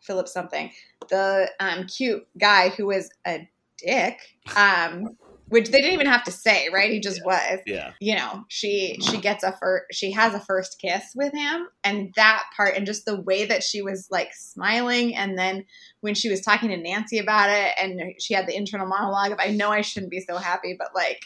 Philip 0.00 0.28
something, 0.28 0.70
the 1.08 1.50
um, 1.60 1.86
cute 1.86 2.26
guy 2.38 2.70
who 2.70 2.86
was 2.86 3.10
a 3.26 3.48
dick, 3.78 4.18
um, 4.56 5.16
which 5.48 5.70
they 5.70 5.78
didn't 5.78 5.94
even 5.94 6.06
have 6.06 6.22
to 6.24 6.30
say, 6.30 6.68
right? 6.72 6.92
He 6.92 7.00
just 7.00 7.18
yeah. 7.18 7.26
was. 7.26 7.58
Yeah. 7.66 7.92
You 8.00 8.16
know, 8.16 8.44
she 8.48 8.98
she 9.02 9.18
gets 9.18 9.42
a 9.42 9.52
first, 9.60 9.86
she 9.92 10.12
has 10.12 10.32
a 10.34 10.40
first 10.40 10.80
kiss 10.80 11.12
with 11.14 11.32
him, 11.34 11.66
and 11.82 12.12
that 12.16 12.44
part, 12.56 12.76
and 12.76 12.86
just 12.86 13.04
the 13.04 13.20
way 13.20 13.44
that 13.46 13.62
she 13.62 13.82
was 13.82 14.08
like 14.10 14.32
smiling, 14.32 15.14
and 15.14 15.36
then 15.36 15.64
when 16.00 16.14
she 16.14 16.28
was 16.28 16.40
talking 16.40 16.68
to 16.70 16.76
Nancy 16.76 17.18
about 17.18 17.50
it, 17.50 17.72
and 17.82 18.14
she 18.20 18.32
had 18.32 18.46
the 18.46 18.56
internal 18.56 18.86
monologue 18.86 19.32
of, 19.32 19.38
"I 19.40 19.50
know 19.50 19.70
I 19.70 19.80
shouldn't 19.80 20.10
be 20.10 20.20
so 20.20 20.36
happy, 20.36 20.76
but 20.78 20.94
like." 20.94 21.22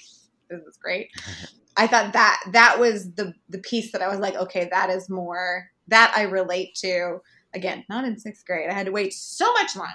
This 0.51 0.61
is 0.61 0.77
great. 0.77 1.09
I 1.77 1.87
thought 1.87 2.13
that 2.13 2.41
that 2.53 2.79
was 2.79 3.15
the 3.15 3.35
the 3.49 3.59
piece 3.59 3.93
that 3.93 4.03
I 4.03 4.09
was 4.09 4.19
like, 4.19 4.35
okay, 4.37 4.69
that 4.71 4.91
is 4.91 5.09
more 5.11 5.71
that 5.89 6.13
I 6.17 6.23
relate 6.23 6.75
to. 6.77 7.21
Again, 7.53 7.85
not 7.89 8.05
in 8.05 8.19
sixth 8.19 8.45
grade. 8.45 8.69
I 8.69 8.75
had 8.75 8.87
to 8.87 8.93
wait 8.93 9.13
so 9.15 9.53
much 9.53 9.77
longer. 9.77 9.93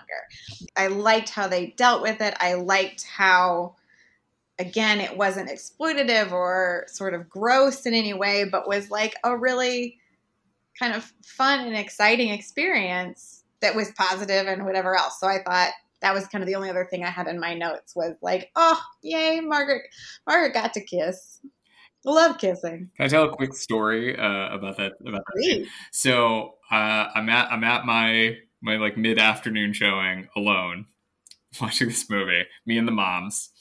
I 0.78 0.88
liked 0.88 1.30
how 1.30 1.48
they 1.48 1.74
dealt 1.76 2.02
with 2.02 2.22
it. 2.22 2.34
I 2.40 2.54
liked 2.54 3.04
how, 3.04 3.76
again, 4.58 5.02
it 5.02 5.18
wasn't 5.18 5.50
exploitative 5.50 6.32
or 6.32 6.86
sort 6.88 7.14
of 7.14 7.28
gross 7.28 7.86
in 7.86 7.94
any 7.94 8.14
way, 8.14 8.46
but 8.50 8.66
was 8.66 8.90
like 8.90 9.14
a 9.26 9.38
really 9.38 9.98
kind 10.80 10.94
of 10.94 11.12
fun 11.22 11.68
and 11.68 11.76
exciting 11.76 12.30
experience 12.30 13.44
that 13.62 13.76
was 13.76 13.92
positive 13.92 14.48
and 14.48 14.66
whatever 14.66 14.96
else. 14.96 15.20
So 15.20 15.28
I 15.28 15.44
thought 15.44 15.72
that 16.02 16.14
was 16.14 16.28
kind 16.28 16.42
of 16.42 16.48
the 16.48 16.56
only 16.56 16.70
other 16.70 16.88
thing 16.90 17.04
I 17.04 17.10
had 17.10 17.28
in 17.28 17.42
my 17.42 17.56
notes 17.56 17.94
was 17.94 18.16
like, 18.22 18.52
oh, 18.56 18.82
yay, 19.02 19.42
Margaret, 19.42 19.82
Margaret 20.26 20.54
got 20.54 20.74
to 20.76 20.82
kiss. 20.82 21.42
Love 22.06 22.38
kissing. 22.38 22.90
Can 22.96 23.06
I 23.06 23.08
tell 23.10 23.26
a 23.26 23.36
quick 23.36 23.54
story 23.54 24.18
uh, 24.18 24.50
about 24.56 24.78
that? 24.78 24.94
About 25.06 25.24
that 25.26 25.68
so 25.92 26.56
uh, 26.72 27.10
I'm 27.14 27.30
at 27.30 27.52
I'm 27.52 27.64
at 27.64 27.86
my 27.86 28.38
my 28.62 28.78
like 28.78 28.98
mid 28.98 29.20
afternoon 29.20 29.74
showing 29.74 30.28
alone, 30.36 30.86
watching 31.62 31.90
this 31.90 32.10
movie. 32.10 32.44
Me 32.66 32.78
and 32.78 32.88
the 32.88 32.94
moms, 32.94 33.52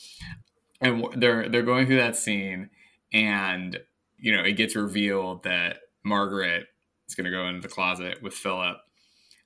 and 0.81 1.07
they're 1.17 1.49
they're 1.49 1.63
going 1.63 1.87
through 1.87 1.97
that 1.97 2.17
scene, 2.17 2.71
and 3.13 3.79
you 4.19 4.35
know 4.35 4.43
it 4.43 4.53
gets 4.53 4.77
revealed 4.77 5.43
that 5.43 5.79
Margaret 6.05 6.67
is 7.09 7.17
going 7.17 7.25
to 7.25 7.31
go 7.31 7.47
into 7.49 7.61
the 7.61 7.73
closet 7.73 8.23
with 8.23 8.35
Philip, 8.35 8.77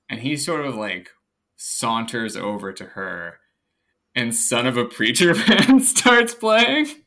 and 0.07 0.19
he 0.19 0.37
sort 0.37 0.65
of 0.65 0.75
like 0.75 1.09
saunters 1.55 2.35
over 2.35 2.71
to 2.71 2.85
her, 2.85 3.39
and 4.13 4.35
"Son 4.35 4.67
of 4.67 4.77
a 4.77 4.85
Preacher 4.85 5.33
Man" 5.47 5.79
starts 5.79 6.35
playing 6.35 7.02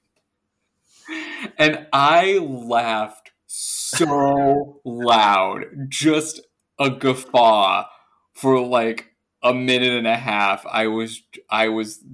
and 1.59 1.87
I 1.93 2.39
laughed 2.39 3.31
so 3.47 4.81
loud, 4.85 5.65
just 5.89 6.41
a 6.79 6.91
guffaw 6.91 7.87
for 8.35 8.61
like 8.61 9.13
a 9.43 9.55
minute 9.55 9.93
and 9.93 10.07
a 10.07 10.17
half. 10.17 10.67
I 10.67 10.89
was, 10.89 11.23
I 11.51 11.69
was, 11.69 12.05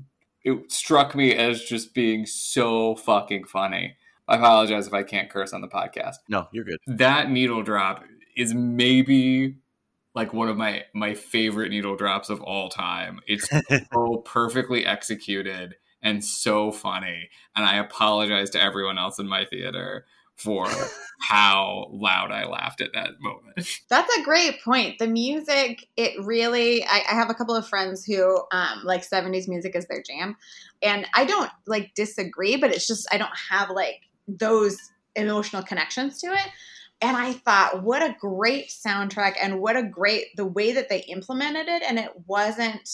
it 0.44 0.70
struck 0.70 1.14
me 1.14 1.34
as 1.34 1.62
just 1.64 1.94
being 1.94 2.26
so 2.26 2.96
fucking 2.96 3.44
funny. 3.44 3.96
I 4.28 4.36
apologize 4.36 4.86
if 4.86 4.94
I 4.94 5.02
can't 5.02 5.30
curse 5.30 5.52
on 5.52 5.60
the 5.60 5.68
podcast. 5.68 6.16
No, 6.28 6.48
you're 6.52 6.64
good. 6.64 6.78
That 6.86 7.30
needle 7.30 7.62
drop 7.62 8.04
is 8.36 8.54
maybe 8.54 9.56
like 10.14 10.32
one 10.32 10.48
of 10.48 10.56
my 10.56 10.84
my 10.94 11.14
favorite 11.14 11.70
needle 11.70 11.96
drops 11.96 12.30
of 12.30 12.40
all 12.40 12.68
time. 12.68 13.20
It's 13.26 13.48
so 13.92 14.22
perfectly 14.24 14.86
executed 14.86 15.74
and 16.02 16.24
so 16.24 16.72
funny. 16.72 17.30
And 17.54 17.64
I 17.64 17.76
apologize 17.76 18.50
to 18.50 18.62
everyone 18.62 18.98
else 18.98 19.18
in 19.18 19.28
my 19.28 19.44
theater 19.44 20.06
for 20.36 20.66
how 21.20 21.86
loud 21.90 22.30
I 22.30 22.46
laughed 22.46 22.80
at 22.80 22.92
that 22.94 23.20
moment. 23.20 23.68
That's 23.88 24.16
a 24.16 24.22
great 24.22 24.62
point. 24.62 24.98
The 24.98 25.06
music, 25.06 25.86
it 25.96 26.12
really, 26.24 26.84
I, 26.84 27.02
I 27.10 27.14
have 27.14 27.30
a 27.30 27.34
couple 27.34 27.54
of 27.54 27.68
friends 27.68 28.04
who 28.04 28.42
um, 28.50 28.82
like 28.84 29.08
70s 29.08 29.48
music 29.48 29.76
is 29.76 29.86
their 29.86 30.02
jam. 30.02 30.36
And 30.82 31.06
I 31.14 31.24
don't 31.24 31.50
like 31.66 31.94
disagree, 31.94 32.56
but 32.56 32.72
it's 32.72 32.86
just, 32.86 33.06
I 33.12 33.18
don't 33.18 33.30
have 33.50 33.70
like 33.70 34.00
those 34.26 34.76
emotional 35.14 35.62
connections 35.62 36.18
to 36.20 36.28
it. 36.28 36.48
And 37.00 37.16
I 37.16 37.32
thought, 37.32 37.82
what 37.82 38.02
a 38.02 38.16
great 38.18 38.68
soundtrack 38.68 39.34
and 39.40 39.60
what 39.60 39.76
a 39.76 39.82
great, 39.82 40.36
the 40.36 40.46
way 40.46 40.72
that 40.72 40.88
they 40.88 41.00
implemented 41.00 41.66
it. 41.68 41.82
And 41.82 41.98
it 41.98 42.10
wasn't 42.26 42.88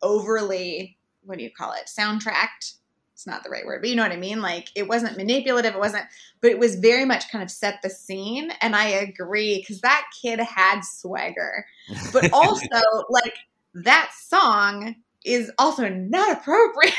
overly, 0.00 0.96
what 1.24 1.38
do 1.38 1.44
you 1.44 1.50
call 1.50 1.72
it, 1.72 1.86
soundtracked 1.86 2.74
it's 3.22 3.26
not 3.26 3.44
the 3.44 3.50
right 3.50 3.64
word, 3.64 3.80
but 3.82 3.88
you 3.88 3.94
know 3.94 4.02
what 4.02 4.10
I 4.10 4.16
mean? 4.16 4.42
Like 4.42 4.68
it 4.74 4.88
wasn't 4.88 5.16
manipulative, 5.16 5.74
it 5.74 5.78
wasn't, 5.78 6.06
but 6.40 6.50
it 6.50 6.58
was 6.58 6.74
very 6.74 7.04
much 7.04 7.30
kind 7.30 7.44
of 7.44 7.52
set 7.52 7.80
the 7.80 7.88
scene. 7.88 8.50
And 8.60 8.74
I 8.74 8.86
agree 8.86 9.58
because 9.58 9.80
that 9.82 10.06
kid 10.20 10.40
had 10.40 10.80
swagger, 10.80 11.64
but 12.12 12.32
also 12.32 12.66
like 13.10 13.36
that 13.74 14.10
song 14.18 14.96
is 15.24 15.50
also 15.58 15.88
not 15.88 16.32
appropriate, 16.32 16.94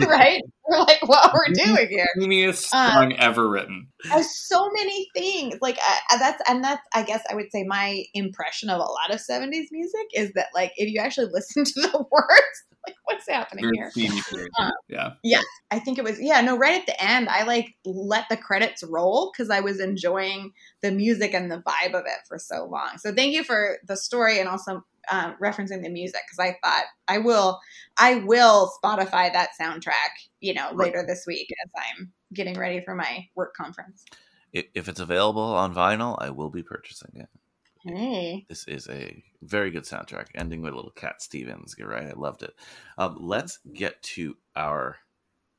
right? 0.08 0.42
For 0.66 0.78
like 0.78 1.06
what 1.06 1.32
we're 1.32 1.52
doing 1.54 1.88
here. 1.88 2.06
Funniest 2.18 2.70
song 2.70 3.12
um, 3.12 3.18
ever 3.18 3.48
written. 3.48 3.88
Has 4.04 4.34
so 4.34 4.70
many 4.72 5.06
things. 5.14 5.58
Like 5.60 5.78
uh, 5.78 6.18
that's 6.18 6.42
and 6.48 6.62
that's 6.62 6.82
I 6.94 7.02
guess 7.02 7.22
I 7.30 7.34
would 7.34 7.50
say 7.52 7.64
my 7.64 8.04
impression 8.14 8.70
of 8.70 8.78
a 8.78 8.82
lot 8.82 9.10
of 9.10 9.20
'70s 9.20 9.66
music 9.70 10.06
is 10.14 10.32
that 10.34 10.46
like 10.54 10.72
if 10.76 10.90
you 10.90 11.00
actually 11.00 11.28
listen 11.32 11.64
to 11.64 11.80
the 11.80 11.98
words, 12.10 12.64
like 12.86 12.96
what's 13.04 13.28
happening 13.28 13.70
here? 13.74 13.92
Um, 14.58 14.72
yeah. 14.88 15.12
Yeah. 15.22 15.42
I 15.70 15.78
think 15.78 15.98
it 15.98 16.04
was 16.04 16.20
yeah, 16.20 16.40
no, 16.40 16.56
right 16.56 16.80
at 16.80 16.86
the 16.86 17.02
end 17.02 17.28
I 17.28 17.44
like 17.44 17.74
let 17.84 18.24
the 18.30 18.36
credits 18.36 18.82
roll 18.82 19.30
because 19.32 19.50
I 19.50 19.60
was 19.60 19.80
enjoying 19.80 20.52
the 20.82 20.90
music 20.90 21.34
and 21.34 21.50
the 21.50 21.58
vibe 21.58 21.94
of 21.94 22.04
it 22.06 22.26
for 22.26 22.38
so 22.38 22.66
long. 22.70 22.98
So 22.98 23.14
thank 23.14 23.34
you 23.34 23.44
for 23.44 23.78
the 23.86 23.96
story 23.96 24.38
and 24.38 24.48
also 24.48 24.84
um, 25.10 25.36
referencing 25.42 25.82
the 25.82 25.88
music 25.88 26.20
because 26.26 26.38
I 26.38 26.58
thought 26.62 26.84
I 27.06 27.18
will 27.18 27.60
I 27.98 28.16
will 28.16 28.70
Spotify 28.82 29.32
that 29.32 29.50
soundtrack, 29.60 30.12
you 30.40 30.54
know, 30.54 30.70
later 30.74 31.04
this 31.06 31.24
week 31.26 31.48
as 31.64 31.70
I'm 31.76 32.12
getting 32.34 32.58
ready 32.58 32.80
for 32.84 32.94
my 32.94 33.26
work 33.34 33.54
conference. 33.54 34.04
If 34.52 34.88
it's 34.88 35.00
available 35.00 35.42
on 35.42 35.74
vinyl, 35.74 36.16
I 36.18 36.30
will 36.30 36.50
be 36.50 36.62
purchasing 36.62 37.12
it. 37.14 37.28
Hey. 37.84 38.46
This 38.48 38.66
is 38.66 38.88
a 38.88 39.22
very 39.42 39.70
good 39.70 39.84
soundtrack, 39.84 40.26
ending 40.34 40.62
with 40.62 40.72
a 40.72 40.76
little 40.76 40.90
Cat 40.90 41.22
Stevens. 41.22 41.74
You're 41.78 41.88
right. 41.88 42.08
I 42.08 42.12
loved 42.12 42.42
it. 42.42 42.54
Um, 42.96 43.16
let's 43.20 43.58
get 43.72 44.02
to 44.02 44.36
our 44.56 44.96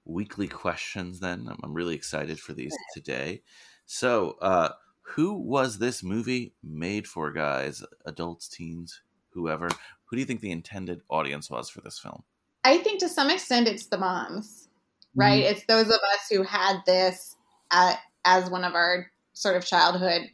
weekly 0.05 0.47
questions 0.47 1.19
then. 1.19 1.47
I'm, 1.49 1.57
I'm 1.63 1.73
really 1.73 1.95
excited 1.95 2.39
for 2.39 2.53
these 2.53 2.75
today. 2.93 3.41
So, 3.85 4.37
uh, 4.41 4.69
who 5.01 5.33
was 5.33 5.79
this 5.79 6.03
movie 6.03 6.53
made 6.61 7.07
for, 7.07 7.31
guys? 7.31 7.83
Adults, 8.05 8.47
teens, 8.47 9.01
whoever? 9.33 9.69
Who 10.05 10.15
do 10.15 10.19
you 10.19 10.25
think 10.25 10.41
the 10.41 10.51
intended 10.51 11.01
audience 11.09 11.49
was 11.49 11.69
for 11.69 11.81
this 11.81 11.99
film? 11.99 12.23
I 12.63 12.79
think 12.79 12.99
to 12.99 13.09
some 13.09 13.29
extent 13.29 13.67
it's 13.67 13.87
the 13.87 13.97
moms, 13.97 14.67
right? 15.15 15.43
Mm-hmm. 15.43 15.55
It's 15.55 15.65
those 15.67 15.87
of 15.87 15.99
us 16.13 16.27
who 16.29 16.43
had 16.43 16.77
this 16.85 17.35
uh, 17.71 17.95
as 18.25 18.49
one 18.49 18.63
of 18.63 18.73
our 18.73 19.07
sort 19.33 19.55
of 19.55 19.65
childhood 19.65 20.29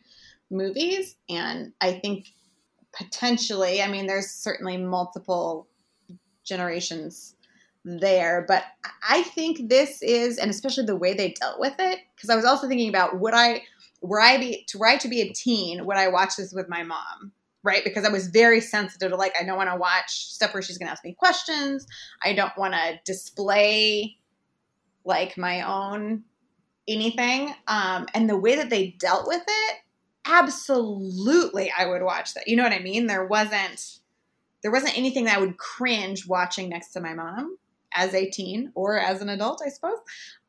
movies. 0.49 1.15
And 1.29 1.73
I 1.81 1.93
think 1.93 2.27
potentially, 2.93 3.81
I 3.81 3.87
mean, 3.87 4.07
there's 4.07 4.29
certainly 4.29 4.77
multiple 4.77 5.67
generations 6.43 7.35
there, 7.83 8.45
but 8.47 8.63
I 9.07 9.23
think 9.23 9.69
this 9.69 10.01
is, 10.01 10.37
and 10.37 10.49
especially 10.49 10.85
the 10.85 10.95
way 10.95 11.13
they 11.13 11.33
dealt 11.33 11.59
with 11.59 11.75
it, 11.77 11.99
because 12.15 12.29
I 12.29 12.35
was 12.35 12.45
also 12.45 12.67
thinking 12.67 12.89
about 12.89 13.19
would 13.19 13.33
I, 13.33 13.61
were 14.01 14.21
I 14.21 14.37
be, 14.37 14.65
to 14.69 14.77
write 14.77 15.01
to 15.01 15.07
be 15.07 15.21
a 15.21 15.33
teen, 15.33 15.85
would 15.85 15.97
I 15.97 16.07
watch 16.07 16.37
this 16.37 16.53
with 16.53 16.67
my 16.69 16.83
mom? 16.83 17.31
Right, 17.65 17.83
because 17.83 18.05
I 18.05 18.09
was 18.09 18.27
very 18.27 18.61
sensitive 18.61 19.09
to 19.09 19.17
like 19.17 19.33
I 19.39 19.43
don't 19.43 19.57
want 19.57 19.71
to 19.71 19.75
watch 19.75 20.27
stuff 20.27 20.53
where 20.53 20.61
she's 20.61 20.77
going 20.77 20.85
to 20.85 20.91
ask 20.91 21.03
me 21.03 21.15
questions. 21.17 21.87
I 22.23 22.33
don't 22.33 22.55
want 22.55 22.75
to 22.75 22.99
display 23.05 24.17
like 25.03 25.35
my 25.35 25.61
own 25.61 26.23
anything. 26.87 27.55
Um, 27.67 28.05
and 28.13 28.29
the 28.29 28.37
way 28.37 28.55
that 28.57 28.69
they 28.69 28.95
dealt 28.99 29.25
with 29.25 29.41
it, 29.47 29.75
absolutely 30.25 31.71
I 31.75 31.87
would 31.87 32.03
watch 32.03 32.35
that. 32.35 32.47
You 32.47 32.55
know 32.55 32.61
what 32.61 32.71
I 32.71 32.79
mean? 32.79 33.07
There 33.07 33.25
wasn't 33.25 33.99
there 34.61 34.71
wasn't 34.71 34.95
anything 34.95 35.25
that 35.25 35.37
I 35.37 35.41
would 35.41 35.57
cringe 35.57 36.27
watching 36.27 36.69
next 36.69 36.91
to 36.93 37.01
my 37.01 37.15
mom 37.15 37.57
as 37.95 38.13
a 38.13 38.29
teen 38.29 38.71
or 38.75 38.99
as 38.99 39.21
an 39.21 39.29
adult, 39.29 39.63
I 39.65 39.69
suppose. 39.69 39.97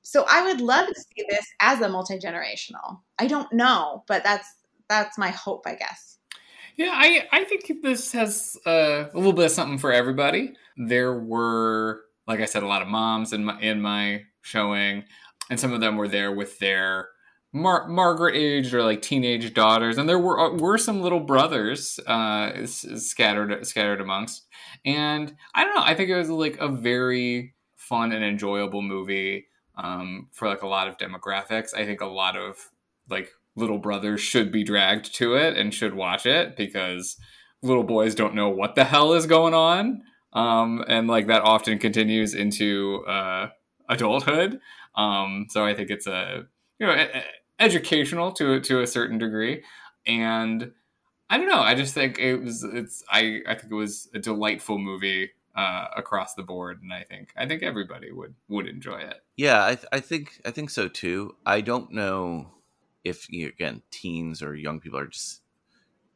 So 0.03 0.27
I 0.29 0.45
would 0.45 0.61
love 0.61 0.87
to 0.89 0.95
see 0.95 1.25
this 1.31 1.47
as 1.61 1.81
a 1.81 1.89
multi-generational. 1.89 3.01
I 3.19 3.27
don't 3.27 3.51
know, 3.55 4.05
but 4.07 4.23
that's 4.23 4.49
that's 4.89 5.17
my 5.17 5.31
hope, 5.31 5.63
I 5.67 5.77
guess. 5.77 6.16
Yeah, 6.77 6.93
I 6.93 7.27
I 7.33 7.45
think 7.45 7.83
this 7.83 8.13
has 8.13 8.57
uh, 8.67 9.07
a 9.13 9.17
little 9.17 9.33
bit 9.33 9.47
of 9.47 9.51
something 9.51 9.79
for 9.79 9.93
everybody. 9.93 10.55
There 10.77 11.19
were, 11.19 12.03
like 12.27 12.41
I 12.41 12.45
said, 12.45 12.63
a 12.63 12.67
lot 12.67 12.83
of 12.83 12.89
moms 12.89 13.33
in 13.33 13.45
my 13.45 13.59
in 13.61 13.81
my 13.81 14.25
showing, 14.43 15.05
and 15.51 15.59
some 15.59 15.73
of 15.73 15.81
them 15.81 15.97
were 15.97 16.09
there 16.09 16.33
with 16.33 16.59
their 16.59 17.09
Mar- 17.53 17.89
Margaret 17.89 18.37
aged 18.37 18.75
or 18.75 18.83
like 18.83 19.01
teenage 19.01 19.55
daughters, 19.55 19.97
and 19.97 20.07
there 20.07 20.19
were 20.19 20.39
uh, 20.39 20.51
were 20.59 20.77
some 20.77 21.01
little 21.01 21.21
brothers 21.21 21.99
uh, 22.07 22.67
scattered 22.67 23.67
scattered 23.67 24.03
amongst. 24.03 24.47
And 24.85 25.35
I 25.55 25.65
don't 25.65 25.75
know. 25.75 25.83
I 25.83 25.95
think 25.95 26.11
it 26.11 26.17
was 26.17 26.29
like 26.29 26.59
a 26.61 26.69
very 26.69 27.55
fun 27.77 28.13
and 28.13 28.23
enjoyable 28.25 28.83
movie 28.83 29.47
um, 29.77 30.29
for 30.33 30.49
like 30.49 30.63
a 30.63 30.69
lot 30.69 30.89
of 30.89 30.99
demographics. 30.99 31.75
I 31.75 31.87
think 31.87 32.03
a 32.03 32.07
lot 32.07 32.37
of 32.37 32.59
like 33.09 33.31
little 33.57 33.79
brothers 33.79 34.21
should 34.21 34.53
be 34.53 34.63
dragged 34.63 35.15
to 35.17 35.35
it 35.35 35.57
and 35.57 35.73
should 35.73 35.95
watch 35.95 36.27
it 36.27 36.57
because 36.57 37.17
little 37.63 37.83
boys 37.83 38.15
don't 38.15 38.35
know 38.35 38.51
what 38.51 38.75
the 38.75 38.85
hell 38.85 39.15
is 39.15 39.27
going 39.27 39.55
on. 39.55 40.03
Um, 40.33 40.85
and 40.87 41.09
like 41.09 41.29
that 41.29 41.43
often 41.43 41.79
continues 41.79 42.35
into 42.35 43.05
uh, 43.07 43.49
adulthood. 43.89 44.61
Um, 44.95 45.47
so 45.49 45.65
I 45.65 45.75
think 45.75 45.91
it's 45.91 46.07
a 46.07 46.47
you 46.79 46.87
know 46.87 47.07
educational 47.59 48.33
to 48.33 48.61
to 48.61 48.81
a 48.81 48.87
certain 48.87 49.19
degree, 49.19 49.63
and 50.07 50.73
I 51.31 51.39
don't 51.39 51.49
know. 51.49 51.61
I 51.61 51.75
just 51.75 51.95
think 51.95 52.19
it 52.19 52.37
was 52.37 52.63
it's 52.63 53.03
I 53.11 53.41
I 53.49 53.55
think 53.55 53.73
it 53.73 53.77
was 53.77 54.09
a 54.15 54.19
delightful 54.19 54.79
movie 54.79 55.31
uh, 55.55 55.87
across 55.97 56.35
the 56.35 56.43
board, 56.43 56.83
and 56.83 56.93
I 56.93 57.03
think 57.05 57.31
I 57.37 57.47
think 57.47 57.63
everybody 57.63 58.13
would 58.13 58.35
would 58.49 58.67
enjoy 58.67 58.99
it. 58.99 59.23
Yeah, 59.37 59.65
I 59.65 59.75
th- 59.75 59.89
I 59.91 60.01
think 60.01 60.41
I 60.45 60.51
think 60.51 60.71
so 60.71 60.89
too. 60.89 61.37
I 61.47 61.63
don't 61.63 61.93
know 61.93 62.56
if 63.07 63.29
again 63.31 63.83
teens 63.91 64.43
or 64.43 64.55
young 64.55 64.81
people 64.81 64.99
are 64.99 65.07
just 65.07 65.43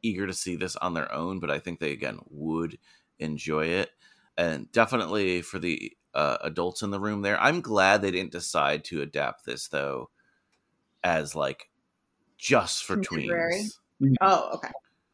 eager 0.01 0.27
to 0.27 0.33
see 0.33 0.55
this 0.55 0.75
on 0.75 0.93
their 0.93 1.11
own, 1.13 1.39
but 1.39 1.49
I 1.49 1.59
think 1.59 1.79
they 1.79 1.91
again 1.91 2.19
would 2.29 2.77
enjoy 3.19 3.67
it, 3.67 3.91
and 4.37 4.69
definitely 4.71 5.41
for 5.41 5.57
the 5.57 5.93
uh, 6.13 6.37
adults 6.41 6.81
in 6.81 6.91
the 6.91 6.99
room 6.99 7.21
there. 7.21 7.39
I'm 7.39 7.61
glad 7.61 8.01
they 8.01 8.11
didn't 8.11 8.33
decide 8.33 8.83
to 8.85 9.01
adapt 9.01 9.45
this 9.45 9.69
though 9.69 10.09
as 11.03 11.33
like 11.33 11.69
just 12.37 12.83
for 12.83 12.97
tweens. 12.97 13.77
Mm-hmm. 14.01 14.13
Oh, 14.19 14.51
okay. 14.55 14.71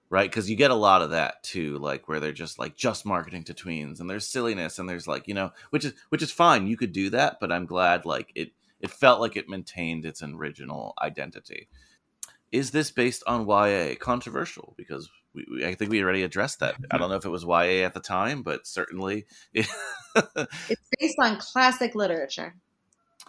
Right, 0.09 0.29
because 0.29 0.49
you 0.49 0.55
get 0.55 0.71
a 0.71 0.75
lot 0.75 1.01
of 1.01 1.09
that 1.09 1.43
too, 1.43 1.77
like 1.77 2.07
where 2.07 2.21
they're 2.21 2.31
just 2.31 2.57
like 2.57 2.75
just 2.77 3.05
marketing 3.05 3.43
to 3.43 3.53
tweens, 3.53 3.99
and 3.99 4.09
there's 4.09 4.25
silliness, 4.25 4.79
and 4.79 4.89
there's 4.89 5.07
like 5.07 5.27
you 5.27 5.33
know, 5.35 5.51
which 5.69 5.85
is 5.85 5.93
which 6.09 6.23
is 6.23 6.31
fine. 6.31 6.65
You 6.65 6.77
could 6.77 6.93
do 6.93 7.11
that, 7.11 7.37
but 7.39 7.51
I'm 7.51 7.65
glad 7.65 8.05
like 8.05 8.31
it 8.33 8.53
it 8.79 8.91
felt 8.91 9.19
like 9.19 9.35
it 9.35 9.49
maintained 9.49 10.05
its 10.05 10.21
original 10.21 10.93
identity. 11.01 11.67
Is 12.51 12.71
this 12.71 12.91
based 12.91 13.23
on 13.27 13.47
YA? 13.47 13.95
Controversial 13.99 14.73
because 14.77 15.09
we, 15.33 15.45
we, 15.51 15.65
I 15.65 15.75
think 15.75 15.91
we 15.91 16.01
already 16.01 16.23
addressed 16.23 16.59
that. 16.59 16.75
I 16.91 16.97
don't 16.97 17.09
know 17.09 17.15
if 17.15 17.25
it 17.25 17.29
was 17.29 17.43
YA 17.43 17.85
at 17.85 17.93
the 17.93 17.99
time, 17.99 18.41
but 18.41 18.65
certainly 18.65 19.25
it 19.53 19.67
it's 20.15 20.89
based 20.99 21.17
on 21.19 21.37
classic 21.37 21.95
literature. 21.95 22.55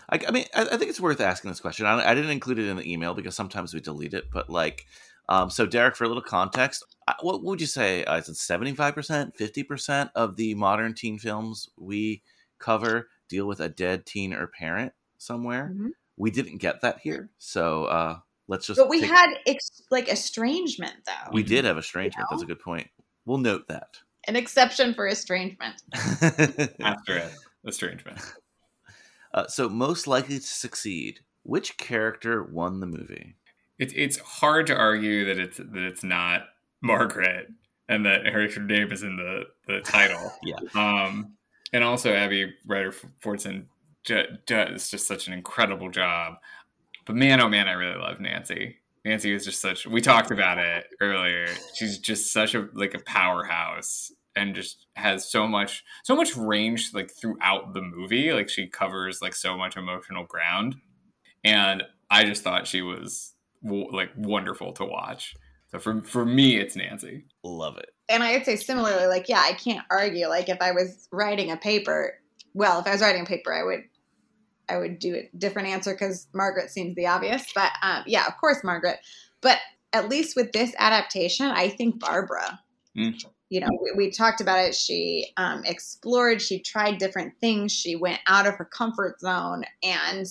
I, 0.09 0.21
I 0.27 0.31
mean, 0.31 0.47
I, 0.55 0.63
I, 0.63 0.77
think 0.77 0.91
it's 0.91 1.01
worth 1.01 1.21
asking 1.21 1.51
this 1.51 1.61
question. 1.61 1.85
I, 1.85 2.11
I, 2.11 2.15
didn't 2.15 2.31
include 2.31 2.59
it 2.61 2.69
in 2.69 2.77
the 2.77 2.91
email 2.91 3.15
because 3.15 3.35
sometimes 3.35 3.75
we 3.75 3.81
delete 3.81 4.15
it, 4.15 4.31
but 4.33 4.49
like, 4.49 4.87
um, 5.29 5.51
so 5.51 5.67
Derek, 5.67 5.97
for 5.97 6.05
a 6.05 6.09
little 6.09 6.23
context, 6.23 6.85
what 7.21 7.43
would 7.43 7.61
you 7.61 7.67
say? 7.67 8.05
Uh, 8.05 8.17
is 8.17 8.29
it 8.29 8.37
seventy 8.37 8.75
five 8.75 8.95
percent, 8.95 9.37
fifty 9.37 9.63
percent 9.63 10.11
of 10.15 10.37
the 10.37 10.55
modern 10.55 10.95
teen 10.95 11.19
films 11.19 11.69
we 11.77 12.23
cover 12.59 13.09
deal 13.29 13.47
with 13.47 13.61
a 13.61 13.69
dead 13.69 14.07
teen 14.07 14.33
or 14.33 14.47
parent 14.47 14.93
somewhere? 15.19 15.71
Mm-hmm. 15.73 15.89
We 16.17 16.31
didn't 16.31 16.59
get 16.59 16.81
that 16.81 16.99
here, 17.01 17.31
so 17.39 17.85
uh, 17.85 18.19
let's 18.49 18.67
just. 18.67 18.79
But 18.79 18.89
we 18.89 19.01
take... 19.01 19.11
had 19.11 19.31
ex- 19.47 19.83
like 19.91 20.09
estrangement, 20.09 20.95
though. 21.07 21.31
We 21.33 21.43
did 21.43 21.65
have 21.65 21.79
estrangement. 21.79 22.17
You 22.17 22.23
know? 22.23 22.27
That's 22.31 22.43
a 22.43 22.47
good 22.47 22.61
point. 22.61 22.89
We'll 23.25 23.39
note 23.39 23.69
that. 23.69 23.99
An 24.27 24.37
exception 24.37 24.95
for 24.95 25.07
estrangement. 25.07 25.83
After 26.81 27.31
estrangement. 27.67 28.21
Uh, 29.35 29.47
so, 29.47 29.69
most 29.69 30.07
likely 30.07 30.39
to 30.39 30.47
succeed. 30.47 31.21
Which 31.43 31.77
character 31.77 32.43
won 32.43 32.81
the 32.81 32.87
movie? 32.87 33.37
It's 33.79 33.93
it's 33.95 34.19
hard 34.19 34.67
to 34.69 34.75
argue 34.75 35.27
that 35.27 35.39
it's 35.39 35.59
that 35.59 35.77
it's 35.77 36.03
not 36.03 36.47
Margaret 36.81 37.49
and 37.89 38.05
that 38.07 38.27
her 38.27 38.47
name 38.61 38.93
is 38.93 39.03
in 39.03 39.17
the 39.17 39.45
the 39.67 39.81
title. 39.81 40.33
yeah. 40.43 40.57
Um, 40.75 41.35
and 41.73 41.85
also 41.85 42.13
Abby 42.13 42.55
Ryder 42.67 42.93
Fortson 43.23 43.67
does 44.47 44.91
just 44.91 45.07
such 45.07 45.27
an 45.27 45.33
incredible 45.33 45.91
job 45.91 46.35
but 47.09 47.17
man, 47.17 47.41
oh 47.41 47.49
man, 47.49 47.69
I 47.69 47.73
really 47.73 47.99
love 47.99 48.21
Nancy. 48.21 48.77
Nancy 49.03 49.33
is 49.33 49.47
just 49.47 49.63
such. 49.63 49.87
We 49.87 50.03
talked 50.03 50.31
about 50.31 50.59
it 50.59 50.85
earlier. 51.01 51.47
She's 51.75 51.99
just 51.99 52.35
such 52.35 52.55
a 52.55 52.69
like 52.75 52.93
a 52.93 52.99
powerhouse, 52.99 54.13
and 54.37 54.55
just 54.55 54.87
has 54.93 55.29
so 55.29 55.49
much 55.49 55.85
so 56.05 56.15
much 56.15 56.37
range 56.37 56.91
like 56.93 57.11
throughout 57.11 57.73
the 57.73 57.81
movie. 57.81 58.31
Like 58.33 58.51
she 58.51 58.67
covers 58.67 59.23
like 59.23 59.35
so 59.35 59.57
much 59.57 59.79
emotional 59.79 60.27
ground, 60.27 60.77
and 61.43 61.83
I 62.11 62.25
just 62.25 62.43
thought 62.45 62.67
she 62.67 62.83
was 62.83 63.33
like 63.63 64.11
wonderful 64.15 64.75
to 64.75 64.85
watch. 64.85 65.35
So 65.69 65.79
for 65.79 66.03
for 66.03 66.27
me, 66.27 66.59
it's 66.59 66.77
Nancy. 66.77 67.25
Love 67.43 67.79
it. 67.79 67.89
And 68.11 68.23
I 68.23 68.35
would 68.35 68.45
say 68.45 68.57
similarly, 68.57 69.07
like 69.07 69.31
yeah, 69.31 69.43
I 69.43 69.55
can't 69.55 69.87
argue. 69.91 70.29
Like 70.29 70.51
if 70.51 70.61
I 70.61 70.73
was 70.73 71.09
writing 71.11 71.51
a 71.51 71.57
paper, 71.57 72.19
well, 72.53 72.81
if 72.81 72.87
I 72.87 72.93
was 72.93 73.01
writing 73.01 73.23
a 73.23 73.27
paper, 73.27 73.55
I 73.55 73.63
would 73.63 73.85
I 74.69 74.79
would 74.79 74.99
do 74.99 75.15
a 75.15 75.31
different 75.37 75.69
answer 75.69 75.93
because 75.93 76.27
Margaret 76.35 76.71
seems 76.71 76.95
the 76.95 77.07
obvious. 77.07 77.45
But 77.55 77.73
um, 77.83 78.05
yeah, 78.07 78.27
of 78.27 78.37
course, 78.39 78.63
Margaret. 78.65 78.99
But 79.41 79.59
at 79.93 80.09
least 80.09 80.37
with 80.37 80.53
this 80.53 80.75
adaptation, 80.79 81.47
I 81.47 81.69
think 81.69 82.01
Barbara. 82.01 82.61
Mm. 82.97 83.25
You 83.51 83.61
know, 83.61 83.69
we, 83.83 83.93
we, 83.97 84.11
talked 84.11 84.41
about 84.43 84.59
it. 84.59 84.75
She 84.75 85.33
um, 85.37 85.63
explored. 85.65 86.43
She 86.43 86.61
tried 86.61 86.99
different 86.99 87.35
things. 87.41 87.73
She 87.73 87.97
went 87.97 88.21
out 88.27 88.47
of 88.47 88.55
her 88.57 88.65
comfort 88.65 89.21
zone, 89.21 89.65
and 89.83 90.27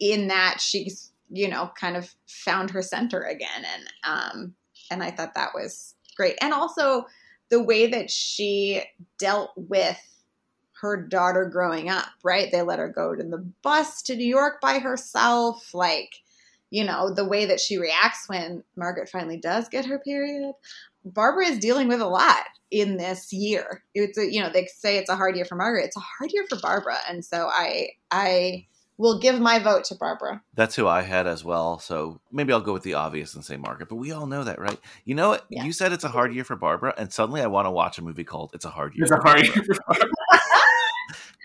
in 0.00 0.28
that, 0.28 0.60
she's 0.60 1.12
you 1.28 1.48
know 1.48 1.70
kind 1.78 1.96
of 1.96 2.14
found 2.28 2.70
her 2.70 2.82
center 2.82 3.22
again. 3.22 3.64
And 3.64 3.84
um, 4.04 4.54
and 4.90 5.02
I 5.02 5.10
thought 5.10 5.34
that 5.34 5.54
was 5.54 5.94
great. 6.16 6.38
And 6.40 6.52
also 6.52 7.06
the 7.50 7.62
way 7.62 7.88
that 7.88 8.10
she 8.10 8.82
dealt 9.18 9.50
with 9.56 9.98
her 10.80 10.96
daughter 10.96 11.46
growing 11.46 11.88
up, 11.88 12.08
right? 12.22 12.50
They 12.52 12.62
let 12.62 12.78
her 12.78 12.88
go 12.88 13.14
to 13.14 13.22
the 13.22 13.44
bus 13.62 14.02
to 14.02 14.16
New 14.16 14.26
York 14.26 14.60
by 14.60 14.78
herself. 14.78 15.72
Like, 15.72 16.16
you 16.70 16.84
know, 16.84 17.12
the 17.12 17.24
way 17.24 17.46
that 17.46 17.60
she 17.60 17.78
reacts 17.78 18.28
when 18.28 18.62
Margaret 18.76 19.08
finally 19.08 19.38
does 19.38 19.68
get 19.68 19.86
her 19.86 19.98
period. 19.98 20.52
Barbara 21.04 21.46
is 21.46 21.58
dealing 21.58 21.88
with 21.88 22.00
a 22.00 22.06
lot 22.06 22.44
in 22.70 22.96
this 22.96 23.32
year. 23.32 23.84
It's 23.94 24.18
a, 24.18 24.30
you 24.30 24.40
know, 24.40 24.50
they 24.50 24.66
say 24.66 24.98
it's 24.98 25.10
a 25.10 25.16
hard 25.16 25.36
year 25.36 25.44
for 25.44 25.54
Margaret. 25.54 25.84
It's 25.84 25.96
a 25.96 26.00
hard 26.00 26.32
year 26.32 26.44
for 26.48 26.58
Barbara. 26.60 26.98
And 27.08 27.24
so 27.24 27.48
I, 27.50 27.90
I, 28.10 28.66
will 28.98 29.18
give 29.18 29.40
my 29.40 29.58
vote 29.58 29.84
to 29.84 29.94
Barbara. 29.94 30.42
That's 30.54 30.74
who 30.74 30.86
I 30.86 31.02
had 31.02 31.26
as 31.26 31.44
well. 31.44 31.78
So 31.78 32.20
maybe 32.32 32.52
I'll 32.52 32.60
go 32.60 32.72
with 32.72 32.82
the 32.82 32.94
obvious 32.94 33.34
and 33.34 33.44
say 33.44 33.56
Margaret. 33.56 33.88
But 33.88 33.96
we 33.96 34.12
all 34.12 34.26
know 34.26 34.44
that, 34.44 34.58
right? 34.58 34.78
You 35.04 35.14
know 35.14 35.30
what? 35.30 35.44
Yeah. 35.50 35.64
You 35.64 35.72
said 35.72 35.92
it's 35.92 36.04
a 36.04 36.08
hard 36.08 36.34
year 36.34 36.44
for 36.44 36.56
Barbara, 36.56 36.94
and 36.96 37.12
suddenly 37.12 37.42
I 37.42 37.46
want 37.46 37.66
to 37.66 37.70
watch 37.70 37.98
a 37.98 38.02
movie 38.02 38.24
called 38.24 38.50
"It's 38.54 38.64
a 38.64 38.70
Hard 38.70 38.94
Year." 38.94 39.04
It's 39.04 39.12
a 39.12 39.16
hard 39.16 39.44
year 39.44 39.52
for 39.52 39.76
Barbara. 39.86 40.08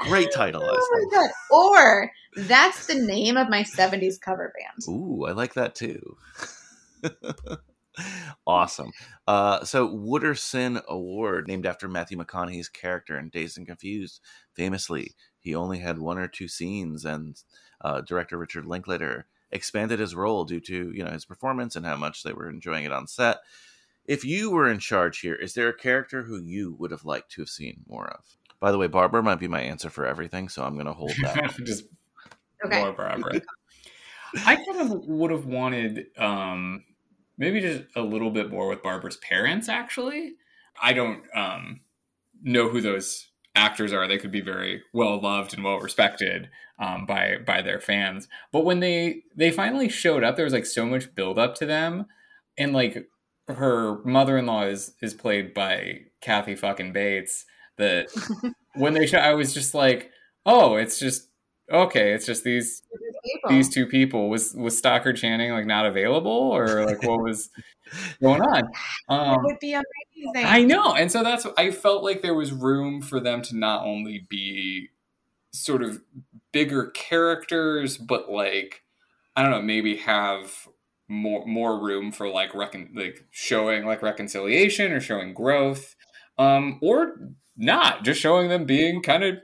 Great 0.02 0.32
title. 0.34 0.64
Oh 0.64 1.08
my 1.12 1.18
god! 1.18 1.30
Or 1.52 2.12
that's 2.36 2.88
the 2.88 2.96
name 2.96 3.38
of 3.38 3.50
my 3.50 3.64
'70s 3.64 4.20
cover 4.20 4.54
band. 4.58 4.96
Ooh, 4.96 5.26
I 5.28 5.32
like 5.32 5.54
that 5.54 5.76
too. 5.76 6.18
awesome. 8.48 8.92
Uh, 9.28 9.64
so 9.64 9.88
Wooderson 9.88 10.84
Award, 10.88 11.48
named 11.48 11.66
after 11.66 11.88
Matthew 11.88 12.18
McConaughey's 12.18 12.70
character 12.70 13.18
in 13.18 13.30
Dazed 13.30 13.58
and 13.58 13.68
Confused. 13.68 14.22
Famously, 14.56 15.14
he 15.40 15.56
only 15.56 15.80
had 15.80 16.00
one 16.00 16.18
or 16.18 16.28
two 16.28 16.48
scenes, 16.48 17.06
and 17.06 17.42
uh, 17.82 18.02
director 18.02 18.38
Richard 18.38 18.66
Linklater 18.66 19.28
expanded 19.52 20.00
his 20.00 20.16
role 20.16 20.46
due 20.46 20.62
to 20.62 20.92
you 20.94 21.04
know 21.04 21.12
his 21.12 21.26
performance 21.26 21.76
and 21.76 21.86
how 21.86 21.96
much 21.96 22.24
they 22.24 22.34
were 22.34 22.50
enjoying 22.50 22.86
it 22.86 22.92
on 22.92 23.08
set. 23.08 23.40
If 24.06 24.26
you 24.26 24.50
were 24.50 24.70
in 24.70 24.80
charge 24.80 25.20
here, 25.20 25.36
is 25.36 25.54
there 25.54 25.70
a 25.70 25.78
character 25.78 26.24
who 26.24 26.42
you 26.42 26.76
would 26.80 26.92
have 26.92 27.06
liked 27.06 27.32
to 27.34 27.42
have 27.42 27.50
seen 27.50 27.84
more 27.88 28.08
of? 28.10 28.26
By 28.62 28.72
the 28.72 28.78
way, 28.78 28.88
Barbara 28.88 29.24
might 29.24 29.40
be 29.40 29.48
my 29.48 29.60
answer 29.60 29.90
for 29.90 30.06
everything, 30.06 30.48
so 30.48 30.64
I'm 30.64 30.76
going 30.76 30.86
to 30.86 30.94
hold 30.94 31.14
that. 31.24 31.54
Just 31.66 31.86
okay. 32.64 32.80
more 32.80 32.94
Barbara. 32.94 33.42
I 34.46 34.56
kind 34.56 34.80
of 34.80 35.06
would 35.08 35.32
have 35.32 35.46
wanted 35.46 36.06
um, 36.18 36.84
maybe 37.38 37.60
just 37.60 37.84
a 37.98 38.02
little 38.02 38.30
bit 38.30 38.50
more 38.50 38.70
with 38.70 38.82
Barbara's 38.82 39.18
parents. 39.18 39.68
Actually, 39.68 40.36
I 40.82 40.94
don't 40.94 41.24
um, 41.36 41.82
know 42.42 42.70
who 42.70 42.80
those 42.80 43.28
actors 43.56 43.92
are. 43.92 44.08
They 44.08 44.18
could 44.18 44.32
be 44.32 44.40
very 44.40 44.84
well 44.94 45.20
loved 45.20 45.54
and 45.54 45.66
well 45.66 45.80
respected 45.80 46.50
um, 46.80 47.06
by 47.06 47.40
by 47.46 47.62
their 47.62 47.82
fans. 47.82 48.30
But 48.54 48.64
when 48.64 48.80
they 48.80 49.24
they 49.36 49.52
finally 49.52 49.90
showed 49.90 50.24
up, 50.24 50.38
there 50.38 50.46
was 50.46 50.54
like 50.54 50.66
so 50.66 50.86
much 50.86 51.14
build 51.14 51.38
up 51.38 51.56
to 51.56 51.66
them, 51.66 52.06
and 52.58 52.72
like 52.72 53.10
her 53.50 54.02
mother 54.06 54.38
in 54.38 54.46
law 54.46 54.64
is 54.64 54.94
is 55.02 55.14
played 55.14 55.54
by 55.54 56.04
Kathy 56.22 56.56
fucking 56.56 56.94
Bates 56.94 57.46
that 57.78 58.10
when 58.76 58.94
they 58.94 59.06
show, 59.06 59.18
I 59.18 59.34
was 59.34 59.54
just 59.54 59.74
like, 59.74 60.12
oh, 60.46 60.76
it's 60.76 61.00
just 61.00 61.30
okay. 61.72 62.14
It's 62.14 62.26
just 62.26 62.44
these 62.44 62.84
these 63.50 63.70
two 63.70 63.86
people. 63.86 64.30
Was 64.30 64.54
was 64.54 64.78
Stockard 64.78 65.18
Channing 65.18 65.52
like 65.52 65.66
not 65.66 65.86
available 65.86 66.32
or 66.32 66.86
like 66.86 67.04
what 67.04 67.22
was 67.22 67.50
going 68.22 68.42
on? 68.42 68.64
Um, 69.10 69.40
it 69.40 69.42
would 69.44 69.60
be 69.60 69.74
amazing. 69.74 70.46
I 70.46 70.64
know, 70.64 70.94
and 70.94 71.12
so 71.12 71.24
that's 71.24 71.46
I 71.58 71.72
felt 71.72 72.04
like 72.04 72.22
there 72.22 72.36
was 72.36 72.52
room 72.52 73.02
for 73.02 73.20
them 73.20 73.42
to 73.44 73.58
not 73.58 73.86
only 73.86 74.26
be 74.30 74.90
sort 75.52 75.84
of 75.84 76.02
bigger 76.52 76.88
characters, 76.88 77.98
but 77.98 78.32
like 78.32 78.84
I 79.36 79.42
don't 79.42 79.52
know, 79.52 79.62
maybe 79.62 79.98
have 79.98 80.68
more 81.08 81.46
more 81.46 81.78
room 81.78 82.12
for 82.12 82.30
like 82.30 82.54
recon 82.54 82.90
like 82.96 83.26
showing 83.32 83.86
like 83.86 84.02
reconciliation 84.02 84.94
or 84.94 85.02
showing 85.02 85.34
growth 85.34 85.96
um 86.38 86.80
or 86.82 87.16
not 87.58 88.04
just 88.04 88.20
showing 88.20 88.50
them 88.50 88.66
being 88.66 89.02
kind 89.02 89.24
of 89.24 89.36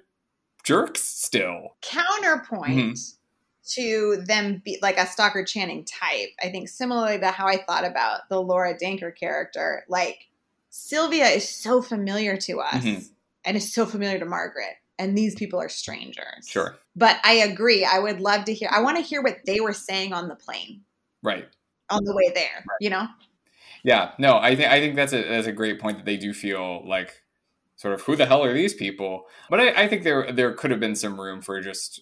jerks 0.63 1.01
still. 1.01 1.75
Counterpoint 1.81 2.71
mm-hmm. 2.71 3.71
to 3.75 4.23
them 4.25 4.61
be 4.65 4.77
like 4.81 4.97
a 4.97 5.05
Stockard 5.05 5.47
Channing 5.47 5.85
type. 5.85 6.29
I 6.43 6.49
think 6.49 6.67
similarly 6.67 7.19
to 7.19 7.27
how 7.27 7.47
I 7.47 7.57
thought 7.57 7.85
about 7.85 8.21
the 8.29 8.41
Laura 8.41 8.77
Danker 8.77 9.15
character, 9.15 9.85
like 9.87 10.27
Sylvia 10.69 11.27
is 11.27 11.47
so 11.47 11.81
familiar 11.81 12.35
to 12.37 12.59
us 12.59 12.83
mm-hmm. 12.83 13.03
and 13.45 13.57
is 13.57 13.73
so 13.73 13.85
familiar 13.85 14.19
to 14.19 14.25
Margaret. 14.25 14.75
And 14.99 15.17
these 15.17 15.35
people 15.35 15.61
are 15.61 15.69
strangers. 15.69 16.47
Sure. 16.47 16.75
But 16.95 17.17
I 17.23 17.33
agree. 17.35 17.85
I 17.85 17.99
would 17.99 18.19
love 18.19 18.45
to 18.45 18.53
hear 18.53 18.69
I 18.71 18.81
want 18.81 18.97
to 18.97 19.03
hear 19.03 19.21
what 19.21 19.37
they 19.45 19.59
were 19.59 19.73
saying 19.73 20.11
on 20.11 20.27
the 20.27 20.35
plane. 20.35 20.81
Right. 21.23 21.47
On 21.89 22.03
the 22.03 22.15
way 22.15 22.31
there. 22.33 22.55
Right. 22.57 22.77
You 22.81 22.89
know? 22.89 23.07
Yeah. 23.87 24.11
No, 24.19 24.37
I 24.37 24.53
think 24.53 24.69
I 24.69 24.81
think 24.81 24.97
that's 24.97 25.13
a 25.13 25.23
that's 25.23 25.47
a 25.47 25.53
great 25.53 25.79
point 25.79 25.97
that 25.97 26.05
they 26.05 26.17
do 26.17 26.33
feel 26.33 26.85
like 26.85 27.23
sort 27.77 27.93
of 27.93 28.01
who 28.01 28.17
the 28.17 28.25
hell 28.25 28.43
are 28.43 28.53
these 28.53 28.73
people? 28.73 29.27
But 29.49 29.61
I, 29.61 29.83
I 29.83 29.87
think 29.87 30.03
there 30.03 30.29
there 30.29 30.53
could 30.53 30.71
have 30.71 30.81
been 30.81 30.95
some 30.95 31.19
room 31.19 31.41
for 31.41 31.61
just 31.61 32.01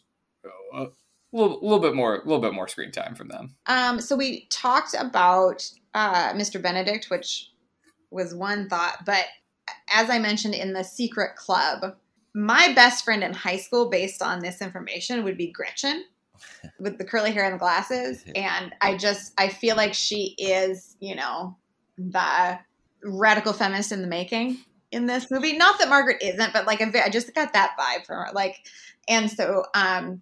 a 0.74 0.88
little, 1.32 1.60
little 1.62 1.80
bit 1.80 1.94
more, 1.94 2.16
a 2.16 2.24
little 2.24 2.42
bit 2.42 2.56
more 2.56 2.68
screen 2.68 2.92
time 2.92 3.14
from 3.14 3.28
them. 3.28 3.56
Um, 3.68 4.02
so 4.02 4.16
we 4.16 4.48
talked 4.48 4.96
about 4.98 5.70
uh, 5.94 6.34
Mr. 6.34 6.60
Benedict, 6.60 7.12
which 7.12 7.52
was 8.10 8.34
one 8.34 8.68
thought, 8.68 9.06
but 9.06 9.26
as 9.94 10.10
I 10.10 10.18
mentioned 10.18 10.56
in 10.56 10.74
the 10.74 10.84
Secret 10.84 11.36
Club, 11.36 11.96
my 12.34 12.74
best 12.74 13.04
friend 13.04 13.24
in 13.24 13.34
high 13.34 13.58
school, 13.58 13.92
based 13.92 14.24
on 14.24 14.40
this 14.40 14.60
information, 14.60 15.24
would 15.24 15.38
be 15.38 15.52
Gretchen 15.52 16.06
with 16.80 16.98
the 16.98 17.06
curly 17.06 17.32
hair 17.32 17.46
and 17.46 17.54
the 17.54 17.60
glasses. 17.60 18.26
And 18.36 18.74
I 18.82 18.98
just 18.98 19.34
I 19.38 19.50
feel 19.50 19.76
like 19.76 19.94
she 19.94 20.36
is, 20.40 20.98
you 21.00 21.16
know, 21.16 21.56
the 21.98 22.60
radical 23.04 23.54
feminist 23.54 23.92
in 23.92 24.02
the 24.02 24.08
making 24.08 24.58
in 24.92 25.06
this 25.06 25.30
movie. 25.30 25.58
Not 25.58 25.80
that 25.80 25.90
Margaret 25.90 26.22
isn't, 26.22 26.54
but 26.54 26.66
like 26.66 26.82
I 26.82 27.10
just 27.10 27.34
got 27.34 27.54
that 27.54 27.76
vibe 27.78 28.06
from 28.06 28.18
her. 28.18 28.28
Like, 28.34 28.66
and 29.08 29.30
so 29.30 29.66
um, 29.74 30.22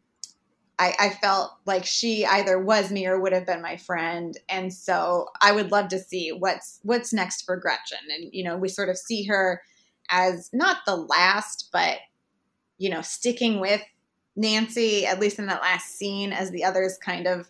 I, 0.80 0.94
I 1.00 1.10
felt 1.10 1.52
like 1.66 1.86
she 1.86 2.26
either 2.26 2.60
was 2.60 2.91
me 2.91 3.06
or 3.06 3.20
would 3.20 3.34
have 3.34 3.45
been 3.45 3.62
my 3.62 3.78
friend, 3.78 4.38
and 4.50 4.74
so 4.74 5.28
I 5.41 5.52
would 5.52 5.72
love 5.72 5.90
to 5.90 6.00
see 6.00 6.32
what's 6.32 6.80
what's 6.84 7.14
next 7.14 7.44
for 7.44 7.58
Gretchen. 7.58 8.00
And 8.10 8.30
you 8.34 8.44
know, 8.44 8.58
we 8.58 8.70
sort 8.70 8.90
of 8.90 8.98
see 8.98 9.26
her 9.26 9.62
as 10.10 10.50
not 10.54 10.78
the 10.86 10.95
last, 10.95 11.70
but 11.72 11.98
you 12.78 12.90
know, 12.90 13.02
sticking 13.02 13.60
with 13.60 13.82
Nancy 14.36 15.06
at 15.06 15.20
least 15.20 15.40
in 15.40 15.45
that 15.45 15.62
last 15.62 15.95
scene 15.95 16.34
as 16.34 16.52
the 16.52 16.64
others 16.64 16.98
kind 16.98 17.28
of 17.28 17.50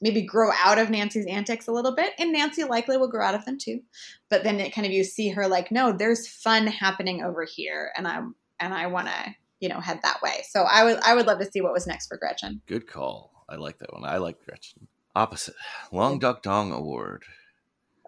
maybe 0.00 0.22
grow 0.22 0.50
out 0.64 0.78
of 0.78 0.90
Nancy's 0.90 1.26
antics 1.26 1.68
a 1.68 1.72
little 1.72 1.94
bit, 1.94 2.12
and 2.18 2.32
Nancy 2.32 2.64
likely 2.64 2.96
will 2.96 3.10
grow 3.10 3.24
out 3.24 3.34
of 3.34 3.44
them 3.44 3.58
too. 3.58 3.80
But 4.28 4.44
then 4.44 4.60
it 4.60 4.74
kind 4.74 4.86
of 4.86 4.92
you 4.92 5.04
see 5.04 5.28
her 5.30 5.46
like, 5.46 5.70
no, 5.70 5.92
there's 5.92 6.28
fun 6.28 6.66
happening 6.66 7.22
over 7.22 7.44
here, 7.44 7.92
and 7.96 8.06
I'm 8.06 8.34
and 8.60 8.72
I 8.72 8.86
want 8.86 9.08
to 9.08 9.34
you 9.60 9.68
know 9.68 9.80
head 9.80 10.00
that 10.02 10.20
way. 10.22 10.42
So 10.48 10.62
I 10.62 10.84
would 10.84 10.98
I 11.04 11.14
would 11.14 11.26
love 11.26 11.38
to 11.38 11.50
see 11.50 11.60
what 11.60 11.72
was 11.72 11.86
next 11.86 12.08
for 12.08 12.16
Gretchen. 12.16 12.60
Good 12.66 12.86
call. 12.86 13.44
I 13.48 13.56
like 13.56 13.78
that 13.78 13.92
one. 13.92 14.04
I 14.04 14.18
like 14.18 14.44
Gretchen. 14.44 14.88
Opposite 15.14 15.54
Long 15.92 16.18
Duck 16.18 16.42
Dong 16.42 16.72
Award. 16.72 17.24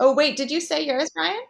Oh 0.01 0.15
wait, 0.15 0.37
did 0.37 0.51
you 0.51 0.61
say 0.61 0.85
yours, 0.85 1.11
Brian? 1.15 1.41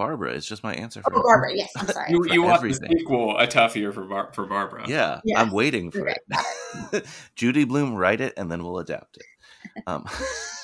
Barbara. 0.00 0.32
It's 0.32 0.46
just 0.46 0.64
my 0.64 0.72
answer 0.72 1.02
for 1.02 1.14
oh, 1.14 1.22
Barbara. 1.22 1.54
Yes, 1.54 1.70
I'm 1.76 1.86
sorry. 1.88 2.06
you, 2.10 2.24
you 2.30 2.42
want 2.42 2.62
the 2.62 2.72
sequel 2.72 3.36
a 3.36 3.46
tough 3.46 3.76
year 3.76 3.92
for 3.92 4.04
Bar- 4.04 4.30
for 4.32 4.46
Barbara? 4.46 4.86
Yeah, 4.88 5.20
yes. 5.24 5.38
I'm 5.38 5.50
waiting 5.50 5.90
for 5.90 6.08
it. 6.08 7.06
Judy 7.34 7.64
Blume 7.64 7.94
write 7.94 8.22
it, 8.22 8.32
and 8.38 8.50
then 8.50 8.64
we'll 8.64 8.78
adapt 8.78 9.18
it. 9.18 9.24
Um, 9.86 10.06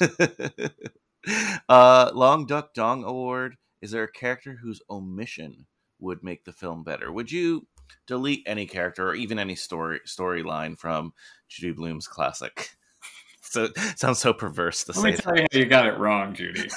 uh, 1.69 2.11
Long 2.15 2.47
Duck 2.47 2.74
Dong 2.74 3.05
Award. 3.05 3.57
Is 3.83 3.91
there 3.91 4.05
a 4.05 4.11
character 4.11 4.59
whose 4.62 4.81
omission 4.91 5.66
would 5.99 6.23
make 6.23 6.45
the 6.45 6.53
film 6.53 6.83
better? 6.83 7.12
Would 7.12 7.31
you 7.31 7.66
delete 8.07 8.43
any 8.47 8.66
character 8.66 9.09
or 9.09 9.15
even 9.15 9.39
any 9.39 9.55
story 9.55 10.01
storyline 10.07 10.78
from 10.78 11.12
Judy 11.49 11.73
Blume's 11.73 12.09
classic? 12.09 12.70
so 13.41 13.69
sounds 13.97 14.19
so 14.19 14.33
perverse 14.33 14.85
to 14.85 14.93
Let 14.93 15.05
me 15.05 15.12
say 15.12 15.23
tell 15.23 15.37
you 15.37 15.47
how 15.53 15.59
you 15.59 15.66
got 15.66 15.87
it 15.87 15.99
wrong, 15.99 16.35
Judy. 16.35 16.69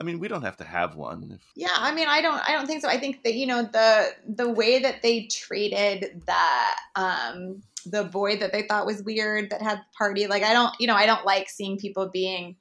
I 0.00 0.04
mean, 0.04 0.18
we 0.18 0.28
don't 0.28 0.42
have 0.42 0.56
to 0.56 0.64
have 0.64 0.96
one. 0.96 1.32
If, 1.34 1.46
Yeah, 1.54 1.68
I 1.76 1.94
mean, 1.94 2.08
I 2.08 2.22
don't, 2.22 2.40
I 2.48 2.52
don't 2.52 2.66
think 2.66 2.80
so. 2.80 2.88
I 2.88 2.98
think 2.98 3.22
that 3.24 3.34
you 3.34 3.46
know 3.46 3.62
the 3.62 4.08
the 4.26 4.48
way 4.48 4.78
that 4.80 5.02
they 5.02 5.26
treated 5.26 6.22
the 6.26 7.00
um 7.00 7.62
the 7.86 8.04
boy 8.04 8.36
that 8.38 8.52
they 8.52 8.62
thought 8.62 8.86
was 8.86 9.02
weird 9.02 9.50
that 9.50 9.62
had 9.62 9.78
the 9.78 9.96
party. 9.96 10.26
Like, 10.26 10.42
I 10.42 10.52
don't, 10.52 10.74
you 10.78 10.86
know, 10.86 10.94
I 10.94 11.06
don't 11.06 11.24
like 11.24 11.48
seeing 11.48 11.78
people 11.78 12.08
being 12.08 12.56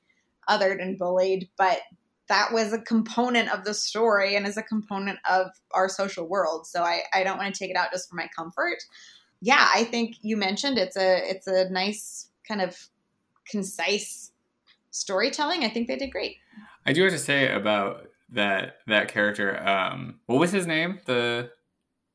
othered 0.49 0.81
and 0.81 0.97
bullied, 0.97 1.49
but 1.57 1.79
that 2.27 2.53
was 2.53 2.73
a 2.73 2.79
component 2.79 3.51
of 3.51 3.65
the 3.65 3.73
story 3.73 4.35
and 4.35 4.45
is 4.45 4.57
a 4.57 4.63
component 4.63 5.19
of 5.29 5.47
our 5.71 5.89
social 5.89 6.27
world. 6.27 6.67
So 6.67 6.83
I, 6.83 7.01
I 7.13 7.23
don't 7.23 7.37
want 7.37 7.53
to 7.53 7.59
take 7.59 7.71
it 7.71 7.77
out 7.77 7.91
just 7.91 8.09
for 8.09 8.15
my 8.15 8.29
comfort. 8.35 8.77
Yeah, 9.41 9.67
I 9.73 9.83
think 9.83 10.17
you 10.21 10.37
mentioned 10.37 10.77
it's 10.77 10.97
a 10.97 11.29
it's 11.29 11.47
a 11.47 11.69
nice 11.69 12.29
kind 12.47 12.61
of 12.61 12.77
concise 13.49 14.31
storytelling. 14.91 15.63
I 15.63 15.69
think 15.69 15.87
they 15.87 15.95
did 15.95 16.11
great. 16.11 16.37
I 16.89 16.91
do 16.91 17.03
have 17.03 17.11
to 17.11 17.19
say 17.19 17.53
about 17.53 18.07
that 18.31 18.77
that 18.87 19.09
character. 19.09 19.63
Um, 19.63 20.21
what 20.25 20.39
was 20.39 20.51
his 20.51 20.65
name? 20.65 20.99
The 21.05 21.51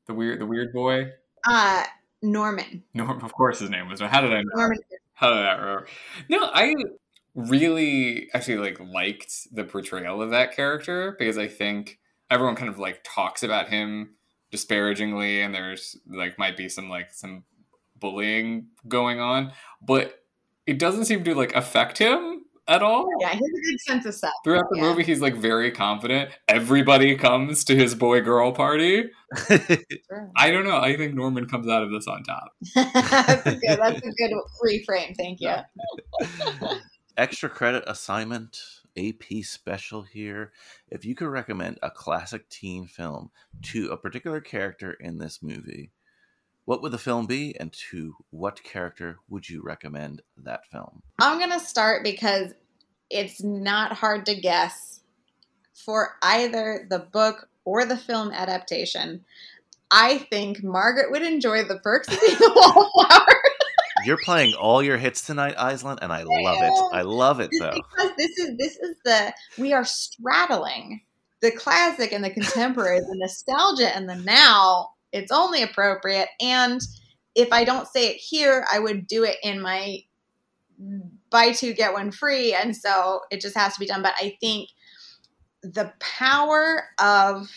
the 0.06 0.14
weird 0.14 0.40
the 0.40 0.46
weird 0.46 0.72
boy. 0.72 1.12
Uh 1.48 1.84
Norman. 2.22 2.82
Norm, 2.92 3.22
of 3.22 3.32
course, 3.32 3.60
his 3.60 3.70
name 3.70 3.88
was. 3.88 4.00
How 4.00 4.20
did 4.20 4.32
I 4.32 4.38
know? 4.38 4.50
Norman 4.56 4.78
How 5.12 5.28
did 5.28 5.46
I 5.46 5.52
remember? 5.52 5.86
No, 6.28 6.50
I 6.52 6.74
really 7.36 8.28
actually 8.34 8.56
like 8.56 8.80
liked 8.80 9.46
the 9.52 9.62
portrayal 9.62 10.20
of 10.20 10.30
that 10.30 10.56
character 10.56 11.14
because 11.16 11.38
I 11.38 11.46
think 11.46 12.00
everyone 12.28 12.56
kind 12.56 12.68
of 12.68 12.80
like 12.80 13.00
talks 13.04 13.44
about 13.44 13.68
him 13.68 14.16
disparagingly, 14.50 15.40
and 15.40 15.54
there's 15.54 15.96
like 16.08 16.36
might 16.36 16.56
be 16.56 16.68
some 16.68 16.88
like 16.88 17.12
some 17.12 17.44
bullying 18.00 18.70
going 18.88 19.20
on, 19.20 19.52
but 19.80 20.24
it 20.66 20.80
doesn't 20.80 21.04
seem 21.04 21.22
to 21.22 21.34
like 21.36 21.54
affect 21.54 21.98
him 21.98 22.33
at 22.68 22.82
all. 22.82 23.06
Yeah, 23.20 23.30
he 23.30 23.36
has 23.36 23.42
a 23.42 23.70
good 23.70 23.80
sense 23.80 24.06
of 24.06 24.14
self. 24.14 24.32
Throughout 24.44 24.64
the 24.70 24.78
Yeah. 24.78 24.82
movie, 24.84 25.02
he's 25.04 25.20
like 25.20 25.34
very 25.36 25.70
confident. 25.70 26.30
Everybody 26.48 27.16
comes 27.16 27.64
to 27.64 27.76
his 27.76 27.94
boy 27.94 28.20
girl 28.20 28.52
party. 28.52 29.10
I 30.36 30.50
don't 30.50 30.64
know. 30.64 30.78
I 30.78 30.96
think 30.96 31.14
Norman 31.14 31.46
comes 31.46 31.68
out 31.68 31.82
of 31.82 31.90
this 31.90 32.06
on 32.06 32.22
top. 32.22 32.52
that's, 32.74 33.46
a 33.46 33.56
good, 33.56 33.78
that's 33.78 33.98
a 33.98 34.10
good 34.12 34.32
reframe. 34.64 35.16
Thank 35.16 35.40
you. 35.40 35.54
Extra 37.16 37.48
credit 37.48 37.84
assignment, 37.86 38.58
AP 38.96 39.44
special 39.44 40.02
here. 40.02 40.52
If 40.90 41.04
you 41.04 41.14
could 41.14 41.28
recommend 41.28 41.78
a 41.82 41.90
classic 41.90 42.48
teen 42.48 42.86
film 42.86 43.30
to 43.62 43.88
a 43.90 43.96
particular 43.96 44.40
character 44.40 44.92
in 44.92 45.18
this 45.18 45.40
movie, 45.42 45.90
what 46.64 46.82
would 46.82 46.92
the 46.92 46.98
film 46.98 47.26
be, 47.26 47.54
and 47.58 47.72
to 47.90 48.16
what 48.30 48.62
character 48.62 49.18
would 49.28 49.48
you 49.48 49.62
recommend 49.62 50.22
that 50.36 50.66
film? 50.70 51.02
I'm 51.18 51.38
going 51.38 51.52
to 51.52 51.64
start 51.64 52.02
because 52.02 52.52
it's 53.10 53.42
not 53.42 53.92
hard 53.92 54.26
to 54.26 54.34
guess 54.34 55.00
for 55.74 56.16
either 56.22 56.86
the 56.88 57.00
book 57.00 57.48
or 57.64 57.84
the 57.84 57.96
film 57.96 58.30
adaptation. 58.32 59.24
I 59.90 60.18
think 60.18 60.62
Margaret 60.62 61.10
would 61.10 61.22
enjoy 61.22 61.64
the 61.64 61.78
perks 61.78 62.08
of 62.08 62.20
being 62.20 62.36
a 62.36 62.52
wallflower. 62.54 63.26
You're 64.04 64.18
playing 64.24 64.54
all 64.54 64.82
your 64.82 64.96
hits 64.98 65.24
tonight, 65.24 65.56
Aislinn, 65.56 65.98
and 66.02 66.12
I 66.12 66.24
love 66.24 66.58
it. 66.60 66.96
I 66.96 67.02
love 67.02 67.40
it 67.40 67.50
though. 67.58 67.72
because 67.72 68.10
this 68.18 68.38
is 68.38 68.56
this 68.58 68.76
is 68.76 68.96
the 69.04 69.32
we 69.56 69.72
are 69.72 69.84
straddling 69.84 71.00
the 71.40 71.50
classic 71.52 72.12
and 72.12 72.24
the 72.24 72.30
contemporary, 72.30 73.00
the 73.00 73.14
nostalgia 73.14 73.94
and 73.94 74.08
the 74.08 74.16
now. 74.16 74.90
It's 75.14 75.32
only 75.32 75.62
appropriate, 75.62 76.28
and 76.40 76.80
if 77.34 77.52
I 77.52 77.64
don't 77.64 77.88
say 77.88 78.08
it 78.08 78.16
here, 78.16 78.64
I 78.72 78.78
would 78.78 79.06
do 79.06 79.24
it 79.24 79.36
in 79.42 79.60
my 79.60 80.04
buy 81.30 81.52
two 81.52 81.72
get 81.72 81.92
one 81.92 82.10
free, 82.10 82.54
and 82.54 82.76
so 82.76 83.20
it 83.30 83.40
just 83.40 83.56
has 83.56 83.74
to 83.74 83.80
be 83.80 83.86
done. 83.86 84.02
But 84.02 84.14
I 84.16 84.36
think 84.40 84.70
the 85.62 85.92
power 85.98 86.84
of 86.98 87.50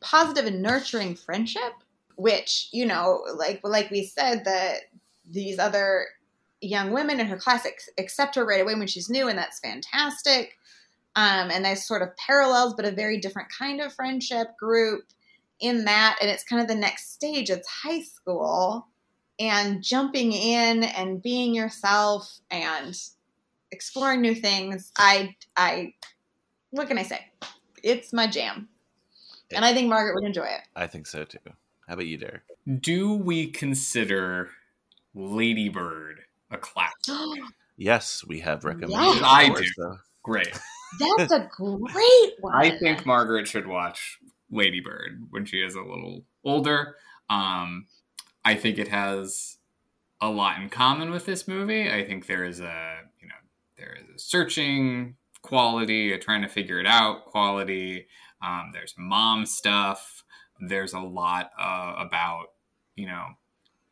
positive 0.00 0.46
and 0.46 0.62
nurturing 0.62 1.14
friendship, 1.16 1.72
which 2.16 2.68
you 2.72 2.86
know, 2.86 3.22
like 3.36 3.60
like 3.62 3.90
we 3.90 4.04
said, 4.04 4.44
that 4.44 4.82
these 5.28 5.58
other 5.58 6.06
young 6.60 6.92
women 6.92 7.20
in 7.20 7.26
her 7.26 7.36
class 7.36 7.66
accept 7.98 8.34
her 8.34 8.44
right 8.44 8.62
away 8.62 8.74
when 8.74 8.86
she's 8.86 9.10
new, 9.10 9.28
and 9.28 9.38
that's 9.38 9.60
fantastic. 9.60 10.56
Um, 11.14 11.50
and 11.50 11.64
there's 11.64 11.86
sort 11.86 12.02
of 12.02 12.14
parallels, 12.16 12.74
but 12.74 12.84
a 12.84 12.90
very 12.90 13.18
different 13.18 13.48
kind 13.56 13.80
of 13.80 13.94
friendship 13.94 14.48
group 14.58 15.04
in 15.60 15.84
that. 15.84 16.18
And 16.20 16.30
it's 16.30 16.44
kind 16.44 16.62
of 16.62 16.68
the 16.68 16.74
next 16.74 17.12
stage. 17.12 17.50
It's 17.50 17.68
high 17.68 18.02
school 18.02 18.86
and 19.38 19.82
jumping 19.82 20.32
in 20.32 20.84
and 20.84 21.22
being 21.22 21.54
yourself 21.54 22.38
and 22.50 22.98
exploring 23.70 24.20
new 24.20 24.34
things. 24.34 24.92
I, 24.96 25.36
I, 25.56 25.94
what 26.70 26.88
can 26.88 26.98
I 26.98 27.02
say? 27.02 27.20
It's 27.82 28.12
my 28.12 28.26
jam. 28.26 28.68
And 29.54 29.64
I 29.64 29.72
think 29.72 29.88
Margaret 29.88 30.14
would 30.14 30.24
enjoy 30.24 30.46
it. 30.46 30.62
I 30.74 30.86
think 30.86 31.06
so 31.06 31.24
too. 31.24 31.38
How 31.86 31.94
about 31.94 32.06
you, 32.06 32.18
Derek? 32.18 32.42
Do 32.80 33.14
we 33.14 33.46
consider 33.46 34.50
Lady 35.14 35.68
Bird 35.68 36.20
a 36.50 36.58
classic? 36.58 36.94
Yes, 37.78 38.24
we 38.26 38.40
have 38.40 38.64
recommended. 38.64 38.98
Yes, 38.98 39.22
I 39.22 39.48
do. 39.50 39.62
though. 39.76 39.98
Great. 40.22 40.58
That's 40.98 41.30
a 41.30 41.46
great 41.54 42.32
one. 42.40 42.54
I 42.54 42.70
think 42.78 43.04
Margaret 43.04 43.46
should 43.46 43.66
watch 43.66 44.18
Lady 44.50 44.80
Bird 44.80 45.26
when 45.30 45.44
she 45.44 45.58
is 45.58 45.74
a 45.74 45.80
little 45.80 46.24
older. 46.44 46.96
Um, 47.28 47.86
I 48.44 48.54
think 48.54 48.78
it 48.78 48.88
has 48.88 49.58
a 50.20 50.28
lot 50.28 50.60
in 50.60 50.68
common 50.68 51.10
with 51.10 51.26
this 51.26 51.46
movie. 51.48 51.90
I 51.90 52.04
think 52.04 52.26
there 52.26 52.44
is 52.44 52.60
a 52.60 52.98
you 53.20 53.28
know 53.28 53.34
there 53.76 53.96
is 54.00 54.08
a 54.14 54.18
searching 54.18 55.16
quality, 55.42 56.12
a 56.12 56.18
trying 56.18 56.42
to 56.42 56.48
figure 56.48 56.80
it 56.80 56.86
out 56.86 57.26
quality. 57.26 58.06
Um, 58.42 58.70
there's 58.72 58.94
mom 58.96 59.46
stuff. 59.46 60.24
There's 60.60 60.92
a 60.92 61.00
lot 61.00 61.50
uh, 61.58 61.94
about 61.98 62.52
you 62.94 63.06
know 63.06 63.26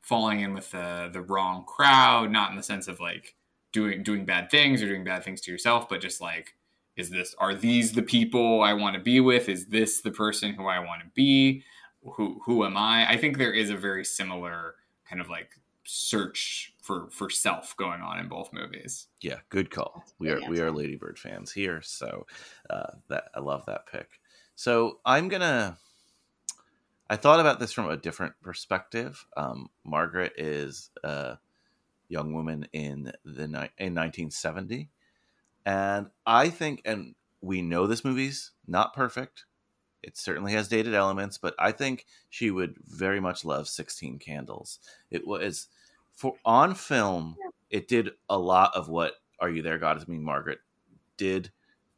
falling 0.01 0.41
in 0.41 0.55
with 0.55 0.71
the 0.71 1.11
the 1.13 1.23
wrong 1.23 1.65
crowd, 1.65 2.31
not 2.31 2.51
in 2.51 2.57
the 2.57 2.63
sense 2.63 2.89
of 2.89 3.01
like 3.01 3.35
doing 3.73 4.03
doing 4.03 4.25
bad 4.25 4.51
things 4.51 4.83
or 4.83 4.87
doing 4.87 5.05
bad 5.05 5.25
things 5.25 5.41
to 5.43 5.51
yourself, 5.51 5.89
but 5.89 6.01
just 6.01 6.21
like 6.21 6.55
is 6.97 7.11
this 7.11 7.35
are 7.39 7.55
these 7.55 7.93
the 7.93 8.03
people 8.03 8.63
I 8.63 8.73
want 8.73 8.95
to 8.97 9.03
be 9.03 9.21
with? 9.21 9.49
Is 9.49 9.67
this 9.67 10.01
the 10.01 10.11
person 10.11 10.55
who 10.55 10.67
I 10.67 10.79
want 10.79 11.03
to 11.03 11.09
be? 11.15 11.65
Who 12.03 12.41
who 12.45 12.65
am 12.65 12.77
I? 12.77 13.09
I 13.11 13.17
think 13.17 13.39
there 13.39 13.53
is 13.53 13.71
a 13.71 13.77
very 13.77 14.05
similar 14.05 14.77
kind 15.09 15.21
of 15.21 15.29
like 15.29 15.51
search 15.85 16.75
for 16.81 17.09
for 17.11 17.31
self 17.31 17.77
going 17.77 18.01
on 18.01 18.19
in 18.19 18.29
both 18.29 18.53
movies. 18.53 19.09
Yeah, 19.21 19.39
good 19.49 19.71
call. 19.71 20.05
We 20.19 20.31
are 20.31 20.39
Good 20.39 20.49
we 20.49 20.61
are 20.61 20.71
Lady 20.71 20.97
Bird 20.97 21.19
fans 21.19 21.53
here, 21.53 21.81
so 21.83 22.27
uh, 22.71 22.93
that 23.09 23.25
I 23.35 23.41
love 23.41 23.65
that 23.67 23.87
pick. 23.87 24.09
So 24.55 25.01
I'm 25.05 25.29
gonna. 25.29 25.79
I 27.11 27.17
thought 27.17 27.41
about 27.41 27.61
this 27.61 27.73
from 27.73 27.91
a 27.91 27.97
different 27.97 28.35
perspective. 28.43 29.25
Um, 29.37 29.69
Margaret 29.85 30.33
is 30.39 30.91
a 31.03 31.39
young 32.09 32.33
woman 32.33 32.67
in 32.73 33.13
the 33.25 33.47
ni- 33.47 33.75
in 33.79 33.95
1970, 33.95 34.89
and 35.67 36.11
I 36.27 36.51
think, 36.51 36.83
and 36.85 37.15
we 37.41 37.63
know 37.63 37.87
this 37.87 38.05
movie's 38.05 38.53
not 38.67 38.95
perfect. 38.95 39.47
It 40.03 40.17
certainly 40.19 40.53
has 40.53 40.69
dated 40.69 40.95
elements, 40.95 41.39
but 41.39 41.55
I 41.59 41.73
think 41.73 42.07
she 42.31 42.51
would 42.51 42.77
very 42.85 43.21
much 43.21 43.45
love 43.45 43.69
16 43.69 44.19
Candles. 44.19 44.81
It 45.11 45.27
was 45.27 45.69
for 46.13 46.39
on 46.45 46.75
film 46.75 47.41
it 47.71 47.89
did 47.89 48.11
a 48.31 48.39
lot 48.39 48.75
of 48.77 48.89
what 48.89 49.17
Are 49.41 49.51
You 49.51 49.63
There, 49.63 49.79
God? 49.79 49.97
Is 49.97 50.07
Me, 50.09 50.19
Margaret 50.19 50.61
did 51.17 51.53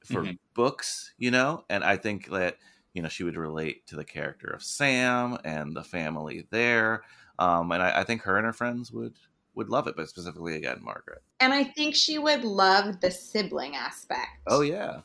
for 0.04 0.22
Mhm. 0.22 0.38
books, 0.54 1.14
you 1.18 1.30
know, 1.30 1.64
and 1.68 1.84
I 1.84 1.96
think 1.96 2.30
that 2.30 2.58
you 2.94 3.02
know 3.02 3.08
she 3.08 3.24
would 3.24 3.36
relate 3.36 3.86
to 3.88 3.96
the 3.96 4.04
character 4.04 4.48
of 4.48 4.62
Sam 4.62 5.38
and 5.44 5.76
the 5.76 5.84
family 5.84 6.46
there, 6.50 7.04
um, 7.38 7.72
and 7.72 7.82
I, 7.82 8.00
I 8.00 8.04
think 8.04 8.22
her 8.22 8.36
and 8.36 8.46
her 8.46 8.52
friends 8.52 8.92
would 8.92 9.18
would 9.56 9.68
love 9.68 9.88
it, 9.88 9.96
but 9.96 10.08
specifically 10.08 10.54
again 10.56 10.78
Margaret. 10.82 11.22
And 11.40 11.52
I 11.52 11.64
think 11.64 11.94
she 11.94 12.18
would 12.18 12.44
love 12.44 13.00
the 13.00 13.10
sibling 13.10 13.74
aspect. 13.74 14.28
Oh 14.46 14.60
yeah, 14.60 15.00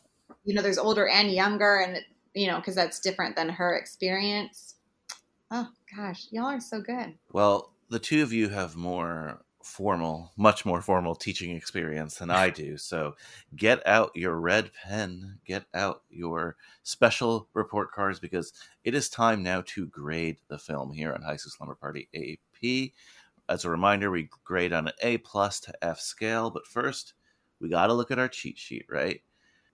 You 0.46 0.54
know, 0.54 0.62
there's 0.62 0.78
older 0.78 1.08
and 1.08 1.32
younger, 1.32 1.80
and, 1.80 2.00
you 2.36 2.48
know, 2.48 2.58
because 2.58 2.76
that's 2.76 3.00
different 3.00 3.36
than 3.36 3.50
her 3.50 3.76
experience. 3.76 4.76
Oh, 5.50 5.68
gosh. 5.96 6.28
Y'all 6.32 6.46
are 6.46 6.62
so 6.62 6.80
good. 6.82 7.16
well 7.34 7.74
the 7.90 8.00
two 8.00 8.24
of 8.24 8.32
you 8.32 8.48
have 8.48 8.76
more 8.78 9.42
formal, 9.64 10.32
much 10.38 10.66
more 10.66 10.82
formal 10.82 11.14
teaching 11.14 11.56
experience 11.56 12.16
than 12.16 12.30
I 12.32 12.50
do. 12.50 12.78
So 12.78 13.16
get 13.56 13.86
out 13.86 14.12
your 14.16 14.40
red 14.40 14.72
pen, 14.74 15.40
get 15.46 15.66
out 15.74 16.02
your 16.10 16.56
special 16.84 17.48
report 17.54 17.92
cards 17.92 18.20
because 18.20 18.54
it 18.84 18.96
is 18.96 19.10
time 19.10 19.44
now 19.44 19.62
to 19.68 19.86
grade 19.88 20.38
the 20.48 20.58
film 20.58 20.94
here 20.94 21.14
on 21.14 21.22
High 21.22 21.36
School 21.36 21.52
Slumber 21.52 21.76
Party 21.76 22.08
AP. 22.16 22.92
As 23.52 23.66
a 23.66 23.70
reminder, 23.70 24.10
we 24.10 24.30
grade 24.46 24.72
on 24.72 24.88
an 24.88 24.94
A 25.02 25.18
plus 25.18 25.60
to 25.62 25.74
F 25.82 26.00
scale, 26.00 26.50
but 26.52 26.66
first 26.66 27.16
we 27.60 27.68
got 27.68 27.88
to 27.88 27.94
look 27.94 28.10
at 28.10 28.18
our 28.18 28.30
cheat 28.30 28.58
sheet, 28.58 28.86
right? 28.90 29.20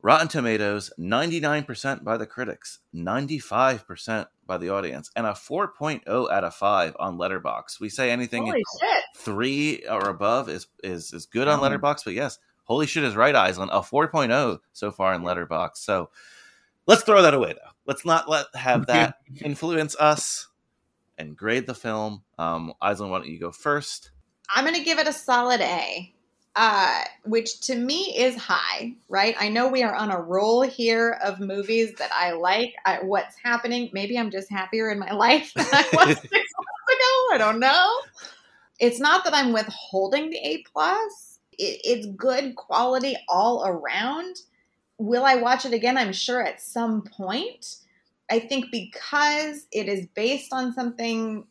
Rotten 0.02 0.28
Tomatoes, 0.28 0.92
99% 1.00 2.04
by 2.04 2.18
the 2.18 2.26
critics, 2.26 2.80
95% 2.96 4.26
by 4.48 4.58
the 4.58 4.70
audience, 4.70 5.12
and 5.16 5.28
a 5.28 5.32
4.0 5.34 6.02
out 6.08 6.44
of 6.44 6.56
5 6.56 6.96
on 7.00 7.20
Letterboxd. 7.20 7.80
We 7.80 7.90
say 7.90 8.10
anything 8.10 8.48
Holy 8.48 8.64
shit. 8.82 9.04
three 9.16 9.86
or 9.88 10.10
above 10.10 10.50
is 10.50 10.66
is 10.84 11.14
is 11.14 11.28
good 11.28 11.48
on 11.48 11.60
Oh. 11.60 11.62
Letterboxd, 11.62 12.04
but 12.04 12.14
yes, 12.16 12.40
holy 12.64 12.88
shit 12.88 13.04
is 13.04 13.16
right, 13.16 13.36
Aislinn. 13.36 13.70
A 13.72 13.82
4.0 13.82 14.58
so 14.74 14.92
far 14.92 15.14
in 15.14 15.22
Letterboxd. 15.22 15.78
So 15.78 16.10
let's 16.88 17.04
throw 17.04 17.22
that 17.22 17.36
away 17.36 17.54
though. 17.54 17.72
Let's 17.86 18.06
not 18.06 18.28
let 18.28 18.48
have 18.56 18.88
that 18.88 19.18
influence 19.44 19.96
us 19.98 20.47
and 21.18 21.36
grade 21.36 21.68
the 21.68 21.74
film. 21.74 22.24
Um, 22.38 22.74
Aislinn, 22.82 23.10
why 23.10 23.20
don't 23.20 23.28
you 23.28 23.40
go 23.40 23.52
first? 23.52 24.12
I'm 24.54 24.64
going 24.64 24.76
to 24.76 24.84
give 24.84 25.00
it 25.00 25.08
a 25.08 25.14
solid 25.14 25.62
A, 25.62 26.14
uh, 26.56 27.04
which 27.26 27.62
to 27.62 27.76
me 27.76 28.16
is 28.18 28.36
high, 28.36 28.96
right? 29.10 29.36
I 29.40 29.50
know 29.50 29.68
we 29.68 29.84
are 29.84 29.94
on 29.94 30.12
a 30.12 30.20
roll 30.20 30.62
here 30.62 31.18
of 31.24 31.40
movies 31.40 31.94
that 31.96 32.12
I 32.14 32.32
like. 32.32 32.76
I, 32.86 33.00
what's 33.04 33.36
happening? 33.44 33.90
Maybe 33.94 34.18
I'm 34.18 34.32
just 34.32 34.50
happier 34.50 34.90
in 34.90 35.00
my 35.00 35.12
life 35.14 35.54
than 35.54 35.68
I 35.72 35.86
was 35.94 36.08
six 36.22 36.32
months 36.32 36.88
ago. 36.88 37.34
I 37.34 37.36
don't 37.38 37.60
know. 37.60 37.96
It's 38.80 39.00
not 39.00 39.24
that 39.26 39.34
I'm 39.34 39.54
withholding 39.54 40.30
the 40.30 40.38
A 40.38 40.64
plus. 40.72 41.40
It, 41.54 41.82
it's 41.84 42.08
good 42.08 42.56
quality 42.56 43.18
all 43.28 43.66
around. 43.66 44.38
Will 44.98 45.26
I 45.26 45.36
watch 45.36 45.66
it 45.66 45.74
again? 45.74 45.98
I'm 45.98 46.14
sure 46.14 46.42
at 46.42 46.62
some 46.62 47.02
point. 47.02 47.78
I 48.30 48.40
think 48.40 48.72
because 48.72 49.68
it 49.72 49.88
is 49.88 50.08
based 50.08 50.52
on 50.52 50.74
something 50.74 51.46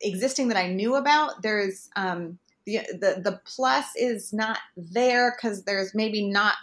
existing 0.00 0.48
that 0.48 0.56
I 0.56 0.68
knew 0.68 0.94
about, 0.94 1.42
there's 1.42 1.88
um, 1.96 2.38
the 2.66 2.80
the 2.92 3.20
the 3.22 3.40
plus 3.44 3.86
is 3.96 4.32
not 4.32 4.58
there 4.76 5.34
because 5.36 5.64
there's 5.64 5.94
maybe 5.94 6.28
not. 6.28 6.54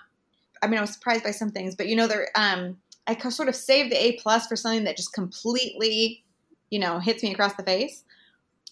I 0.61 0.67
mean, 0.67 0.77
I 0.77 0.81
was 0.81 0.93
surprised 0.93 1.23
by 1.23 1.31
some 1.31 1.51
things, 1.51 1.75
but 1.75 1.87
you 1.87 1.95
know, 1.95 2.07
there 2.07 2.29
um, 2.35 2.77
I 3.07 3.17
sort 3.29 3.49
of 3.49 3.55
saved 3.55 3.91
the 3.91 4.03
A 4.03 4.13
plus 4.13 4.47
for 4.47 4.55
something 4.55 4.85
that 4.85 4.97
just 4.97 5.13
completely, 5.13 6.23
you 6.69 6.79
know, 6.79 6.99
hits 6.99 7.21
me 7.23 7.33
across 7.33 7.55
the 7.55 7.63
face. 7.63 8.03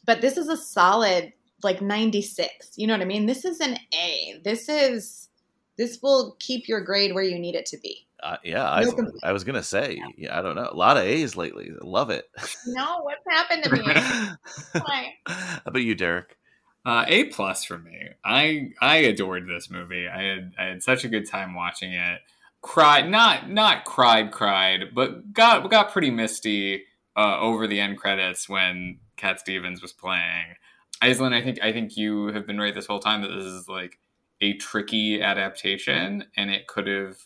But 0.05 0.21
this 0.21 0.37
is 0.37 0.47
a 0.47 0.57
solid 0.57 1.33
like 1.63 1.81
96. 1.81 2.73
You 2.75 2.87
know 2.87 2.93
what 2.93 3.01
I 3.01 3.05
mean? 3.05 3.25
This 3.25 3.45
is 3.45 3.59
an 3.59 3.77
A. 3.93 4.39
This 4.43 4.67
is 4.69 5.29
this 5.77 5.99
will 6.01 6.35
keep 6.39 6.67
your 6.67 6.81
grade 6.81 7.13
where 7.13 7.23
you 7.23 7.39
need 7.39 7.55
it 7.55 7.65
to 7.67 7.77
be. 7.77 8.07
Uh, 8.21 8.37
yeah, 8.43 8.69
I, 8.69 8.83
No 8.83 8.91
complaints. 8.91 9.19
I 9.23 9.33
was 9.33 9.43
gonna 9.43 9.63
say, 9.63 10.01
yeah, 10.17 10.37
I 10.37 10.41
don't 10.41 10.55
know, 10.55 10.69
a 10.71 10.75
lot 10.75 10.97
of 10.97 11.03
A's 11.03 11.35
lately. 11.35 11.71
Love 11.81 12.09
it. 12.09 12.29
No, 12.67 13.01
what's 13.01 13.23
happened 13.29 13.63
to 13.63 13.71
me? 13.71 13.83
How 15.25 15.61
about 15.65 15.81
you, 15.81 15.93
Derek? 15.93 16.37
Uh, 16.85 17.05
a 17.07 17.25
plus 17.25 17.63
for 17.63 17.77
me. 17.77 18.09
I 18.23 18.71
I 18.81 18.97
adored 18.97 19.47
this 19.47 19.69
movie. 19.69 20.07
I 20.07 20.21
had 20.21 20.53
I 20.57 20.63
had 20.65 20.83
such 20.83 21.03
a 21.03 21.09
good 21.09 21.29
time 21.29 21.53
watching 21.53 21.93
it. 21.93 22.21
Cried 22.61 23.09
not 23.09 23.49
not 23.49 23.85
cried 23.85 24.31
cried, 24.31 24.93
but 24.93 25.33
got 25.33 25.69
got 25.69 25.91
pretty 25.91 26.11
misty 26.11 26.83
uh, 27.15 27.39
over 27.39 27.67
the 27.67 27.79
end 27.79 27.97
credits 27.97 28.49
when 28.49 28.99
Cat 29.17 29.39
Stevens 29.39 29.81
was 29.81 29.93
playing. 29.93 30.55
Aislinn, 31.01 31.33
I 31.33 31.41
think 31.41 31.61
I 31.61 31.71
think 31.71 31.97
you 31.97 32.27
have 32.27 32.47
been 32.47 32.59
right 32.59 32.73
this 32.73 32.85
whole 32.85 32.99
time 32.99 33.21
that 33.21 33.29
this 33.29 33.45
is 33.45 33.67
like 33.67 33.99
a 34.43 34.53
tricky 34.57 35.21
adaptation, 35.21 36.25
and 36.35 36.51
it 36.51 36.67
could 36.67 36.87
have 36.87 37.17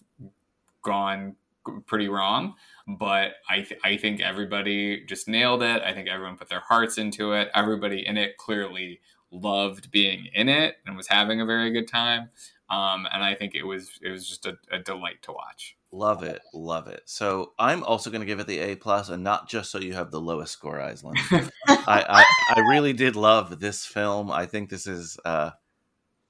gone 0.83 1.35
pretty 1.85 2.07
wrong. 2.07 2.53
But 2.87 3.33
I 3.49 3.61
th- 3.61 3.81
I 3.83 3.97
think 3.97 4.21
everybody 4.21 5.03
just 5.05 5.27
nailed 5.27 5.63
it. 5.63 5.81
I 5.81 5.93
think 5.93 6.07
everyone 6.07 6.37
put 6.37 6.49
their 6.49 6.61
hearts 6.61 6.97
into 6.97 7.33
it. 7.33 7.49
Everybody 7.55 8.05
in 8.05 8.17
it 8.17 8.37
clearly 8.37 9.01
loved 9.31 9.91
being 9.91 10.27
in 10.33 10.47
it 10.47 10.77
and 10.85 10.95
was 10.95 11.07
having 11.07 11.41
a 11.41 11.45
very 11.45 11.71
good 11.71 11.87
time. 11.87 12.29
Um, 12.69 13.07
and 13.11 13.23
I 13.23 13.33
think 13.35 13.55
it 13.55 13.63
was 13.63 13.89
it 14.01 14.11
was 14.11 14.27
just 14.27 14.45
a, 14.45 14.57
a 14.71 14.79
delight 14.79 15.21
to 15.23 15.31
watch. 15.31 15.75
Love 15.91 16.21
it, 16.23 16.41
love 16.53 16.87
it. 16.87 17.01
So 17.05 17.53
I'm 17.57 17.81
also 17.83 18.09
going 18.09 18.19
to 18.19 18.27
give 18.27 18.39
it 18.39 18.47
the 18.47 18.59
A 18.59 18.75
plus, 18.75 19.07
and 19.09 19.23
not 19.23 19.47
just 19.47 19.71
so 19.71 19.79
you 19.79 19.93
have 19.93 20.11
the 20.11 20.19
lowest 20.19 20.51
score, 20.51 20.77
Aislinn. 20.77 21.15
I, 21.67 22.05
I 22.09 22.25
I 22.57 22.59
really 22.69 22.91
did 22.91 23.15
love 23.15 23.59
this 23.61 23.85
film. 23.85 24.29
I 24.29 24.45
think 24.45 24.69
this 24.69 24.85
is, 24.85 25.17
uh, 25.23 25.51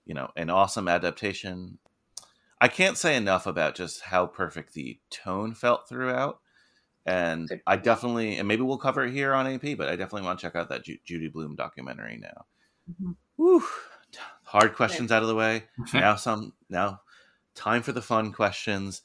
you 0.07 0.15
know, 0.15 0.29
an 0.35 0.49
awesome 0.49 0.87
adaptation. 0.87 1.77
I 2.59 2.67
can't 2.69 2.97
say 2.97 3.15
enough 3.15 3.45
about 3.45 3.75
just 3.75 4.01
how 4.01 4.25
perfect 4.25 4.73
the 4.73 4.99
tone 5.11 5.53
felt 5.53 5.87
throughout, 5.87 6.39
and 7.05 7.47
I 7.67 7.75
definitely, 7.75 8.37
and 8.37 8.47
maybe 8.47 8.63
we'll 8.63 8.77
cover 8.79 9.05
it 9.05 9.13
here 9.13 9.33
on 9.33 9.45
AP, 9.45 9.77
but 9.77 9.87
I 9.89 9.95
definitely 9.95 10.23
want 10.23 10.39
to 10.39 10.45
check 10.45 10.55
out 10.55 10.69
that 10.69 10.83
Ju- 10.83 10.97
Judy 11.05 11.27
Blume 11.27 11.55
documentary 11.55 12.17
now. 12.17 12.45
Mhm. 12.91 13.15
Whew. 13.35 13.63
Hard 14.43 14.73
questions 14.75 15.11
out 15.11 15.21
of 15.21 15.27
the 15.27 15.35
way. 15.35 15.65
Now 15.93 16.15
some. 16.15 16.53
Now, 16.69 17.01
time 17.53 17.83
for 17.83 17.91
the 17.91 18.01
fun 18.01 18.31
questions. 18.31 19.01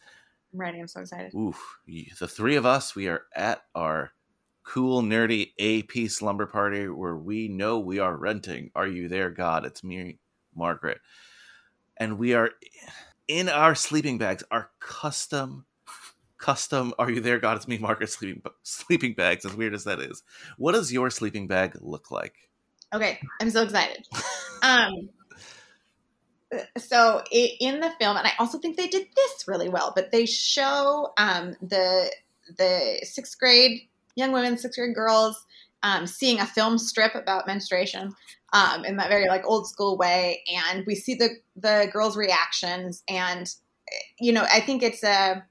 I'm 0.52 0.60
ready. 0.60 0.78
I'm 0.80 0.86
so 0.88 1.00
excited. 1.00 1.34
Oof. 1.34 1.80
The 1.86 2.28
three 2.28 2.56
of 2.56 2.64
us, 2.64 2.94
we 2.94 3.08
are 3.08 3.22
at 3.34 3.62
our 3.74 4.12
cool, 4.64 5.02
nerdy 5.02 5.52
AP 5.58 6.08
slumber 6.08 6.46
party 6.46 6.86
where 6.88 7.16
we 7.16 7.48
know 7.48 7.80
we 7.80 7.98
are 7.98 8.16
renting. 8.16 8.70
Are 8.76 8.86
you 8.86 9.08
there, 9.08 9.30
God? 9.30 9.64
It's 9.66 9.82
me, 9.82 10.18
Margaret. 10.54 11.00
And 11.96 12.18
we 12.18 12.34
are 12.34 12.50
in 13.28 13.48
our 13.48 13.74
sleeping 13.74 14.18
bags, 14.18 14.42
our 14.50 14.70
custom, 14.80 15.66
custom, 16.38 16.92
Are 16.98 17.10
you 17.10 17.20
there, 17.20 17.38
God? 17.38 17.56
It's 17.56 17.68
me, 17.68 17.78
Margaret, 17.78 18.10
sleeping, 18.10 18.42
sleeping 18.62 19.14
bags, 19.14 19.44
as 19.44 19.54
weird 19.54 19.74
as 19.74 19.84
that 19.84 20.00
is. 20.00 20.22
What 20.58 20.72
does 20.72 20.92
your 20.92 21.10
sleeping 21.10 21.46
bag 21.46 21.76
look 21.80 22.10
like? 22.10 22.34
Okay, 22.92 23.20
I'm 23.40 23.50
so 23.50 23.62
excited. 23.62 24.06
Um, 24.62 25.08
so 26.76 27.22
in 27.30 27.80
the 27.80 27.90
film, 27.98 28.16
and 28.16 28.26
I 28.26 28.32
also 28.38 28.58
think 28.58 28.76
they 28.76 28.88
did 28.88 29.06
this 29.16 29.48
really 29.48 29.68
well, 29.68 29.92
but 29.94 30.10
they 30.10 30.26
show 30.26 31.12
um, 31.16 31.56
the 31.62 32.10
the 32.58 32.98
sixth 33.04 33.38
grade 33.38 33.88
young 34.14 34.32
women, 34.32 34.58
sixth 34.58 34.78
grade 34.78 34.94
girls, 34.94 35.46
um, 35.82 36.06
seeing 36.06 36.40
a 36.40 36.46
film 36.46 36.76
strip 36.76 37.14
about 37.14 37.46
menstruation 37.46 38.14
um, 38.52 38.84
in 38.84 38.96
that 38.96 39.08
very 39.08 39.28
like 39.28 39.44
old 39.44 39.68
school 39.68 39.96
way, 39.96 40.42
and 40.52 40.84
we 40.86 40.94
see 40.94 41.14
the 41.14 41.30
the 41.56 41.88
girls' 41.92 42.16
reactions, 42.16 43.02
and 43.08 43.52
you 44.18 44.32
know, 44.32 44.46
I 44.50 44.60
think 44.60 44.82
it's 44.82 45.02
a 45.02 45.44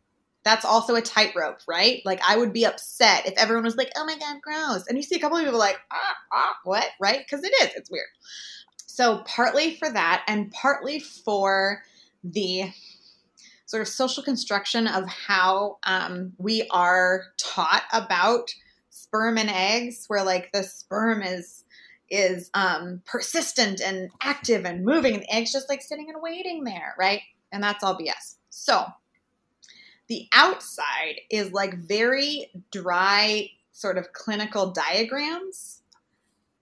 that's 0.44 0.66
also 0.66 0.96
a 0.96 1.02
tightrope, 1.02 1.60
right? 1.68 2.02
Like 2.04 2.20
I 2.28 2.38
would 2.38 2.54
be 2.54 2.66
upset 2.66 3.28
if 3.28 3.34
everyone 3.38 3.64
was 3.64 3.76
like, 3.76 3.92
"Oh 3.96 4.06
my 4.06 4.18
god, 4.18 4.42
gross," 4.42 4.88
and 4.88 4.98
you 4.98 5.04
see 5.04 5.16
a 5.16 5.20
couple 5.20 5.38
of 5.38 5.44
people 5.44 5.60
like, 5.60 5.80
"Ah, 5.92 6.16
ah, 6.32 6.56
what?" 6.64 6.88
Right? 7.00 7.20
Because 7.20 7.44
it 7.44 7.54
is. 7.62 7.72
It's 7.76 7.92
weird. 7.92 8.08
So 8.86 9.24
partly 9.26 9.76
for 9.76 9.90
that, 9.90 10.24
and 10.28 10.52
partly 10.52 11.00
for 11.00 11.84
the 12.24 12.72
sort 13.66 13.82
of 13.82 13.88
social 13.88 14.22
construction 14.22 14.86
of 14.86 15.08
how 15.08 15.78
um, 15.84 16.34
we 16.38 16.68
are 16.72 17.24
taught 17.38 17.84
about 17.94 18.54
sperm 18.90 19.38
and 19.38 19.50
eggs, 19.50 20.06
where 20.08 20.24
like 20.24 20.52
the 20.52 20.64
sperm 20.64 21.24
is 21.24 21.64
is 22.12 22.52
um, 22.54 23.02
persistent 23.06 23.82
and 23.82 24.12
active 24.22 24.66
and 24.66 24.86
moving, 24.86 25.14
and 25.14 25.24
the 25.24 25.34
egg's 25.34 25.52
just 25.52 25.70
like 25.70 25.82
sitting 25.82 26.10
and 26.10 26.22
waiting 26.22 26.64
there, 26.64 26.94
right? 27.00 27.22
And 27.52 27.64
that's 27.64 27.84
all 27.84 27.98
BS. 27.98 28.36
So 28.50 28.86
the 30.08 30.28
outside 30.34 31.22
is 31.30 31.54
like 31.54 31.74
very 31.78 32.52
dry, 32.70 33.50
sort 33.72 33.98
of 33.98 34.12
clinical 34.14 34.72
diagrams 34.72 35.82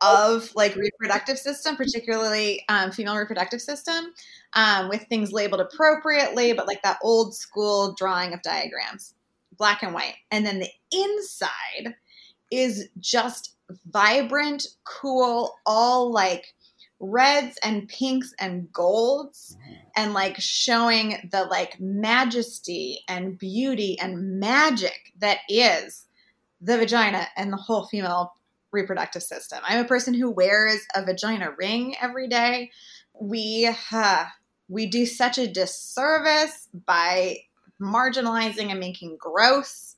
of 0.01 0.53
like 0.55 0.75
reproductive 0.75 1.37
system, 1.37 1.75
particularly 1.75 2.63
um, 2.69 2.91
female 2.91 3.17
reproductive 3.17 3.61
system, 3.61 4.13
um, 4.53 4.87
with 4.87 5.03
things 5.09 5.31
labeled 5.31 5.61
appropriately, 5.61 6.53
but 6.53 6.67
like 6.67 6.81
that 6.83 6.99
old 7.03 7.35
school 7.35 7.93
drawing 7.97 8.33
of 8.33 8.41
diagrams, 8.41 9.15
black 9.57 9.83
and 9.83 9.93
white. 9.93 10.15
And 10.31 10.45
then 10.45 10.59
the 10.59 10.69
inside 10.91 11.95
is 12.51 12.87
just 12.99 13.55
vibrant, 13.85 14.67
cool, 14.83 15.55
all 15.65 16.11
like 16.11 16.53
reds 16.99 17.57
and 17.63 17.87
pinks 17.87 18.33
and 18.39 18.71
golds 18.73 19.57
and 19.95 20.13
like 20.13 20.35
showing 20.39 21.29
the 21.31 21.43
like 21.45 21.79
majesty 21.79 22.99
and 23.07 23.37
beauty 23.37 23.97
and 23.99 24.39
magic 24.39 25.13
that 25.19 25.37
is 25.47 26.05
the 26.61 26.77
vagina 26.77 27.25
and 27.37 27.53
the 27.53 27.57
whole 27.57 27.85
female 27.85 28.33
reproductive 28.71 29.23
system. 29.23 29.59
I'm 29.63 29.83
a 29.83 29.87
person 29.87 30.13
who 30.13 30.29
wears 30.29 30.81
a 30.93 31.03
vagina 31.03 31.51
ring 31.57 31.95
every 32.01 32.27
day. 32.27 32.71
We 33.19 33.73
uh, 33.91 34.25
we 34.67 34.85
do 34.85 35.05
such 35.05 35.37
a 35.37 35.47
disservice 35.47 36.67
by 36.85 37.37
marginalizing 37.81 38.69
and 38.69 38.79
making 38.79 39.17
gross 39.19 39.95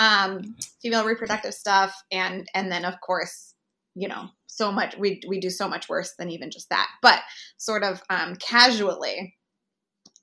um, 0.00 0.56
female 0.82 1.04
reproductive 1.04 1.54
stuff, 1.54 1.94
and 2.10 2.48
and 2.54 2.72
then 2.72 2.84
of 2.84 3.00
course, 3.00 3.54
you 3.94 4.08
know, 4.08 4.30
so 4.46 4.72
much 4.72 4.96
we 4.96 5.20
we 5.28 5.38
do 5.38 5.50
so 5.50 5.68
much 5.68 5.88
worse 5.88 6.14
than 6.18 6.30
even 6.30 6.50
just 6.50 6.70
that. 6.70 6.88
But 7.02 7.20
sort 7.58 7.84
of 7.84 8.02
um, 8.10 8.34
casually, 8.36 9.36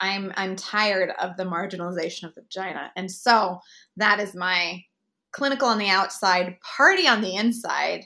I'm 0.01 0.33
I'm 0.35 0.55
tired 0.55 1.11
of 1.21 1.37
the 1.37 1.45
marginalization 1.45 2.23
of 2.23 2.35
the 2.35 2.41
vagina, 2.41 2.91
and 2.97 3.09
so 3.09 3.59
that 3.95 4.19
is 4.19 4.35
my 4.35 4.83
clinical 5.31 5.67
on 5.67 5.77
the 5.77 5.89
outside, 5.89 6.57
party 6.61 7.07
on 7.07 7.21
the 7.21 7.35
inside. 7.35 8.05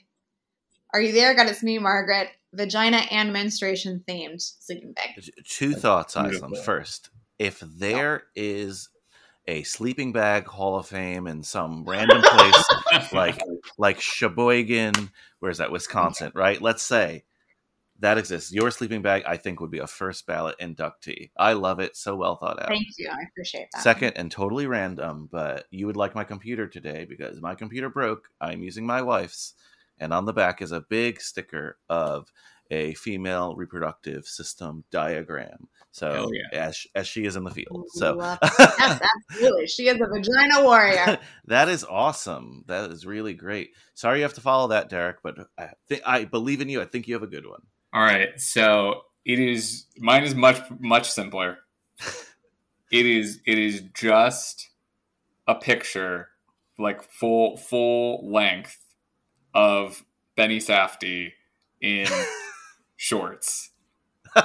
Are 0.94 1.02
you 1.02 1.14
there? 1.14 1.34
God, 1.34 1.48
it's 1.48 1.64
me, 1.64 1.80
Margaret. 1.80 2.28
Vagina 2.54 2.98
and 3.10 3.32
menstruation 3.32 4.04
themed 4.06 4.42
sleeping 4.42 4.92
bag. 4.92 5.24
Two 5.48 5.74
thoughts, 5.74 6.16
Aislinn. 6.16 6.32
Beautiful. 6.32 6.56
First, 6.58 7.12
if 7.40 7.62
there 7.62 8.24
is 8.36 8.90
a 9.48 9.64
sleeping 9.64 10.12
bag 10.12 10.46
Hall 10.46 10.78
of 10.78 10.88
Fame 10.88 11.28
in 11.28 11.44
some 11.44 11.84
random 11.86 12.22
place 12.22 13.12
like 13.12 13.40
like 13.78 14.00
Sheboygan, 14.00 15.12
where's 15.40 15.58
that, 15.58 15.72
Wisconsin, 15.72 16.32
right? 16.36 16.62
Let's 16.62 16.84
say 16.84 17.24
that 18.00 18.18
exists. 18.18 18.52
Your 18.52 18.72
sleeping 18.72 19.02
bag, 19.02 19.24
I 19.26 19.38
think, 19.38 19.60
would 19.60 19.72
be 19.72 19.80
a 19.80 19.88
first 19.88 20.26
ballot 20.26 20.56
inductee. 20.60 21.32
I 21.38 21.54
love 21.54 21.80
it. 21.80 21.96
So 21.96 22.16
well 22.16 22.36
thought 22.36 22.62
out. 22.62 22.68
Thank 22.68 22.88
you. 22.98 23.10
I 23.10 23.24
appreciate 23.32 23.68
that. 23.74 23.82
Second, 23.82 24.14
and 24.16 24.32
totally 24.32 24.68
random, 24.68 25.30
but 25.32 25.66
you 25.72 25.86
would 25.86 25.98
like 25.98 26.16
my 26.16 26.24
computer 26.24 26.68
today 26.68 27.06
because 27.08 27.42
my 27.42 27.56
computer 27.56 27.90
broke. 27.90 28.30
I'm 28.40 28.64
using 28.64 28.86
my 28.86 29.02
wife's, 29.02 29.54
and 30.00 30.14
on 30.14 30.26
the 30.26 30.34
back 30.34 30.62
is 30.62 30.72
a 30.72 30.82
big 30.82 31.22
sticker 31.22 31.78
of 31.90 32.32
a 32.72 32.94
female 32.94 33.54
reproductive 33.56 34.26
system 34.26 34.84
diagram. 34.92 35.68
So 35.92 36.32
yeah. 36.32 36.58
as 36.58 36.88
as 36.96 37.06
she 37.06 37.26
is 37.26 37.36
in 37.36 37.44
the 37.44 37.52
field. 37.52 37.86
So 37.90 38.16
yes, 38.18 38.40
uh, 38.42 39.00
absolutely. 39.30 39.68
She 39.68 39.90
is 39.90 40.00
a 40.00 40.08
vagina 40.08 40.64
warrior. 40.64 41.20
that 41.46 41.68
is 41.68 41.84
awesome. 41.84 42.64
That 42.68 42.90
is 42.92 43.06
really 43.06 43.34
great. 43.34 43.72
Sorry 43.94 44.20
you 44.20 44.24
have 44.24 44.34
to 44.36 44.42
follow 44.42 44.70
that, 44.70 44.88
Derek, 44.88 45.18
but 45.22 45.36
I 45.58 45.72
think 45.90 46.02
I 46.06 46.24
believe 46.24 46.62
in 46.62 46.70
you. 46.70 46.82
I 46.82 46.86
think 46.86 47.08
you 47.08 47.14
have 47.14 47.24
a 47.24 47.28
good 47.28 47.46
one. 47.46 47.62
All 47.94 48.02
right, 48.02 48.40
so 48.40 49.02
it 49.26 49.38
is 49.38 49.86
mine 49.98 50.24
is 50.24 50.34
much 50.34 50.62
much 50.80 51.12
simpler. 51.12 51.58
it 52.92 53.06
is 53.06 53.42
it 53.46 53.60
is 53.60 53.82
just 53.94 54.70
a 55.46 55.56
picture, 55.56 56.30
like 56.80 57.04
full 57.04 57.58
full 57.58 58.32
length 58.32 58.78
of 59.54 60.06
Benny 60.38 60.60
Safdie 60.60 61.34
in 61.82 62.08
shorts. 63.02 63.72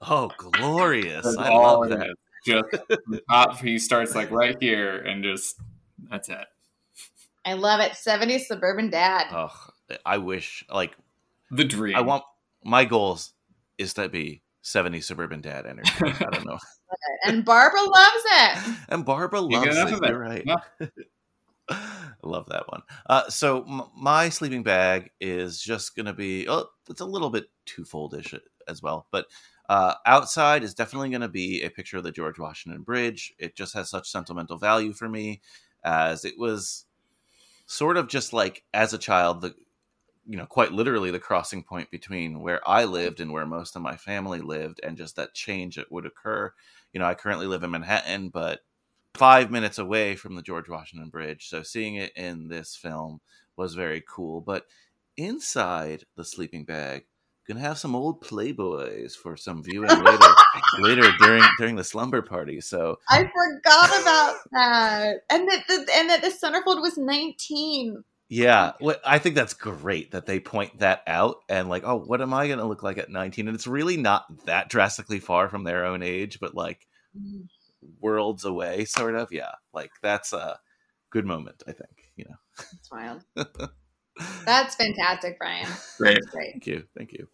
oh, 0.00 0.30
glorious! 0.38 1.24
That's 1.24 1.36
I 1.36 1.48
all 1.48 1.80
love 1.80 1.90
it 1.90 1.98
that. 1.98 2.06
is. 2.10 2.14
Just 2.46 2.70
the 3.08 3.20
top, 3.28 3.58
he 3.58 3.76
starts 3.78 4.14
like 4.14 4.30
right 4.30 4.56
here, 4.60 4.98
and 4.98 5.24
just 5.24 5.60
that's 6.08 6.28
it. 6.28 6.46
I 7.44 7.54
love 7.54 7.80
it. 7.80 7.92
70s 7.92 8.42
suburban 8.42 8.88
dad. 8.88 9.26
Oh, 9.32 9.52
I 10.04 10.18
wish 10.18 10.64
like 10.70 10.96
The 11.50 11.64
dream. 11.64 11.96
I 11.96 12.02
want 12.02 12.22
my 12.64 12.84
goals 12.84 13.32
is 13.78 13.94
to 13.94 14.08
be 14.08 14.42
70 14.62 15.00
suburban 15.00 15.40
dad 15.40 15.66
energy. 15.66 15.90
I 16.00 16.30
don't 16.30 16.46
know. 16.46 16.58
And 17.24 17.44
Barbara 17.44 17.82
loves 17.82 18.24
it. 18.24 18.76
And 18.88 19.04
Barbara 19.04 19.40
loves 19.40 19.76
enough 19.76 19.92
it. 19.92 20.04
it. 20.04 20.08
You're 20.08 20.18
right. 20.20 20.44
Yeah. 20.46 20.86
Love 22.26 22.46
that 22.48 22.68
one. 22.68 22.82
Uh, 23.06 23.28
so 23.28 23.64
m- 23.64 23.90
my 23.96 24.28
sleeping 24.28 24.62
bag 24.62 25.10
is 25.20 25.60
just 25.60 25.96
gonna 25.96 26.12
be. 26.14 26.48
Oh, 26.48 26.66
it's 26.88 27.00
a 27.00 27.04
little 27.06 27.30
bit 27.30 27.46
two-foldish 27.66 28.38
as 28.68 28.82
well, 28.82 29.06
but 29.10 29.26
uh, 29.68 29.94
outside 30.06 30.62
is 30.62 30.74
definitely 30.74 31.10
gonna 31.10 31.28
be 31.28 31.62
a 31.62 31.70
picture 31.70 31.98
of 31.98 32.04
the 32.04 32.12
George 32.12 32.38
Washington 32.38 32.82
Bridge. 32.82 33.34
It 33.38 33.56
just 33.56 33.74
has 33.74 33.90
such 33.90 34.10
sentimental 34.10 34.58
value 34.58 34.92
for 34.92 35.08
me, 35.08 35.40
as 35.84 36.24
it 36.24 36.38
was 36.38 36.86
sort 37.66 37.96
of 37.96 38.08
just 38.08 38.32
like 38.32 38.64
as 38.74 38.92
a 38.92 38.98
child 38.98 39.40
the 39.40 39.54
you 40.26 40.36
know 40.36 40.46
quite 40.46 40.72
literally 40.72 41.10
the 41.10 41.18
crossing 41.20 41.62
point 41.62 41.90
between 41.90 42.40
where 42.40 42.66
i 42.68 42.84
lived 42.84 43.20
and 43.20 43.32
where 43.32 43.46
most 43.46 43.76
of 43.76 43.82
my 43.82 43.96
family 43.96 44.40
lived 44.40 44.80
and 44.82 44.96
just 44.96 45.16
that 45.16 45.34
change 45.34 45.76
that 45.76 45.90
would 45.92 46.06
occur 46.06 46.52
you 46.92 47.00
know 47.00 47.06
i 47.06 47.14
currently 47.14 47.46
live 47.46 47.62
in 47.62 47.70
manhattan 47.70 48.28
but 48.28 48.60
five 49.16 49.50
minutes 49.50 49.78
away 49.78 50.14
from 50.14 50.34
the 50.34 50.42
george 50.42 50.68
washington 50.68 51.08
bridge 51.08 51.48
so 51.48 51.62
seeing 51.62 51.96
it 51.96 52.12
in 52.16 52.48
this 52.48 52.76
film 52.76 53.20
was 53.56 53.74
very 53.74 54.02
cool 54.08 54.40
but 54.40 54.64
inside 55.16 56.04
the 56.16 56.24
sleeping 56.24 56.64
bag 56.64 57.04
gonna 57.48 57.60
have 57.60 57.78
some 57.78 57.94
old 57.94 58.20
playboys 58.22 59.14
for 59.14 59.36
some 59.36 59.62
viewing 59.62 59.88
later 60.04 60.28
later 60.78 61.10
during 61.20 61.42
during 61.58 61.76
the 61.76 61.84
slumber 61.84 62.20
party 62.20 62.60
so 62.60 62.98
I 63.08 63.18
forgot 63.18 64.02
about 64.02 64.36
that. 64.52 65.16
And 65.30 65.48
that 65.48 65.64
the 65.68 65.86
and 65.94 66.10
that 66.10 66.22
the 66.22 66.28
centerfold 66.28 66.80
was 66.80 66.98
19. 66.98 68.04
Yeah, 68.28 68.72
I 69.04 69.18
think 69.18 69.36
that's 69.36 69.54
great 69.54 70.10
that 70.10 70.26
they 70.26 70.40
point 70.40 70.80
that 70.80 71.02
out 71.06 71.36
and 71.48 71.68
like, 71.68 71.84
oh, 71.84 71.98
what 72.00 72.20
am 72.20 72.34
I 72.34 72.48
going 72.48 72.58
to 72.58 72.64
look 72.64 72.82
like 72.82 72.98
at 72.98 73.08
19? 73.08 73.46
And 73.46 73.54
it's 73.54 73.68
really 73.68 73.96
not 73.96 74.24
that 74.46 74.68
drastically 74.68 75.20
far 75.20 75.48
from 75.48 75.62
their 75.62 75.84
own 75.86 76.02
age, 76.02 76.40
but 76.40 76.52
like 76.52 76.88
mm. 77.16 77.46
Worlds 78.00 78.44
away, 78.44 78.84
sort 78.84 79.14
of. 79.14 79.32
Yeah, 79.32 79.52
like 79.72 79.92
that's 80.02 80.32
a 80.32 80.58
good 81.10 81.26
moment, 81.26 81.62
I 81.66 81.72
think. 81.72 82.12
You 82.16 82.26
know, 82.28 82.36
That's 82.56 82.90
wild. 82.90 83.24
That's 84.46 84.74
fantastic, 84.74 85.38
Brian. 85.38 85.68
Great. 85.98 86.14
That's 86.14 86.26
great. 86.28 86.52
thank 86.52 86.66
you, 86.66 86.84
thank 86.96 87.12
you. 87.12 87.28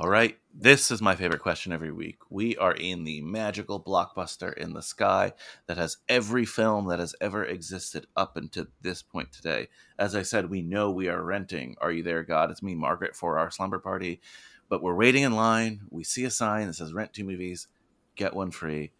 All 0.00 0.08
right, 0.08 0.38
this 0.54 0.92
is 0.92 1.02
my 1.02 1.16
favorite 1.16 1.40
question 1.40 1.72
every 1.72 1.90
week. 1.90 2.18
We 2.30 2.56
are 2.56 2.72
in 2.72 3.02
the 3.02 3.20
magical 3.20 3.82
blockbuster 3.82 4.56
in 4.56 4.72
the 4.72 4.80
sky 4.80 5.32
that 5.66 5.76
has 5.76 5.96
every 6.08 6.44
film 6.44 6.86
that 6.86 7.00
has 7.00 7.16
ever 7.20 7.44
existed 7.44 8.06
up 8.16 8.36
until 8.36 8.66
this 8.80 9.02
point 9.02 9.32
today. 9.32 9.66
As 9.98 10.14
I 10.14 10.22
said, 10.22 10.50
we 10.50 10.62
know 10.62 10.88
we 10.88 11.08
are 11.08 11.20
renting 11.20 11.74
Are 11.80 11.90
You 11.90 12.04
There, 12.04 12.22
God? 12.22 12.52
It's 12.52 12.62
me, 12.62 12.76
Margaret, 12.76 13.16
for 13.16 13.40
our 13.40 13.50
slumber 13.50 13.80
party. 13.80 14.20
But 14.68 14.84
we're 14.84 14.94
waiting 14.94 15.24
in 15.24 15.34
line. 15.34 15.80
We 15.90 16.04
see 16.04 16.24
a 16.24 16.30
sign 16.30 16.68
that 16.68 16.74
says 16.74 16.92
rent 16.92 17.12
two 17.12 17.24
movies, 17.24 17.66
get 18.14 18.34
one 18.34 18.52
free. 18.52 18.92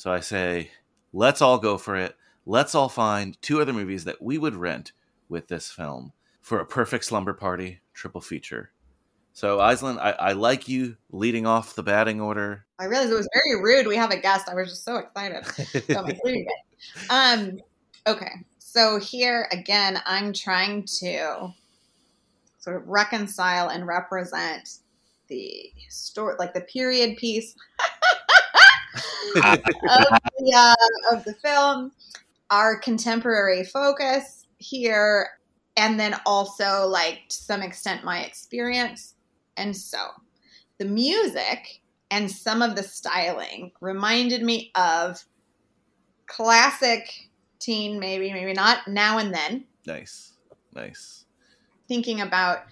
So 0.00 0.10
I 0.10 0.20
say, 0.20 0.70
let's 1.12 1.42
all 1.42 1.58
go 1.58 1.76
for 1.76 1.94
it. 1.94 2.16
Let's 2.46 2.74
all 2.74 2.88
find 2.88 3.36
two 3.42 3.60
other 3.60 3.74
movies 3.74 4.04
that 4.04 4.22
we 4.22 4.38
would 4.38 4.54
rent 4.54 4.92
with 5.28 5.48
this 5.48 5.70
film 5.70 6.14
for 6.40 6.58
a 6.58 6.64
perfect 6.64 7.04
slumber 7.04 7.34
party 7.34 7.82
triple 7.92 8.22
feature. 8.22 8.70
So, 9.34 9.58
Aislinn, 9.58 9.98
I, 9.98 10.12
I 10.12 10.32
like 10.32 10.68
you 10.68 10.96
leading 11.10 11.46
off 11.46 11.74
the 11.74 11.82
batting 11.82 12.18
order. 12.18 12.64
I 12.78 12.86
realized 12.86 13.12
it 13.12 13.16
was 13.16 13.28
very 13.34 13.62
rude. 13.62 13.86
We 13.86 13.96
have 13.96 14.10
a 14.10 14.16
guest. 14.16 14.48
I 14.48 14.54
was 14.54 14.70
just 14.70 14.86
so 14.86 14.96
excited 14.96 15.44
about 15.90 16.06
my 16.06 16.14
sleeping 16.22 16.46
bag. 16.46 17.10
Um, 17.10 17.60
okay. 18.06 18.32
So 18.58 18.98
here 18.98 19.48
again, 19.52 20.00
I'm 20.06 20.32
trying 20.32 20.84
to 21.00 21.52
sort 22.58 22.76
of 22.76 22.88
reconcile 22.88 23.68
and 23.68 23.86
represent 23.86 24.78
the 25.28 25.70
story, 25.90 26.36
like 26.38 26.54
the 26.54 26.62
period 26.62 27.18
piece 27.18 27.54
of, 28.94 29.62
the, 30.38 30.52
uh, 30.54 31.14
of 31.14 31.24
the 31.24 31.34
film, 31.42 31.92
our 32.50 32.78
contemporary 32.78 33.64
focus 33.64 34.46
here, 34.58 35.28
and 35.76 35.98
then 35.98 36.16
also, 36.26 36.86
like, 36.86 37.20
to 37.28 37.36
some 37.36 37.62
extent, 37.62 38.04
my 38.04 38.20
experience. 38.20 39.14
And 39.56 39.76
so 39.76 39.98
the 40.78 40.84
music 40.84 41.80
and 42.10 42.30
some 42.30 42.60
of 42.60 42.74
the 42.74 42.82
styling 42.82 43.72
reminded 43.80 44.42
me 44.42 44.72
of 44.74 45.24
classic 46.26 47.30
teen, 47.60 48.00
maybe, 48.00 48.32
maybe 48.32 48.52
not, 48.52 48.88
now 48.88 49.18
and 49.18 49.32
then, 49.32 49.64
nice, 49.86 50.32
nice. 50.74 51.24
thinking 51.88 52.20
about, 52.20 52.64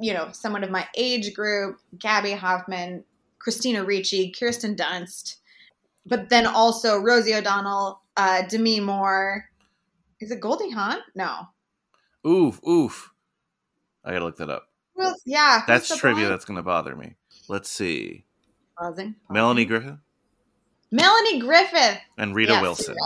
you 0.00 0.14
know, 0.14 0.28
someone 0.32 0.64
of 0.64 0.70
my 0.70 0.86
age 0.96 1.34
group, 1.34 1.78
Gaby 1.98 2.32
Hoffmann, 2.32 3.04
Christina 3.38 3.84
Ricci, 3.84 4.32
Kirsten 4.32 4.76
Dunst, 4.76 5.36
but 6.06 6.28
then 6.28 6.46
also 6.46 6.98
Rosie 6.98 7.34
O'Donnell, 7.34 8.00
uh, 8.16 8.42
Demi 8.48 8.80
Moore. 8.80 9.44
Is 10.20 10.30
it 10.30 10.40
Goldie 10.40 10.70
Hawn? 10.70 10.98
No. 11.14 11.48
Oof, 12.26 12.60
oof. 12.66 13.10
I 14.04 14.12
gotta 14.12 14.24
look 14.24 14.36
that 14.38 14.50
up. 14.50 14.68
Else? 15.00 15.20
Yeah. 15.26 15.62
That's 15.66 15.88
trivia 15.96 16.20
blonde? 16.22 16.32
that's 16.32 16.44
gonna 16.44 16.62
bother 16.62 16.96
me. 16.96 17.14
Let's 17.48 17.70
see. 17.70 18.24
Pausing. 18.78 19.14
Melanie 19.30 19.64
Griffith 19.64 19.98
Melanie 20.92 21.40
Griffith. 21.40 21.98
and 22.18 22.34
Rita 22.34 22.52
Yes, 22.52 22.62
Wilson. 22.62 22.96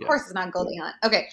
Of 0.00 0.06
course, 0.06 0.22
it's 0.22 0.34
not 0.34 0.52
Goldie 0.52 0.76
Hawn. 0.76 0.92
Okay. 1.04 1.28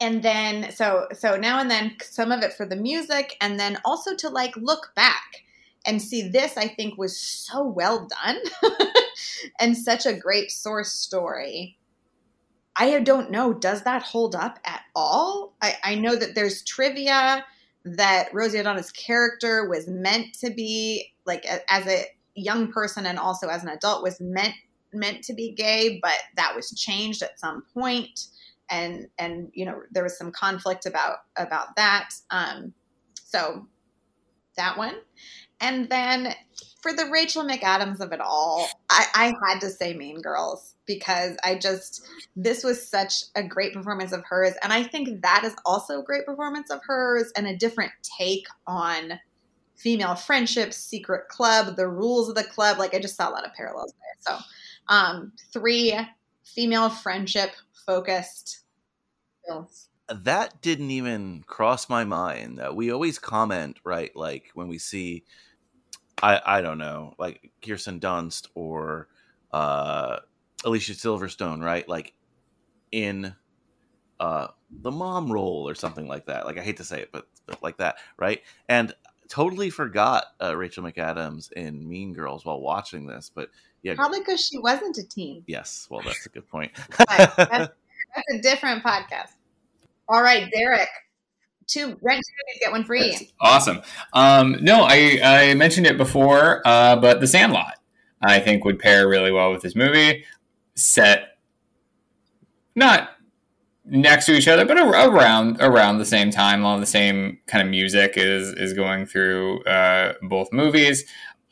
And 0.00 0.22
then, 0.22 0.70
so 0.72 1.06
so 1.12 1.36
now 1.36 1.60
and 1.60 1.70
then, 1.70 1.96
some 2.02 2.32
of 2.32 2.42
it 2.42 2.52
for 2.52 2.66
the 2.66 2.76
music, 2.76 3.36
and 3.40 3.58
then 3.58 3.78
also 3.84 4.14
to 4.16 4.28
like 4.28 4.54
look 4.56 4.92
back 4.96 5.44
and 5.86 6.00
see 6.00 6.28
this. 6.28 6.56
I 6.56 6.68
think 6.68 6.98
was 6.98 7.16
so 7.18 7.64
well 7.64 8.08
done, 8.24 8.38
and 9.60 9.76
such 9.76 10.06
a 10.06 10.14
great 10.14 10.50
source 10.50 10.92
story. 10.92 11.78
I 12.76 12.98
don't 13.00 13.30
know. 13.30 13.52
Does 13.52 13.82
that 13.82 14.02
hold 14.02 14.34
up 14.34 14.58
at 14.64 14.82
all? 14.96 15.54
I, 15.62 15.76
I 15.84 15.94
know 15.94 16.16
that 16.16 16.34
there's 16.34 16.62
trivia 16.64 17.44
that 17.84 18.32
Rosie 18.32 18.58
O'Donnell's 18.58 18.90
character 18.90 19.68
was 19.68 19.86
meant 19.86 20.32
to 20.40 20.50
be 20.50 21.12
like 21.26 21.44
a, 21.44 21.60
as 21.72 21.86
a 21.86 22.06
young 22.34 22.72
person 22.72 23.06
and 23.06 23.18
also 23.18 23.48
as 23.48 23.62
an 23.62 23.68
adult 23.68 24.02
was 24.02 24.20
meant 24.20 24.54
meant 24.92 25.24
to 25.24 25.34
be 25.34 25.52
gay, 25.52 25.98
but 26.02 26.18
that 26.36 26.54
was 26.54 26.70
changed 26.70 27.22
at 27.22 27.38
some 27.38 27.64
point, 27.74 28.28
and 28.70 29.08
and 29.18 29.50
you 29.52 29.64
know 29.64 29.82
there 29.90 30.02
was 30.02 30.16
some 30.16 30.32
conflict 30.32 30.86
about 30.86 31.18
about 31.36 31.76
that. 31.76 32.10
Um, 32.30 32.72
so 33.14 33.66
that 34.56 34.78
one, 34.78 34.96
and 35.60 35.88
then 35.88 36.34
for 36.82 36.92
the 36.92 37.08
Rachel 37.10 37.44
McAdams 37.44 38.00
of 38.00 38.12
it 38.12 38.20
all, 38.20 38.68
I, 38.90 39.06
I 39.14 39.48
had 39.48 39.60
to 39.60 39.70
say 39.70 39.94
Mean 39.94 40.20
Girls 40.20 40.74
because 40.86 41.36
I 41.42 41.56
just 41.56 42.06
this 42.36 42.62
was 42.62 42.86
such 42.86 43.24
a 43.34 43.42
great 43.42 43.72
performance 43.72 44.12
of 44.12 44.22
hers, 44.24 44.54
and 44.62 44.72
I 44.72 44.82
think 44.82 45.22
that 45.22 45.44
is 45.44 45.54
also 45.64 46.00
a 46.00 46.04
great 46.04 46.26
performance 46.26 46.70
of 46.70 46.80
hers 46.86 47.32
and 47.36 47.46
a 47.46 47.56
different 47.56 47.92
take 48.18 48.46
on 48.66 49.18
female 49.76 50.14
friendships, 50.14 50.76
secret 50.76 51.28
club, 51.28 51.76
the 51.76 51.88
rules 51.88 52.28
of 52.28 52.34
the 52.34 52.44
club. 52.44 52.78
Like 52.78 52.94
I 52.94 52.98
just 52.98 53.16
saw 53.16 53.30
a 53.30 53.32
lot 53.32 53.46
of 53.46 53.54
parallels 53.54 53.92
there. 53.92 54.36
So, 54.36 54.44
um, 54.88 55.32
three 55.52 55.98
female 56.44 56.90
friendship 56.90 57.50
focused 57.86 58.64
films. 59.46 59.88
That 60.08 60.60
didn't 60.60 60.90
even 60.90 61.44
cross 61.46 61.88
my 61.88 62.04
mind. 62.04 62.60
We 62.74 62.92
always 62.92 63.18
comment, 63.18 63.78
right? 63.84 64.14
Like 64.14 64.50
when 64.54 64.68
we 64.68 64.78
see, 64.78 65.24
I 66.22 66.40
I 66.44 66.60
don't 66.60 66.78
know, 66.78 67.14
like 67.18 67.50
Kirsten 67.62 68.00
Dunst 68.00 68.48
or 68.54 69.08
uh, 69.52 70.18
Alicia 70.64 70.92
Silverstone, 70.92 71.62
right? 71.64 71.88
Like 71.88 72.12
in 72.92 73.34
uh, 74.20 74.48
the 74.70 74.90
mom 74.90 75.32
role 75.32 75.68
or 75.68 75.74
something 75.74 76.06
like 76.06 76.26
that. 76.26 76.46
Like 76.46 76.58
I 76.58 76.62
hate 76.62 76.76
to 76.78 76.84
say 76.84 77.00
it, 77.00 77.10
but, 77.12 77.26
but 77.46 77.62
like 77.62 77.78
that, 77.78 77.96
right? 78.16 78.42
And 78.68 78.94
totally 79.28 79.70
forgot 79.70 80.26
uh, 80.42 80.56
Rachel 80.56 80.84
McAdams 80.84 81.50
in 81.52 81.88
Mean 81.88 82.12
Girls 82.12 82.44
while 82.44 82.60
watching 82.60 83.06
this, 83.06 83.30
but 83.34 83.50
yeah, 83.82 83.94
Probably 83.94 84.20
because 84.20 84.40
she 84.40 84.58
wasn't 84.58 84.96
a 84.98 85.06
teen. 85.06 85.44
yes. 85.46 85.86
Well, 85.90 86.00
that's 86.02 86.24
a 86.24 86.30
good 86.30 86.48
point. 86.48 86.72
That's, 87.08 87.36
that's 87.36 87.72
a 88.32 88.38
different 88.38 88.82
podcast. 88.82 89.32
All 90.08 90.22
right, 90.22 90.50
Derek. 90.54 90.88
Two 91.66 91.96
rent 92.02 92.20
two 92.20 92.60
get 92.60 92.72
one 92.72 92.84
free. 92.84 93.12
That's 93.12 93.32
awesome. 93.40 93.80
Um, 94.12 94.58
no, 94.60 94.82
I, 94.82 95.20
I 95.22 95.54
mentioned 95.54 95.86
it 95.86 95.96
before, 95.96 96.60
uh, 96.66 96.96
but 96.96 97.20
The 97.20 97.26
Sandlot, 97.26 97.76
I 98.22 98.38
think, 98.40 98.64
would 98.64 98.78
pair 98.78 99.08
really 99.08 99.30
well 99.30 99.50
with 99.50 99.62
this 99.62 99.74
movie. 99.74 100.24
Set 100.74 101.38
not 102.74 103.10
next 103.84 104.26
to 104.26 104.32
each 104.32 104.48
other, 104.48 104.64
but 104.64 104.78
around 104.78 105.60
around 105.60 105.98
the 105.98 106.04
same 106.04 106.30
time, 106.30 106.60
along 106.60 106.80
the 106.80 106.86
same 106.86 107.38
kind 107.46 107.62
of 107.62 107.70
music 107.70 108.14
is 108.16 108.52
is 108.54 108.72
going 108.72 109.06
through 109.06 109.62
uh, 109.64 110.14
both 110.22 110.52
movies. 110.52 111.04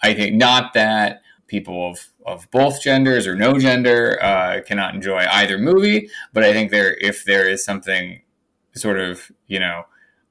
I 0.02 0.14
think 0.14 0.34
not 0.36 0.74
that 0.74 1.22
people 1.46 1.90
of 1.90 2.08
of 2.26 2.50
both 2.50 2.80
genders 2.80 3.26
or 3.26 3.34
no 3.34 3.58
gender 3.58 4.18
uh, 4.22 4.60
cannot 4.66 4.94
enjoy 4.94 5.26
either 5.30 5.58
movie, 5.58 6.08
but 6.32 6.42
I 6.42 6.52
think 6.52 6.70
there 6.70 6.94
if 6.94 7.24
there 7.24 7.48
is 7.48 7.64
something 7.64 8.22
sort 8.74 8.98
of 8.98 9.30
you 9.46 9.58
know 9.58 9.84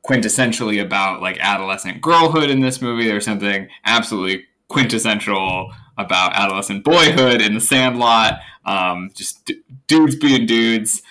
quintessentially 0.06 0.82
about 0.84 1.22
like 1.22 1.38
adolescent 1.40 2.02
girlhood 2.02 2.50
in 2.50 2.62
this 2.62 2.82
movie. 2.82 3.08
There's 3.08 3.26
something 3.26 3.68
absolutely 3.86 4.46
quintessential 4.68 5.72
about 5.98 6.34
adolescent 6.34 6.84
boyhood 6.84 7.42
in 7.42 7.54
The 7.54 7.62
Sandlot. 7.62 8.40
Um, 8.66 9.12
just 9.14 9.46
d- 9.46 9.62
dudes 9.88 10.16
being 10.16 10.46
dudes, 10.46 11.02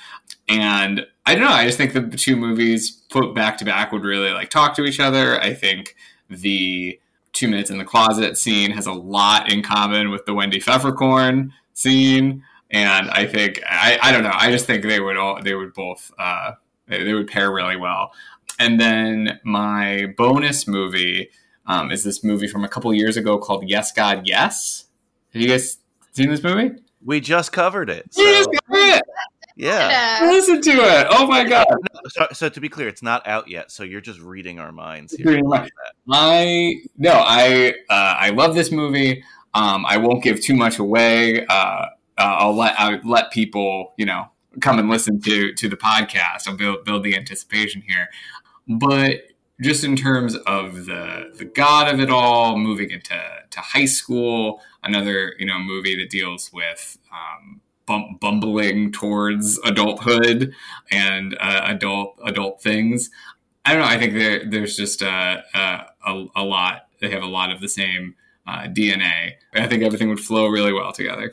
and 0.49 1.07
I 1.27 1.35
don't 1.35 1.45
know. 1.45 1.51
I 1.51 1.67
just 1.67 1.79
think 1.79 1.93
the 1.93 2.03
two 2.03 2.37
movies 2.37 2.91
put 3.11 3.35
back 3.35 3.59
to 3.59 3.65
back 3.65 3.93
would 3.93 4.05
really 4.05 4.31
like 4.31 4.51
talk 4.51 4.75
to 4.77 4.85
each 4.85 4.99
other. 5.01 5.41
I 5.41 5.55
think 5.55 5.95
the 6.29 6.99
two 7.33 7.49
minutes 7.49 7.71
in 7.71 7.79
the 7.79 7.85
closet 7.85 8.37
scene 8.37 8.71
has 8.73 8.87
a 8.87 8.93
lot 8.93 9.53
in 9.53 9.63
common 9.63 10.11
with 10.11 10.25
the 10.27 10.35
Wendy 10.35 10.61
Peffercorn 10.61 11.51
scene. 11.75 12.45
And 12.71 13.11
I 13.11 13.27
think 13.27 13.61
I, 13.69 13.99
I 14.03 14.13
don't 14.13 14.23
know. 14.23 14.33
I 14.33 14.51
just 14.51 14.67
think 14.67 14.85
they 14.85 15.01
would 15.01 15.17
all 15.17 15.43
they 15.43 15.55
would 15.55 15.75
both 15.75 16.13
uh, 16.19 16.53
they, 16.91 17.03
they 17.05 17.15
would 17.15 17.29
pair 17.29 17.51
really 17.53 17.77
well. 17.77 18.13
And 18.59 18.79
then 18.81 19.41
my 19.45 20.13
bonus 20.19 20.67
movie 20.69 21.31
um, 21.67 21.91
is 21.91 22.05
this 22.05 22.23
movie 22.23 22.49
from 22.49 22.65
a 22.65 22.69
couple 22.69 22.93
years 22.93 23.17
ago 23.17 23.39
called 23.39 23.69
Yes 23.69 23.93
God 23.93 24.27
Yes. 24.27 24.85
Have 25.33 25.41
you 25.41 25.49
guys 25.49 25.79
seen 26.13 26.29
this 26.29 26.43
movie? 26.43 26.73
we 27.03 27.21
just 27.21 27.53
covered 27.53 27.89
it. 27.89 28.07
Yes, 28.15 28.45
So, 28.45 28.53
God, 28.69 29.01
yeah. 29.57 30.19
Uh, 30.23 30.27
Listen 30.27 30.61
to 30.61 30.71
it. 30.71 31.07
Oh 31.11 31.27
my 31.27 31.45
god. 31.45 31.67
So, 32.09 32.27
so 32.33 32.49
to 32.49 32.61
be 32.61 32.69
clear, 32.69 32.89
it's 32.89 33.03
not 33.03 33.27
out 33.27 33.49
yet. 33.49 33.71
So 33.71 33.83
you're 33.85 34.01
just 34.01 34.21
reading 34.21 34.59
our 34.59 34.73
minds 34.73 35.15
here. 35.15 35.27
Reading 35.27 35.49
my- 35.49 35.69
I 36.11 36.77
no, 36.99 37.13
I 37.13 37.75
uh, 37.89 38.17
I 38.19 38.31
love 38.31 38.55
this 38.55 38.71
movie. 38.73 39.23
Um, 39.55 39.85
I 39.87 39.97
won't 39.97 40.23
give 40.23 40.41
too 40.43 40.55
much 40.55 40.79
away. 40.79 41.47
Uh, 41.47 41.53
uh, 41.53 41.87
I'll 42.19 42.55
let 42.57 42.79
I'll 42.79 43.01
let 43.05 43.31
people 43.33 43.95
you 43.97 44.07
know 44.07 44.27
come 44.61 44.79
and 44.79 44.89
listen 44.89 45.21
to 45.23 45.53
to 45.55 45.69
the 45.69 45.77
podcast. 45.77 46.49
I'll 46.49 46.57
build 46.57 46.85
build 46.85 47.05
the 47.05 47.17
anticipation 47.17 47.83
here, 47.83 48.09
but 48.69 49.23
just 49.61 49.85
in 49.85 49.97
terms 49.97 50.35
of 50.47 50.87
the 50.87 51.33
the 51.37 51.45
god 51.45 51.93
of 51.93 52.01
it 52.01 52.11
all, 52.11 52.57
moving 52.57 52.91
into 52.91 53.19
to 53.51 53.61
high 53.61 53.85
school, 53.85 54.61
another 54.83 55.35
you 55.39 55.47
know 55.47 55.59
movie 55.59 55.97
that 55.97 56.11
deals 56.11 56.51
with. 56.53 56.99
Um, 57.13 57.61
bum- 57.87 58.19
Bumbling 58.21 58.93
towards 58.93 59.59
adulthood 59.65 60.55
and 60.91 61.37
uh, 61.41 61.63
adult 61.65 62.19
adult 62.25 62.63
things. 62.63 63.11
I 63.65 63.73
don't 63.73 63.83
know. 63.83 63.89
I 63.89 63.99
think 63.99 64.15
there, 64.15 64.49
there's 64.49 64.77
just 64.77 65.03
a, 65.03 65.43
a, 65.55 65.87
a, 66.07 66.25
a 66.37 66.43
lot. 66.43 66.87
They 67.01 67.11
have 67.11 67.23
a 67.23 67.27
lot 67.27 67.51
of 67.53 67.61
the 67.61 67.69
same 67.69 68.15
uh, 68.47 68.63
DNA. 68.63 69.33
I 69.55 69.67
think 69.67 69.83
everything 69.83 70.09
would 70.09 70.21
flow 70.21 70.47
really 70.47 70.73
well 70.73 70.93
together. 70.93 71.33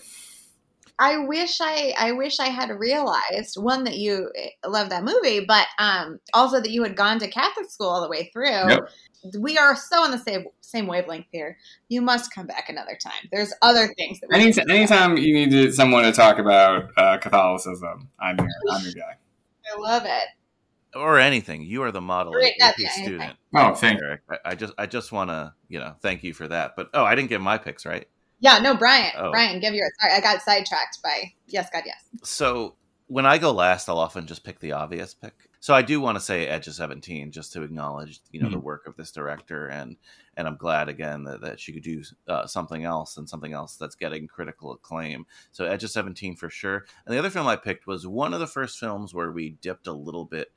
I 0.99 1.17
wish 1.17 1.59
I 1.61 1.93
I 1.97 2.11
wish 2.13 2.39
I 2.39 2.47
had 2.47 2.71
realized 2.71 3.55
one 3.55 3.83
that 3.83 3.97
you 3.97 4.31
eh, 4.35 4.49
love 4.65 4.89
that 4.89 5.03
movie, 5.03 5.45
but 5.45 5.67
um 5.77 6.19
also 6.33 6.59
that 6.59 6.71
you 6.71 6.81
had 6.83 6.95
gone 6.95 7.19
to 7.19 7.27
Catholic 7.27 7.69
school 7.69 7.87
all 7.87 8.01
the 8.01 8.09
way 8.09 8.29
through. 8.33 8.69
Yep. 8.69 8.89
We 9.39 9.57
are 9.57 9.75
so 9.75 10.03
on 10.03 10.11
the 10.11 10.17
same 10.17 10.45
same 10.61 10.87
wavelength 10.87 11.27
here. 11.31 11.57
You 11.89 12.01
must 12.01 12.33
come 12.33 12.47
back 12.47 12.69
another 12.69 12.97
time. 13.01 13.29
There's 13.31 13.53
other 13.61 13.93
things 13.95 14.19
that 14.21 14.29
we 14.29 14.35
Any, 14.35 14.53
anytime 14.71 15.17
you 15.17 15.33
need 15.33 15.51
to, 15.51 15.71
someone 15.71 16.03
to 16.03 16.11
talk 16.11 16.39
about 16.39 16.89
uh, 16.97 17.17
Catholicism, 17.17 18.09
I'm 18.19 18.37
your, 18.37 18.47
I'm 18.71 18.83
your 18.83 18.93
guy. 18.93 19.15
I 19.75 19.79
love 19.79 20.03
it. 20.05 20.27
Or 20.95 21.19
anything. 21.19 21.63
You 21.63 21.83
are 21.83 21.91
the 21.91 22.01
model 22.01 22.33
Great, 22.33 22.53
AP 22.59 22.75
that's 22.77 22.79
anything. 22.97 23.03
student. 23.03 23.37
Oh, 23.55 23.73
thank 23.75 23.99
you. 23.99 24.17
I, 24.29 24.37
I 24.45 24.55
just 24.55 24.73
I 24.77 24.87
just 24.87 25.11
want 25.11 25.29
to 25.29 25.53
you 25.69 25.79
know 25.79 25.93
thank 26.01 26.23
you 26.23 26.33
for 26.33 26.47
that. 26.47 26.75
But 26.75 26.89
oh, 26.95 27.03
I 27.03 27.13
didn't 27.13 27.29
get 27.29 27.41
my 27.41 27.59
picks 27.59 27.85
right. 27.85 28.07
Yeah, 28.39 28.59
no, 28.59 28.75
Brian. 28.75 29.11
Oh. 29.17 29.31
Brian, 29.31 29.59
give 29.59 29.73
yours. 29.73 29.91
Sorry, 29.99 30.13
I 30.13 30.21
got 30.21 30.41
sidetracked 30.41 31.01
by 31.01 31.33
yes, 31.47 31.69
God, 31.71 31.83
yes. 31.85 32.03
So 32.23 32.75
when 33.07 33.25
I 33.25 33.37
go 33.37 33.51
last, 33.51 33.89
I'll 33.89 33.97
often 33.97 34.27
just 34.27 34.43
pick 34.43 34.59
the 34.59 34.73
obvious 34.73 35.13
pick. 35.13 35.49
So 35.59 35.73
I 35.73 35.81
do 35.81 35.99
want 35.99 36.17
to 36.17 36.23
say 36.23 36.47
Edge 36.47 36.67
of 36.67 36.75
Seventeen, 36.75 37.31
just 37.31 37.51
to 37.53 37.63
acknowledge 37.63 38.21
you 38.31 38.41
know 38.41 38.49
the 38.49 38.59
work 38.59 38.85
of 38.85 38.95
this 38.95 39.11
director, 39.11 39.67
and 39.67 39.97
and 40.35 40.47
I'm 40.47 40.55
glad 40.55 40.87
again 40.87 41.23
that, 41.23 41.41
that 41.41 41.59
she 41.59 41.73
could 41.73 41.83
do 41.83 42.03
uh, 42.27 42.45
something 42.45 42.83
else 42.83 43.17
and 43.17 43.27
something 43.27 43.53
else 43.53 43.75
that's 43.75 43.95
getting 43.95 44.27
critical 44.27 44.71
acclaim. 44.71 45.25
So 45.51 45.65
Edge 45.65 45.83
of 45.83 45.89
Seventeen 45.89 46.35
for 46.35 46.49
sure. 46.49 46.85
And 47.05 47.15
the 47.15 47.19
other 47.19 47.31
film 47.31 47.47
I 47.47 47.55
picked 47.55 47.87
was 47.87 48.05
one 48.05 48.33
of 48.33 48.39
the 48.39 48.47
first 48.47 48.77
films 48.77 49.13
where 49.13 49.31
we 49.31 49.57
dipped 49.61 49.87
a 49.87 49.93
little 49.93 50.25
bit, 50.25 50.51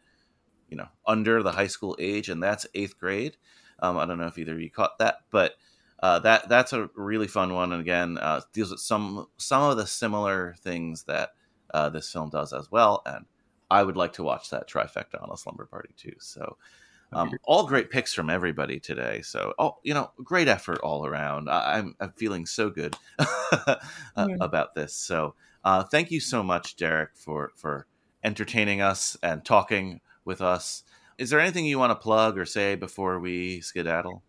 you 0.69 0.77
know, 0.77 0.89
under 1.07 1.43
the 1.43 1.53
high 1.53 1.67
school 1.67 1.97
age, 1.99 2.29
and 2.29 2.43
that's 2.43 2.67
Eighth 2.75 2.99
Grade. 2.99 3.39
Um, 3.79 3.97
I 3.97 4.05
don't 4.05 4.19
know 4.19 4.27
if 4.27 4.39
either 4.39 4.53
of 4.53 4.61
you 4.61 4.71
caught 4.71 4.99
that, 4.99 5.21
but 5.31 5.55
uh, 6.03 6.19
that 6.21 6.49
that's 6.49 6.73
a 6.73 6.89
really 6.95 7.29
fun 7.29 7.55
one, 7.55 7.73
and 7.73 7.81
again 7.81 8.19
uh, 8.19 8.41
deals 8.53 8.71
with 8.71 8.81
some 8.81 9.27
some 9.37 9.63
of 9.63 9.77
the 9.77 9.87
similar 9.87 10.55
things 10.63 11.05
that 11.05 11.31
uh, 11.75 11.89
this 11.91 12.11
film 12.13 12.31
does 12.31 12.53
as 12.53 12.71
well. 12.71 13.03
And 13.07 13.27
I 13.71 13.83
would 13.83 13.97
like 13.97 14.15
to 14.15 14.23
watch 14.23 14.51
that 14.51 14.69
trifecta 14.69 15.23
on 15.23 15.31
a 15.33 15.37
slumber 15.37 15.67
party 15.67 15.95
too. 15.97 16.15
So, 16.19 16.57
um, 17.13 17.39
all 17.45 17.67
great 17.67 17.91
picks 17.91 18.15
from 18.15 18.31
everybody 18.31 18.81
today. 18.81 19.23
So, 19.23 19.55
oh, 19.59 19.77
you 19.83 19.95
know, 19.95 20.13
great 20.25 20.49
effort 20.49 20.79
all 20.83 21.07
around. 21.07 21.49
I, 21.51 21.79
I'm 21.79 21.95
I'm 22.01 22.13
feeling 22.13 22.47
so 22.47 22.71
good 22.71 22.97
uh, 23.19 23.77
Yeah. 24.17 24.37
about 24.41 24.75
this. 24.75 24.95
So, 24.95 25.35
uh, 25.65 25.85
thank 25.85 26.11
you 26.11 26.21
so 26.21 26.43
much, 26.43 26.77
Derek, 26.77 27.11
for 27.17 27.53
for 27.57 27.87
entertaining 28.25 28.81
us 28.81 29.17
and 29.23 29.45
talking 29.45 30.01
with 30.25 30.41
us. 30.41 30.85
Is 31.19 31.31
there 31.31 31.41
anything 31.41 31.67
you 31.67 31.79
want 31.79 31.91
to 31.91 31.97
plug 31.97 32.39
or 32.39 32.47
say 32.47 32.77
before 32.77 33.19
we 33.21 33.61
skedaddle? 33.61 34.23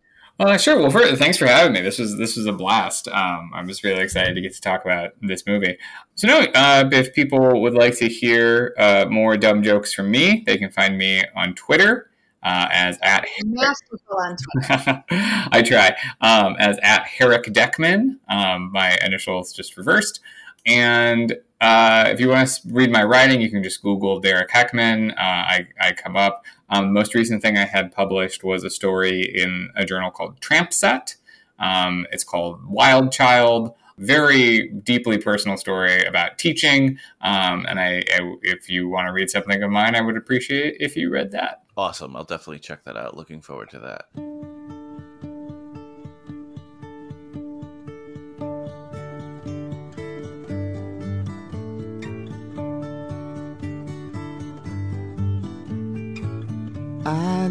Well, 0.44 0.58
sure. 0.58 0.80
Well, 0.80 0.90
first, 0.90 1.18
thanks 1.18 1.38
for 1.38 1.46
having 1.46 1.74
me. 1.74 1.82
This 1.82 2.00
was 2.00 2.18
this 2.18 2.36
was 2.36 2.48
a 2.48 2.52
blast. 2.52 3.08
Um, 3.08 3.52
I'm 3.54 3.68
just 3.68 3.84
really 3.84 4.02
excited 4.02 4.34
to 4.34 4.42
get 4.42 4.56
to 4.56 4.62
talk 4.62 4.84
about 4.84 5.12
this 5.22 5.46
movie. 5.46 5.78
So, 6.16 6.28
no, 6.28 6.40
uh, 6.56 6.90
if 6.92 7.14
people 7.14 7.62
would 7.62 7.76
like 7.76 7.96
to 7.98 8.08
hear 8.08 8.74
uh, 8.80 9.06
more 9.08 9.38
dumb 9.38 9.62
jokes 9.62 9.94
from 9.94 10.10
me, 10.10 10.42
they 10.48 10.58
can 10.58 10.72
find 10.72 10.98
me 10.98 11.24
on 11.36 11.54
Twitter 11.54 12.10
uh, 12.42 12.68
as 12.72 12.98
at 13.04 13.28
Masterful 13.46 14.18
on 14.18 14.36
Twitter. 14.36 15.04
I 15.52 15.62
try 15.62 15.96
um, 16.22 16.56
as 16.58 16.80
at 16.82 17.04
Herrick 17.04 17.44
Deckman. 17.54 18.18
Um, 18.28 18.72
my 18.72 18.98
initials 19.06 19.54
just 19.54 19.78
reversed. 19.78 20.22
And 20.66 21.38
uh, 21.60 22.06
if 22.08 22.20
you 22.20 22.30
want 22.30 22.48
to 22.48 22.62
read 22.74 22.92
my 22.92 23.04
writing, 23.04 23.42
you 23.42 23.50
can 23.50 23.64
just 23.64 23.82
Google 23.84 24.20
Derek 24.20 24.50
Heckman. 24.50 25.12
Uh, 25.12 25.16
I, 25.18 25.68
I 25.80 25.92
come 25.94 26.18
up. 26.18 26.44
Um, 26.72 26.86
the 26.86 26.92
most 26.92 27.14
recent 27.14 27.42
thing 27.42 27.58
I 27.58 27.66
had 27.66 27.92
published 27.92 28.44
was 28.44 28.64
a 28.64 28.70
story 28.70 29.22
in 29.22 29.70
a 29.76 29.86
journal 29.86 30.10
called 30.10 30.40
Trampset. 30.40 31.18
Um, 31.60 32.08
it's 32.12 32.24
called 32.24 32.66
Wild 32.66 33.12
Child. 33.12 33.76
Very 33.98 34.70
deeply 34.70 35.18
personal 35.20 35.58
story 35.58 36.04
about 36.06 36.40
teaching. 36.40 36.98
Um, 37.22 37.66
and 37.68 37.80
I, 37.80 38.04
I, 38.14 38.36
if 38.42 38.70
you 38.70 38.88
want 38.88 39.08
to 39.08 39.14
read 39.14 39.30
something 39.30 39.62
of 39.62 39.70
mine, 39.70 39.96
I 39.96 40.02
would 40.02 40.18
appreciate 40.18 40.78
if 40.80 40.96
you 40.96 41.12
read 41.12 41.32
that. 41.32 41.62
Awesome. 41.78 42.16
I'll 42.16 42.24
definitely 42.24 42.60
check 42.60 42.84
that 42.86 42.98
out. 42.98 43.16
Looking 43.16 43.42
forward 43.42 43.70
to 43.72 43.80
that. 43.80 44.61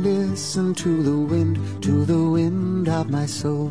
Listen 0.03 0.75
to 0.75 1.03
the 1.03 1.17
wind, 1.17 1.83
to 1.83 2.05
the 2.05 2.31
wind 2.31 2.89
of 2.89 3.11
my 3.11 3.27
soul. 3.27 3.69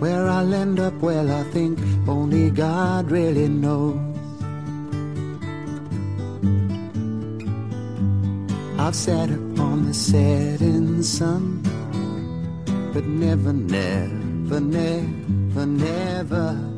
Where 0.00 0.28
I'll 0.28 0.52
end 0.52 0.80
up, 0.80 0.94
well, 0.94 1.30
I 1.30 1.44
think 1.44 1.78
only 2.08 2.50
God 2.50 3.10
really 3.10 3.48
knows. 3.48 3.98
I've 8.78 8.94
sat 8.94 9.30
upon 9.30 9.86
the 9.86 9.94
setting 9.94 11.02
sun, 11.02 11.62
but 12.92 13.06
never, 13.06 13.52
never, 13.52 14.60
never, 14.60 15.66
never. 15.66 16.70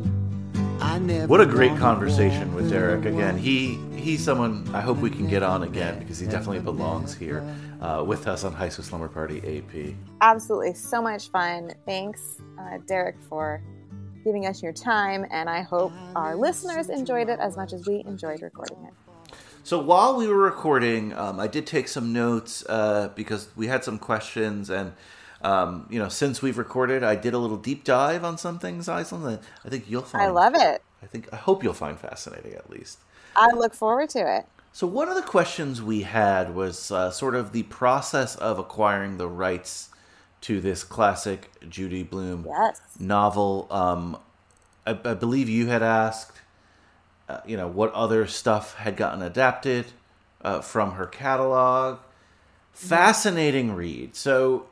I 0.81 0.99
never. 0.99 1.27
What 1.27 1.41
a 1.41 1.47
great 1.47 1.77
conversation 1.79 2.55
with 2.55 2.71
Derek. 2.71 3.07
Again, 3.07 3.37
he 3.37 3.79
he's 4.07 4.23
someone 4.23 4.65
I 4.73 4.83
hope 4.83 4.99
we 4.99 5.11
can 5.11 5.27
get 5.27 5.43
on 5.43 5.65
again 5.65 5.99
because 5.99 6.21
he 6.21 6.27
definitely 6.27 6.61
belongs 6.61 7.13
here 7.13 7.45
uh, 7.81 8.05
with 8.07 8.29
us 8.29 8.45
on 8.45 8.53
High 8.53 8.69
School 8.69 8.85
Slumber 8.85 9.09
Party 9.09 9.39
AP. 9.59 9.97
Absolutely. 10.21 10.75
So 10.75 11.03
much 11.03 11.29
fun. 11.31 11.73
Thanks, 11.87 12.41
uh, 12.57 12.79
Derek, 12.87 13.21
for 13.21 13.61
giving 14.23 14.47
us 14.47 14.63
your 14.63 14.73
time. 14.73 15.27
And 15.33 15.51
I 15.51 15.63
hope 15.63 15.93
our 16.15 16.37
listeners 16.37 16.89
enjoyed 16.89 17.29
it 17.29 17.41
as 17.41 17.57
much 17.57 17.73
as 17.73 17.85
we 17.89 18.05
enjoyed 18.07 18.43
recording 18.43 18.79
it. 18.85 18.95
So 19.65 19.81
while 19.81 20.15
we 20.17 20.29
were 20.29 20.39
recording, 20.39 21.13
um, 21.15 21.41
I 21.41 21.49
did 21.49 21.67
take 21.67 21.89
some 21.89 22.13
notes 22.13 22.65
uh, 22.69 23.11
because 23.17 23.49
we 23.57 23.67
had 23.67 23.83
some 23.83 23.99
questions, 23.99 24.71
and 24.71 24.93
um, 25.43 25.89
you 25.91 25.99
know, 25.99 26.09
since 26.09 26.41
we've 26.41 26.59
recorded, 26.59 27.03
I 27.03 27.17
did 27.17 27.35
a 27.35 27.39
little 27.39 27.57
deep 27.57 27.83
dive 27.83 28.23
on 28.23 28.39
some 28.39 28.61
things, 28.61 28.87
Aislinn. 28.87 29.25
That 29.25 29.43
I 29.65 29.69
think 29.69 29.91
you'll 29.91 30.03
find. 30.03 30.23
I 30.23 30.31
love 30.31 30.55
it. 30.55 30.85
I 31.03 31.07
think 31.07 31.33
I 31.33 31.37
hope 31.37 31.65
you'll 31.65 31.75
find 31.75 31.99
fascinating, 31.99 32.55
at 32.55 32.71
least. 32.71 33.01
I 33.37 33.53
look 33.55 33.75
forward 33.75 34.09
to 34.11 34.37
it. 34.39 34.47
So 34.73 34.87
one 34.87 35.09
of 35.09 35.15
the 35.15 35.23
questions 35.23 35.81
we 35.81 36.03
had 36.03 36.55
was 36.55 36.91
uh, 36.91 37.11
sort 37.11 37.35
of 37.35 37.53
the 37.53 37.63
process 37.65 38.37
of 38.37 38.59
acquiring 38.59 39.17
the 39.17 39.29
rights 39.29 39.89
to 40.43 40.61
this 40.61 40.85
classic 40.85 41.51
Judy 41.69 42.03
Blume 42.03 42.47
Yes. 42.49 42.81
novel. 43.01 43.67
Um, 43.71 44.19
I, 44.87 44.91
I 45.05 45.15
believe 45.15 45.49
you 45.49 45.67
had 45.69 45.83
asked, 45.83 46.41
uh, 47.29 47.41
you 47.47 47.57
know, 47.57 47.69
what 47.69 47.93
other 47.95 48.27
stuff 48.27 48.75
had 48.77 48.97
gotten 48.97 49.23
adapted 49.23 49.87
uh, 50.43 50.61
from 50.61 50.93
her 50.93 51.07
catalog. 51.07 51.99
Fascinating 52.73 53.75
read. 53.75 54.15
So, 54.15 54.67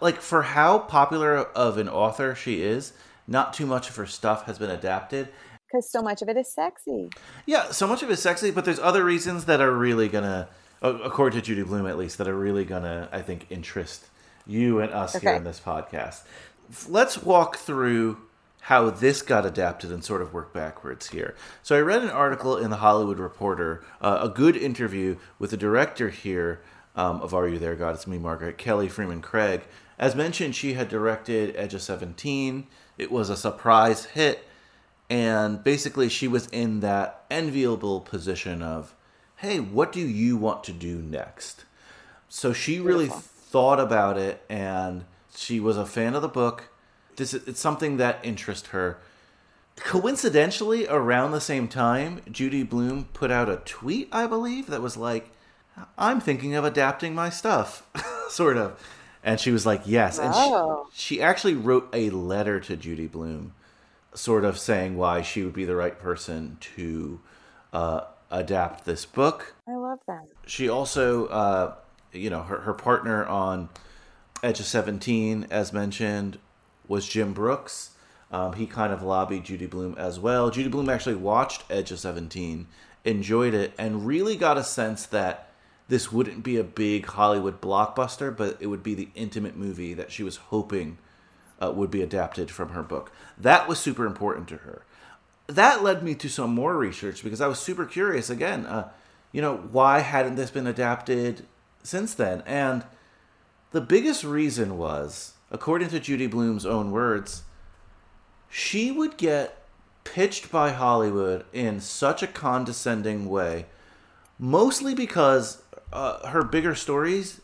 like, 0.00 0.20
for 0.20 0.42
how 0.42 0.78
popular 0.80 1.38
of 1.38 1.78
an 1.78 1.88
author 1.88 2.34
she 2.34 2.62
is, 2.62 2.92
not 3.26 3.54
too 3.54 3.64
much 3.66 3.88
of 3.88 3.96
her 3.96 4.06
stuff 4.06 4.44
has 4.44 4.58
been 4.58 4.70
adapted. 4.70 5.28
Because 5.70 5.90
so 5.90 6.02
much 6.02 6.20
of 6.22 6.28
it 6.28 6.36
is 6.36 6.52
sexy. 6.52 7.10
Yeah, 7.46 7.70
so 7.70 7.86
much 7.86 8.02
of 8.02 8.10
it's 8.10 8.22
sexy, 8.22 8.50
but 8.50 8.64
there's 8.64 8.80
other 8.80 9.04
reasons 9.04 9.44
that 9.44 9.60
are 9.60 9.72
really 9.72 10.08
gonna, 10.08 10.48
according 10.82 11.38
to 11.40 11.46
Judy 11.46 11.62
Blume 11.62 11.86
at 11.86 11.96
least, 11.96 12.18
that 12.18 12.26
are 12.26 12.36
really 12.36 12.64
gonna, 12.64 13.08
I 13.12 13.22
think, 13.22 13.46
interest 13.50 14.06
you 14.46 14.80
and 14.80 14.92
us 14.92 15.14
here 15.14 15.34
in 15.34 15.44
this 15.44 15.60
podcast. 15.60 16.22
Let's 16.88 17.22
walk 17.22 17.56
through 17.58 18.18
how 18.62 18.90
this 18.90 19.22
got 19.22 19.46
adapted 19.46 19.90
and 19.90 20.04
sort 20.04 20.22
of 20.22 20.34
work 20.34 20.52
backwards 20.52 21.08
here. 21.10 21.34
So 21.62 21.76
I 21.76 21.80
read 21.80 22.02
an 22.02 22.10
article 22.10 22.56
in 22.56 22.70
the 22.70 22.76
Hollywood 22.76 23.18
Reporter, 23.18 23.84
uh, 24.00 24.18
a 24.22 24.28
good 24.28 24.56
interview 24.56 25.16
with 25.38 25.50
the 25.50 25.56
director 25.56 26.10
here 26.10 26.60
um, 26.96 27.20
of 27.22 27.32
Are 27.32 27.48
You 27.48 27.58
There, 27.58 27.74
God? 27.74 27.94
It's 27.94 28.06
Me, 28.06 28.18
Margaret 28.18 28.58
Kelly 28.58 28.88
Fremon 28.88 29.22
Craig. 29.22 29.62
As 29.98 30.14
mentioned, 30.14 30.54
she 30.54 30.74
had 30.74 30.88
directed 30.88 31.54
Edge 31.56 31.74
of 31.74 31.82
Seventeen. 31.82 32.66
It 32.98 33.10
was 33.10 33.30
a 33.30 33.36
surprise 33.36 34.06
hit 34.06 34.44
and 35.10 35.62
basically 35.62 36.08
she 36.08 36.26
was 36.28 36.46
in 36.46 36.80
that 36.80 37.24
enviable 37.30 38.00
position 38.00 38.62
of 38.62 38.94
hey 39.36 39.58
what 39.60 39.92
do 39.92 40.00
you 40.00 40.36
want 40.38 40.64
to 40.64 40.72
do 40.72 40.96
next? 41.02 41.64
So 42.28 42.52
she 42.52 42.78
really 42.80 43.06
Beautiful. 43.06 43.20
thought 43.20 43.80
about 43.80 44.16
it 44.16 44.42
and 44.48 45.04
she 45.34 45.60
was 45.60 45.76
a 45.76 45.84
fan 45.86 46.14
of 46.14 46.22
the 46.22 46.28
book. 46.28 46.70
This 47.16 47.34
is, 47.34 47.46
it's 47.48 47.60
something 47.60 47.96
that 47.98 48.20
interests 48.22 48.68
her. 48.68 48.98
Coincidentally 49.76 50.86
around 50.86 51.30
the 51.32 51.40
same 51.40 51.66
time 51.66 52.20
judy 52.30 52.62
blume 52.62 53.08
put 53.14 53.30
out 53.30 53.48
a 53.48 53.56
tweet 53.56 54.08
i 54.12 54.26
believe 54.26 54.66
that 54.66 54.82
was 54.82 54.96
like 54.96 55.30
i'm 55.96 56.20
thinking 56.20 56.54
of 56.54 56.64
adapting 56.66 57.14
my 57.14 57.30
stuff 57.30 57.86
sort 58.28 58.56
of. 58.58 58.78
And 59.22 59.38
she 59.40 59.50
was 59.50 59.66
like 59.66 59.82
yes. 59.84 60.18
And 60.18 60.32
Oh. 60.34 60.86
she, 60.92 61.16
she 61.16 61.22
actually 61.22 61.54
wrote 61.54 61.88
a 61.92 62.08
letter 62.10 62.58
to 62.60 62.76
judy 62.76 63.06
blume 63.06 63.52
sort 64.14 64.44
of 64.44 64.58
saying 64.58 64.96
why 64.96 65.22
she 65.22 65.42
would 65.42 65.52
be 65.52 65.64
the 65.64 65.76
right 65.76 65.98
person 65.98 66.56
to 66.60 67.20
uh, 67.72 68.02
adapt 68.30 68.84
this 68.84 69.04
book. 69.04 69.54
I 69.68 69.74
love 69.74 70.00
that. 70.06 70.26
She 70.46 70.68
also, 70.68 71.26
uh, 71.26 71.74
you 72.12 72.30
know, 72.30 72.42
her, 72.42 72.60
her 72.60 72.74
partner 72.74 73.24
on 73.24 73.68
Edge 74.42 74.60
of 74.60 74.66
17, 74.66 75.46
as 75.50 75.72
mentioned, 75.72 76.38
was 76.88 77.08
Jim 77.08 77.32
Brooks. 77.32 77.90
Um, 78.32 78.54
he 78.54 78.66
kind 78.66 78.92
of 78.92 79.02
lobbied 79.02 79.44
Judy 79.44 79.66
Blume 79.66 79.96
as 79.98 80.20
well. 80.20 80.50
Judy 80.50 80.68
Blume 80.68 80.88
actually 80.88 81.16
watched 81.16 81.64
Edge 81.68 81.90
of 81.90 81.98
17, 81.98 82.66
enjoyed 83.04 83.54
it, 83.54 83.72
and 83.78 84.06
really 84.06 84.36
got 84.36 84.56
a 84.56 84.64
sense 84.64 85.06
that 85.06 85.48
this 85.88 86.12
wouldn't 86.12 86.44
be 86.44 86.56
a 86.56 86.64
big 86.64 87.06
Hollywood 87.06 87.60
blockbuster, 87.60 88.34
but 88.34 88.56
it 88.60 88.68
would 88.68 88.84
be 88.84 88.94
the 88.94 89.08
intimate 89.16 89.56
movie 89.56 89.94
that 89.94 90.12
she 90.12 90.22
was 90.22 90.36
hoping 90.36 90.98
uh, 91.60 91.72
would 91.72 91.90
be 91.90 92.02
adapted 92.02 92.50
from 92.50 92.70
her 92.70 92.82
book. 92.82 93.12
That 93.38 93.68
was 93.68 93.78
super 93.78 94.06
important 94.06 94.48
to 94.48 94.58
her. 94.58 94.84
That 95.46 95.82
led 95.82 96.02
me 96.02 96.14
to 96.16 96.28
some 96.28 96.54
more 96.54 96.76
research 96.76 97.22
because 97.24 97.40
I 97.40 97.46
was 97.46 97.58
super 97.58 97.84
curious 97.84 98.30
again. 98.30 98.66
Uh, 98.66 98.90
you 99.32 99.42
know, 99.42 99.56
why 99.56 100.00
hadn't 100.00 100.36
this 100.36 100.50
been 100.50 100.66
adapted 100.66 101.46
since 101.82 102.14
then? 102.14 102.42
And 102.46 102.84
the 103.72 103.80
biggest 103.80 104.24
reason 104.24 104.78
was, 104.78 105.34
according 105.50 105.88
to 105.90 106.00
Judy 106.00 106.26
Blume's 106.26 106.66
own 106.66 106.90
words, 106.90 107.42
she 108.48 108.90
would 108.90 109.16
get 109.16 109.56
pitched 110.02 110.50
by 110.50 110.70
Hollywood 110.70 111.44
in 111.52 111.80
such 111.80 112.22
a 112.22 112.26
condescending 112.26 113.28
way, 113.28 113.66
mostly 114.38 114.94
because 114.94 115.62
uh, 115.92 116.26
her 116.28 116.42
bigger 116.42 116.74
stories, 116.74 117.40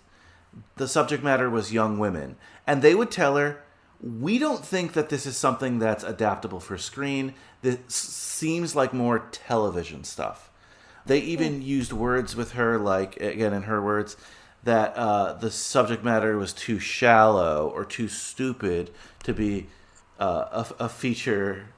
the 0.76 0.88
subject 0.88 1.22
matter 1.22 1.48
was 1.48 1.72
young 1.72 1.98
women. 1.98 2.36
And 2.66 2.82
they 2.82 2.94
would 2.94 3.10
tell 3.10 3.36
her, 3.36 3.62
we 4.00 4.38
don't 4.38 4.64
think 4.64 4.92
that 4.92 5.08
this 5.08 5.26
is 5.26 5.36
something 5.36 5.78
that's 5.78 6.04
adaptable 6.04 6.60
for 6.60 6.76
screen. 6.76 7.34
This 7.62 7.78
seems 7.88 8.76
like 8.76 8.92
more 8.92 9.28
television 9.32 10.04
stuff. 10.04 10.50
They 11.06 11.20
even 11.20 11.62
used 11.62 11.92
words 11.92 12.34
with 12.34 12.52
her, 12.52 12.78
like, 12.78 13.16
again, 13.20 13.52
in 13.52 13.62
her 13.62 13.80
words, 13.80 14.16
that 14.64 14.96
uh, 14.96 15.34
the 15.34 15.50
subject 15.50 16.04
matter 16.04 16.36
was 16.36 16.52
too 16.52 16.78
shallow 16.80 17.68
or 17.68 17.84
too 17.84 18.08
stupid 18.08 18.90
to 19.22 19.32
be 19.32 19.68
uh, 20.18 20.64
a, 20.78 20.84
a 20.84 20.88
feature, 20.88 21.68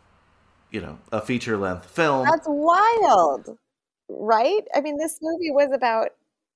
you 0.71 0.81
know, 0.81 0.99
a 1.13 1.21
feature 1.21 1.57
length 1.59 1.87
film. 1.87 2.27
That's 2.27 2.47
wild, 2.49 3.59
right? 4.09 4.63
I 4.75 4.81
mean, 4.81 4.97
this 4.97 5.19
movie 5.21 5.51
was 5.51 5.71
about 5.73 6.09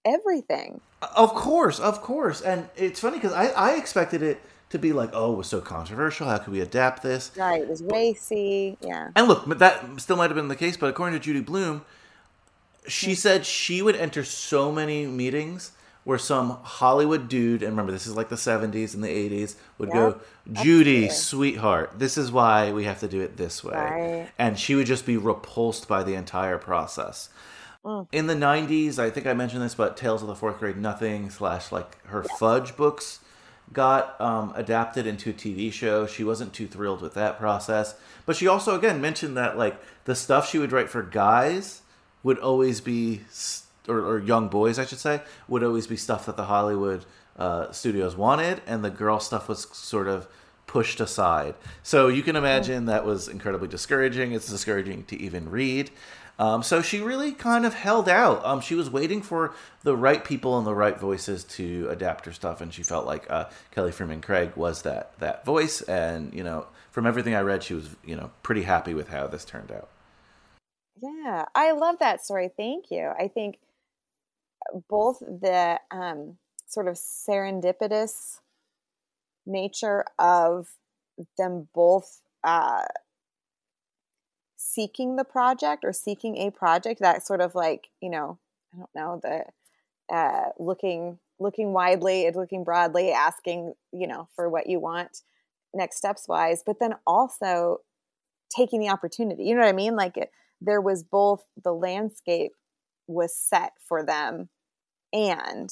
everything. 0.04 0.80
Of 1.14 1.34
course, 1.34 1.78
of 1.78 2.00
course. 2.00 2.40
And 2.40 2.68
it's 2.76 3.00
funny 3.00 3.18
because 3.18 3.34
I, 3.34 3.48
I 3.48 3.76
expected 3.76 4.22
it 4.22 4.40
to 4.72 4.78
be 4.78 4.92
like, 4.92 5.10
oh, 5.12 5.34
it 5.34 5.36
was 5.36 5.46
so 5.46 5.60
controversial. 5.60 6.26
How 6.26 6.38
could 6.38 6.52
we 6.52 6.60
adapt 6.60 7.02
this? 7.02 7.30
Right. 7.36 7.62
It 7.62 7.68
was 7.68 7.82
racy. 7.82 8.76
Yeah. 8.80 9.10
And 9.14 9.28
look, 9.28 9.46
that 9.58 10.00
still 10.00 10.16
might 10.16 10.30
have 10.30 10.34
been 10.34 10.48
the 10.48 10.56
case. 10.56 10.76
But 10.76 10.88
according 10.88 11.18
to 11.18 11.24
Judy 11.24 11.40
Blume, 11.40 11.84
she 12.86 13.10
hmm. 13.10 13.14
said 13.14 13.46
she 13.46 13.82
would 13.82 13.96
enter 13.96 14.24
so 14.24 14.72
many 14.72 15.06
meetings 15.06 15.72
where 16.04 16.18
some 16.18 16.58
Hollywood 16.62 17.28
dude, 17.28 17.62
and 17.62 17.72
remember, 17.72 17.92
this 17.92 18.08
is 18.08 18.16
like 18.16 18.28
the 18.28 18.36
70s 18.36 18.92
and 18.92 19.04
the 19.04 19.08
80s, 19.08 19.54
would 19.78 19.92
go, 19.92 20.20
Judy, 20.50 21.08
sweetheart, 21.08 21.92
this 21.96 22.18
is 22.18 22.32
why 22.32 22.72
we 22.72 22.84
have 22.84 22.98
to 23.00 23.08
do 23.08 23.20
it 23.20 23.36
this 23.36 23.62
way. 23.62 23.74
Right. 23.74 24.28
And 24.36 24.58
she 24.58 24.74
would 24.74 24.86
just 24.86 25.06
be 25.06 25.16
repulsed 25.16 25.86
by 25.86 26.02
the 26.02 26.14
entire 26.14 26.58
process. 26.58 27.28
Mm. 27.84 28.08
In 28.10 28.26
the 28.26 28.34
90s, 28.34 28.98
I 28.98 29.10
think 29.10 29.28
I 29.28 29.34
mentioned 29.34 29.62
this, 29.62 29.76
but 29.76 29.96
Tales 29.96 30.22
of 30.22 30.28
the 30.28 30.34
Fourth 30.34 30.58
Grade 30.58 30.76
Nothing 30.76 31.30
slash 31.30 31.70
like 31.70 32.04
her 32.06 32.24
Fudge 32.24 32.76
books 32.76 33.20
got 33.72 34.20
um, 34.20 34.52
adapted 34.54 35.06
into 35.06 35.30
a 35.30 35.32
TV 35.32 35.72
show. 35.72 36.06
She 36.06 36.24
wasn't 36.24 36.52
too 36.52 36.66
thrilled 36.66 37.00
with 37.00 37.14
that 37.14 37.38
process. 37.38 37.94
But 38.26 38.36
she 38.36 38.46
also, 38.46 38.76
again, 38.76 39.00
mentioned 39.00 39.36
that 39.36 39.58
like 39.58 39.80
the 40.04 40.14
stuff 40.14 40.48
she 40.48 40.58
would 40.58 40.72
write 40.72 40.90
for 40.90 41.02
guys 41.02 41.82
would 42.22 42.38
always 42.38 42.80
be, 42.80 43.22
or, 43.88 43.98
or 43.98 44.18
young 44.18 44.48
boys, 44.48 44.78
I 44.78 44.84
should 44.84 44.98
say, 44.98 45.22
would 45.48 45.62
always 45.62 45.86
be 45.86 45.96
stuff 45.96 46.26
that 46.26 46.36
the 46.36 46.44
Hollywood 46.44 47.04
uh, 47.36 47.72
studios 47.72 48.14
wanted, 48.14 48.60
and 48.66 48.84
the 48.84 48.90
girl 48.90 49.18
stuff 49.18 49.48
was 49.48 49.68
sort 49.72 50.06
of 50.06 50.28
pushed 50.66 51.00
aside. 51.00 51.54
So 51.82 52.08
you 52.08 52.22
can 52.22 52.36
imagine 52.36 52.86
that 52.86 53.04
was 53.04 53.28
incredibly 53.28 53.68
discouraging. 53.68 54.32
It's 54.32 54.48
discouraging 54.48 55.04
to 55.04 55.20
even 55.20 55.50
read. 55.50 55.90
Um, 56.38 56.62
so 56.62 56.82
she 56.82 57.00
really 57.00 57.32
kind 57.32 57.64
of 57.64 57.74
held 57.74 58.08
out. 58.08 58.44
Um, 58.44 58.60
she 58.60 58.74
was 58.74 58.90
waiting 58.90 59.22
for 59.22 59.54
the 59.82 59.96
right 59.96 60.24
people 60.24 60.58
and 60.58 60.66
the 60.66 60.74
right 60.74 60.98
voices 60.98 61.44
to 61.44 61.88
adapt 61.90 62.26
her 62.26 62.32
stuff, 62.32 62.60
and 62.60 62.72
she 62.72 62.82
felt 62.82 63.06
like 63.06 63.30
uh, 63.30 63.46
Kelly 63.70 63.92
Fremon 63.92 64.22
Craig 64.22 64.52
was 64.56 64.82
that 64.82 65.18
that 65.18 65.44
voice. 65.44 65.82
And 65.82 66.34
you 66.34 66.42
know, 66.42 66.66
from 66.90 67.06
everything 67.06 67.34
I 67.34 67.40
read, 67.40 67.62
she 67.62 67.74
was 67.74 67.90
you 68.04 68.16
know 68.16 68.30
pretty 68.42 68.62
happy 68.62 68.94
with 68.94 69.08
how 69.08 69.26
this 69.26 69.44
turned 69.44 69.70
out. 69.70 69.88
Yeah. 71.02 71.46
I 71.54 71.72
love 71.72 71.98
that 71.98 72.24
story. 72.24 72.50
Thank 72.56 72.90
you. 72.90 73.10
I 73.18 73.28
think 73.28 73.58
both 74.88 75.18
the 75.20 75.80
um, 75.90 76.38
sort 76.66 76.88
of 76.88 76.94
serendipitous 76.94 78.38
nature 79.44 80.04
of 80.18 80.68
them 81.36 81.68
both 81.74 82.20
uh, 82.44 82.84
seeking 84.62 85.16
the 85.16 85.24
project 85.24 85.84
or 85.84 85.92
seeking 85.92 86.36
a 86.36 86.50
project 86.50 87.00
that 87.00 87.26
sort 87.26 87.40
of 87.40 87.54
like 87.54 87.88
you 88.00 88.08
know 88.08 88.38
i 88.72 88.78
don't 88.78 88.94
know 88.94 89.20
the 89.22 89.44
uh, 90.14 90.50
looking 90.58 91.18
looking 91.40 91.72
widely 91.72 92.26
and 92.26 92.36
looking 92.36 92.64
broadly 92.64 93.10
asking 93.10 93.72
you 93.92 94.06
know 94.06 94.28
for 94.36 94.48
what 94.48 94.68
you 94.68 94.78
want 94.78 95.22
next 95.74 95.96
steps 95.96 96.28
wise 96.28 96.62
but 96.64 96.76
then 96.80 96.94
also 97.06 97.78
taking 98.54 98.80
the 98.80 98.88
opportunity 98.88 99.44
you 99.44 99.54
know 99.54 99.60
what 99.62 99.68
i 99.68 99.72
mean? 99.72 99.96
Like 99.96 100.16
it, 100.16 100.30
there 100.60 100.80
was 100.80 101.02
both 101.02 101.42
the 101.62 101.72
landscape 101.72 102.52
was 103.06 103.34
set 103.34 103.72
for 103.88 104.04
them 104.04 104.48
and 105.12 105.70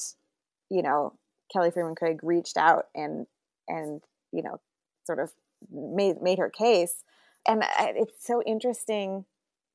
you 0.69 0.81
know 0.81 1.13
kelly 1.53 1.69
fremon 1.69 1.95
craig 1.95 2.19
reached 2.23 2.57
out 2.57 2.85
and 2.95 3.25
and 3.67 4.01
you 4.31 4.43
know 4.43 4.59
sort 5.05 5.19
of 5.19 5.31
made 5.71 6.21
made 6.21 6.39
her 6.39 6.49
case 6.49 7.03
and 7.47 7.63
it's 7.79 8.25
so 8.25 8.41
interesting. 8.45 9.25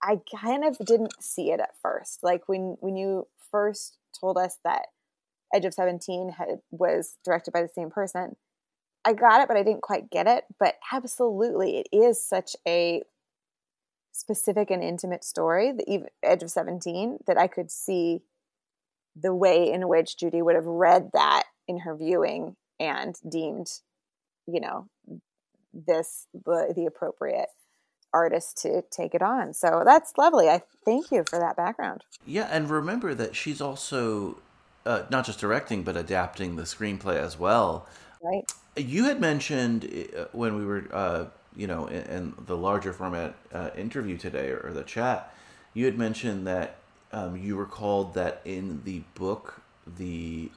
I 0.02 0.20
kind 0.40 0.64
of 0.64 0.78
didn't 0.78 1.22
see 1.22 1.50
it 1.50 1.60
at 1.60 1.76
first. 1.80 2.20
Like 2.22 2.48
when 2.48 2.76
when 2.80 2.96
you 2.96 3.26
first 3.50 3.98
told 4.18 4.38
us 4.38 4.58
that 4.64 4.86
edge 5.54 5.64
of 5.64 5.74
17 5.74 6.30
had, 6.30 6.60
was 6.70 7.16
directed 7.24 7.52
by 7.52 7.62
the 7.62 7.68
same 7.68 7.90
person 7.90 8.36
i 9.04 9.12
got 9.12 9.40
it 9.40 9.48
but 9.48 9.56
i 9.56 9.62
didn't 9.62 9.82
quite 9.82 10.10
get 10.10 10.26
it. 10.26 10.44
But 10.58 10.74
absolutely 10.92 11.78
it 11.78 11.88
is 11.92 12.22
such 12.22 12.56
a 12.66 13.02
specific 14.12 14.70
and 14.70 14.82
intimate 14.82 15.24
story 15.24 15.72
the 15.72 16.06
edge 16.22 16.42
of 16.42 16.50
17 16.50 17.18
that 17.26 17.38
i 17.38 17.46
could 17.46 17.70
see 17.70 18.20
the 19.14 19.34
way 19.34 19.70
in 19.70 19.88
which 19.88 20.18
judy 20.18 20.42
would 20.42 20.56
have 20.56 20.66
read 20.66 21.10
that 21.12 21.44
in 21.68 21.80
her 21.80 21.94
viewing 21.94 22.56
and 22.80 23.14
deemed 23.28 23.68
you 24.46 24.60
know 24.60 24.88
this 25.86 26.26
the, 26.32 26.72
the 26.74 26.86
appropriate 26.86 27.48
artist 28.12 28.58
to 28.62 28.82
take 28.90 29.14
it 29.14 29.22
on. 29.22 29.52
So 29.52 29.82
that's 29.84 30.12
lovely. 30.16 30.48
I 30.48 30.62
thank 30.84 31.10
you 31.10 31.24
for 31.28 31.38
that 31.38 31.56
background. 31.56 32.02
Yeah, 32.24 32.48
and 32.50 32.70
remember 32.70 33.14
that 33.14 33.36
she's 33.36 33.60
also 33.60 34.38
uh, 34.86 35.02
not 35.10 35.26
just 35.26 35.38
directing 35.38 35.82
but 35.82 35.96
adapting 35.96 36.56
the 36.56 36.62
screenplay 36.62 37.16
as 37.16 37.38
well. 37.38 37.86
Right. 38.22 38.44
You 38.76 39.04
had 39.04 39.20
mentioned 39.20 39.84
uh, 40.16 40.26
when 40.32 40.56
we 40.56 40.64
were, 40.64 40.84
uh, 40.92 41.24
you 41.54 41.66
know, 41.66 41.86
in, 41.86 42.02
in, 42.02 42.34
the 42.46 42.56
larger 42.56 42.92
format 42.92 43.34
uh, 43.52 43.70
interview 43.76 44.16
today 44.16 44.50
or, 44.50 44.58
or, 44.58 44.72
the 44.72 44.82
chat, 44.82 45.34
you 45.74 45.84
had 45.86 45.96
mentioned 45.96 46.46
that 46.46 46.76
um, 47.12 47.36
you 47.36 47.56
recalled 47.56 48.14
that 48.14 48.40
in 48.44 48.82
the 48.84 49.02
book 49.14 49.62
the 49.98 50.50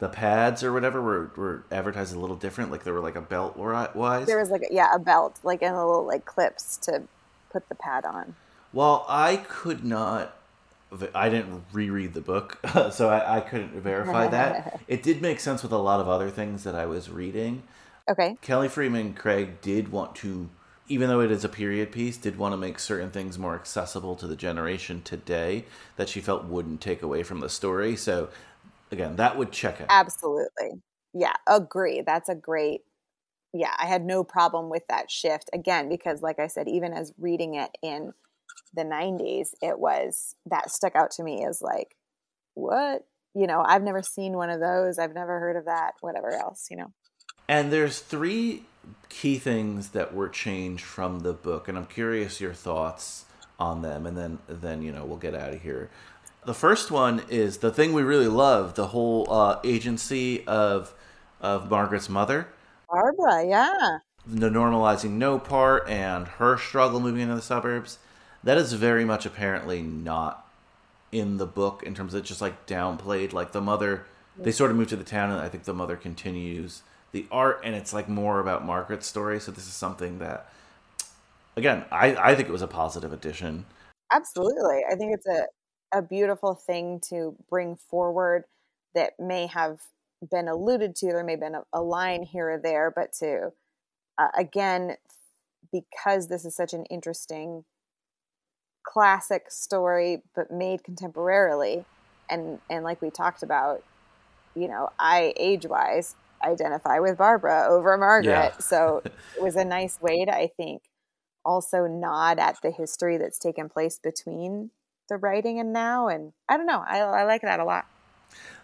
the 0.00 0.08
pads 0.08 0.64
or 0.64 0.72
whatever 0.72 1.00
were, 1.00 1.30
were 1.36 1.62
advertised 1.70 2.14
a 2.14 2.18
little 2.18 2.36
different 2.36 2.70
like 2.70 2.84
there 2.84 2.94
were 2.94 3.00
like 3.00 3.16
a 3.16 3.20
belt 3.20 3.56
wise? 3.56 4.26
There 4.26 4.38
was 4.38 4.50
like 4.50 4.62
a, 4.62 4.74
yeah 4.74 4.94
a 4.94 4.98
belt 4.98 5.38
like 5.44 5.62
in 5.62 5.72
a 5.72 5.86
little 5.86 6.06
like 6.06 6.24
clips 6.24 6.76
to 6.78 7.02
put 7.50 7.68
the 7.68 7.74
pad 7.74 8.04
on. 8.04 8.34
Well 8.72 9.04
i 9.08 9.36
could 9.36 9.84
not 9.84 10.36
i 11.14 11.28
didn't 11.28 11.62
reread 11.72 12.14
the 12.14 12.20
book 12.20 12.58
so 12.90 13.08
I, 13.08 13.36
I 13.36 13.40
couldn't 13.40 13.72
verify 13.80 14.26
that. 14.28 14.80
It 14.88 15.02
did 15.02 15.22
make 15.22 15.38
sense 15.38 15.62
with 15.62 15.72
a 15.72 15.78
lot 15.78 16.00
of 16.00 16.08
other 16.08 16.30
things 16.30 16.64
that 16.64 16.74
i 16.74 16.86
was 16.86 17.10
reading. 17.10 17.62
Okay. 18.08 18.36
Kelly 18.40 18.68
Fremon 18.68 19.14
craig 19.14 19.60
did 19.60 19.92
want 19.92 20.16
to 20.16 20.48
even 20.88 21.08
though 21.08 21.20
it 21.20 21.30
is 21.30 21.44
a 21.44 21.48
period 21.48 21.92
piece 21.92 22.16
did 22.16 22.36
want 22.36 22.52
to 22.52 22.56
make 22.56 22.78
certain 22.78 23.10
things 23.10 23.38
more 23.38 23.54
accessible 23.54 24.16
to 24.16 24.26
the 24.26 24.34
generation 24.34 25.00
today 25.02 25.64
that 25.96 26.08
she 26.08 26.20
felt 26.20 26.44
wouldn't 26.44 26.80
take 26.80 27.00
away 27.00 27.22
from 27.22 27.38
the 27.38 27.48
story. 27.48 27.94
So 27.94 28.28
again, 28.92 29.16
that 29.16 29.36
would 29.36 29.52
check 29.52 29.80
it. 29.80 29.86
Absolutely. 29.88 30.82
Yeah, 31.12 31.34
agree. 31.46 32.02
That's 32.06 32.28
a 32.28 32.34
great 32.34 32.82
yeah, 33.52 33.74
I 33.78 33.86
had 33.86 34.04
no 34.04 34.22
problem 34.22 34.70
with 34.70 34.84
that 34.88 35.10
shift 35.10 35.50
again 35.52 35.88
because 35.88 36.22
like 36.22 36.38
I 36.38 36.46
said 36.46 36.68
even 36.68 36.92
as 36.92 37.12
reading 37.18 37.54
it 37.54 37.70
in 37.82 38.12
the 38.74 38.84
90s, 38.84 39.50
it 39.60 39.78
was 39.78 40.36
that 40.46 40.70
stuck 40.70 40.94
out 40.94 41.10
to 41.12 41.24
me 41.24 41.44
as 41.44 41.60
like 41.60 41.96
what? 42.54 43.04
You 43.34 43.46
know, 43.46 43.62
I've 43.64 43.82
never 43.82 44.02
seen 44.02 44.32
one 44.32 44.50
of 44.50 44.60
those. 44.60 44.98
I've 44.98 45.14
never 45.14 45.38
heard 45.38 45.56
of 45.56 45.66
that, 45.66 45.92
whatever 46.00 46.30
else, 46.30 46.66
you 46.70 46.76
know. 46.76 46.92
And 47.48 47.72
there's 47.72 48.00
three 48.00 48.64
key 49.08 49.38
things 49.38 49.90
that 49.90 50.14
were 50.14 50.28
changed 50.28 50.84
from 50.84 51.20
the 51.20 51.32
book 51.32 51.68
and 51.68 51.76
I'm 51.76 51.86
curious 51.86 52.40
your 52.40 52.54
thoughts 52.54 53.24
on 53.58 53.82
them 53.82 54.06
and 54.06 54.16
then 54.16 54.38
then 54.48 54.82
you 54.82 54.92
know, 54.92 55.04
we'll 55.04 55.18
get 55.18 55.34
out 55.34 55.54
of 55.54 55.62
here. 55.62 55.90
The 56.44 56.54
first 56.54 56.90
one 56.90 57.22
is 57.28 57.58
the 57.58 57.70
thing 57.70 57.92
we 57.92 58.02
really 58.02 58.28
love 58.28 58.74
the 58.74 58.88
whole 58.88 59.30
uh, 59.30 59.60
agency 59.62 60.46
of 60.46 60.94
of 61.40 61.70
Margaret's 61.70 62.08
mother. 62.08 62.48
Barbara, 62.88 63.46
yeah. 63.46 63.98
The 64.26 64.50
normalizing 64.50 65.12
no 65.12 65.38
part 65.38 65.88
and 65.88 66.26
her 66.26 66.58
struggle 66.58 67.00
moving 67.00 67.22
into 67.22 67.34
the 67.34 67.42
suburbs. 67.42 67.98
That 68.42 68.58
is 68.58 68.72
very 68.72 69.04
much 69.04 69.26
apparently 69.26 69.82
not 69.82 70.46
in 71.12 71.36
the 71.36 71.46
book 71.46 71.82
in 71.82 71.94
terms 71.94 72.14
of 72.14 72.24
just 72.24 72.40
like 72.40 72.66
downplayed. 72.66 73.32
Like 73.32 73.52
the 73.52 73.60
mother, 73.60 74.06
they 74.38 74.52
sort 74.52 74.70
of 74.70 74.76
move 74.76 74.88
to 74.88 74.96
the 74.96 75.04
town, 75.04 75.30
and 75.30 75.40
I 75.40 75.48
think 75.48 75.64
the 75.64 75.74
mother 75.74 75.96
continues 75.96 76.82
the 77.12 77.26
art, 77.30 77.60
and 77.64 77.74
it's 77.74 77.92
like 77.92 78.08
more 78.08 78.40
about 78.40 78.64
Margaret's 78.64 79.06
story. 79.06 79.40
So 79.40 79.50
this 79.50 79.66
is 79.66 79.72
something 79.72 80.18
that, 80.20 80.50
again, 81.56 81.84
I 81.90 82.14
I 82.16 82.34
think 82.34 82.48
it 82.48 82.52
was 82.52 82.62
a 82.62 82.68
positive 82.68 83.12
addition. 83.12 83.66
Absolutely, 84.12 84.82
I 84.90 84.94
think 84.94 85.14
it's 85.14 85.26
a 85.26 85.46
a 85.92 86.02
beautiful 86.02 86.54
thing 86.54 87.00
to 87.08 87.36
bring 87.48 87.76
forward 87.76 88.44
that 88.94 89.12
may 89.18 89.46
have 89.46 89.80
been 90.30 90.48
alluded 90.48 90.94
to. 90.96 91.06
There 91.06 91.24
may 91.24 91.32
have 91.32 91.40
been 91.40 91.54
a, 91.54 91.62
a 91.72 91.82
line 91.82 92.22
here 92.22 92.50
or 92.50 92.58
there, 92.58 92.92
but 92.94 93.12
to 93.20 93.50
uh, 94.18 94.28
again, 94.36 94.96
because 95.72 96.28
this 96.28 96.44
is 96.44 96.54
such 96.54 96.74
an 96.74 96.84
interesting 96.86 97.64
classic 98.82 99.50
story, 99.50 100.22
but 100.34 100.50
made 100.50 100.82
contemporarily, 100.82 101.84
and 102.28 102.58
and 102.68 102.84
like 102.84 103.00
we 103.00 103.10
talked 103.10 103.42
about, 103.42 103.82
you 104.54 104.68
know, 104.68 104.90
I 104.98 105.32
age 105.36 105.66
wise 105.66 106.16
identify 106.42 106.98
with 106.98 107.18
Barbara 107.18 107.66
over 107.68 107.96
Margaret, 107.96 108.32
yeah. 108.32 108.58
so 108.58 109.02
it 109.36 109.42
was 109.42 109.56
a 109.56 109.64
nice 109.64 110.00
way 110.00 110.24
to, 110.24 110.34
I 110.34 110.50
think, 110.56 110.82
also 111.44 111.86
nod 111.86 112.38
at 112.38 112.56
the 112.62 112.70
history 112.70 113.16
that's 113.16 113.38
taken 113.38 113.68
place 113.68 113.98
between 114.02 114.70
the 115.10 115.18
writing 115.18 115.60
and 115.60 115.74
now. 115.74 116.08
And 116.08 116.32
I 116.48 116.56
don't 116.56 116.66
know. 116.66 116.82
I, 116.86 117.00
I 117.00 117.24
like 117.24 117.42
that 117.42 117.60
a 117.60 117.64
lot. 117.64 117.86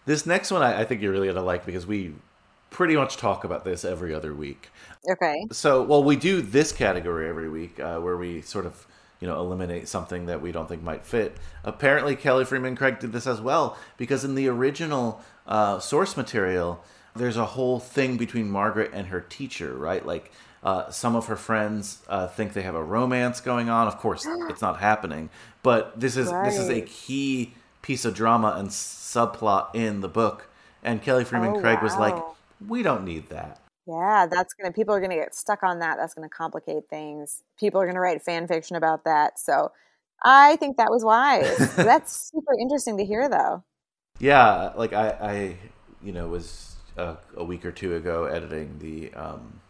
This 0.06 0.24
next 0.24 0.50
one 0.50 0.62
I, 0.62 0.80
I 0.80 0.84
think 0.84 1.02
you're 1.02 1.12
really 1.12 1.26
going 1.26 1.36
to 1.36 1.42
like 1.42 1.66
because 1.66 1.86
we 1.86 2.14
pretty 2.70 2.96
much 2.96 3.16
talk 3.16 3.44
about 3.44 3.64
this 3.64 3.84
every 3.84 4.14
other 4.14 4.34
week. 4.34 4.70
Okay. 5.10 5.46
So, 5.52 5.82
well, 5.82 6.02
we 6.02 6.16
do 6.16 6.40
this 6.40 6.72
category 6.72 7.28
every 7.28 7.48
week 7.48 7.78
uh, 7.78 7.98
where 8.00 8.16
we 8.16 8.42
sort 8.42 8.66
of, 8.66 8.86
you 9.20 9.26
know, 9.26 9.38
eliminate 9.38 9.88
something 9.88 10.26
that 10.26 10.42
we 10.42 10.52
don't 10.52 10.68
think 10.68 10.82
might 10.82 11.04
fit. 11.04 11.36
Apparently, 11.64 12.16
Kelly 12.16 12.44
Fremon 12.44 12.76
Craig 12.76 12.98
did 12.98 13.12
this 13.12 13.26
as 13.26 13.40
well 13.40 13.76
because 13.96 14.24
in 14.24 14.34
the 14.34 14.48
original 14.48 15.20
uh, 15.46 15.78
source 15.78 16.16
material, 16.16 16.84
there's 17.16 17.36
a 17.36 17.44
whole 17.44 17.78
thing 17.78 18.16
between 18.16 18.50
Margaret 18.50 18.90
and 18.92 19.08
her 19.08 19.20
teacher, 19.20 19.74
right? 19.74 20.04
Like 20.04 20.32
uh, 20.62 20.90
some 20.90 21.14
of 21.14 21.26
her 21.26 21.36
friends 21.36 22.02
uh, 22.08 22.26
think 22.26 22.52
they 22.52 22.62
have 22.62 22.74
a 22.74 22.82
romance 22.82 23.40
going 23.40 23.68
on. 23.68 23.86
Of 23.86 23.98
course, 23.98 24.26
it's 24.48 24.62
not 24.62 24.80
happening. 24.80 25.30
But 25.62 25.98
this 25.98 26.16
is 26.16 26.28
right. 26.28 26.44
this 26.44 26.58
is 26.58 26.68
a 26.68 26.82
key 26.82 27.54
piece 27.82 28.04
of 28.04 28.14
drama 28.14 28.56
and 28.58 28.68
subplot 28.68 29.74
in 29.74 30.00
the 30.00 30.08
book. 30.08 30.48
And 30.82 31.02
Kelly 31.02 31.24
Fremon 31.24 31.56
oh, 31.56 31.60
Craig 31.60 31.78
wow. 31.78 31.82
was 31.82 31.96
like, 31.96 32.16
"We 32.66 32.82
don't 32.82 33.04
need 33.04 33.28
that." 33.30 33.60
Yeah, 33.86 34.26
that's 34.30 34.54
gonna. 34.54 34.72
People 34.72 34.94
are 34.94 35.00
gonna 35.00 35.16
get 35.16 35.34
stuck 35.34 35.62
on 35.62 35.78
that. 35.80 35.96
That's 35.98 36.14
gonna 36.14 36.28
complicate 36.28 36.88
things. 36.88 37.42
People 37.58 37.80
are 37.80 37.86
gonna 37.86 38.00
write 38.00 38.22
fan 38.22 38.46
fiction 38.46 38.76
about 38.76 39.04
that. 39.04 39.38
So, 39.38 39.72
I 40.24 40.56
think 40.56 40.76
that 40.76 40.90
was 40.90 41.04
wise. 41.04 41.56
that's 41.76 42.30
super 42.30 42.54
interesting 42.60 42.96
to 42.98 43.04
hear, 43.04 43.28
though. 43.28 43.64
Yeah, 44.18 44.72
like 44.76 44.92
I, 44.92 45.08
I 45.10 45.56
you 46.02 46.12
know, 46.12 46.28
was 46.28 46.75
uh, 46.96 47.16
a 47.36 47.44
week 47.44 47.64
or 47.64 47.72
two 47.72 47.94
ago 47.94 48.24
editing 48.24 48.78
the 48.78 49.12
um, 49.14 49.60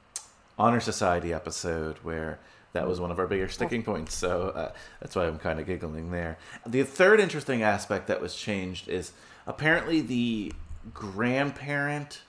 honor 0.58 0.80
society 0.80 1.32
episode 1.32 1.96
where 1.98 2.38
that 2.72 2.86
was 2.86 3.00
one 3.00 3.10
of 3.10 3.18
our 3.18 3.26
bigger 3.26 3.48
sticking 3.48 3.82
points. 3.82 4.14
So 4.14 4.50
uh, 4.50 4.72
that's 5.00 5.16
why 5.16 5.26
I'm 5.26 5.38
kind 5.38 5.58
of 5.58 5.66
giggling 5.66 6.10
there. 6.10 6.38
The 6.66 6.82
third 6.82 7.20
interesting 7.20 7.62
aspect 7.62 8.06
that 8.08 8.20
was 8.20 8.34
changed 8.36 8.88
is 8.88 9.12
apparently 9.46 10.00
the 10.02 10.52
grandparent 10.92 12.22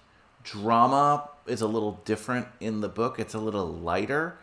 drama 0.44 1.30
is 1.46 1.62
a 1.62 1.68
little 1.68 2.02
different 2.06 2.48
in 2.60 2.82
the 2.82 2.90
book. 2.90 3.20
It's 3.20 3.34
a 3.34 3.40
little 3.40 3.68
lighter. 3.68 4.38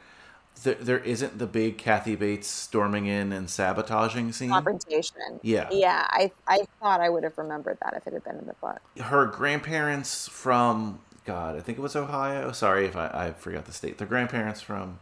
There, 0.62 0.74
there 0.74 0.98
isn't 0.98 1.38
the 1.38 1.46
big 1.46 1.78
Kathy 1.78 2.16
Bates 2.16 2.46
storming 2.46 3.06
in 3.06 3.32
and 3.32 3.50
sabotaging 3.50 4.32
scene. 4.32 4.50
Confrontation. 4.50 5.40
Yeah. 5.42 5.68
Yeah. 5.70 6.06
I, 6.08 6.30
I 6.46 6.66
thought 6.80 7.00
I 7.00 7.08
would 7.08 7.24
have 7.24 7.36
remembered 7.36 7.78
that 7.82 7.94
if 7.94 8.06
it 8.06 8.12
had 8.12 8.24
been 8.24 8.36
in 8.36 8.46
the 8.46 8.54
book. 8.54 8.80
Her 8.98 9.26
grandparents 9.26 10.28
from 10.28 11.00
God, 11.24 11.56
I 11.56 11.60
think 11.60 11.78
it 11.78 11.80
was 11.80 11.96
Ohio. 11.96 12.52
Sorry 12.52 12.86
if 12.86 12.96
I, 12.96 13.08
I 13.12 13.32
forgot 13.32 13.64
the 13.64 13.72
state. 13.72 13.98
Their 13.98 14.06
grandparents 14.06 14.60
from 14.60 15.00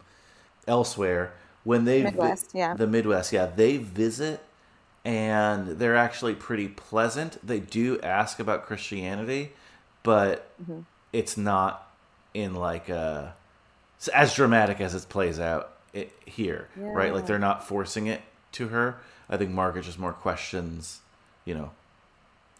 elsewhere 0.66 1.34
when 1.64 1.84
they 1.84 2.02
Midwest, 2.02 2.52
vi- 2.52 2.58
yeah, 2.58 2.74
the 2.74 2.86
Midwest, 2.86 3.32
yeah, 3.32 3.46
they 3.46 3.76
visit 3.76 4.40
and 5.04 5.78
they're 5.78 5.96
actually 5.96 6.34
pretty 6.34 6.68
pleasant. 6.68 7.44
They 7.46 7.60
do 7.60 8.00
ask 8.00 8.38
about 8.38 8.66
Christianity, 8.66 9.52
but 10.02 10.50
mm-hmm. 10.62 10.80
it's 11.12 11.36
not 11.36 11.92
in 12.34 12.54
like 12.54 12.88
a 12.88 13.34
it's 14.02 14.08
as 14.08 14.34
dramatic 14.34 14.80
as 14.80 14.96
it 14.96 15.08
plays 15.08 15.38
out 15.38 15.74
it, 15.92 16.10
here, 16.26 16.66
right? 16.76 17.14
Like 17.14 17.26
they're 17.26 17.38
not 17.38 17.68
forcing 17.68 18.08
it 18.08 18.20
to 18.50 18.66
her. 18.66 18.96
I 19.30 19.36
think 19.36 19.52
Margaret 19.52 19.84
just 19.84 19.96
more 19.96 20.12
questions, 20.12 21.02
you 21.44 21.54
know, 21.54 21.70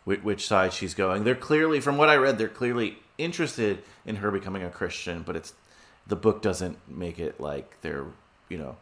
which, 0.05 0.23
which 0.23 0.47
side 0.47 0.73
she's 0.73 0.95
going. 0.95 1.25
They're 1.25 1.35
clearly, 1.35 1.81
from 1.81 1.97
what 1.97 2.09
I 2.09 2.15
read, 2.15 2.39
they're 2.39 2.49
clearly 2.49 2.99
interested 3.19 3.83
in 4.07 4.17
her 4.17 4.31
becoming 4.31 4.63
a 4.63 4.71
Christian, 4.71 5.25
but 5.25 5.35
it's 5.35 5.53
the 6.07 6.15
book 6.15 6.43
doesn't 6.43 6.79
make 6.89 7.19
it 7.19 7.41
like 7.41 7.77
they're, 7.81 8.05
you 8.49 8.59
know, 8.59 8.77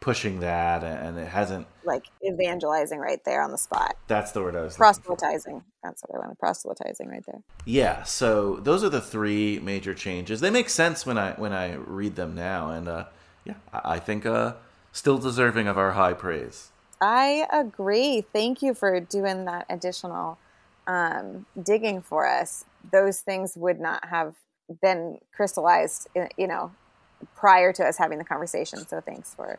pushing 0.00 0.40
that, 0.40 0.82
and 0.82 1.18
it 1.18 1.28
hasn't. 1.28 1.66
Like 1.84 2.04
evangelizing 2.26 2.98
right 2.98 3.22
there 3.24 3.42
on 3.42 3.50
the 3.50 3.58
spot. 3.58 3.96
That's 4.08 4.32
the 4.32 4.42
word 4.42 4.56
I 4.56 4.62
was. 4.62 4.76
Proselytizing. 4.76 5.62
That's 5.82 6.02
what 6.02 6.16
I 6.16 6.18
wanted. 6.18 6.38
Proselytizing 6.38 7.08
right 7.08 7.24
there. 7.26 7.42
Yeah, 7.64 8.02
so 8.02 8.56
those 8.56 8.82
are 8.82 8.88
the 8.88 9.00
three 9.00 9.58
major 9.60 9.94
changes. 9.94 10.40
They 10.40 10.50
make 10.50 10.68
sense 10.68 11.06
when 11.06 11.18
I 11.18 11.32
when 11.32 11.52
I 11.52 11.74
read 11.74 12.16
them 12.16 12.34
now, 12.34 12.70
and 12.70 12.88
uh, 12.88 13.04
yeah, 13.44 13.54
I, 13.72 13.94
I 13.94 13.98
think 13.98 14.26
uh, 14.26 14.54
still 14.92 15.18
deserving 15.18 15.68
of 15.68 15.78
our 15.78 15.92
high 15.92 16.14
praise. 16.14 16.70
I 17.00 17.46
agree. 17.52 18.26
Thank 18.32 18.60
you 18.60 18.74
for 18.74 19.00
doing 19.00 19.46
that 19.46 19.66
additional 19.70 20.38
um, 20.86 21.46
digging 21.62 22.02
for 22.02 22.26
us. 22.26 22.64
Those 22.92 23.20
things 23.20 23.56
would 23.56 23.80
not 23.80 24.06
have 24.08 24.34
been 24.82 25.18
crystallized, 25.34 26.08
you 26.36 26.46
know, 26.46 26.72
prior 27.34 27.72
to 27.72 27.84
us 27.84 27.96
having 27.96 28.18
the 28.18 28.24
conversation. 28.24 28.86
So 28.86 29.00
thanks 29.00 29.34
for 29.34 29.58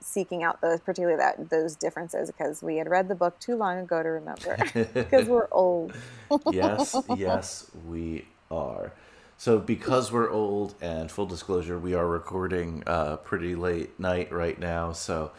seeking 0.00 0.42
out 0.42 0.60
those, 0.60 0.80
particularly 0.80 1.18
that 1.18 1.50
those 1.50 1.76
differences, 1.76 2.30
because 2.30 2.62
we 2.62 2.76
had 2.76 2.88
read 2.88 3.08
the 3.08 3.14
book 3.14 3.38
too 3.38 3.56
long 3.56 3.78
ago 3.78 4.02
to 4.02 4.08
remember. 4.08 4.56
Because 4.94 5.28
we're 5.28 5.48
old. 5.52 5.92
yes, 6.50 6.96
yes, 7.16 7.70
we 7.86 8.26
are. 8.50 8.92
So 9.36 9.58
because 9.58 10.12
we're 10.12 10.30
old, 10.30 10.74
and 10.80 11.10
full 11.10 11.26
disclosure, 11.26 11.78
we 11.78 11.94
are 11.94 12.06
recording 12.06 12.82
uh, 12.86 13.16
pretty 13.16 13.54
late 13.54 13.98
night 13.98 14.30
right 14.32 14.58
now. 14.58 14.92
So 14.92 15.32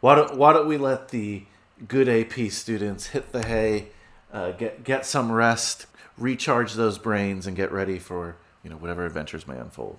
why 0.00 0.14
don't 0.14 0.36
why 0.36 0.52
don't 0.52 0.68
we 0.68 0.76
let 0.76 1.08
the 1.08 1.44
good 1.88 2.08
AP 2.08 2.50
students 2.50 3.08
hit 3.08 3.32
the 3.32 3.44
hay, 3.44 3.88
uh, 4.32 4.52
get 4.52 4.84
get 4.84 5.06
some 5.06 5.32
rest, 5.32 5.86
recharge 6.18 6.74
those 6.74 6.98
brains, 6.98 7.46
and 7.46 7.56
get 7.56 7.72
ready 7.72 7.98
for 7.98 8.36
you 8.62 8.70
know 8.70 8.76
whatever 8.76 9.06
adventures 9.06 9.46
may 9.46 9.56
unfold. 9.58 9.98